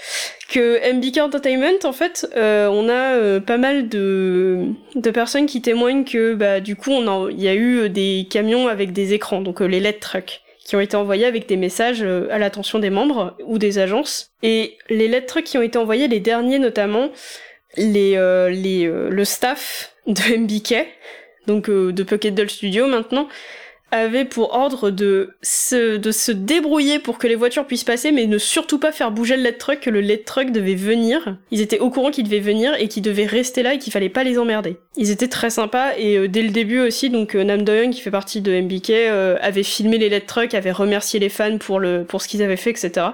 Que 0.47 0.93
MBK 0.93 1.17
Entertainment, 1.17 1.80
en 1.86 1.91
fait, 1.91 2.28
euh, 2.38 2.67
on 2.67 2.88
a 2.88 3.15
euh, 3.15 3.39
pas 3.39 3.57
mal 3.57 3.89
de, 3.89 4.67
de 4.93 5.09
personnes 5.09 5.47
qui 5.47 5.63
témoignent 5.63 6.05
que, 6.05 6.36
bah, 6.36 6.59
du 6.59 6.76
coup, 6.76 6.91
on 6.91 7.07
a, 7.07 7.32
il 7.32 7.41
y 7.41 7.47
a 7.47 7.55
eu 7.55 7.89
des 7.89 8.28
camions 8.30 8.67
avec 8.67 8.93
des 8.93 9.13
écrans, 9.13 9.41
donc 9.41 9.63
euh, 9.63 9.65
les 9.65 9.80
LED 9.80 9.99
trucks, 9.99 10.43
qui 10.66 10.76
ont 10.76 10.82
été 10.82 10.97
envoyés 10.97 11.26
avec 11.26 11.47
des 11.47 11.55
messages 11.55 12.01
euh, 12.01 12.28
à 12.32 12.39
l'attention 12.39 12.80
des 12.80 12.89
membres 12.89 13.38
ou 13.45 13.57
des 13.57 13.78
agences. 13.78 14.32
Et 14.43 14.78
les 14.89 15.07
LED 15.07 15.28
trucks 15.28 15.45
qui 15.45 15.57
ont 15.57 15.61
été 15.61 15.78
envoyés, 15.78 16.09
les 16.09 16.20
derniers 16.20 16.59
notamment, 16.59 17.11
les, 17.78 18.18
euh, 18.18 18.49
les, 18.49 18.86
euh, 18.86 19.09
le 19.09 19.26
staff 19.26 19.93
de 20.07 20.38
MBK, 20.38 20.88
donc 21.47 21.70
euh, 21.70 21.93
de 21.93 22.03
Pocket 22.03 22.34
Doll 22.34 22.49
Studio 22.49 22.88
maintenant, 22.88 23.28
avait 23.96 24.26
pour 24.26 24.54
ordre 24.54 24.89
de 24.89 25.36
se, 25.41 25.98
de 25.98 26.12
se 26.12 26.32
débrouiller 26.32 27.00
pour 27.00 27.18
que 27.18 27.28
les 27.28 27.36
voitures 27.36 27.66
puissent 27.66 27.84
passer, 27.84 28.12
mais 28.12 28.28
ne 28.28 28.38
surtout 28.38 28.80
pas 28.80 28.91
faire 28.91 29.12
bouger 29.12 29.38
le 29.38 29.43
LED 29.43 29.58
truck, 29.58 29.80
que 29.80 29.89
le 29.89 30.02
LED 30.02 30.26
truck 30.26 30.52
devait 30.52 30.76
venir. 30.76 31.38
Ils 31.52 31.62
étaient 31.62 31.80
au 31.80 31.89
courant 31.89 32.12
qu'il 32.12 32.24
devait 32.26 32.39
venir 32.39 32.74
et 32.80 32.88
qu'il 32.88 33.04
devait 33.04 33.26
rester 33.26 33.64
là 33.64 33.74
et 33.74 33.80
qu'il 33.80 33.93
fallait 33.93 34.10
pas 34.10 34.24
les 34.24 34.38
emmerder. 34.38 34.78
Ils 34.98 35.12
étaient 35.12 35.28
très 35.28 35.50
sympas 35.50 35.93
et 35.98 36.18
euh, 36.18 36.28
dès 36.28 36.41
le 36.41 36.50
début 36.50 36.80
aussi, 36.80 37.10
donc 37.10 37.36
euh, 37.36 37.43
Nam 37.43 37.64
Doyoung, 37.64 37.91
qui 37.91 38.02
fait 38.02 38.12
partie 38.12 38.41
de 38.41 38.60
MBK, 38.62 38.89
euh, 38.91 39.38
avait 39.41 39.64
filmé 39.64 39.98
les 39.98 40.10
LED 40.10 40.26
trucks, 40.26 40.54
avait 40.54 40.72
remercié 40.72 41.20
les 41.20 41.30
fans 41.30 41.58
pour, 41.58 41.80
le, 41.80 42.04
pour 42.04 42.22
ce 42.22 42.28
qu'ils 42.28 42.43
avaient 42.43 42.58
fait, 42.58 42.72
etc. 42.72 43.08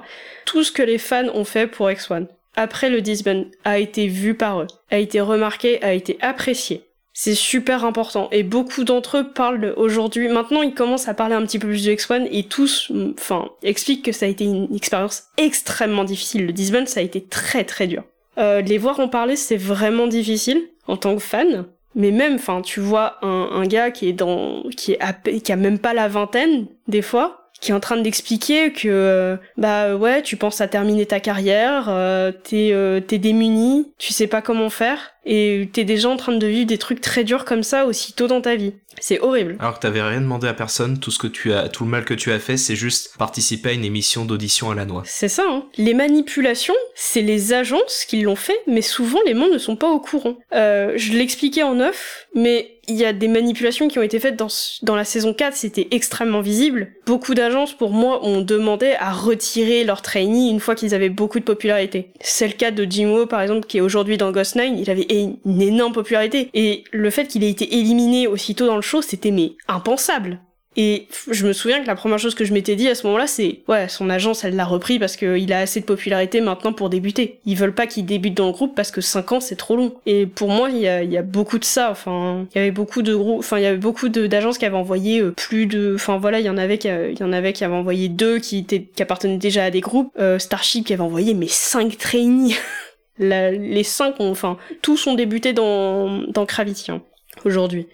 Tout 0.45 0.63
ce 0.63 0.71
que 0.71 0.83
les 0.83 0.97
fans 0.97 1.29
ont 1.33 1.45
fait 1.45 1.67
pour 1.67 1.89
X1 1.89 2.27
après 2.55 2.89
le 2.89 3.01
disband 3.01 3.45
a 3.63 3.79
été 3.79 4.07
vu 4.07 4.35
par 4.35 4.61
eux, 4.61 4.67
a 4.89 4.97
été 4.97 5.21
remarqué, 5.21 5.81
a 5.83 5.93
été 5.93 6.17
apprécié. 6.21 6.83
C'est 7.23 7.35
super 7.35 7.85
important 7.85 8.29
et 8.31 8.41
beaucoup 8.41 8.83
d'entre 8.83 9.17
eux 9.19 9.31
parlent 9.31 9.75
aujourd'hui. 9.77 10.27
Maintenant, 10.27 10.63
ils 10.63 10.73
commencent 10.73 11.07
à 11.07 11.13
parler 11.13 11.35
un 11.35 11.43
petit 11.43 11.59
peu 11.59 11.67
plus 11.67 11.85
de 11.85 11.91
X1 11.91 12.27
et 12.31 12.45
tous, 12.45 12.91
enfin, 13.13 13.49
expliquent 13.61 14.03
que 14.03 14.11
ça 14.11 14.25
a 14.25 14.29
été 14.29 14.43
une 14.43 14.75
expérience 14.75 15.25
extrêmement 15.37 16.03
difficile. 16.03 16.47
Le 16.47 16.51
disband, 16.51 16.87
ça 16.87 16.99
a 16.99 17.03
été 17.03 17.23
très 17.23 17.63
très 17.63 17.85
dur. 17.85 18.01
Euh, 18.39 18.61
les 18.61 18.79
voir 18.79 18.99
en 18.99 19.07
parler, 19.07 19.35
c'est 19.35 19.55
vraiment 19.55 20.07
difficile 20.07 20.63
en 20.87 20.97
tant 20.97 21.13
que 21.13 21.21
fan. 21.21 21.67
Mais 21.93 22.09
même, 22.09 22.33
enfin, 22.33 22.63
tu 22.63 22.79
vois 22.79 23.23
un, 23.23 23.67
gars 23.67 23.91
qui 23.91 24.07
est 24.07 24.13
dans, 24.13 24.63
qui 24.75 24.93
est 24.93 25.41
qui 25.43 25.51
a 25.51 25.55
même 25.55 25.77
pas 25.77 25.93
la 25.93 26.07
vingtaine 26.07 26.65
des 26.87 27.03
fois, 27.03 27.40
qui 27.61 27.71
est 27.71 27.73
en 27.75 27.79
train 27.79 27.97
d'expliquer 27.97 28.73
que 28.73 28.87
euh, 28.87 29.37
bah 29.55 29.95
ouais, 29.95 30.23
tu 30.23 30.35
penses 30.35 30.59
à 30.61 30.67
terminer 30.67 31.05
ta 31.05 31.19
carrière, 31.19 31.85
euh, 31.87 32.31
t'es 32.31 32.71
euh, 32.73 32.99
t'es 32.99 33.19
démuni, 33.19 33.93
tu 33.99 34.11
sais 34.11 34.27
pas 34.27 34.41
comment 34.41 34.69
faire 34.69 35.13
et 35.25 35.69
t'es 35.71 35.83
déjà 35.83 36.09
en 36.09 36.17
train 36.17 36.35
de 36.35 36.47
vivre 36.47 36.65
des 36.65 36.79
trucs 36.79 36.99
très 36.99 37.23
durs 37.23 37.45
comme 37.45 37.61
ça 37.61 37.85
aussitôt 37.85 38.27
dans 38.27 38.41
ta 38.41 38.55
vie. 38.55 38.73
C'est 38.99 39.19
horrible. 39.19 39.55
Alors 39.59 39.75
que 39.75 39.79
t'avais 39.79 40.01
rien 40.01 40.19
demandé 40.19 40.47
à 40.47 40.53
personne, 40.53 40.99
tout 40.99 41.11
ce 41.11 41.19
que 41.19 41.27
tu 41.27 41.53
as, 41.53 41.69
tout 41.69 41.85
le 41.85 41.89
mal 41.89 42.05
que 42.05 42.13
tu 42.13 42.31
as 42.31 42.39
fait, 42.39 42.57
c'est 42.57 42.75
juste 42.75 43.15
participer 43.17 43.69
à 43.69 43.73
une 43.73 43.85
émission 43.85 44.25
d'audition 44.25 44.71
à 44.71 44.75
la 44.75 44.85
noix. 44.85 45.03
C'est 45.05 45.29
ça, 45.29 45.43
hein. 45.47 45.65
Les 45.77 45.93
manipulations, 45.93 46.75
c'est 46.95 47.21
les 47.21 47.53
agences 47.53 48.05
qui 48.07 48.21
l'ont 48.21 48.35
fait, 48.35 48.59
mais 48.67 48.81
souvent 48.81 49.19
les 49.25 49.33
membres 49.33 49.53
ne 49.53 49.59
sont 49.59 49.75
pas 49.75 49.89
au 49.89 49.99
courant. 49.99 50.37
Euh, 50.53 50.93
je 50.95 51.13
l'expliquais 51.13 51.63
en 51.63 51.79
off, 51.79 52.27
mais 52.33 52.79
il 52.91 52.97
y 52.97 53.05
a 53.05 53.13
des 53.13 53.27
manipulations 53.27 53.87
qui 53.87 53.99
ont 53.99 54.03
été 54.03 54.19
faites 54.19 54.35
dans, 54.35 54.95
la 54.95 55.03
saison 55.03 55.33
4, 55.33 55.55
c'était 55.55 55.87
extrêmement 55.91 56.41
visible. 56.41 56.93
Beaucoup 57.05 57.33
d'agences, 57.33 57.73
pour 57.73 57.91
moi, 57.91 58.23
ont 58.25 58.41
demandé 58.41 58.95
à 58.99 59.11
retirer 59.11 59.83
leurs 59.83 60.01
trainees 60.01 60.49
une 60.49 60.59
fois 60.59 60.75
qu'ils 60.75 60.93
avaient 60.93 61.09
beaucoup 61.09 61.39
de 61.39 61.45
popularité. 61.45 62.11
C'est 62.19 62.47
le 62.47 62.53
cas 62.53 62.71
de 62.71 62.83
Jimbo, 62.83 63.25
par 63.25 63.41
exemple, 63.41 63.65
qui 63.65 63.77
est 63.77 63.81
aujourd'hui 63.81 64.17
dans 64.17 64.31
Ghost 64.31 64.55
9, 64.55 64.73
il 64.77 64.89
avait 64.89 65.07
une 65.09 65.61
énorme 65.61 65.93
popularité. 65.93 66.49
Et 66.53 66.83
le 66.91 67.09
fait 67.09 67.27
qu'il 67.27 67.43
ait 67.43 67.49
été 67.49 67.75
éliminé 67.75 68.27
aussitôt 68.27 68.65
dans 68.65 68.75
le 68.75 68.81
show, 68.81 69.01
c'était 69.01 69.31
mais 69.31 69.53
impensable. 69.67 70.39
Et 70.77 71.07
je 71.29 71.45
me 71.45 71.51
souviens 71.51 71.81
que 71.81 71.87
la 71.87 71.95
première 71.95 72.17
chose 72.17 72.33
que 72.33 72.45
je 72.45 72.53
m'étais 72.53 72.77
dit 72.77 72.87
à 72.87 72.95
ce 72.95 73.05
moment-là, 73.07 73.27
c'est 73.27 73.59
ouais, 73.67 73.89
son 73.89 74.09
agence, 74.09 74.45
elle 74.45 74.55
l'a 74.55 74.63
repris 74.63 74.99
parce 74.99 75.17
qu'il 75.17 75.51
a 75.51 75.59
assez 75.59 75.81
de 75.81 75.85
popularité 75.85 76.39
maintenant 76.39 76.71
pour 76.71 76.89
débuter. 76.89 77.39
Ils 77.45 77.57
veulent 77.57 77.75
pas 77.75 77.87
qu'il 77.87 78.05
débute 78.05 78.35
dans 78.35 78.45
le 78.45 78.53
groupe 78.53 78.73
parce 78.73 78.89
que 78.89 79.01
5 79.01 79.33
ans 79.33 79.39
c'est 79.41 79.57
trop 79.57 79.75
long. 79.75 79.95
Et 80.05 80.25
pour 80.25 80.49
moi, 80.49 80.69
il 80.69 80.79
y 80.79 80.87
a, 80.87 81.21
beaucoup 81.23 81.59
de 81.59 81.65
ça. 81.65 81.91
Enfin, 81.91 82.47
il 82.55 82.57
y 82.57 82.61
avait 82.61 82.71
beaucoup 82.71 83.01
de 83.01 83.13
groupes, 83.13 83.39
enfin 83.39 83.57
il 83.57 83.63
y 83.63 83.65
avait 83.65 83.77
beaucoup 83.77 84.07
d'agences 84.07 84.57
qui 84.57 84.65
avaient 84.65 84.77
envoyé 84.77 85.19
euh, 85.19 85.31
plus 85.31 85.65
de, 85.65 85.93
enfin 85.95 86.17
voilà, 86.17 86.39
il 86.39 86.45
y 86.45 86.49
en 86.49 86.57
avait 86.57 86.77
qui, 86.77 86.87
y 86.87 87.23
en 87.23 87.33
avait 87.33 87.51
qui 87.51 87.65
avaient 87.65 87.75
envoyé 87.75 88.07
deux 88.07 88.39
qui 88.39 88.59
étaient, 88.59 88.83
qui 88.83 89.03
appartenaient 89.03 89.37
déjà 89.37 89.65
à 89.65 89.71
des 89.71 89.81
groupes. 89.81 90.13
Euh, 90.19 90.39
Starship 90.39 90.85
qui 90.85 90.93
avait 90.93 91.03
envoyé 91.03 91.33
mais 91.33 91.47
5 91.49 91.97
trainees. 91.97 92.55
Les 93.19 93.83
5 93.83 94.19
ont, 94.19 94.31
enfin 94.31 94.57
tous 94.81 95.05
ont 95.05 95.15
débuté 95.15 95.51
dans 95.53 96.23
dans 96.27 96.45
Gravity 96.45 96.91
hein, 96.91 97.03
aujourd'hui 97.45 97.87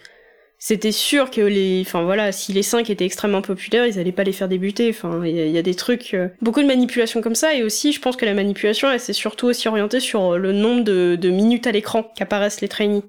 c'était 0.60 0.92
sûr 0.92 1.30
que 1.32 1.42
les, 1.42 1.84
enfin 1.86 2.04
voilà, 2.04 2.32
si 2.32 2.52
les 2.54 2.64
5 2.64 2.90
étaient 2.90 3.06
extrêmement 3.06 3.42
populaires, 3.42 3.86
ils 3.86 4.00
allaient 4.00 4.12
pas 4.12 4.24
les 4.24 4.32
faire 4.32 4.48
débuter. 4.48 4.90
Enfin, 4.90 5.22
il 5.26 5.36
y, 5.36 5.58
a- 5.58 5.62
des 5.62 5.76
trucs, 5.76 6.14
euh, 6.14 6.30
beaucoup 6.42 6.62
de 6.62 6.68
manipulations 6.68 7.22
comme 7.22 7.36
ça, 7.36 7.54
et 7.54 7.64
aussi, 7.64 7.92
je 7.94 8.02
pense 8.02 8.16
que 8.18 8.26
la 8.26 8.34
manipulation, 8.34 8.90
elle 8.92 9.00
s'est 9.00 9.14
surtout 9.14 9.48
aussi 9.48 9.68
orientée 9.68 10.00
sur 10.00 10.38
le 10.38 10.52
nombre 10.54 10.84
de, 10.84 11.16
de 11.20 11.30
minutes 11.30 11.68
à 11.68 11.72
l'écran 11.72 12.04
qu'apparaissent 12.16 12.62
les 12.62 12.68
trainees. 12.70 13.04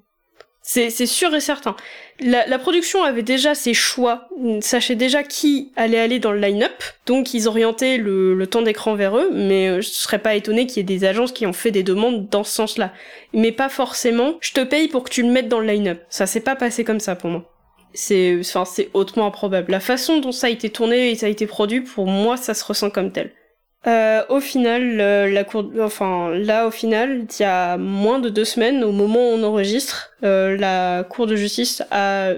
C'est 0.61 0.89
sûr 1.07 1.33
et 1.33 1.39
certain. 1.39 1.75
La, 2.21 2.59
production 2.59 3.03
avait 3.03 3.23
déjà 3.23 3.55
ses 3.55 3.73
choix, 3.73 4.27
sachait 4.61 4.95
déjà 4.95 5.23
qui 5.23 5.71
allait 5.75 5.99
aller 5.99 6.19
dans 6.19 6.31
le 6.31 6.39
line-up, 6.39 6.83
donc 7.05 7.33
ils 7.33 7.47
orientaient 7.47 7.97
le, 7.97 8.45
temps 8.47 8.61
d'écran 8.61 8.95
vers 8.95 9.17
eux, 9.17 9.29
mais 9.31 9.69
euh, 9.69 9.81
je 9.81 9.87
serais 9.87 10.19
pas 10.19 10.35
étonné 10.35 10.65
qu'il 10.65 10.77
y 10.77 10.79
ait 10.79 10.83
des 10.83 11.05
agences 11.05 11.31
qui 11.31 11.45
ont 11.45 11.53
fait 11.53 11.71
des 11.71 11.83
demandes 11.83 12.27
dans 12.29 12.43
ce 12.43 12.53
sens-là. 12.53 12.91
Mais 13.33 13.51
pas 13.51 13.69
forcément, 13.69 14.35
je 14.41 14.51
te 14.53 14.61
paye 14.61 14.87
pour 14.87 15.03
que 15.03 15.09
tu 15.09 15.21
le 15.21 15.29
mettes 15.29 15.47
dans 15.47 15.59
le 15.59 15.67
line-up. 15.67 16.01
Ça 16.09 16.25
s'est 16.25 16.41
pas 16.41 16.55
passé 16.55 16.83
comme 16.83 16.99
ça 16.99 17.15
pour 17.15 17.29
moi. 17.29 17.53
C'est, 17.93 18.37
enfin, 18.39 18.65
c'est 18.65 18.89
hautement 18.93 19.27
improbable. 19.27 19.71
La 19.71 19.79
façon 19.79 20.19
dont 20.19 20.31
ça 20.31 20.47
a 20.47 20.49
été 20.49 20.69
tourné 20.69 21.11
et 21.11 21.15
ça 21.15 21.27
a 21.27 21.29
été 21.29 21.47
produit, 21.47 21.81
pour 21.81 22.07
moi, 22.07 22.37
ça 22.37 22.53
se 22.53 22.63
ressent 22.63 22.89
comme 22.89 23.11
tel. 23.11 23.31
Euh, 23.87 24.23
au 24.29 24.39
final, 24.39 24.97
la 25.31 25.43
cour... 25.43 25.65
enfin 25.79 26.31
là, 26.31 26.67
au 26.67 26.71
final, 26.71 27.25
il 27.29 27.41
y 27.41 27.45
a 27.45 27.77
moins 27.77 28.19
de 28.19 28.29
deux 28.29 28.45
semaines, 28.45 28.83
au 28.83 28.91
moment 28.91 29.19
où 29.19 29.35
on 29.35 29.43
enregistre, 29.43 30.11
euh, 30.23 30.57
la 30.57 31.03
Cour 31.03 31.27
de 31.27 31.35
justice 31.35 31.81
a 31.91 32.33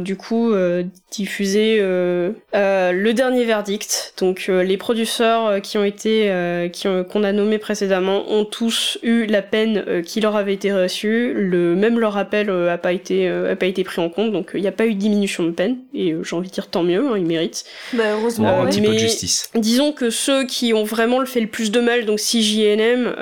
du 0.00 0.16
coup 0.16 0.52
euh, 0.52 0.82
diffusé 1.12 1.78
euh, 1.80 2.32
euh, 2.54 2.92
le 2.92 3.14
dernier 3.14 3.44
verdict. 3.44 4.14
Donc 4.18 4.46
les 4.48 4.76
producteurs 4.76 5.60
qui 5.62 5.78
ont 5.78 5.84
été 5.84 6.30
qui 6.72 6.88
ont 6.88 7.04
qu'on 7.04 7.24
a 7.24 7.32
nommés 7.32 7.58
précédemment 7.58 8.30
ont 8.30 8.44
tous 8.44 8.98
eu 9.02 9.26
la 9.26 9.42
peine 9.42 10.02
qui 10.04 10.20
leur 10.20 10.36
avait 10.36 10.54
été 10.54 10.72
reçue. 10.72 11.32
Le 11.34 11.74
même 11.74 11.98
leur 11.98 12.16
appel 12.16 12.50
a 12.50 12.78
pas 12.78 12.92
été 12.92 13.28
a 13.28 13.56
pas 13.56 13.66
été 13.66 13.84
pris 13.84 14.00
en 14.00 14.08
compte. 14.08 14.32
Donc 14.32 14.50
il 14.54 14.60
n'y 14.60 14.68
a 14.68 14.72
pas 14.72 14.86
eu 14.86 14.94
de 14.94 14.98
diminution 14.98 15.44
de 15.44 15.50
peine 15.50 15.78
et 15.94 16.14
j'ai 16.22 16.36
envie 16.36 16.48
de 16.48 16.54
dire 16.54 16.68
tant 16.68 16.82
mieux, 16.82 17.08
hein, 17.08 17.16
ils 17.16 17.26
méritent. 17.26 17.64
Bah, 17.92 18.04
heureusement. 18.12 18.62
un 18.62 18.66
petit 18.66 18.80
peu 18.80 18.92
de 18.92 18.98
justice. 18.98 19.50
Disons 19.54 19.92
que 19.92 20.10
ceux 20.10 20.44
qui 20.44 20.74
ont 20.74 20.84
vraiment 20.84 21.18
le 21.18 21.26
fait 21.26 21.40
le 21.40 21.48
plus 21.48 21.70
de 21.70 21.80
mal, 21.80 22.04
donc 22.04 22.18
CJNM, 22.18 23.14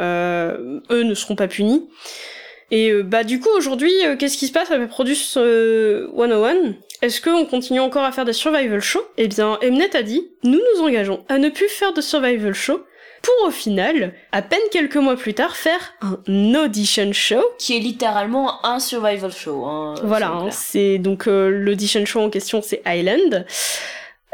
eux 0.90 1.02
ne 1.02 1.14
seront 1.14 1.36
pas 1.36 1.48
punis. 1.48 1.88
Et 2.70 2.90
euh, 2.90 3.02
bah 3.02 3.24
du 3.24 3.40
coup 3.40 3.48
aujourd'hui, 3.56 3.92
euh, 4.04 4.16
qu'est-ce 4.16 4.36
qui 4.36 4.46
se 4.46 4.52
passe 4.52 4.70
avec 4.70 4.88
Produce 4.88 5.22
101 5.22 5.40
euh, 5.42 6.72
Est-ce 7.00 7.20
qu'on 7.20 7.46
continue 7.46 7.80
encore 7.80 8.04
à 8.04 8.12
faire 8.12 8.24
des 8.24 8.32
survival 8.32 8.80
shows? 8.80 9.04
Eh 9.16 9.28
bien, 9.28 9.58
Mnet 9.62 9.96
a 9.96 10.02
dit, 10.02 10.28
nous 10.44 10.60
nous 10.74 10.82
engageons 10.82 11.24
à 11.28 11.38
ne 11.38 11.48
plus 11.48 11.68
faire 11.68 11.92
de 11.94 12.00
survival 12.00 12.52
show 12.52 12.82
pour 13.22 13.48
au 13.48 13.50
final, 13.50 14.14
à 14.30 14.42
peine 14.42 14.60
quelques 14.70 14.96
mois 14.96 15.16
plus 15.16 15.34
tard, 15.34 15.56
faire 15.56 15.94
un 16.02 16.54
audition 16.54 17.12
show. 17.12 17.42
Qui 17.58 17.76
est 17.76 17.80
littéralement 17.80 18.64
un 18.64 18.78
survival 18.78 19.32
show. 19.32 19.64
Hein, 19.64 19.94
voilà, 20.04 20.28
hein, 20.28 20.50
c'est 20.52 20.98
donc 20.98 21.26
l'audition 21.26 22.04
show 22.04 22.20
en 22.20 22.30
question, 22.30 22.62
c'est 22.62 22.80
Island. 22.86 23.44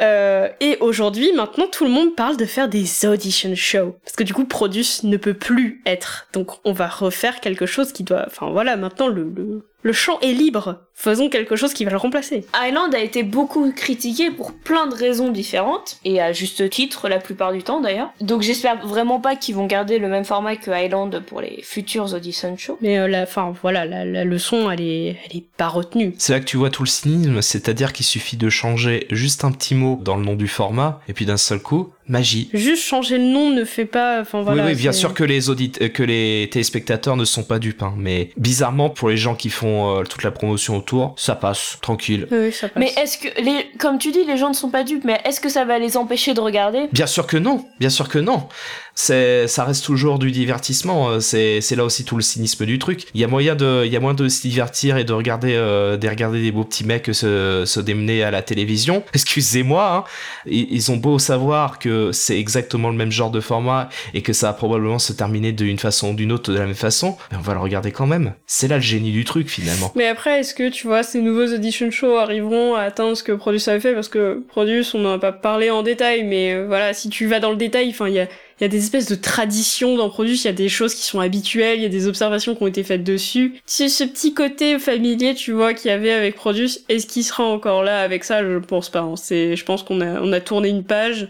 Euh, 0.01 0.49
et 0.61 0.77
aujourd'hui, 0.81 1.33
maintenant, 1.33 1.67
tout 1.67 1.85
le 1.85 1.91
monde 1.91 2.17
parle 2.17 2.37
de 2.37 2.45
faire 2.45 2.69
des 2.69 3.07
audition 3.07 3.55
shows. 3.55 3.97
Parce 4.05 4.17
que 4.17 4.25
du 4.25 4.35
coup, 4.35 4.45
Produce 4.45 5.05
ne 5.05 5.17
peut 5.17 5.35
plus 5.35 5.83
être. 5.87 6.27
Donc, 6.33 6.51
on 6.65 6.73
va 6.73 6.89
refaire 6.89 7.41
quelque 7.41 7.67
chose 7.67 7.93
qui 7.93 8.03
doit... 8.03 8.25
Enfin, 8.27 8.51
voilà, 8.51 8.77
maintenant, 8.77 9.09
le, 9.09 9.25
le, 9.35 9.67
le 9.85 9.93
champ 9.93 10.19
est 10.21 10.33
libre. 10.33 10.81
Faisons 10.95 11.29
quelque 11.29 11.57
chose 11.57 11.75
qui 11.75 11.85
va 11.85 11.91
le 11.91 11.99
remplacer. 11.99 12.47
Island 12.55 12.95
a 12.95 13.01
été 13.01 13.23
beaucoup 13.23 13.71
critiqué 13.71 14.31
pour 14.31 14.53
plein 14.53 14.87
de 14.87 14.95
raisons 14.95 15.31
différentes, 15.31 15.99
et 16.05 16.21
à 16.23 16.33
juste 16.33 16.69
titre 16.71 17.09
la 17.09 17.19
plupart 17.19 17.53
du 17.53 17.63
temps 17.63 17.81
d'ailleurs. 17.81 18.11
Donc 18.21 18.43
j'espère 18.43 18.87
vraiment 18.87 19.21
pas 19.21 19.37
qu'ils 19.37 19.55
vont 19.55 19.67
garder 19.67 19.99
le 19.99 20.09
même 20.09 20.25
format 20.25 20.57
que 20.57 20.71
Island 20.71 21.23
pour 21.27 21.43
les 21.43 21.61
futurs 21.63 22.15
audition 22.15 22.57
shows. 22.57 22.79
Mais 22.81 22.99
euh, 22.99 23.09
la, 23.09 23.27
fin, 23.27 23.53
voilà, 23.61 23.85
la, 23.85 24.25
leçon, 24.25 24.71
elle 24.71 24.81
est, 24.81 25.19
elle 25.25 25.37
est 25.37 25.45
pas 25.57 25.69
retenue. 25.69 26.15
C'est 26.17 26.33
là 26.33 26.41
que 26.41 26.47
tu 26.47 26.57
vois 26.57 26.71
tout 26.71 26.83
le 26.83 26.89
cynisme, 26.89 27.43
c'est-à-dire 27.43 27.93
qu'il 27.93 28.07
suffit 28.07 28.39
de 28.39 28.49
changer 28.49 29.07
juste 29.11 29.45
un 29.45 29.53
petit 29.53 29.75
mot 29.75 30.01
dans 30.03 30.17
le 30.17 30.25
nom 30.25 30.35
du 30.35 30.49
format, 30.49 31.03
et 31.09 31.13
puis 31.13 31.27
d'un 31.27 31.37
seul 31.37 31.59
coup, 31.59 31.93
magie. 32.09 32.49
Juste 32.53 32.85
changer 32.85 33.19
le 33.19 33.25
nom 33.25 33.51
ne 33.51 33.65
fait 33.65 33.85
pas. 33.85 34.21
Enfin 34.21 34.43
voilà. 34.43 34.65
Oui, 34.65 34.73
oui 34.73 34.77
bien 34.77 34.93
sûr 34.93 35.15
que 35.15 35.25
les 35.25 35.51
audit 35.51 35.93
que 35.93 36.03
les 36.03 36.49
téléspectateurs 36.51 37.17
ne 37.17 37.25
sont 37.25 37.45
pas 37.45 37.59
dupes, 37.59 37.83
hein, 37.83 37.95
mais 37.97 38.31
bizarrement 38.37 38.91
pour 38.91 39.09
les 39.09 39.17
gens 39.17 39.35
qui 39.35 39.51
font 39.51 39.99
euh, 39.99 40.03
toute 40.05 40.23
la 40.23 40.31
promotion 40.31 40.77
autour, 40.77 41.15
ça 41.17 41.35
passe 41.35 41.79
tranquille. 41.81 42.27
Oui, 42.31 42.53
ça 42.53 42.69
passe. 42.69 42.81
Mais 42.81 42.93
est-ce 43.03 43.19
que 43.19 43.29
les, 43.41 43.71
comme 43.79 43.99
tu 43.99 44.11
dis, 44.11 44.25
les 44.25 44.37
gens 44.37 44.49
ne 44.49 44.55
sont 44.55 44.71
pas 44.71 44.85
dupes, 44.85 45.05
mais 45.05 45.21
est-ce 45.25 45.41
que 45.41 45.49
ça 45.49 45.65
va 45.65 45.79
les 45.79 45.97
empêcher 45.97 46.35
de 46.35 46.41
regarder? 46.41 46.89
Bien 46.93 47.07
sûr 47.07 47.27
que 47.27 47.37
non. 47.37 47.65
Bien 47.81 47.91
sûr 47.91 48.09
que 48.09 48.19
non 48.19 48.49
ça 48.95 49.65
reste 49.65 49.85
toujours 49.85 50.19
du 50.19 50.31
divertissement 50.31 51.09
euh, 51.09 51.21
c'est 51.21 51.77
là 51.77 51.85
aussi 51.85 52.05
tout 52.05 52.17
le 52.17 52.23
cynisme 52.23 52.65
du 52.67 52.79
truc. 52.79 53.07
Il 53.15 53.21
y 53.21 53.25
a 53.25 53.29
moyen 53.29 53.55
de 53.55 53.83
il 53.85 53.93
y 53.93 53.97
a 53.97 54.01
moins 54.01 54.15
de 54.15 54.29
se 54.29 54.43
divertir 54.43 54.97
et 54.97 55.05
de 55.05 55.13
regarder 55.13 55.55
euh, 55.55 55.97
de 55.97 56.09
regarder 56.09 56.41
des 56.41 56.53
beaux 56.53 56.65
petits 56.65 56.85
mecs 56.85 57.07
se 57.13 57.65
se 57.67 57.81
démener 57.81 58.23
à 58.23 58.31
la 58.31 58.43
télévision. 58.43 59.03
Excusez-moi 59.15 60.07
hein. 60.07 60.11
ils, 60.47 60.91
ont 60.91 60.97
beau 60.97 61.19
savoir 61.19 61.79
que 61.79 62.13
c'est 62.13 62.39
exactement 62.39 62.91
le 62.91 62.97
même 62.97 63.11
genre 63.11 63.31
de 63.31 63.41
format 63.41 63.89
et 64.13 64.23
que 64.23 64.33
ça 64.33 64.49
va 64.49 64.53
probablement 64.53 64.99
se 64.99 65.13
terminer 65.13 65.53
d'une 65.53 65.79
façon 65.79 66.11
ou 66.11 66.15
d'une 66.15 66.33
autre 66.33 66.53
de 66.53 66.59
la 66.59 66.67
même 66.67 66.75
façon 66.75 67.17
mais 67.31 67.39
on 67.39 67.43
va 67.43 67.55
le 67.55 67.61
regarder 67.61 67.93
quand 67.93 68.07
même. 68.07 68.35
C'est 68.47 68.69
là 68.69 68.77
le 68.77 68.83
génie 68.83 69.13
du 69.13 69.25
truc 69.25 69.49
finalement. 69.49 69.93
Mais 69.97 70.07
après 70.07 70.41
est-ce 70.41 70.55
que 70.55 70.69
tu 70.69 70.87
vois 70.87 71.03
ces 71.03 71.21
nouveaux 71.21 71.53
audition 71.53 71.91
shows 71.91 72.17
arriveront 72.17 72.75
à 72.75 72.83
atteindre 72.83 73.17
ce 73.17 73.23
que 73.23 73.33
Produce 73.33 73.69
avait 73.69 73.81
fait? 73.81 73.95
Parce 73.95 74.09
que 74.09 74.43
Produce 74.49 74.95
on 74.95 75.01
n'en 75.01 75.15
a 75.15 75.19
pas 75.19 75.33
parlé 75.33 75.71
en 75.71 75.83
détail 75.83 76.25
mais 76.25 76.55
euh, 76.55 76.67
voilà 76.67 76.93
si 76.95 77.09
tu 77.09 77.27
vas 77.27 77.41
dans 77.41 77.51
le 77.51 77.57
détail 77.57 77.91
enfin 77.91 78.09
il 78.09 78.15
y 78.15 78.21
a 78.21 78.29
il 78.61 78.63
y 78.63 78.67
a 78.67 78.69
des 78.69 78.79
espèces 78.79 79.09
de 79.09 79.15
traditions 79.15 79.97
dans 79.97 80.09
Produce, 80.09 80.45
il 80.45 80.47
y 80.47 80.51
a 80.51 80.55
des 80.55 80.69
choses 80.69 80.95
qui 80.95 81.03
sont 81.03 81.21
habituelles, 81.21 81.79
il 81.79 81.83
y 81.83 81.87
a 81.87 81.91
des 81.91 82.07
observations 82.07 82.55
qui 82.55 82.63
ont 82.63 82.67
été 82.69 82.85
faites 82.85 83.03
dessus. 83.03 83.55
C'est 83.67 83.89
ce 83.89 84.05
petit 84.05 84.33
côté 84.33 84.79
familier, 84.79 85.35
tu 85.35 85.53
vois, 85.53 85.75
qu'il 85.75 85.91
y 85.91 85.95
avait 85.95 86.13
avec 86.13 86.37
Produce, 86.37 86.85
est-ce 86.89 87.07
qu'il 87.07 87.25
sera 87.25 87.45
encore 87.45 87.83
là 87.83 88.01
avec 88.01 88.25
ça? 88.25 88.43
Je 88.43 88.59
pense 88.59 88.91
pas. 88.91 89.01
Hein. 89.01 89.17
C'est, 89.17 89.57
je 89.57 89.65
pense 89.65 89.83
qu'on 89.83 90.01
a, 90.01 90.21
on 90.21 90.33
a 90.33 90.41
tourné 90.41 90.69
une 90.69 90.85
page. 90.85 91.29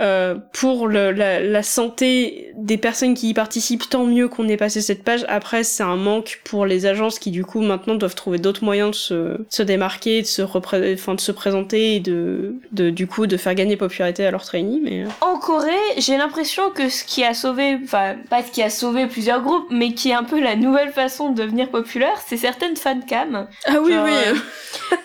Euh, 0.00 0.36
pour 0.52 0.86
le, 0.86 1.10
la, 1.10 1.40
la, 1.40 1.62
santé 1.64 2.52
des 2.56 2.78
personnes 2.78 3.14
qui 3.14 3.30
y 3.30 3.34
participent, 3.34 3.88
tant 3.88 4.04
mieux 4.04 4.28
qu'on 4.28 4.48
ait 4.48 4.56
passé 4.56 4.80
cette 4.80 5.02
page. 5.02 5.24
Après, 5.28 5.64
c'est 5.64 5.82
un 5.82 5.96
manque 5.96 6.40
pour 6.44 6.66
les 6.66 6.86
agences 6.86 7.18
qui, 7.18 7.32
du 7.32 7.44
coup, 7.44 7.60
maintenant 7.60 7.96
doivent 7.96 8.14
trouver 8.14 8.38
d'autres 8.38 8.62
moyens 8.62 8.90
de 8.90 8.94
se, 8.94 9.36
se 9.48 9.62
démarquer, 9.62 10.22
de 10.22 10.26
se, 10.26 10.42
enfin, 10.42 11.14
de 11.14 11.20
se 11.20 11.32
présenter 11.32 11.96
et 11.96 12.00
de, 12.00 12.54
de, 12.70 12.90
du 12.90 13.08
coup, 13.08 13.26
de 13.26 13.36
faire 13.36 13.56
gagner 13.56 13.76
popularité 13.76 14.24
à 14.24 14.30
leurs 14.30 14.44
trainees. 14.44 14.80
Mais... 14.82 15.02
Euh. 15.02 15.08
En 15.20 15.36
Corée, 15.38 15.72
j'ai 15.96 16.16
l'impression 16.16 16.70
que 16.70 16.88
ce 16.88 17.02
qui 17.02 17.24
a 17.24 17.34
sauvé, 17.34 17.78
enfin, 17.82 18.16
pas 18.30 18.44
ce 18.44 18.52
qui 18.52 18.62
a 18.62 18.70
sauvé 18.70 19.06
plusieurs 19.06 19.42
groupes, 19.42 19.66
mais 19.70 19.94
qui 19.94 20.10
est 20.10 20.14
un 20.14 20.24
peu 20.24 20.40
la 20.40 20.54
nouvelle 20.54 20.92
façon 20.92 21.30
de 21.30 21.42
devenir 21.42 21.70
populaire, 21.70 22.22
c'est 22.24 22.36
certaines 22.36 22.76
fancams. 22.76 23.48
Ah 23.66 23.80
oui, 23.82 23.94
oui. 24.04 24.12
Euh, 24.28 24.34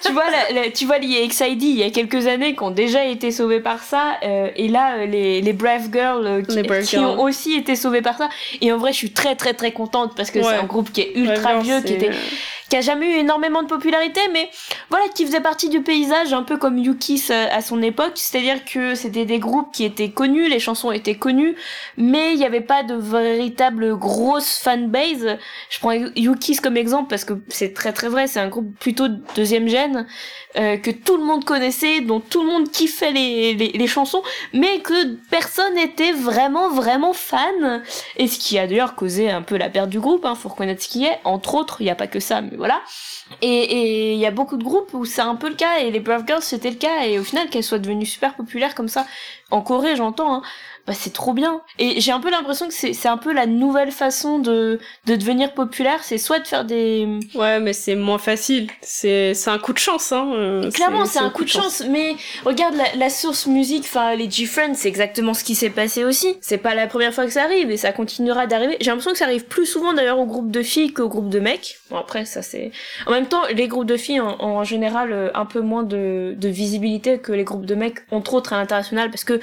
tu 0.06 0.12
vois, 0.12 0.26
la, 0.30 0.70
tu 0.70 0.86
vois, 0.86 1.00
les 1.00 1.28
XID, 1.28 1.64
il 1.64 1.80
y 1.80 1.84
a 1.84 1.90
quelques 1.90 2.28
années, 2.28 2.56
qui 2.56 2.62
ont 2.62 2.72
déjà 2.72 3.06
été 3.06 3.32
sauvés 3.32 3.60
par 3.60 3.82
ça, 3.82 4.18
et 4.22 4.68
là, 4.68 4.83
euh, 4.92 5.06
les, 5.06 5.42
les 5.42 5.54
Brave 5.54 5.90
Girls 5.92 6.26
euh, 6.26 6.42
qui, 6.42 6.98
ont 6.98 7.22
aussi 7.22 7.56
été 7.56 7.76
sauvées 7.76 8.02
par 8.02 8.18
ça. 8.18 8.30
Et 8.62 8.72
en 8.72 8.78
vrai, 8.78 8.92
je 8.92 8.98
suis 8.98 9.12
très 9.12 9.36
très 9.36 9.54
très 9.54 9.72
contente 9.72 10.14
parce 10.16 10.32
que 10.32 10.42
c'est 10.42 10.56
un 10.56 10.66
groupe 10.66 10.92
qui 10.92 11.02
est 11.02 11.12
ultra 11.16 11.60
vieux, 11.60 11.82
qui 11.82 11.94
était 11.94 12.12
qui 12.74 12.78
a 12.78 12.82
jamais 12.82 13.06
eu 13.06 13.20
énormément 13.20 13.62
de 13.62 13.68
popularité, 13.68 14.20
mais 14.32 14.50
voilà, 14.90 15.08
qui 15.10 15.28
faisait 15.28 15.42
partie 15.42 15.70
du 15.70 15.84
paysage, 15.84 16.34
un 16.34 16.42
peu 16.42 16.58
comme 16.58 16.80
Yukis 16.80 17.26
euh, 17.30 17.46
à 17.52 17.62
son 17.62 17.84
époque, 17.84 18.14
c'est-à-dire 18.16 18.66
que 18.66 18.96
c'était 18.96 19.26
des 19.26 19.38
groupes 19.38 19.72
qui 19.72 19.84
étaient 19.84 20.10
connus, 20.10 20.50
les 20.50 20.58
chansons 20.58 20.92
étaient 20.92 21.14
connues, 21.14 21.56
mais 21.98 22.34
il 22.34 22.40
n'y 22.40 22.46
avait 22.46 22.62
pas 22.62 22.82
de 22.82 22.96
véritable 22.96 23.96
grosse 23.96 24.58
fanbase. 24.58 25.38
Je 25.70 25.80
prends 25.82 25.92
Yukis 25.92 26.56
comme 26.56 26.76
exemple 26.76 27.12
parce 27.12 27.26
que 27.26 27.34
c'est 27.48 27.76
très 27.76 27.94
très 27.94 28.08
vrai, 28.08 28.26
c'est 28.26 28.40
un 28.40 28.48
groupe 28.48 28.76
plutôt 28.80 29.08
deuxième 29.36 29.68
gène, 29.68 30.08
euh, 30.58 30.78
que 30.78 30.90
tout 30.90 31.18
le 31.18 31.24
monde 31.24 31.46
connaissait, 31.46 32.02
dont 32.02 32.22
tout 32.22 32.42
le 32.42 32.48
monde 32.48 32.72
kiffait 32.72 33.12
les, 33.12 33.54
les, 33.54 33.68
les 33.68 33.88
chansons, 33.88 34.24
mais 34.52 34.80
que 34.80 35.14
personne 35.30 35.76
n'était 35.76 36.12
vraiment 36.12 36.70
vraiment 36.72 37.14
fan, 37.14 37.84
et 38.18 38.28
ce 38.28 38.40
qui 38.40 38.58
a 38.58 38.66
d'ailleurs 38.66 38.96
causé 38.96 39.30
un 39.30 39.44
peu 39.44 39.58
la 39.58 39.70
perte 39.70 39.90
du 39.90 40.00
groupe, 40.00 40.26
hein, 40.26 40.34
faut 40.34 40.50
reconnaître 40.50 40.82
ce 40.82 40.90
qui 40.90 41.06
est, 41.06 41.20
entre 41.24 41.54
autres, 41.54 41.78
il 41.80 41.84
n'y 41.84 41.92
a 41.92 41.96
pas 41.96 42.08
que 42.08 42.20
ça, 42.20 42.42
mais 42.42 42.63
voilà. 42.64 42.82
Et 43.42 44.14
il 44.14 44.20
y 44.20 44.26
a 44.26 44.32
beaucoup 44.32 44.56
de 44.56 44.64
groupes 44.64 44.94
où 44.94 45.04
c'est 45.04 45.22
un 45.22 45.36
peu 45.36 45.50
le 45.50 45.56
cas, 45.56 45.80
et 45.80 45.92
les 45.92 46.00
Brave 46.00 46.24
Girls 46.26 46.42
c'était 46.42 46.70
le 46.70 46.78
cas, 46.78 47.04
et 47.04 47.20
au 47.20 47.24
final 47.26 47.50
qu'elles 47.50 47.64
soient 47.64 47.78
devenues 47.78 48.06
super 48.06 48.36
populaires 48.36 48.74
comme 48.74 48.88
ça, 48.88 49.06
en 49.52 49.60
Corée 49.60 49.98
j'entends, 49.98 50.36
hein, 50.36 50.42
bah 50.86 50.94
c'est 50.94 51.14
trop 51.14 51.34
bien. 51.34 51.62
Et 51.80 52.02
j'ai 52.02 52.12
un 52.12 52.20
peu 52.20 52.30
l'impression 52.30 52.68
que 52.68 52.74
c'est 52.74 53.08
un 53.08 53.18
peu 53.18 53.32
la 53.32 53.46
nouvelle 53.46 53.92
façon 53.92 54.40
de, 54.40 54.80
de 55.06 55.16
devenir 55.16 55.54
populaire, 55.54 56.04
c'est 56.04 56.18
soit 56.18 56.40
de 56.40 56.48
faire 56.48 56.66
des... 56.66 57.08
Ouais, 57.36 57.60
mais 57.60 57.74
c'est 57.74 57.96
moins 57.96 58.18
facile. 58.18 58.70
C'est 58.82 59.34
un 59.48 59.60
coup 59.60 59.74
de 59.74 59.78
chance, 59.78 60.12
hein. 60.12 60.32
Euh, 60.34 60.72
Clairement, 60.72 61.06
c'est 61.06 61.20
un 61.20 61.30
coup 61.30 61.44
de 61.44 61.50
chance. 61.50 61.84
Mais 61.90 62.16
regarde 62.46 62.76
la, 62.76 62.96
la 62.98 63.10
source 63.10 63.48
musique, 63.48 63.84
enfin 63.86 64.16
les 64.16 64.30
G-Friends, 64.30 64.74
c'est 64.76 64.90
exactement 64.90 65.34
ce 65.34 65.44
qui 65.44 65.56
s'est 65.56 65.70
passé 65.70 66.04
aussi. 66.04 66.36
C'est 66.42 66.58
pas 66.58 66.76
la 66.76 66.88
première 66.88 67.14
fois 67.14 67.26
que 67.26 67.32
ça 67.32 67.44
arrive 67.44 67.72
et 67.72 67.78
ça 67.78 67.92
continuera 67.94 68.46
d'arriver. 68.48 68.78
J'ai 68.82 68.88
l'impression 68.88 69.12
que 69.12 69.18
ça 69.18 69.26
arrive 69.26 69.46
plus 69.46 69.66
souvent 69.66 69.94
d'ailleurs 69.94 70.20
au 70.20 70.26
groupe 70.26 70.52
de 70.52 70.62
filles 70.62 70.92
qu'au 70.94 71.08
groupe 71.08 71.30
de 71.30 71.40
mecs. 71.40 71.78
Bon 71.90 71.98
après, 71.98 72.26
ça 72.26 72.42
c'est... 72.42 72.72
En 73.08 73.12
même 73.12 73.28
temps, 73.28 73.44
les 73.54 73.68
groupes 73.68 73.86
de 73.86 73.98
filles 73.98 74.20
ont 74.22 74.42
en 74.42 74.64
général 74.64 75.14
euh, 75.14 75.30
un 75.34 75.46
peu 75.46 75.62
moins 75.62 75.84
de, 75.84 76.34
de 76.38 76.48
visibilité 76.50 77.20
que 77.20 77.32
les 77.32 77.44
groupes 77.46 77.66
de 77.66 77.76
mecs, 77.76 78.00
entre 78.12 78.34
autres 78.34 78.54
à 78.54 78.58
l'international, 78.58 79.10
parce 79.10 79.24
que 79.24 79.40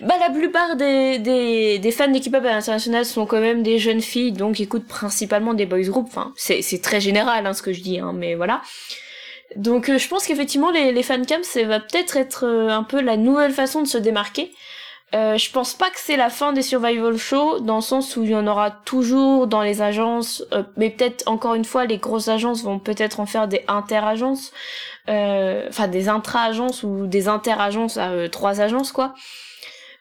bah 0.00 0.14
la 0.20 0.30
plupart 0.30 0.76
des, 0.78 1.92
fans 1.92 2.08
d'équipe 2.08 2.34
à 2.34 2.40
l'international 2.40 3.04
sont 3.04 3.26
quand 3.26 3.40
même 3.40 3.62
des 3.62 3.78
jeunes 3.78 4.00
filles, 4.00 4.32
donc 4.32 4.60
écoutent 4.60 4.86
principalement 4.86 5.54
des 5.54 5.66
boys 5.66 5.82
groups. 5.82 6.08
Enfin, 6.08 6.32
c'est, 6.36 6.82
très 6.82 7.00
général 7.00 7.46
hein, 7.46 7.52
ce 7.52 7.62
que 7.62 7.72
je 7.72 7.80
dis, 7.80 7.98
hein, 7.98 8.12
mais 8.14 8.34
voilà. 8.34 8.62
Donc 9.56 9.88
euh, 9.88 9.98
je 9.98 10.08
pense 10.08 10.26
qu'effectivement 10.26 10.70
les, 10.70 10.92
les 10.92 11.02
fancams, 11.02 11.42
ça 11.42 11.62
va 11.64 11.80
peut-être 11.80 12.16
être 12.16 12.44
euh, 12.46 12.68
un 12.68 12.82
peu 12.82 13.00
la 13.00 13.16
nouvelle 13.16 13.52
façon 13.52 13.82
de 13.82 13.86
se 13.86 13.98
démarquer. 13.98 14.52
Euh, 15.14 15.38
je 15.38 15.50
pense 15.50 15.72
pas 15.72 15.88
que 15.88 15.96
c'est 15.98 16.18
la 16.18 16.28
fin 16.28 16.52
des 16.52 16.60
survival 16.60 17.16
shows 17.16 17.60
dans 17.60 17.76
le 17.76 17.82
sens 17.82 18.14
où 18.16 18.24
il 18.24 18.30
y 18.30 18.34
en 18.34 18.46
aura 18.46 18.70
toujours 18.70 19.46
dans 19.46 19.62
les 19.62 19.80
agences, 19.80 20.44
mais 20.76 20.90
peut-être 20.90 21.26
encore 21.26 21.54
une 21.54 21.64
fois 21.64 21.86
les 21.86 21.96
grosses 21.96 22.28
agences 22.28 22.62
vont 22.62 22.78
peut-être 22.78 23.18
en 23.18 23.24
faire 23.24 23.48
des 23.48 23.64
interagences, 23.68 24.52
enfin 25.08 25.88
des 25.88 26.10
intra-agences 26.10 26.82
ou 26.82 27.06
des 27.06 27.26
interagences 27.26 27.96
à 27.96 28.28
trois 28.28 28.60
agences 28.60 28.92
quoi. 28.92 29.14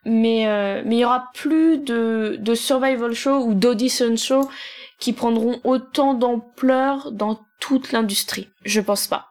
Mais 0.10 0.48
euh, 0.48 0.82
mais 0.86 0.96
il 0.96 1.00
y 1.00 1.06
aura 1.06 1.32
plus 1.34 1.78
de 1.78 2.38
de 2.40 2.56
survival 2.56 3.14
shows 3.14 3.46
ou 3.46 3.54
d'audition 3.54 4.16
shows 4.16 4.50
qui 5.00 5.12
prendront 5.12 5.60
autant 5.66 6.14
d'ampleur 6.14 7.12
dans 7.12 7.42
toute 7.60 7.92
l'industrie. 7.92 8.48
Je 8.64 8.80
pense 8.80 9.08
pas. 9.08 9.28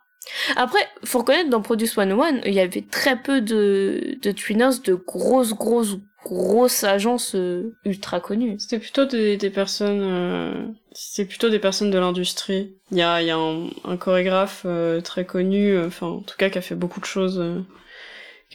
Après, 0.57 0.81
faut 1.05 1.21
reconnaître 1.21 1.49
dans 1.49 1.63
Produce 1.63 1.95
101, 1.95 2.41
il 2.45 2.53
y 2.53 2.61
avait 2.61 2.83
très 2.83 3.17
peu 3.17 3.41
de, 3.41 4.19
de 4.21 4.31
tweeners 4.33 4.81
de 4.85 4.95
grosses, 4.95 5.55
grosses, 5.55 5.97
grosses 6.25 6.85
agences 6.85 7.35
euh, 7.37 7.75
ultra 7.85 8.21
connues. 8.21 8.57
C'était 8.59 8.81
plutôt 8.81 9.07
des, 9.07 9.39
personnes, 9.51 10.03
euh, 10.03 11.25
plutôt 11.25 11.49
des 11.49 11.61
personnes 11.61 11.91
de 11.91 11.99
l'industrie. 11.99 12.75
Il 12.91 12.99
y 12.99 13.03
a, 13.03 13.23
y 13.23 13.31
a 13.31 13.39
un, 13.39 13.97
chorégraphe 13.97 14.67
très 15.05 15.25
connu, 15.25 15.81
enfin 15.81 16.09
en 16.09 16.21
tout 16.21 16.37
cas 16.37 16.51
qui 16.51 16.59
a 16.59 16.63
fait 16.63 16.75
beaucoup 16.75 17.01
de 17.01 17.07
choses, 17.07 17.43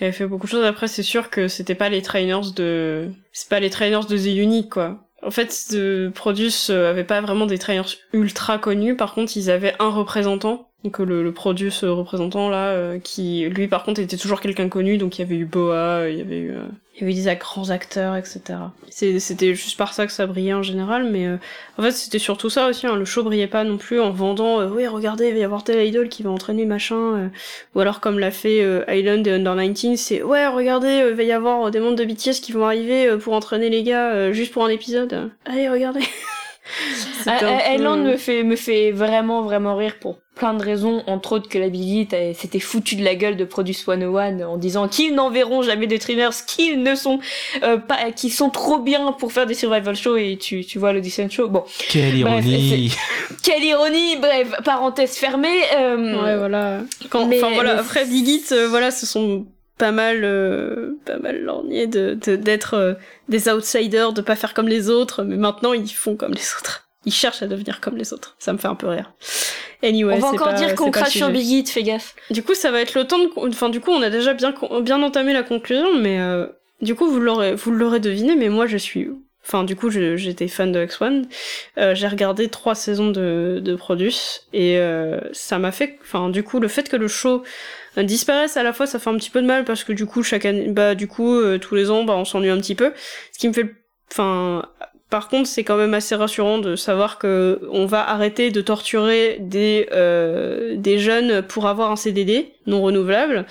qui 0.01 0.05
avait 0.05 0.13
fait 0.13 0.25
beaucoup 0.25 0.47
de 0.47 0.51
choses. 0.51 0.65
Après, 0.65 0.87
c'est 0.87 1.03
sûr 1.03 1.29
que 1.29 1.47
c'était 1.47 1.75
pas 1.75 1.87
les 1.87 2.01
trainers 2.01 2.51
de, 2.55 3.11
c'est 3.33 3.49
pas 3.49 3.59
les 3.59 3.69
trainers 3.69 4.07
de 4.09 4.17
The 4.17 4.35
Unique 4.35 4.71
quoi. 4.71 5.07
En 5.21 5.29
fait, 5.29 5.49
The 5.69 6.09
Produce 6.09 6.71
euh, 6.71 6.89
avait 6.89 7.03
pas 7.03 7.21
vraiment 7.21 7.45
des 7.45 7.59
trainers 7.59 7.99
ultra 8.11 8.57
connus. 8.57 8.95
Par 8.95 9.13
contre, 9.13 9.37
ils 9.37 9.51
avaient 9.51 9.75
un 9.77 9.89
représentant 9.89 10.69
donc 10.83 10.99
euh, 10.99 11.05
le, 11.05 11.21
le 11.21 11.31
Produce 11.31 11.83
euh, 11.83 11.93
représentant 11.93 12.49
là, 12.49 12.97
qui 12.97 13.47
lui 13.47 13.67
par 13.67 13.83
contre 13.83 14.01
était 14.01 14.17
toujours 14.17 14.41
quelqu'un 14.41 14.69
connu, 14.69 14.97
donc 14.97 15.19
il 15.19 15.21
y 15.21 15.23
avait 15.23 15.35
eu 15.35 15.45
Boa, 15.45 16.09
il 16.09 16.17
y 16.17 16.21
avait 16.21 16.39
eu, 16.39 16.55
il 17.01 17.09
y 17.09 17.21
avait 17.21 17.35
des 17.35 17.39
grands 17.39 17.69
acteurs, 17.69 18.15
etc. 18.15 18.41
C'était 18.89 19.55
juste 19.55 19.77
par 19.77 19.93
ça 19.93 20.05
que 20.05 20.11
ça 20.11 20.27
brillait 20.27 20.53
en 20.53 20.63
général, 20.63 21.05
mais 21.05 21.25
euh, 21.25 21.37
en 21.77 21.83
fait 21.83 21.91
c'était 21.91 22.19
surtout 22.19 22.49
ça 22.49 22.67
aussi, 22.67 22.85
hein, 22.87 22.95
le 22.95 23.05
show 23.05 23.23
brillait 23.23 23.47
pas 23.47 23.63
non 23.63 23.77
plus 23.77 23.99
en 23.99 24.11
vendant, 24.11 24.59
euh, 24.59 24.69
oui 24.69 24.85
regardez, 24.87 25.29
il 25.29 25.33
va 25.33 25.39
y 25.39 25.43
avoir 25.43 25.63
tel 25.63 25.85
idol 25.85 26.09
qui 26.09 26.23
va 26.23 26.29
entraîner 26.29 26.65
machin, 26.65 26.95
euh, 26.95 27.27
ou 27.73 27.79
alors 27.79 27.99
comme 27.99 28.19
l'a 28.19 28.31
fait 28.31 28.61
euh, 28.61 28.83
Island 28.87 29.25
et 29.25 29.31
Under 29.31 29.55
19, 29.55 29.97
c'est 29.97 30.21
ouais 30.23 30.47
regardez, 30.47 31.01
euh, 31.01 31.09
il 31.11 31.15
va 31.15 31.23
y 31.23 31.31
avoir 31.31 31.71
des 31.71 31.79
membres 31.79 31.95
de 31.95 32.05
BTS 32.05 32.41
qui 32.41 32.51
vont 32.51 32.65
arriver 32.65 33.07
euh, 33.07 33.17
pour 33.17 33.33
entraîner 33.33 33.69
les 33.69 33.83
gars 33.83 34.31
juste 34.31 34.51
pour 34.51 34.65
un 34.65 34.69
épisode. 34.69 35.31
Allez 35.45 35.69
regardez. 35.69 36.01
Peu, 37.25 37.45
euh, 37.97 38.03
me 38.11 38.17
fait, 38.17 38.43
me 38.43 38.55
fait 38.55 38.91
vraiment, 38.91 39.41
vraiment 39.43 39.75
rire 39.75 39.95
pour 39.99 40.17
plein 40.35 40.53
de 40.53 40.63
raisons, 40.63 41.03
entre 41.07 41.33
autres 41.33 41.49
que 41.49 41.59
la 41.59 41.69
t'as- 42.09 42.33
s'était 42.33 42.59
foutu 42.59 42.95
de 42.95 43.03
la 43.03 43.15
gueule 43.15 43.35
de 43.37 43.43
Produce 43.45 43.83
101 43.83 44.41
en 44.41 44.57
disant 44.57 44.87
qu'ils 44.87 45.13
n'enverront 45.13 45.61
jamais 45.61 45.87
de 45.87 45.97
trainers, 45.97 46.29
qu'ils 46.47 46.81
ne 46.81 46.95
sont 46.95 47.19
euh, 47.63 47.77
pas, 47.77 48.11
qu'ils 48.15 48.31
sont 48.31 48.49
trop 48.49 48.79
bien 48.79 49.11
pour 49.11 49.31
faire 49.33 49.45
des 49.45 49.53
survival 49.53 49.95
shows 49.95 50.17
et 50.17 50.37
tu, 50.37 50.65
tu 50.65 50.79
vois 50.79 50.93
l'audition 50.93 51.29
show. 51.29 51.47
Bon, 51.49 51.63
Quelle 51.89 52.19
Bref, 52.21 52.45
ironie 52.45 52.91
quelle 53.43 53.63
ironie, 53.63 54.15
bref, 54.17 54.53
parenthèse 54.63 55.15
fermée. 55.15 55.47
euh, 55.77 56.23
Ouais, 56.23 56.37
voilà. 56.37 56.79
Quand, 57.09 57.25
Mais- 57.27 57.43
enfin 57.43 57.53
voilà, 57.53 57.73
mais- 57.75 57.79
après 57.79 58.05
Big 58.05 58.27
Hit, 58.27 58.51
euh, 58.51 58.67
voilà, 58.67 58.89
ce 58.91 59.05
sont 59.05 59.45
pas 59.81 59.91
mal, 59.91 60.19
euh, 60.23 60.91
pas 61.05 61.17
mal 61.17 61.41
lorgnés 61.41 61.87
de, 61.87 62.13
de- 62.23 62.35
d'être 62.35 62.75
euh, 62.75 62.93
des 63.29 63.49
outsiders, 63.49 64.13
de 64.13 64.21
pas 64.21 64.35
faire 64.35 64.53
comme 64.53 64.67
les 64.67 64.91
autres, 64.91 65.23
mais 65.23 65.37
maintenant 65.37 65.73
ils 65.73 65.89
font 65.89 66.15
comme 66.15 66.33
les 66.33 66.53
autres. 66.59 66.87
Ils 67.05 67.11
cherchent 67.11 67.41
à 67.41 67.47
devenir 67.47 67.81
comme 67.81 67.97
les 67.97 68.13
autres. 68.13 68.35
Ça 68.37 68.53
me 68.53 68.59
fait 68.59 68.67
un 68.67 68.75
peu 68.75 68.85
rire. 68.87 69.11
Anyway, 69.81 70.13
on 70.13 70.19
va 70.19 70.27
encore 70.27 70.49
pas- 70.49 70.53
dire 70.53 70.75
qu'on 70.75 70.91
crache 70.91 71.09
sur 71.17 71.25
sujet. 71.29 71.39
Big 71.39 71.47
Hit, 71.49 71.69
fais 71.71 71.81
gaffe. 71.81 72.13
Du 72.29 72.43
coup, 72.43 72.53
ça 72.53 72.69
va 72.69 72.79
être 72.79 72.93
le 72.93 73.05
temps 73.07 73.17
de, 73.17 73.29
enfin, 73.49 73.69
du 73.69 73.79
coup, 73.81 73.89
on 73.89 74.03
a 74.03 74.11
déjà 74.11 74.35
bien, 74.35 74.53
bien 74.83 75.01
entamé 75.01 75.33
la 75.33 75.41
conclusion, 75.41 75.95
mais 75.97 76.19
euh, 76.21 76.45
du 76.81 76.93
coup, 76.93 77.09
vous 77.09 77.19
l'aurez, 77.19 77.55
vous 77.55 77.71
l'aurez 77.71 77.99
deviné, 77.99 78.35
mais 78.35 78.49
moi, 78.49 78.67
je 78.67 78.77
suis, 78.77 79.09
enfin, 79.43 79.63
du 79.63 79.75
coup, 79.75 79.89
j'étais 79.89 80.47
fan 80.47 80.71
de 80.71 80.85
X1. 80.85 81.23
Euh, 81.79 81.95
j'ai 81.95 82.07
regardé 82.07 82.49
trois 82.49 82.75
saisons 82.75 83.09
de, 83.09 83.59
de 83.63 83.75
Produce 83.75 84.45
et 84.53 84.79
ça 85.31 85.57
m'a 85.57 85.71
fait, 85.71 85.97
enfin, 86.03 86.29
du 86.29 86.43
coup, 86.43 86.59
le 86.59 86.67
fait 86.67 86.87
que 86.87 86.97
le 86.97 87.07
show 87.07 87.41
euh, 87.97 88.03
disparaisse 88.03 88.57
à 88.57 88.63
la 88.63 88.73
fois, 88.73 88.87
ça 88.87 88.99
fait 88.99 89.09
un 89.09 89.17
petit 89.17 89.29
peu 89.29 89.41
de 89.41 89.47
mal 89.47 89.65
parce 89.65 89.83
que 89.83 89.93
du 89.93 90.05
coup, 90.05 90.23
chaque 90.23 90.45
année, 90.45 90.67
bah, 90.69 90.95
du 90.95 91.07
coup, 91.07 91.35
euh, 91.35 91.57
tous 91.57 91.75
les 91.75 91.89
ans, 91.89 92.03
bah, 92.03 92.15
on 92.15 92.25
s'ennuie 92.25 92.49
un 92.49 92.57
petit 92.57 92.75
peu. 92.75 92.93
Ce 93.31 93.39
qui 93.39 93.47
me 93.47 93.53
fait, 93.53 93.73
enfin. 94.11 94.65
Par 95.09 95.27
contre, 95.27 95.49
c'est 95.49 95.65
quand 95.65 95.75
même 95.75 95.93
assez 95.93 96.15
rassurant 96.15 96.57
de 96.57 96.77
savoir 96.77 97.17
que 97.17 97.67
on 97.69 97.85
va 97.85 98.09
arrêter 98.09 98.49
de 98.49 98.61
torturer 98.61 99.39
des 99.41 99.89
euh, 99.91 100.77
des 100.77 100.99
jeunes 100.99 101.41
pour 101.41 101.67
avoir 101.67 101.91
un 101.91 101.97
CDD 101.97 102.53
non 102.65 102.81
renouvelable. 102.81 103.45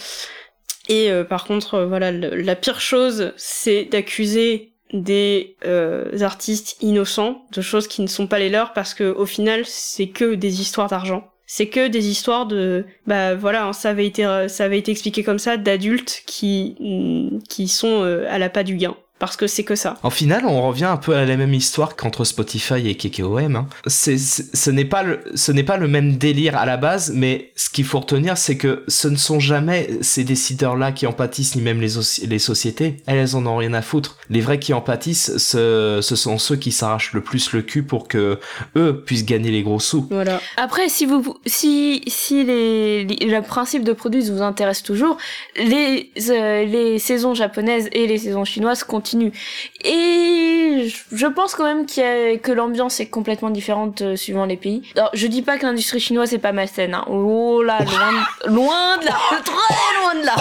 Et 0.88 1.10
euh, 1.10 1.22
par 1.22 1.44
contre, 1.44 1.80
voilà, 1.82 2.12
la 2.12 2.56
pire 2.56 2.80
chose, 2.80 3.34
c'est 3.36 3.84
d'accuser 3.84 4.72
des 4.94 5.56
artistes 6.22 6.78
innocents 6.80 7.44
de 7.52 7.60
choses 7.60 7.88
qui 7.88 8.00
ne 8.00 8.06
sont 8.06 8.26
pas 8.26 8.38
les 8.38 8.48
leurs 8.48 8.72
parce 8.72 8.94
que 8.94 9.12
au 9.12 9.26
final, 9.26 9.66
c'est 9.66 10.08
que 10.08 10.34
des 10.34 10.62
histoires 10.62 10.88
d'argent. 10.88 11.29
C'est 11.52 11.66
que 11.66 11.88
des 11.88 12.08
histoires 12.08 12.46
de, 12.46 12.84
bah 13.08 13.34
voilà, 13.34 13.66
hein, 13.66 13.72
ça 13.72 13.90
avait 13.90 14.06
été, 14.06 14.24
euh, 14.24 14.46
ça 14.46 14.62
avait 14.62 14.78
été 14.78 14.92
expliqué 14.92 15.24
comme 15.24 15.40
ça, 15.40 15.56
d'adultes 15.56 16.22
qui, 16.24 16.76
mm, 16.78 17.40
qui 17.48 17.66
sont 17.66 18.04
euh, 18.04 18.24
à 18.30 18.38
la 18.38 18.48
pas 18.48 18.62
du 18.62 18.76
gain. 18.76 18.96
Parce 19.20 19.36
que 19.36 19.46
c'est 19.46 19.62
que 19.64 19.76
ça. 19.76 19.98
En 20.02 20.10
final, 20.10 20.44
on 20.46 20.66
revient 20.66 20.86
un 20.86 20.96
peu 20.96 21.14
à 21.14 21.24
la 21.26 21.36
même 21.36 21.54
histoire 21.54 21.94
qu'entre 21.94 22.24
Spotify 22.24 22.88
et 22.88 22.96
KKOM. 22.96 23.54
Hein. 23.54 23.66
C'est, 23.86 24.18
c'est- 24.18 24.56
ce 24.56 24.70
n'est 24.70 24.84
pas 24.86 25.02
le, 25.04 25.20
ce 25.34 25.52
n'est 25.52 25.62
pas 25.62 25.76
le 25.76 25.86
même 25.88 26.16
délire 26.16 26.56
à 26.56 26.64
la 26.66 26.76
base, 26.78 27.12
mais 27.14 27.52
ce 27.54 27.68
qu'il 27.70 27.84
faut 27.84 28.00
retenir, 28.00 28.38
c'est 28.38 28.56
que 28.56 28.82
ce 28.88 29.08
ne 29.08 29.16
sont 29.16 29.38
jamais 29.38 29.90
ces 30.00 30.24
décideurs-là 30.24 30.90
qui 30.92 31.06
en 31.06 31.12
pâtissent, 31.12 31.54
ni 31.54 31.60
même 31.62 31.80
les, 31.82 31.90
les 32.26 32.38
sociétés. 32.38 32.96
Elles, 33.06 33.18
elles 33.18 33.36
en 33.36 33.44
ont 33.46 33.56
rien 33.56 33.74
à 33.74 33.82
foutre. 33.82 34.16
Les 34.30 34.40
vrais 34.40 34.58
qui 34.58 34.72
en 34.72 34.80
pâtissent, 34.80 35.36
ce, 35.36 36.00
ce 36.02 36.16
sont 36.16 36.38
ceux 36.38 36.56
qui 36.56 36.72
s'arrachent 36.72 37.12
le 37.12 37.20
plus 37.20 37.52
le 37.52 37.60
cul 37.60 37.82
pour 37.82 38.08
que 38.08 38.38
eux 38.76 39.02
puissent 39.04 39.26
gagner 39.26 39.50
les 39.50 39.62
gros 39.62 39.80
sous. 39.80 40.06
Voilà. 40.10 40.40
Après, 40.56 40.88
si 40.88 41.04
vous, 41.04 41.36
si, 41.44 42.02
si 42.06 42.42
les, 42.44 43.04
les- 43.04 43.26
le 43.26 43.42
principe 43.42 43.84
de 43.84 43.92
produits 43.92 44.30
vous 44.30 44.40
intéresse 44.40 44.82
toujours, 44.82 45.18
les, 45.56 46.10
euh, 46.30 46.64
les 46.64 46.98
saisons 46.98 47.34
japonaises 47.34 47.90
et 47.92 48.06
les 48.06 48.16
saisons 48.16 48.46
chinoises 48.46 48.82
continuent. 48.82 49.09
Et 49.84 50.88
je- 51.12 51.26
pense 51.26 51.54
quand 51.54 51.64
même 51.64 51.86
qu'il 51.86 52.02
y 52.02 52.06
a, 52.06 52.36
que 52.38 52.50
l'ambiance 52.52 52.98
est 53.00 53.06
complètement 53.06 53.50
différente 53.50 54.02
euh, 54.02 54.16
suivant 54.16 54.44
les 54.46 54.56
pays. 54.56 54.82
Alors, 54.96 55.10
je 55.14 55.26
dis 55.26 55.42
pas 55.42 55.58
que 55.58 55.64
l'industrie 55.66 56.00
chinoise 56.00 56.34
est 56.34 56.38
pas 56.38 56.52
malsaine, 56.52 56.94
hein. 56.94 57.04
Oh 57.08 57.62
là, 57.62 57.78
loin, 57.80 58.24
loin 58.54 58.96
de 58.98 59.04
là, 59.06 59.16
très 59.44 60.00
loin 60.02 60.20
de 60.20 60.26
là. 60.26 60.34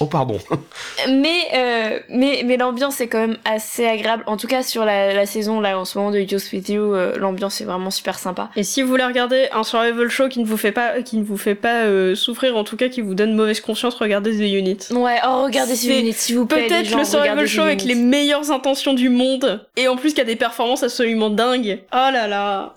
Oh 0.00 0.06
pardon. 0.06 0.38
Mais, 1.08 1.38
euh, 1.54 1.98
mais, 2.08 2.42
mais 2.44 2.56
l'ambiance 2.56 3.00
est 3.00 3.06
quand 3.08 3.18
même 3.20 3.36
assez 3.44 3.86
agréable. 3.86 4.22
En 4.26 4.36
tout 4.36 4.46
cas, 4.46 4.62
sur 4.62 4.84
la, 4.84 5.12
la 5.14 5.26
saison, 5.26 5.60
là, 5.60 5.78
en 5.78 5.84
ce 5.84 5.96
moment 5.98 6.10
de 6.10 6.20
Just 6.20 6.52
With 6.52 6.68
You, 6.68 6.94
euh, 6.94 7.16
l'ambiance 7.18 7.60
est 7.60 7.64
vraiment 7.64 7.90
super 7.90 8.18
sympa. 8.18 8.50
Et 8.56 8.62
si 8.64 8.82
vous 8.82 8.88
voulez 8.88 9.04
regarder 9.04 9.48
un 9.52 9.62
survival 9.64 10.08
show 10.08 10.28
qui 10.28 10.40
ne 10.40 10.44
vous 10.44 10.56
fait 10.56 10.72
pas, 10.72 11.02
qui 11.02 11.16
ne 11.16 11.24
vous 11.24 11.36
fait 11.36 11.54
pas 11.54 11.82
euh, 11.84 12.14
souffrir, 12.14 12.56
en 12.56 12.64
tout 12.64 12.76
cas 12.76 12.88
qui 12.88 13.00
vous 13.00 13.14
donne 13.14 13.34
mauvaise 13.34 13.60
conscience, 13.60 13.94
regardez 13.94 14.32
The 14.36 14.52
Unit. 14.52 14.78
Ouais, 14.90 15.18
oh, 15.26 15.44
regardez 15.44 15.74
C'est 15.76 15.88
ces 15.88 15.98
units, 16.00 16.12
s'il 16.12 16.36
vous 16.38 16.46
plaît. 16.46 16.66
Peut-être 16.66 16.94
le 16.96 17.04
survival 17.04 17.46
show 17.46 17.62
The 17.62 17.64
avec 17.64 17.82
les 17.84 17.92
Units. 17.94 17.97
Meilleures 17.98 18.50
intentions 18.50 18.94
du 18.94 19.08
monde, 19.08 19.68
et 19.76 19.88
en 19.88 19.96
plus 19.96 20.14
qui 20.14 20.20
a 20.20 20.24
des 20.24 20.36
performances 20.36 20.82
absolument 20.82 21.30
dingues. 21.30 21.80
Oh 21.92 22.10
là 22.12 22.26
là, 22.26 22.74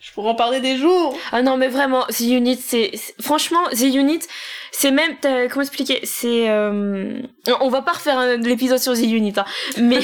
je 0.00 0.12
pourrais 0.12 0.30
en 0.30 0.34
parler 0.34 0.60
des 0.60 0.76
jours. 0.76 1.16
Ah 1.30 1.42
non, 1.42 1.58
mais 1.58 1.68
vraiment, 1.68 2.04
The 2.04 2.20
Unit, 2.20 2.56
c'est... 2.56 2.90
Franchement, 3.20 3.60
The 3.70 3.82
Unit, 3.94 4.20
c'est 4.72 4.90
même... 4.92 5.12
Comment 5.50 5.60
expliquer? 5.60 6.00
C'est... 6.04 6.48
euh, 6.48 7.20
On 7.60 7.68
va 7.68 7.82
pas 7.82 7.92
refaire 7.92 8.38
l'épisode 8.38 8.78
sur 8.78 8.94
The 8.94 9.02
Unit, 9.02 9.34
hein. 9.36 9.44
Mais... 9.78 10.00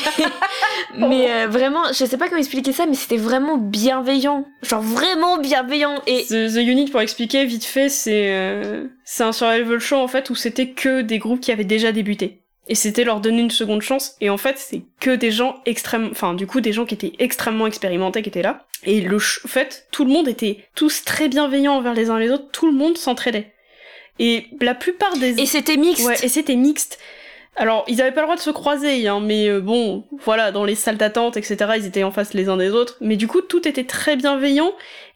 mais 0.99 1.33
euh, 1.33 1.47
vraiment, 1.49 1.85
je 1.89 2.05
sais 2.05 2.19
pas 2.19 2.29
comment 2.29 2.39
expliquer 2.39 2.73
ça, 2.73 2.85
mais 2.85 2.95
c'était 2.95 3.17
vraiment 3.17 3.57
bienveillant. 3.57 4.45
Genre 4.63 4.83
vraiment 4.83 5.39
bienveillant. 5.39 6.03
Et... 6.07 6.25
The, 6.25 6.53
The 6.55 6.59
Unit, 6.59 6.91
pour 6.91 7.01
expliquer 7.01 7.47
vite 7.47 7.65
fait, 7.65 7.89
c'est 7.89 8.35
euh, 8.35 8.85
c'est 9.05 9.25
un 9.25 9.33
survival 9.33 9.79
show 9.79 9.97
en 9.97 10.09
fait 10.09 10.29
où 10.29 10.35
c'était 10.35 10.71
que 10.71 11.01
des 11.01 11.19
groupes 11.19 11.41
qui 11.41 11.53
avaient 11.53 11.65
déjà 11.65 11.91
débuté. 11.91 12.43
Et 12.69 12.75
c'était 12.75 13.05
leur 13.05 13.21
donner 13.21 13.43
une 13.43 13.51
seconde 13.51 13.83
chance. 13.83 14.17
Et 14.21 14.29
en 14.29 14.37
fait, 14.37 14.59
c'est 14.59 14.83
que 14.99 15.15
des 15.15 15.31
gens 15.31 15.61
extrêmement, 15.67 16.11
enfin, 16.11 16.35
du 16.35 16.47
coup, 16.47 16.61
des 16.61 16.73
gens 16.73 16.85
qui 16.85 16.95
étaient 16.95 17.13
extrêmement 17.21 17.67
expérimentés 17.67 18.23
qui 18.23 18.29
étaient 18.29 18.43
là. 18.43 18.67
Et 18.85 19.01
le, 19.01 19.19
ch- 19.19 19.41
en 19.45 19.49
fait, 19.49 19.87
tout 19.93 20.05
le 20.05 20.11
monde 20.11 20.27
était 20.27 20.65
tous 20.75 21.05
très 21.05 21.29
bienveillants 21.29 21.75
envers 21.77 21.95
les 21.95 22.11
uns 22.11 22.19
les 22.19 22.31
autres. 22.31 22.51
Tout 22.51 22.67
le 22.67 22.73
monde 22.73 22.99
s'entraidait. 22.99 23.53
Et 24.19 24.47
la 24.61 24.75
plupart 24.75 25.17
des 25.17 25.41
Et 25.41 25.47
c'était 25.47 25.77
mixte. 25.77 26.07
Ouais, 26.07 26.17
et 26.23 26.29
c'était 26.29 26.57
mixte. 26.57 26.99
Alors, 27.59 27.85
ils 27.89 28.03
avaient 28.03 28.13
pas 28.13 28.21
le 28.21 28.27
droit 28.27 28.37
de 28.37 28.41
se 28.41 28.51
croiser, 28.51 29.09
hein, 29.09 29.21
mais 29.21 29.49
euh, 29.49 29.61
bon, 29.61 30.05
voilà, 30.25 30.53
dans 30.53 30.65
les 30.65 30.75
salles 30.75 30.99
d'attente, 30.99 31.39
etc., 31.39 31.57
ils 31.79 31.87
étaient 31.87 32.03
en 32.05 32.11
face 32.11 32.35
les 32.35 32.49
uns 32.51 32.57
des 32.59 32.71
autres. 32.71 32.97
Mais 33.01 33.17
du 33.17 33.29
coup, 33.29 33.41
tout 33.41 33.67
était 33.67 33.85
très 33.85 34.17
bienveillant, 34.17 34.73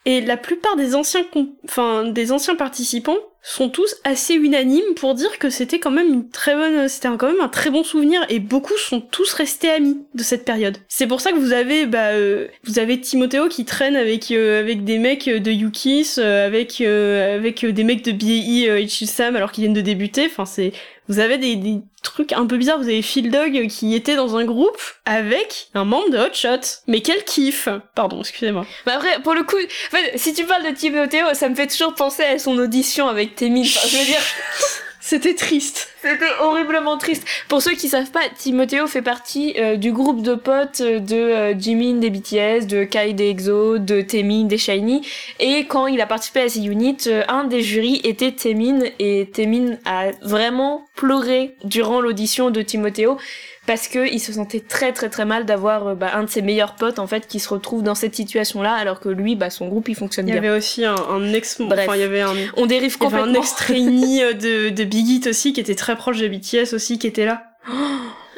et 0.07 0.23
la 0.23 0.39
plupart 0.39 0.77
des 0.77 0.95
anciens, 0.95 1.25
enfin, 1.65 2.05
des 2.05 2.33
anciens 2.33 2.55
participants 2.55 3.19
sont 3.43 3.71
tous 3.71 3.97
assez 4.05 4.35
unanimes 4.35 4.95
pour 4.97 5.15
dire 5.15 5.39
que 5.39 5.49
c'était 5.49 5.79
quand 5.79 5.91
même 5.91 6.13
une 6.13 6.29
très 6.29 6.55
bonne, 6.55 6.89
c'était 6.89 7.09
quand 7.17 7.29
même 7.29 7.41
un 7.41 7.49
très 7.49 7.71
bon 7.71 7.83
souvenir, 7.83 8.25
et 8.29 8.39
beaucoup 8.39 8.77
sont 8.77 9.01
tous 9.01 9.33
restés 9.33 9.71
amis 9.71 9.99
de 10.15 10.23
cette 10.23 10.45
période. 10.45 10.79
C'est 10.89 11.07
pour 11.07 11.21
ça 11.21 11.33
que 11.33 11.39
vous 11.39 11.53
avez, 11.53 11.87
bah, 11.87 12.11
euh, 12.11 12.49
vous 12.65 12.79
avez 12.79 13.01
Timothéo 13.01 13.49
qui 13.49 13.65
traîne 13.65 13.97
avec 13.97 14.31
euh, 14.31 14.61
avec 14.61 14.85
des 14.85 14.99
mecs 14.99 15.29
de 15.29 15.51
Yukis, 15.51 16.15
euh, 16.19 16.47
avec 16.47 16.81
avec 16.81 17.65
des 17.65 17.85
mecs 17.85 18.05
de 18.05 18.69
euh, 18.69 18.87
Sam 18.89 19.37
alors 19.37 19.53
qu'ils 19.53 19.65
viennent 19.65 19.75
de 19.75 19.81
débuter. 19.81 20.27
Enfin, 20.27 20.45
c'est 20.45 20.73
Vous 21.11 21.19
avez 21.19 21.39
des, 21.39 21.57
des 21.57 21.81
trucs 22.05 22.33
un 22.33 22.47
peu 22.47 22.57
bizarres. 22.57 22.79
Vous 22.79 22.85
avez 22.85 23.03
Phil 23.03 23.33
Dog 23.33 23.67
qui 23.67 23.97
était 23.97 24.15
dans 24.15 24.37
un 24.37 24.45
groupe 24.45 24.81
avec 25.05 25.67
un 25.75 25.85
membre 25.85 26.09
de 26.11 26.19
Hot 26.19 26.33
Shot. 26.33 26.83
Mais 26.87 27.01
quel 27.01 27.25
kiff 27.25 27.69
Pardon, 27.97 28.21
excusez-moi. 28.21 28.65
Bah 28.87 28.93
après, 28.95 29.21
pour 29.23 29.35
le 29.35 29.43
coup, 29.43 29.57
en 29.57 29.97
fait, 29.97 30.17
si 30.17 30.33
tu 30.35 30.45
parles 30.45 30.65
de 30.65 30.71
Timothée, 30.71 31.23
ça 31.35 31.49
me 31.49 31.57
fait 31.57 31.67
toujours 31.67 31.95
penser 31.95 32.23
à 32.23 32.39
son 32.39 32.57
audition 32.59 33.09
avec 33.09 33.35
Témine. 33.35 33.65
Enfin, 33.65 33.89
je 33.91 33.97
veux 33.97 34.05
dire, 34.05 34.21
C'était 35.11 35.35
triste. 35.35 35.89
c'était 36.03 36.33
horriblement 36.39 36.97
triste. 36.97 37.27
Pour 37.49 37.63
ceux 37.63 37.73
qui 37.73 37.89
savent 37.89 38.13
pas, 38.13 38.21
Timothéo 38.39 38.87
fait 38.87 39.03
partie 39.03 39.55
euh, 39.59 39.75
du 39.75 39.91
groupe 39.91 40.23
de 40.23 40.37
potes 40.37 40.83
euh, 40.83 41.01
de 41.01 41.17
euh, 41.17 41.59
Jimin 41.59 41.95
des 41.95 42.11
BTS, 42.11 42.69
de 42.69 42.85
Kai 42.85 43.13
des 43.13 43.31
EXO, 43.31 43.79
de 43.79 44.03
Taemin 44.03 44.45
des 44.45 44.57
Shiny. 44.57 45.05
Et 45.41 45.67
quand 45.67 45.89
il 45.89 46.01
a 46.01 46.07
participé 46.07 46.43
à 46.43 46.49
ces 46.49 46.65
units, 46.65 47.09
euh, 47.09 47.25
un 47.27 47.43
des 47.43 47.61
jurys 47.61 48.01
était 48.05 48.31
Taemin 48.31 48.85
et 49.01 49.29
Taemin 49.33 49.79
a 49.85 50.13
vraiment 50.23 50.87
pleuré 50.95 51.57
durant 51.65 52.01
l'audition 52.01 52.53
de 52.53 52.63
Timothéo 52.63 53.19
parce 53.67 53.89
que 53.89 54.11
il 54.13 54.19
se 54.21 54.33
sentait 54.33 54.61
très 54.61 54.93
très 54.93 55.09
très 55.11 55.25
mal 55.25 55.45
d'avoir 55.45 55.89
euh, 55.89 55.95
bah, 55.95 56.11
un 56.15 56.25
de 56.25 56.31
ses 56.31 56.43
meilleurs 56.43 56.75
potes 56.77 56.99
en 56.99 57.07
fait 57.07 57.27
qui 57.27 57.39
se 57.41 57.49
retrouve 57.51 57.83
dans 57.83 57.95
cette 57.95 58.15
situation 58.15 58.63
là 58.63 58.73
alors 58.75 59.01
que 59.01 59.09
lui 59.09 59.37
bah 59.37 59.51
son 59.51 59.69
groupe 59.69 59.89
il 59.89 59.95
fonctionne 59.95 60.27
Il 60.27 60.35
y 60.35 60.41
bien. 60.41 60.51
avait 60.51 60.59
aussi 60.59 60.85
un, 60.85 60.95
un 60.97 61.33
ex... 61.33 61.61
Bref. 61.61 61.87
Enfin, 61.87 61.97
il 61.97 62.01
y 62.01 62.05
avait 62.05 62.23
un... 62.23 62.35
On 62.57 62.67
dérive 62.67 62.97
Il 62.99 63.03
y 63.03 63.07
avait 63.07 63.17
un 63.17 63.19
complètement. 63.21 63.43
ex-trainee 63.43 64.23
euh, 64.23 64.33
de, 64.33 64.69
de 64.71 64.85
Big 64.85 65.07
Hit 65.09 65.27
aussi 65.29 65.53
qui 65.53 65.61
était 65.61 65.75
très 65.75 65.95
proche 65.97 66.19
de 66.19 66.29
BTS 66.29 66.75
aussi 66.75 66.99
qui 66.99 67.07
était 67.07 67.27
là. 67.27 67.45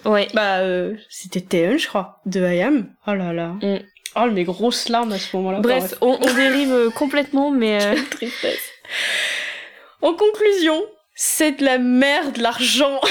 Ouais. 0.05 0.27
Bah, 0.35 0.59
euh, 0.59 0.95
c'était 1.09 1.41
Taeyeon, 1.41 1.79
je 1.79 1.87
crois, 1.87 2.21
de 2.27 2.41
IAM. 2.41 2.89
Oh 3.07 3.15
là 3.15 3.33
là. 3.33 3.51
Mm. 3.63 3.79
Oh, 4.17 4.27
mes 4.33 4.43
grosses 4.43 4.89
larmes 4.89 5.13
à 5.13 5.19
ce 5.21 5.37
moment-là. 5.37 5.61
Bref, 5.61 5.95
on, 6.01 6.19
on 6.21 6.35
dérive 6.35 6.73
euh, 6.73 6.91
complètement, 6.91 7.53
mais 7.53 7.81
euh, 7.81 7.95
Quelle 7.95 8.09
tristesse. 8.09 8.59
En 10.01 10.13
conclusion, 10.15 10.83
c'est 11.15 11.53
de 11.53 11.65
la 11.65 11.79
merde, 11.79 12.37
l'argent. 12.39 12.99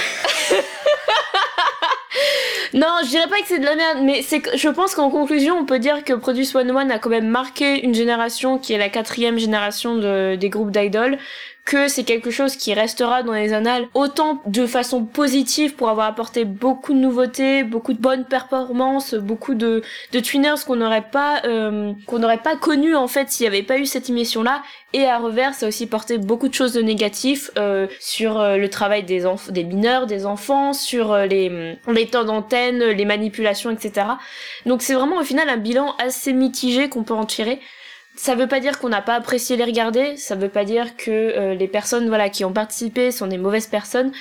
non, 2.74 2.88
je 3.04 3.10
dirais 3.10 3.28
pas 3.28 3.40
que 3.40 3.48
c'est 3.48 3.60
de 3.60 3.66
la 3.66 3.76
merde, 3.76 4.00
mais 4.04 4.22
c'est 4.22 4.42
je 4.58 4.70
pense 4.70 4.96
qu'en 4.96 5.10
conclusion, 5.10 5.58
on 5.58 5.66
peut 5.66 5.80
dire 5.80 6.04
que 6.04 6.14
Produce 6.14 6.54
One 6.56 6.72
One 6.72 6.92
a 6.92 7.00
quand 7.00 7.10
même 7.10 7.28
marqué 7.28 7.84
une 7.84 7.94
génération 7.94 8.58
qui 8.58 8.74
est 8.74 8.78
la 8.78 8.90
quatrième 8.90 9.38
génération 9.38 9.96
de, 9.96 10.36
des 10.36 10.50
groupes 10.50 10.72
d'idoles, 10.72 11.18
que 11.66 11.88
c'est 11.88 12.04
quelque 12.04 12.32
chose 12.32 12.56
qui 12.56 12.74
restera 12.74 13.24
dans 13.24 13.34
les 13.34 13.54
annales, 13.54 13.88
autant 13.94 14.42
de 14.46 14.66
façon 14.66 15.06
positive 15.06 15.76
pour 15.76 15.90
avoir 15.90 16.08
apporté 16.08 16.44
beaucoup 16.44 16.94
de 16.94 16.98
nouveautés, 17.00 17.64
beaucoup 17.64 17.94
de 17.94 18.00
bonnes 18.02 18.26
performances, 18.26 19.14
beaucoup 19.14 19.54
de, 19.54 19.82
de 20.12 20.20
qu'on 20.66 20.76
n'aurait 20.76 21.10
pas 21.12 21.42
euh, 21.46 21.94
qu'on 22.08 22.20
n'aurait 22.20 22.38
pas 22.40 22.56
connu 22.56 22.96
en 22.96 23.08
fait 23.08 23.30
s'il 23.30 23.44
n'y 23.44 23.48
avait 23.56 23.64
pas 23.64 23.78
eu 23.78 23.86
cette 23.86 24.10
émission 24.10 24.44
là, 24.44 24.64
et 24.94 25.06
à 25.06 25.20
revers, 25.20 25.54
ça 25.54 25.66
a 25.66 25.70
aussi 25.70 25.88
porté 25.88 26.18
beaucoup 26.18 26.48
de 26.48 26.54
choses 26.54 26.74
de 26.74 26.82
négatifs 26.82 27.52
euh, 27.58 27.88
sur 28.00 28.40
euh, 28.40 28.58
le 28.58 28.70
travail 28.70 29.04
des 29.04 29.26
enf- 29.26 29.52
des 29.52 29.64
mineurs, 29.64 30.08
des 30.08 30.26
enfants, 30.26 30.74
sur 30.74 31.12
euh, 31.14 31.26
les 31.26 31.78
les 31.88 32.08
temps 32.08 32.24
d'antenne, 32.24 32.84
les 32.84 33.06
manipulations, 33.06 33.70
etc. 33.70 34.08
Donc 34.66 34.82
c'est 34.82 34.94
vraiment 34.94 35.18
au 35.18 35.24
final 35.24 35.48
un 35.50 35.58
bilan 35.58 35.96
assez 36.00 36.34
mitigé 36.34 36.90
qu'on 36.90 37.04
peut 37.04 37.14
en 37.14 37.26
tirer. 37.26 37.60
Ça 38.23 38.35
veut 38.35 38.45
pas 38.45 38.60
dire 38.60 38.77
qu'on 38.77 38.89
n'a 38.89 39.02
pas 39.02 39.15
apprécié 39.15 39.57
les 39.57 39.64
regarder, 39.64 40.15
ça 40.15 40.35
veut 40.35 40.48
pas 40.48 40.64
dire 40.64 40.95
que 40.95 41.10
euh, 41.10 41.56
les 41.56 41.68
personnes 41.68 42.07
voilà 42.07 42.30
qui 42.30 42.45
ont 42.45 42.53
participé 42.53 43.10
sont 43.10 43.26
des 43.26 43.39
mauvaises 43.39 43.65
personnes, 43.65 44.11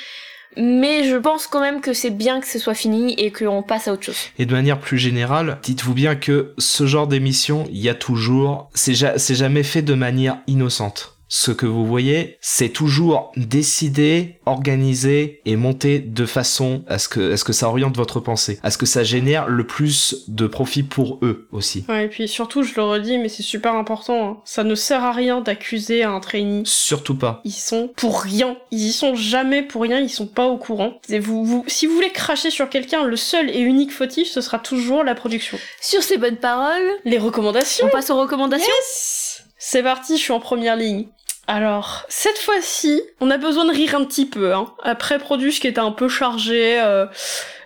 mais 0.57 1.05
je 1.05 1.17
pense 1.17 1.47
quand 1.47 1.61
même 1.61 1.83
que 1.83 1.93
c'est 1.93 2.09
bien 2.09 2.41
que 2.41 2.47
ce 2.47 2.59
soit 2.59 2.73
fini 2.73 3.13
et 3.19 3.31
qu'on 3.31 3.63
passe 3.63 3.89
à 3.89 3.93
autre 3.93 4.05
chose. 4.05 4.17
Et 4.39 4.47
de 4.47 4.55
manière 4.55 4.81
plus 4.81 4.97
générale, 4.97 5.59
dites-vous 5.63 5.93
bien 5.93 6.17
que 6.17 6.55
ce 6.57 6.87
genre 6.87 7.09
d'émission, 7.09 7.67
il 7.71 7.77
y 7.79 7.91
a 7.91 7.95
toujours, 7.95 8.71
c'est 8.75 8.95
ja- 8.95 9.19
c'est 9.19 9.35
jamais 9.35 9.63
fait 9.63 9.83
de 9.83 9.93
manière 9.93 10.39
innocente. 10.47 11.19
Ce 11.33 11.53
que 11.53 11.65
vous 11.65 11.87
voyez, 11.87 12.39
c'est 12.41 12.71
toujours 12.71 13.31
décidé, 13.37 14.41
organisé 14.47 15.41
et 15.47 15.55
monté 15.55 16.01
de 16.01 16.27
façon 16.27 16.83
à 16.89 16.99
ce 16.99 17.09
que, 17.09 17.33
à 17.33 17.37
ce 17.37 17.45
que 17.45 17.53
ça 17.53 17.69
oriente 17.69 17.97
votre 17.97 18.19
pensée, 18.19 18.59
à 18.65 18.73
ce 18.73 18.79
que 18.79 18.85
ça 18.85 19.05
génère 19.05 19.47
le 19.49 19.65
plus 19.65 20.25
de 20.27 20.49
profit 20.49 20.83
pour 20.83 21.21
eux 21.23 21.47
aussi. 21.53 21.85
Ouais, 21.89 22.07
et 22.07 22.09
puis 22.09 22.27
surtout, 22.27 22.65
je 22.65 22.75
le 22.75 22.83
redis, 22.83 23.17
mais 23.19 23.29
c'est 23.29 23.45
super 23.45 23.75
important. 23.77 24.29
hein. 24.29 24.37
Ça 24.45 24.65
ne 24.65 24.75
sert 24.75 25.05
à 25.05 25.13
rien 25.13 25.41
d'accuser 25.41 26.03
un 26.03 26.19
trainee. 26.19 26.63
Surtout 26.67 27.15
pas. 27.15 27.41
Ils 27.45 27.53
sont 27.53 27.89
pour 27.95 28.23
rien. 28.23 28.57
Ils 28.73 28.89
y 28.89 28.93
sont 28.93 29.15
jamais 29.15 29.63
pour 29.63 29.83
rien. 29.83 30.01
Ils 30.01 30.11
sont 30.11 30.27
pas 30.27 30.47
au 30.47 30.59
courant. 30.59 30.95
Et 31.11 31.21
vous, 31.21 31.45
vous, 31.45 31.65
si 31.69 31.87
vous 31.87 31.95
voulez 31.95 32.11
cracher 32.11 32.51
sur 32.51 32.69
quelqu'un, 32.69 33.05
le 33.05 33.15
seul 33.17 33.51
et 33.51 33.61
unique 33.61 33.93
fautif, 33.93 34.27
ce 34.29 34.41
sera 34.41 34.59
toujours 34.59 35.05
la 35.05 35.15
production. 35.15 35.59
Sur 35.81 36.03
ces 36.03 36.19
bonnes 36.19 36.39
paroles, 36.39 36.91
Les 37.05 37.19
recommandations. 37.19 37.87
on 37.87 37.91
passe 37.91 38.11
aux 38.11 38.19
recommandations. 38.21 38.67
Yes 38.81 39.45
C'est 39.59 39.85
parti, 39.85 40.17
je 40.17 40.23
suis 40.23 40.33
en 40.33 40.41
première 40.41 40.75
ligne. 40.75 41.07
Alors, 41.47 42.05
cette 42.09 42.39
fois-ci, 42.39 43.03
on 43.21 43.31
a 43.31 43.37
besoin 43.37 43.65
de 43.65 43.73
rire 43.73 43.95
un 43.95 44.05
petit 44.05 44.27
peu. 44.27 44.55
Hein. 44.55 44.73
Après 44.83 45.19
Produce 45.19 45.59
qui 45.59 45.67
était 45.67 45.81
un 45.81 45.91
peu 45.91 46.09
chargé, 46.09 46.81
euh, 46.81 47.07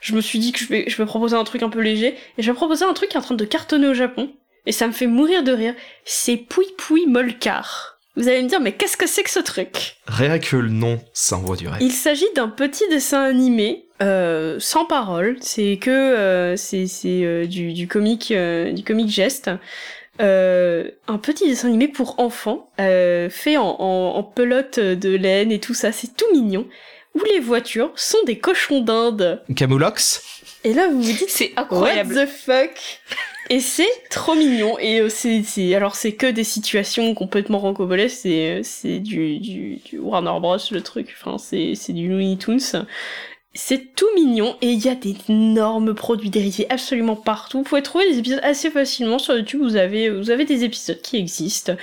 je 0.01 0.15
me 0.15 0.21
suis 0.21 0.39
dit 0.39 0.53
que 0.53 0.59
je 0.59 0.67
vais, 0.67 0.85
je 0.89 0.97
vais 0.97 1.07
proposer 1.07 1.37
un 1.37 1.45
truc 1.45 1.63
un 1.63 1.69
peu 1.69 1.81
léger. 1.81 2.17
Et 2.39 2.43
je 2.43 2.51
vais 2.51 2.57
proposer 2.57 2.85
un 2.85 2.95
truc 2.95 3.11
qui 3.11 3.17
est 3.17 3.21
en 3.21 3.23
train 3.23 3.35
de 3.35 3.45
cartonner 3.45 3.89
au 3.89 3.95
Japon. 3.95 4.31
Et 4.67 4.73
ça 4.73 4.87
me 4.87 4.93
fait 4.93 5.07
mourir 5.07 5.43
de 5.43 5.53
rire. 5.53 5.75
C'est 6.05 6.37
Poui 6.37 6.67
Poui 6.79 7.07
Molcar. 7.07 7.99
Vous 8.17 8.29
allez 8.29 8.43
me 8.43 8.49
dire, 8.49 8.61
mais 8.61 8.73
qu'est-ce 8.73 8.97
que 8.97 9.09
c'est 9.09 9.25
que 9.25 9.31
ce 9.31 9.41
truc? 9.41 9.97
Rien 10.07 10.39
que 10.39 10.57
le 10.57 10.69
nom, 10.69 11.01
ça 11.13 11.37
envoie 11.37 11.57
du 11.57 11.67
rêve. 11.67 11.83
Il 11.83 11.91
s'agit 11.91 12.33
d'un 12.37 12.49
petit 12.49 12.89
dessin 12.89 13.23
animé 13.23 13.87
euh, 14.03 14.57
sans 14.61 14.85
parole. 14.85 15.37
C'est 15.41 15.79
que 15.81 15.91
euh, 15.91 16.57
c'est 16.57 16.87
c'est 16.87 17.25
euh, 17.25 17.47
du 17.47 17.73
du 17.73 17.89
comique 17.89 18.31
euh, 18.31 18.71
du 18.71 18.85
comique 18.85 19.11
geste. 19.11 19.51
Euh, 20.21 20.91
un 21.09 21.19
petit 21.19 21.49
dessin 21.49 21.69
animé 21.69 21.89
pour 21.89 22.21
enfants 22.21 22.71
euh, 22.81 23.29
fait 23.31 23.57
en, 23.57 23.65
en, 23.81 24.15
en 24.17 24.23
pelote 24.23 24.79
de 24.79 25.17
laine 25.17 25.51
et 25.51 25.59
tout 25.61 25.75
ça. 25.75 25.91
C'est 25.93 26.17
tout 26.17 26.27
mignon. 26.33 26.67
Où 27.15 27.23
les 27.33 27.39
voitures 27.39 27.93
sont 27.95 28.19
des 28.27 28.39
cochons 28.39 28.81
d'Inde. 28.81 29.41
Camoulox 29.55 30.43
Et 30.65 30.73
là 30.75 30.89
vous 30.89 31.01
vous 31.01 31.13
dites 31.13 31.29
C'est 31.31 31.53
What 31.57 31.63
incroyable. 31.63 32.15
the 32.15 32.27
fuck? 32.29 33.01
Et 33.51 33.61
c'est 33.61 33.87
trop 34.11 34.35
mignon. 34.35 34.79
Et 34.81 35.01
euh, 35.01 35.09
c'est, 35.09 35.43
c'est, 35.45 35.75
alors 35.75 35.95
c'est 35.95 36.13
que 36.13 36.27
des 36.27 36.45
situations 36.45 37.15
complètement 37.15 37.59
rancobolesques. 37.61 38.19
C'est, 38.23 38.51
euh, 38.51 38.61
c'est 38.65 38.99
du, 38.99 39.39
du, 39.39 39.77
du 39.85 39.99
Warner 39.99 40.41
Bros 40.41 40.57
le 40.71 40.81
truc. 40.81 41.15
Enfin, 41.21 41.39
c'est, 41.39 41.75
c'est 41.77 41.93
du 41.93 42.09
Looney 42.09 42.37
Tunes. 42.37 42.87
C'est 43.57 43.95
tout 43.95 44.09
mignon 44.17 44.57
et 44.63 44.71
il 44.71 44.85
y 44.85 44.89
a 44.89 44.97
d'énormes 44.97 45.95
produits 45.95 46.29
dérivés 46.29 46.67
absolument 46.71 47.15
partout. 47.15 47.59
Vous 47.59 47.65
pouvez 47.65 47.83
trouver 47.83 48.11
des 48.11 48.19
épisodes 48.19 48.41
assez 48.43 48.69
facilement 48.69 49.21
sur 49.21 49.37
YouTube. 49.37 49.63
Vous 49.63 49.77
avez, 49.77 50.11
vous 50.11 50.31
avez 50.31 50.45
des 50.45 50.65
épisodes 50.65 51.01
qui 51.01 51.19
existent. 51.19 51.77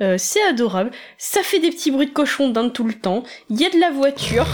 Euh, 0.00 0.16
c'est 0.18 0.42
adorable. 0.42 0.92
Ça 1.18 1.42
fait 1.42 1.58
des 1.58 1.70
petits 1.70 1.90
bruits 1.90 2.06
de 2.06 2.12
cochon 2.12 2.48
d'Inde 2.50 2.72
tout 2.72 2.84
le 2.84 2.94
temps. 2.94 3.24
Il 3.50 3.60
y 3.60 3.66
a 3.66 3.70
de 3.70 3.78
la 3.80 3.90
voiture. 3.90 4.46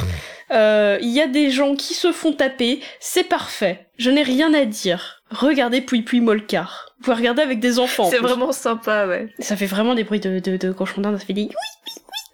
Euh, 0.51 0.99
Il 1.03 1.11
y 1.11 1.21
a 1.21 1.27
des 1.27 1.51
gens 1.51 1.75
qui 1.77 1.93
se 1.93 2.11
font 2.11 2.33
taper. 2.33 2.81
C'est 3.01 3.25
parfait. 3.25 3.87
Je 3.99 4.11
n'ai 4.11 4.23
rien 4.23 4.55
à 4.55 4.65
dire. 4.65 5.23
Regardez 5.31 5.83
Pouille 5.83 6.03
Pouille 6.03 6.21
Molcar. 6.21 6.95
Vous 6.99 7.05
pouvez 7.05 7.17
regarder 7.17 7.43
avec 7.43 7.61
des 7.61 7.79
enfants. 7.79 8.05
en 8.05 8.11
C'est 8.11 8.19
vraiment 8.19 8.53
sympa, 8.53 9.07
ouais. 9.07 9.29
Ça 9.41 9.57
fait 9.57 9.67
vraiment 9.67 9.95
des 9.95 10.05
bruits 10.05 10.21
de, 10.21 10.39
de, 10.39 10.57
de 10.57 10.73
cochon 10.73 11.03
d'Inde. 11.03 11.19
Ça 11.19 11.27
fait 11.27 11.33
des... 11.35 11.49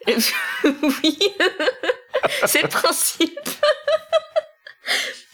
oui. 0.64 1.18
c'est 2.46 2.62
le 2.62 2.68
principe. 2.68 3.48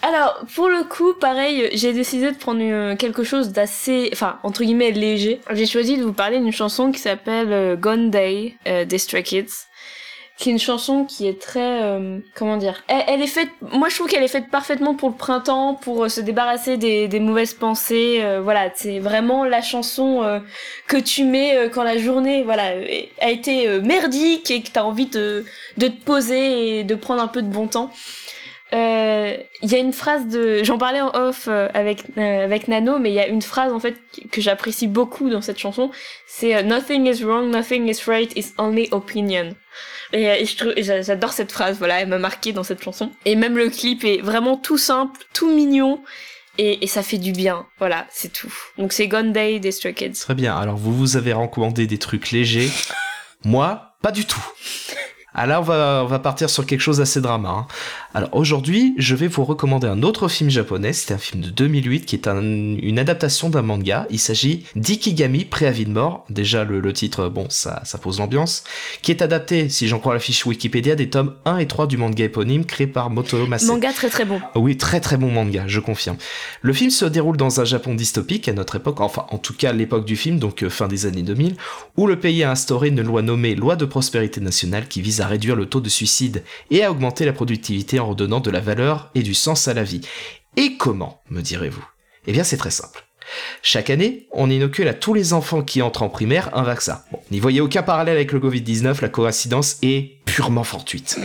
Alors, 0.04 0.44
pour 0.54 0.68
le 0.68 0.84
coup, 0.84 1.14
pareil, 1.14 1.70
j'ai 1.72 1.94
décidé 1.94 2.30
de 2.30 2.36
prendre 2.36 2.94
quelque 2.96 3.24
chose 3.24 3.52
d'assez, 3.52 4.10
enfin, 4.12 4.38
entre 4.42 4.62
guillemets, 4.62 4.90
léger. 4.90 5.40
J'ai 5.50 5.64
choisi 5.64 5.96
de 5.96 6.02
vous 6.02 6.12
parler 6.12 6.38
d'une 6.40 6.52
chanson 6.52 6.92
qui 6.92 6.98
s'appelle 6.98 7.50
euh, 7.50 7.74
Gone 7.74 8.10
Day 8.10 8.54
euh, 8.66 8.84
des 8.84 8.98
Stray 8.98 9.22
Kids. 9.22 9.66
Qui 10.36 10.50
est 10.50 10.52
une 10.52 10.58
chanson 10.58 11.04
qui 11.04 11.26
est 11.26 11.40
très, 11.40 11.82
euh, 11.84 12.18
comment 12.34 12.58
dire, 12.58 12.82
elle, 12.88 13.22
est 13.22 13.28
faite, 13.28 13.48
moi 13.60 13.88
je 13.88 13.94
trouve 13.94 14.08
qu'elle 14.08 14.24
est 14.24 14.28
faite 14.28 14.50
parfaitement 14.50 14.94
pour 14.94 15.10
le 15.10 15.14
printemps, 15.14 15.74
pour 15.74 16.04
euh, 16.04 16.08
se 16.08 16.20
débarrasser 16.20 16.76
des, 16.76 17.20
mauvaises 17.20 17.54
pensées, 17.54 18.20
voilà, 18.42 18.68
c'est 18.74 18.98
vraiment 18.98 19.44
la 19.44 19.62
chanson 19.62 20.42
que 20.88 20.96
tu 20.96 21.22
mets 21.22 21.70
quand 21.72 21.84
la 21.84 21.98
journée, 21.98 22.42
voilà, 22.42 22.72
a 23.20 23.30
été 23.30 23.78
merdique 23.78 24.50
et 24.50 24.60
que 24.60 24.70
t'as 24.70 24.82
envie 24.82 25.06
de, 25.06 25.44
de 25.78 25.86
te 25.86 26.04
poser 26.04 26.80
et 26.80 26.84
de 26.84 26.96
prendre 26.96 27.22
un 27.22 27.28
peu 27.28 27.40
de 27.40 27.48
bon 27.48 27.68
temps. 27.68 27.92
Euh, 28.74 29.36
Il 29.62 29.70
y 29.70 29.74
a 29.74 29.78
une 29.78 29.92
phrase 29.92 30.26
de, 30.26 30.62
j'en 30.64 30.78
parlais 30.78 31.00
en 31.00 31.14
off 31.14 31.46
euh, 31.48 31.68
avec 31.74 32.04
euh, 32.18 32.44
avec 32.44 32.68
Nano, 32.68 32.98
mais 32.98 33.10
il 33.10 33.14
y 33.14 33.20
a 33.20 33.28
une 33.28 33.42
phrase 33.42 33.72
en 33.72 33.80
fait 33.80 33.96
que 34.30 34.40
j'apprécie 34.40 34.88
beaucoup 34.88 35.30
dans 35.30 35.40
cette 35.40 35.58
chanson. 35.58 35.90
C'est 36.26 36.62
Nothing 36.62 37.06
is 37.06 37.22
wrong, 37.24 37.50
nothing 37.50 37.88
is 37.88 38.02
right, 38.06 38.32
it's 38.36 38.52
only 38.58 38.88
opinion. 38.90 39.54
Et, 40.12 40.44
je 40.44 41.02
j'adore 41.02 41.32
cette 41.32 41.52
phrase. 41.52 41.78
Voilà, 41.78 42.00
elle 42.00 42.08
m'a 42.08 42.18
marqué 42.18 42.52
dans 42.52 42.64
cette 42.64 42.82
chanson. 42.82 43.10
Et 43.24 43.36
même 43.36 43.56
le 43.56 43.70
clip 43.70 44.04
est 44.04 44.20
vraiment 44.20 44.56
tout 44.56 44.78
simple, 44.78 45.20
tout 45.32 45.50
mignon. 45.54 46.02
Et, 46.58 46.84
et 46.84 46.86
ça 46.86 47.02
fait 47.02 47.18
du 47.18 47.32
bien. 47.32 47.66
Voilà, 47.78 48.06
c'est 48.10 48.32
tout. 48.32 48.52
Donc 48.78 48.92
c'est 48.92 49.08
Gone 49.08 49.32
Day 49.32 49.58
des 49.58 49.72
Stray 49.72 49.94
Kids. 49.94 50.12
Très 50.20 50.34
bien, 50.34 50.56
alors 50.56 50.76
vous 50.76 50.94
vous 50.94 51.16
avez 51.16 51.32
recommandé 51.32 51.86
des 51.86 51.98
trucs 51.98 52.30
légers. 52.30 52.70
Moi, 53.44 53.96
pas 54.02 54.10
du 54.10 54.24
tout. 54.24 54.44
Ah 55.34 55.46
là, 55.46 55.60
on 55.60 55.64
va, 55.64 56.02
on 56.04 56.06
va 56.06 56.18
partir 56.20 56.48
sur 56.48 56.64
quelque 56.64 56.80
chose 56.80 56.98
d'assez 56.98 57.20
drama. 57.20 57.48
hein. 57.48 57.66
Alors 58.14 58.28
aujourd'hui, 58.32 58.94
je 58.98 59.16
vais 59.16 59.26
vous 59.26 59.44
recommander 59.44 59.88
un 59.88 60.02
autre 60.04 60.28
film 60.28 60.48
japonais. 60.48 60.92
C'est 60.92 61.12
un 61.12 61.18
film 61.18 61.42
de 61.42 61.50
2008 61.50 62.06
qui 62.06 62.14
est 62.14 62.28
un- 62.28 62.40
une 62.40 62.98
adaptation 63.00 63.50
d'un 63.50 63.62
manga. 63.62 64.06
Il 64.10 64.20
s'agit 64.20 64.64
d'Ikigami, 64.76 65.44
Préavis 65.44 65.86
de 65.86 65.90
mort. 65.90 66.24
Déjà, 66.30 66.62
le, 66.64 66.78
le 66.80 66.92
titre, 66.92 67.28
bon, 67.28 67.46
ça, 67.48 67.82
ça 67.84 67.98
pose 67.98 68.20
l'ambiance. 68.20 68.62
Qui 69.02 69.10
est 69.10 69.22
adapté, 69.22 69.68
si 69.68 69.88
j'en 69.88 69.98
crois 69.98 70.14
la 70.14 70.20
fiche 70.20 70.46
Wikipédia, 70.46 70.94
des 70.94 71.10
tomes 71.10 71.34
1 71.44 71.58
et 71.58 71.66
3 71.66 71.86
du 71.88 71.96
manga 71.96 72.24
éponyme 72.24 72.64
créé 72.64 72.86
par 72.86 73.10
Motoro 73.10 73.46
Mase. 73.46 73.66
Manga 73.66 73.92
très 73.92 74.08
très 74.10 74.24
bon. 74.24 74.40
Ah 74.54 74.58
Oui, 74.60 74.76
très 74.76 75.00
très 75.00 75.16
bon 75.16 75.30
manga, 75.32 75.64
je 75.66 75.80
confirme. 75.80 76.16
Le 76.62 76.72
film 76.72 76.90
se 76.90 77.04
déroule 77.06 77.36
dans 77.36 77.60
un 77.60 77.64
Japon 77.64 77.94
dystopique 77.94 78.48
à 78.48 78.52
notre 78.52 78.76
époque, 78.76 79.00
enfin 79.00 79.26
en 79.30 79.38
tout 79.38 79.54
cas 79.54 79.72
l'époque 79.72 80.04
du 80.04 80.14
film, 80.14 80.38
donc 80.38 80.62
euh, 80.62 80.70
fin 80.70 80.86
des 80.86 81.06
années 81.06 81.22
2000, 81.22 81.56
où 81.96 82.06
le 82.06 82.18
pays 82.20 82.44
a 82.44 82.50
instauré 82.52 82.88
une 82.88 83.02
loi 83.02 83.22
nommée 83.22 83.54
Loi 83.56 83.74
de 83.76 83.84
prospérité 83.84 84.40
nationale 84.40 84.86
qui 84.88 85.00
vise 85.00 85.20
à 85.20 85.23
réduire 85.26 85.56
le 85.56 85.66
taux 85.66 85.80
de 85.80 85.88
suicide 85.88 86.44
et 86.70 86.84
à 86.84 86.90
augmenter 86.90 87.24
la 87.24 87.32
productivité 87.32 88.00
en 88.00 88.08
redonnant 88.08 88.40
de 88.40 88.50
la 88.50 88.60
valeur 88.60 89.10
et 89.14 89.22
du 89.22 89.34
sens 89.34 89.68
à 89.68 89.74
la 89.74 89.84
vie. 89.84 90.02
Et 90.56 90.76
comment, 90.76 91.22
me 91.30 91.40
direz-vous? 91.40 91.84
Eh 92.26 92.32
bien 92.32 92.44
c'est 92.44 92.56
très 92.56 92.70
simple. 92.70 93.04
Chaque 93.62 93.90
année, 93.90 94.28
on 94.32 94.50
inocule 94.50 94.88
à 94.88 94.94
tous 94.94 95.14
les 95.14 95.32
enfants 95.32 95.62
qui 95.62 95.82
entrent 95.82 96.02
en 96.02 96.08
primaire 96.08 96.56
un 96.56 96.62
vaccin. 96.62 97.02
Bon, 97.10 97.20
n'y 97.30 97.40
voyez 97.40 97.60
aucun 97.60 97.82
parallèle 97.82 98.16
avec 98.16 98.32
le 98.32 98.40
Covid-19, 98.40 99.00
la 99.00 99.08
coïncidence 99.08 99.78
est 99.82 100.18
purement 100.24 100.64
fortuite. 100.64 101.18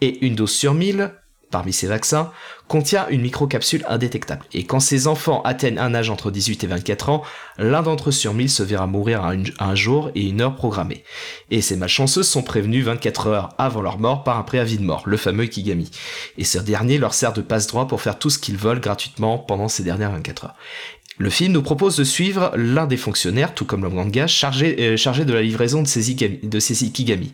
Et 0.00 0.24
une 0.26 0.34
dose 0.34 0.52
sur 0.52 0.74
1000, 0.74 1.12
parmi 1.50 1.72
ces 1.72 1.86
vaccins, 1.86 2.30
contient 2.68 3.06
une 3.08 3.22
microcapsule 3.22 3.84
indétectable. 3.88 4.44
Et 4.52 4.64
quand 4.64 4.80
ces 4.80 5.06
enfants 5.06 5.42
atteignent 5.42 5.78
un 5.78 5.94
âge 5.94 6.10
entre 6.10 6.30
18 6.30 6.64
et 6.64 6.66
24 6.66 7.08
ans, 7.10 7.22
l'un 7.58 7.82
d'entre 7.82 8.08
eux 8.08 8.12
sur 8.12 8.34
1000 8.34 8.50
se 8.50 8.62
verra 8.62 8.86
mourir 8.86 9.24
à, 9.24 9.32
un 9.60 9.74
jour 9.74 10.10
et 10.14 10.28
une 10.28 10.40
heure 10.40 10.56
programmée. 10.56 11.04
Et 11.50 11.60
ces 11.60 11.76
malchanceux 11.76 12.22
sont 12.22 12.42
prévenus 12.42 12.84
24 12.84 13.26
heures 13.28 13.48
avant 13.58 13.82
leur 13.82 13.98
mort 13.98 14.24
par 14.24 14.38
un 14.38 14.42
préavis 14.42 14.78
de 14.78 14.84
mort, 14.84 15.02
le 15.06 15.16
fameux 15.16 15.44
Ikigami. 15.44 15.90
Et 16.38 16.44
ce 16.44 16.58
dernier 16.58 16.98
leur 16.98 17.14
sert 17.14 17.32
de 17.32 17.42
passe-droit 17.42 17.86
pour 17.86 18.00
faire 18.00 18.18
tout 18.18 18.30
ce 18.30 18.38
qu'ils 18.38 18.56
veulent 18.56 18.80
gratuitement 18.80 19.38
pendant 19.38 19.68
ces 19.68 19.82
dernières 19.82 20.12
24 20.12 20.44
heures. 20.44 20.54
Le 21.18 21.30
film 21.30 21.52
nous 21.52 21.62
propose 21.62 21.96
de 21.96 22.02
suivre 22.02 22.50
l'un 22.56 22.86
des 22.86 22.96
fonctionnaires, 22.96 23.54
tout 23.54 23.64
comme 23.64 23.84
le 23.84 23.88
manga, 23.88 24.26
chargé, 24.26 24.74
euh, 24.80 24.96
chargé 24.96 25.24
de 25.24 25.32
la 25.32 25.42
livraison 25.42 25.80
de 25.80 25.86
ces, 25.86 26.12
igami- 26.12 26.48
de 26.48 26.58
ces 26.58 26.84
Ikigami 26.84 27.30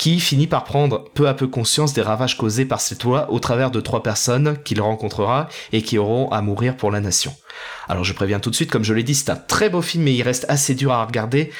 qui 0.00 0.18
finit 0.18 0.46
par 0.46 0.64
prendre 0.64 1.04
peu 1.12 1.28
à 1.28 1.34
peu 1.34 1.46
conscience 1.46 1.92
des 1.92 2.00
ravages 2.00 2.38
causés 2.38 2.64
par 2.64 2.80
cette 2.80 3.04
loi 3.04 3.30
au 3.30 3.38
travers 3.38 3.70
de 3.70 3.82
trois 3.82 4.02
personnes 4.02 4.56
qu'il 4.64 4.80
rencontrera 4.80 5.50
et 5.74 5.82
qui 5.82 5.98
auront 5.98 6.30
à 6.30 6.40
mourir 6.40 6.74
pour 6.78 6.90
la 6.90 7.00
nation. 7.00 7.34
Alors 7.88 8.04
je 8.04 8.12
préviens 8.12 8.40
tout 8.40 8.50
de 8.50 8.54
suite, 8.54 8.70
comme 8.70 8.84
je 8.84 8.94
l'ai 8.94 9.02
dit, 9.02 9.14
c'est 9.14 9.30
un 9.30 9.36
très 9.36 9.68
beau 9.68 9.82
film 9.82 10.04
mais 10.04 10.14
il 10.14 10.22
reste 10.22 10.46
assez 10.48 10.74
dur 10.74 10.92
à 10.92 11.04
regarder, 11.04 11.50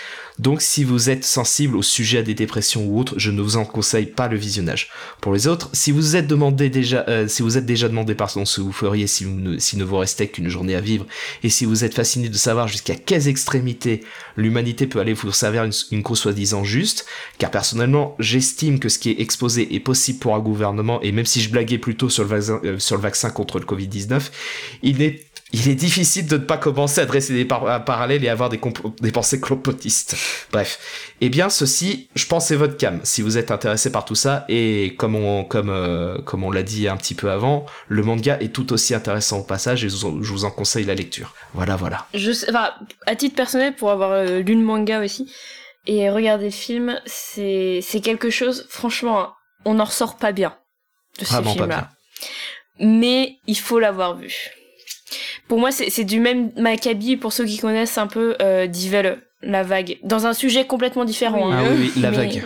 donc 0.41 0.63
si 0.63 0.85
vous 0.85 1.11
êtes 1.11 1.25
sensible 1.25 1.77
au 1.77 1.83
sujet 1.83 2.23
des 2.23 2.33
dépressions 2.33 2.87
ou 2.87 2.99
autres, 2.99 3.15
je 3.19 3.31
ne 3.31 3.43
vous 3.43 3.59
en 3.59 3.67
conseille 3.67 4.07
pas 4.07 4.27
le 4.27 4.39
visionnage. 4.39 4.89
Pour 5.21 5.35
les 5.35 5.47
autres, 5.47 5.69
si 5.75 5.93
vous 5.93 6.17
êtes 6.17 6.27
demandé 6.27 6.71
déjà, 6.71 7.05
euh, 7.09 7.29
si 7.29 7.43
vous 7.43 7.59
êtes 7.59 7.67
déjà 7.67 7.89
demandé 7.89 8.15
pardon 8.15 8.47
ce 8.47 8.57
que 8.57 8.63
vous 8.63 8.73
feriez 8.73 9.07
si 9.07 9.25
vous 9.25 9.37
ne, 9.39 9.85
vous 9.85 9.99
restait 9.99 10.29
qu'une 10.29 10.49
journée 10.49 10.75
à 10.75 10.81
vivre, 10.81 11.05
et 11.43 11.51
si 11.51 11.67
vous 11.67 11.85
êtes 11.85 11.95
fasciné 11.95 12.31
de 12.31 12.37
savoir 12.37 12.69
jusqu'à 12.69 12.95
quelles 12.95 13.29
extrémités 13.29 14.01
l'humanité 14.37 14.87
peut 14.87 15.01
aller 15.01 15.15
pour 15.15 15.35
servir 15.35 15.69
une, 15.91 16.03
cause 16.03 16.21
soi-disant 16.21 16.65
juste, 16.65 17.05
car 17.37 17.51
personnellement, 17.51 18.17
j'estime 18.19 18.79
que 18.79 18.89
ce 18.89 18.99
qui 18.99 19.11
est 19.11 19.21
exposé 19.21 19.75
est 19.75 19.81
possible 19.81 20.21
pour 20.21 20.35
un 20.35 20.41
gouvernement, 20.41 21.03
et 21.03 21.13
même 21.13 21.27
si 21.27 21.43
je 21.43 21.51
blaguais 21.51 21.77
plutôt 21.77 22.09
sur 22.09 22.23
le 22.23 22.31
vaccin, 22.31 22.61
euh, 22.65 22.79
sur 22.79 22.97
le 22.97 23.03
vaccin 23.03 23.29
contre 23.29 23.59
le 23.59 23.67
Covid-19, 23.67 24.31
il 24.83 25.03
est 25.03 25.30
il 25.53 25.69
est 25.69 25.75
difficile 25.75 26.27
de 26.27 26.37
ne 26.37 26.45
pas 26.45 26.57
commencer 26.57 27.01
à 27.01 27.07
dresser 27.07 27.35
des 27.35 27.45
par- 27.45 27.85
parallèles 27.85 28.25
et 28.25 28.29
avoir 28.29 28.49
des, 28.51 28.59
pensées 29.13 29.41
complotistes. 29.41 30.17
Bref. 30.53 30.79
Eh 31.21 31.29
bien, 31.29 31.51
ceci, 31.51 32.09
je 32.15 32.27
pense, 32.27 32.47
c'est 32.47 32.57
votre 32.57 32.77
cam. 32.77 33.01
Si 33.03 33.21
vous 33.21 33.37
êtes 33.37 33.51
intéressé 33.51 33.91
par 33.91 34.05
tout 34.05 34.15
ça, 34.15 34.45
et 34.49 34.95
comme 34.97 35.17
on, 35.17 35.45
comme, 35.45 35.71
euh, 35.71 36.21
comme 36.23 36.45
on 36.45 36.51
l'a 36.51 36.63
dit 36.63 36.89
un 36.89 36.97
petit 36.97 37.15
peu 37.15 37.31
avant, 37.31 37.67
le 37.89 38.03
manga 38.03 38.39
est 38.41 38.53
tout 38.53 38.73
aussi 38.73 38.95
intéressant 38.95 39.41
au 39.41 39.43
passage 39.43 39.85
et 39.85 39.89
je 39.89 39.97
vous, 39.97 40.23
je 40.23 40.33
vous 40.33 40.45
en 40.45 40.51
conseille 40.51 40.85
la 40.85 40.95
lecture. 40.95 41.35
Voilà, 41.55 41.75
voilà. 41.77 42.07
Je 42.15 42.31
sais, 42.33 42.49
enfin, 42.49 42.71
à 43.07 43.17
titre 43.17 43.35
personnel, 43.35 43.75
pour 43.75 43.91
avoir 43.91 44.13
euh, 44.13 44.41
lu 44.41 44.55
le 44.55 44.63
manga 44.63 45.03
aussi 45.03 45.33
et 45.87 46.11
regardé 46.11 46.45
le 46.45 46.51
film, 46.51 47.01
c'est 47.07 47.83
quelque 48.03 48.31
chose. 48.31 48.67
Franchement, 48.71 49.33
on 49.65 49.75
n'en 49.75 49.85
ressort 49.85 50.17
pas 50.17 50.33
bien 50.33 50.57
de 51.19 51.25
ce 51.25 51.33
Vraiment 51.33 51.55
pas 51.55 51.63
film-là. 51.65 51.91
Mais 52.79 53.37
il 53.47 53.59
faut 53.59 53.79
l'avoir 53.79 54.17
vu. 54.17 54.51
Pour 55.51 55.59
moi, 55.59 55.71
c'est 55.73 56.05
du 56.05 56.21
même 56.21 56.53
Maccabi 56.57 57.17
pour 57.17 57.33
ceux 57.33 57.45
qui 57.45 57.59
connaissent 57.59 57.99
un 57.99 58.07
peu 58.07 58.37
euh, 58.41 58.69
Divelle, 58.69 59.19
la 59.43 59.65
vague, 59.65 59.99
dans 60.05 60.27
un 60.27 60.33
sujet 60.33 60.65
complètement 60.65 61.05
différent. 61.05 61.49
Oui. 61.49 61.53
hein. 61.53 61.63
Ah 61.67 61.69
oui, 61.73 61.91
oui, 61.97 62.01
la 62.01 62.13
Mais- 62.13 62.17
vague. 62.17 62.45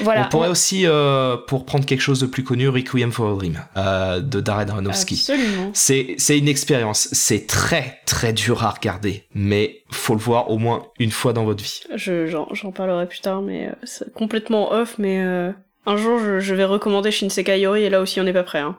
Voilà. 0.00 0.24
on 0.26 0.28
pourrait 0.30 0.48
aussi, 0.48 0.84
euh, 0.84 1.36
pour 1.36 1.64
prendre 1.64 1.84
quelque 1.86 2.00
chose 2.00 2.18
de 2.18 2.26
plus 2.26 2.42
connu, 2.42 2.68
Requiem 2.68 3.12
for 3.12 3.30
a 3.30 3.36
Dream, 3.36 3.60
euh, 3.76 4.18
de 4.20 4.40
Darren 4.40 4.68
Aronofsky. 4.68 5.14
Absolument. 5.14 5.70
C'est, 5.74 6.16
c'est 6.18 6.36
une 6.36 6.48
expérience. 6.48 7.08
C'est 7.12 7.46
très, 7.46 8.00
très 8.04 8.32
dur 8.32 8.64
à 8.64 8.70
regarder. 8.70 9.24
Mais 9.34 9.82
faut 9.92 10.14
le 10.14 10.20
voir 10.20 10.50
au 10.50 10.58
moins 10.58 10.86
une 10.98 11.12
fois 11.12 11.32
dans 11.34 11.44
votre 11.44 11.62
vie. 11.62 11.82
Je, 11.94 12.26
j'en, 12.26 12.48
j'en 12.52 12.72
parlerai 12.72 13.06
plus 13.06 13.20
tard, 13.20 13.42
mais 13.42 13.68
euh, 13.68 13.72
c'est 13.84 14.12
complètement 14.12 14.72
off, 14.72 14.94
mais 14.98 15.20
euh, 15.22 15.52
un 15.86 15.96
jour 15.98 16.18
je, 16.18 16.40
je 16.40 16.54
vais 16.54 16.64
recommander 16.64 17.12
Shinsekai 17.12 17.60
Yori 17.60 17.82
et 17.84 17.90
là 17.90 18.00
aussi 18.00 18.18
on 18.20 18.24
n'est 18.24 18.32
pas 18.32 18.42
prêt. 18.42 18.58
Hein. 18.60 18.76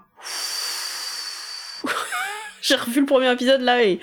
J'ai 2.68 2.76
revu 2.76 3.02
le 3.02 3.06
premier 3.06 3.32
épisode 3.32 3.62
là 3.62 3.84
et 3.84 4.00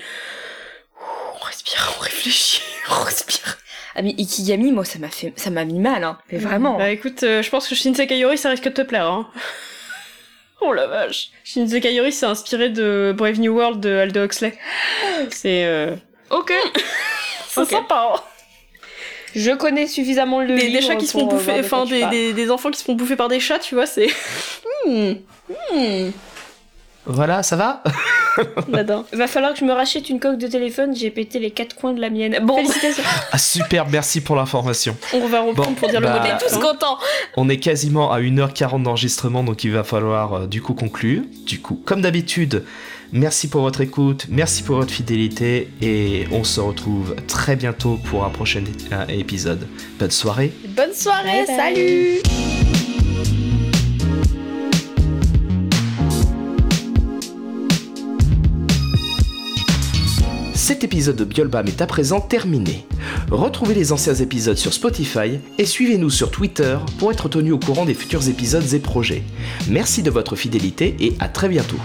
on 1.41 1.45
respire, 1.45 1.93
on 1.99 2.01
réfléchit, 2.03 2.63
on 2.91 3.03
respire. 3.03 3.59
Ah 3.95 4.03
mais 4.03 4.15
Ikigami, 4.19 4.73
moi 4.73 4.85
ça 4.85 4.99
m'a 4.99 5.09
fait, 5.11 5.33
ça 5.37 5.51
m'a 5.51 5.65
mis 5.65 5.79
mal, 5.79 6.03
hein. 6.05 6.19
Mais 6.31 6.39
vraiment. 6.39 6.79
Bah 6.79 6.91
écoute, 6.91 7.23
euh, 7.25 7.43
je 7.43 7.51
pense 7.51 7.69
que 7.69 7.75
Shinsekai 7.75 8.19
Yori 8.19 8.39
ça 8.39 8.49
risque 8.51 8.65
de 8.65 8.71
te 8.71 8.83
plaire. 8.83 9.07
Hein. 9.07 9.29
oh 10.61 10.73
la 10.73 10.87
vache. 10.87 11.29
Shinsekai 11.45 11.93
Yori 11.95 12.13
c'est 12.13 12.27
inspiré 12.27 12.71
de 12.71 13.13
Brave 13.17 13.39
New 13.39 13.55
World 13.55 13.81
de 13.81 13.97
Aldo 13.99 14.25
Huxley. 14.25 14.57
C'est 15.31 15.65
euh... 15.67 15.95
Ok. 16.31 16.53
c'est 17.49 17.61
Ok. 17.61 17.69
sympa. 17.71 18.13
hein. 18.17 18.21
Je 19.35 19.51
connais 19.51 19.87
suffisamment 19.87 20.41
le 20.41 20.49
Des, 20.49 20.55
des 20.57 20.69
livre 20.69 20.87
chats 20.87 20.97
qui 20.97 21.07
se 21.07 21.13
font 21.13 21.27
euh, 21.27 21.31
bouffer, 21.31 21.61
enfin 21.61 21.85
des, 21.87 22.05
des, 22.07 22.33
des 22.35 22.51
enfants 22.51 22.71
qui 22.71 22.79
se 22.79 22.85
font 22.85 22.95
bouffer 22.95 23.17
par 23.17 23.29
des 23.29 23.41
chats, 23.41 23.59
tu 23.59 23.75
vois, 23.75 23.87
c'est. 23.87 24.09
Hmm. 24.87 25.13
Hmm. 25.75 26.11
Voilà, 27.07 27.43
ça 27.43 27.57
va? 27.57 27.83
J'adore. 28.73 29.05
Va 29.13 29.27
falloir 29.27 29.53
que 29.53 29.59
je 29.59 29.65
me 29.65 29.73
rachète 29.73 30.09
une 30.11 30.21
coque 30.21 30.39
de 30.39 30.47
téléphone, 30.47 30.95
j'ai 30.97 31.11
pété 31.11 31.39
les 31.39 31.51
quatre 31.51 31.75
coins 31.77 31.93
de 31.93 32.01
la 32.01 32.11
mienne. 32.11 32.39
Bon, 32.43 32.57
Félicitations. 32.57 33.03
Ah 33.33 33.39
super, 33.39 33.89
merci 33.89 34.21
pour 34.21 34.37
l'information. 34.37 34.97
On 35.15 35.27
va 35.27 35.41
reprendre 35.41 35.69
Bon, 35.71 35.75
pour 35.75 35.89
dire 35.89 36.01
bah, 36.01 36.09
le 36.09 36.13
mot 36.15 36.21
on 36.21 36.29
de 36.29 36.45
est 36.45 36.49
tous 36.49 36.59
contents. 36.59 36.99
On 37.37 37.49
est 37.49 37.57
quasiment 37.59 38.13
à 38.13 38.21
1h40 38.21 38.83
d'enregistrement, 38.83 39.43
donc 39.45 39.65
il 39.65 39.73
va 39.73 39.85
falloir 39.85 40.33
euh, 40.35 40.47
du 40.47 40.61
coup 40.63 40.75
conclure. 40.75 41.23
Du 41.47 41.61
coup, 41.61 41.81
comme 41.85 42.01
d'habitude, 42.03 42.65
merci 43.13 43.49
pour 43.49 43.63
votre 43.63 43.81
écoute, 43.81 44.27
merci 44.29 44.63
pour 44.63 44.77
votre 44.77 44.93
fidélité, 44.93 45.69
et 45.81 46.27
on 46.33 46.45
se 46.45 46.61
retrouve 46.61 47.15
très 47.27 47.57
bientôt 47.57 47.99
pour 48.05 48.25
un 48.25 48.31
prochain 48.31 48.63
un 48.91 49.07
épisode. 49.09 49.67
Bonne 49.99 50.11
soirée. 50.11 50.53
Bonne 50.69 50.95
soirée, 50.95 51.45
Bye 51.47 51.57
bye. 51.57 51.57
salut 51.57 52.82
Cet 60.73 60.85
épisode 60.85 61.17
de 61.17 61.25
Biolbam 61.25 61.67
est 61.67 61.83
à 61.83 61.87
présent 61.87 62.19
terminé. 62.19 62.87
Retrouvez 63.31 63.75
les 63.75 63.93
anciens 63.93 64.15
épisodes 64.15 64.57
sur 64.57 64.73
Spotify 64.73 65.39
et 65.59 65.67
suivez-nous 65.67 66.09
sur 66.09 66.31
Twitter 66.31 66.79
pour 66.99 67.13
être 67.13 67.29
tenu 67.29 67.53
au 67.53 67.59
courant 67.59 67.85
des 67.85 67.93
futurs 67.93 68.27
épisodes 68.27 68.73
et 68.73 68.79
projets. 68.79 69.23
Merci 69.69 70.03
de 70.03 70.09
votre 70.09 70.35
fidélité 70.35 70.97
et 70.99 71.13
à 71.21 71.29
très 71.29 71.51
bientôt. 71.51 71.77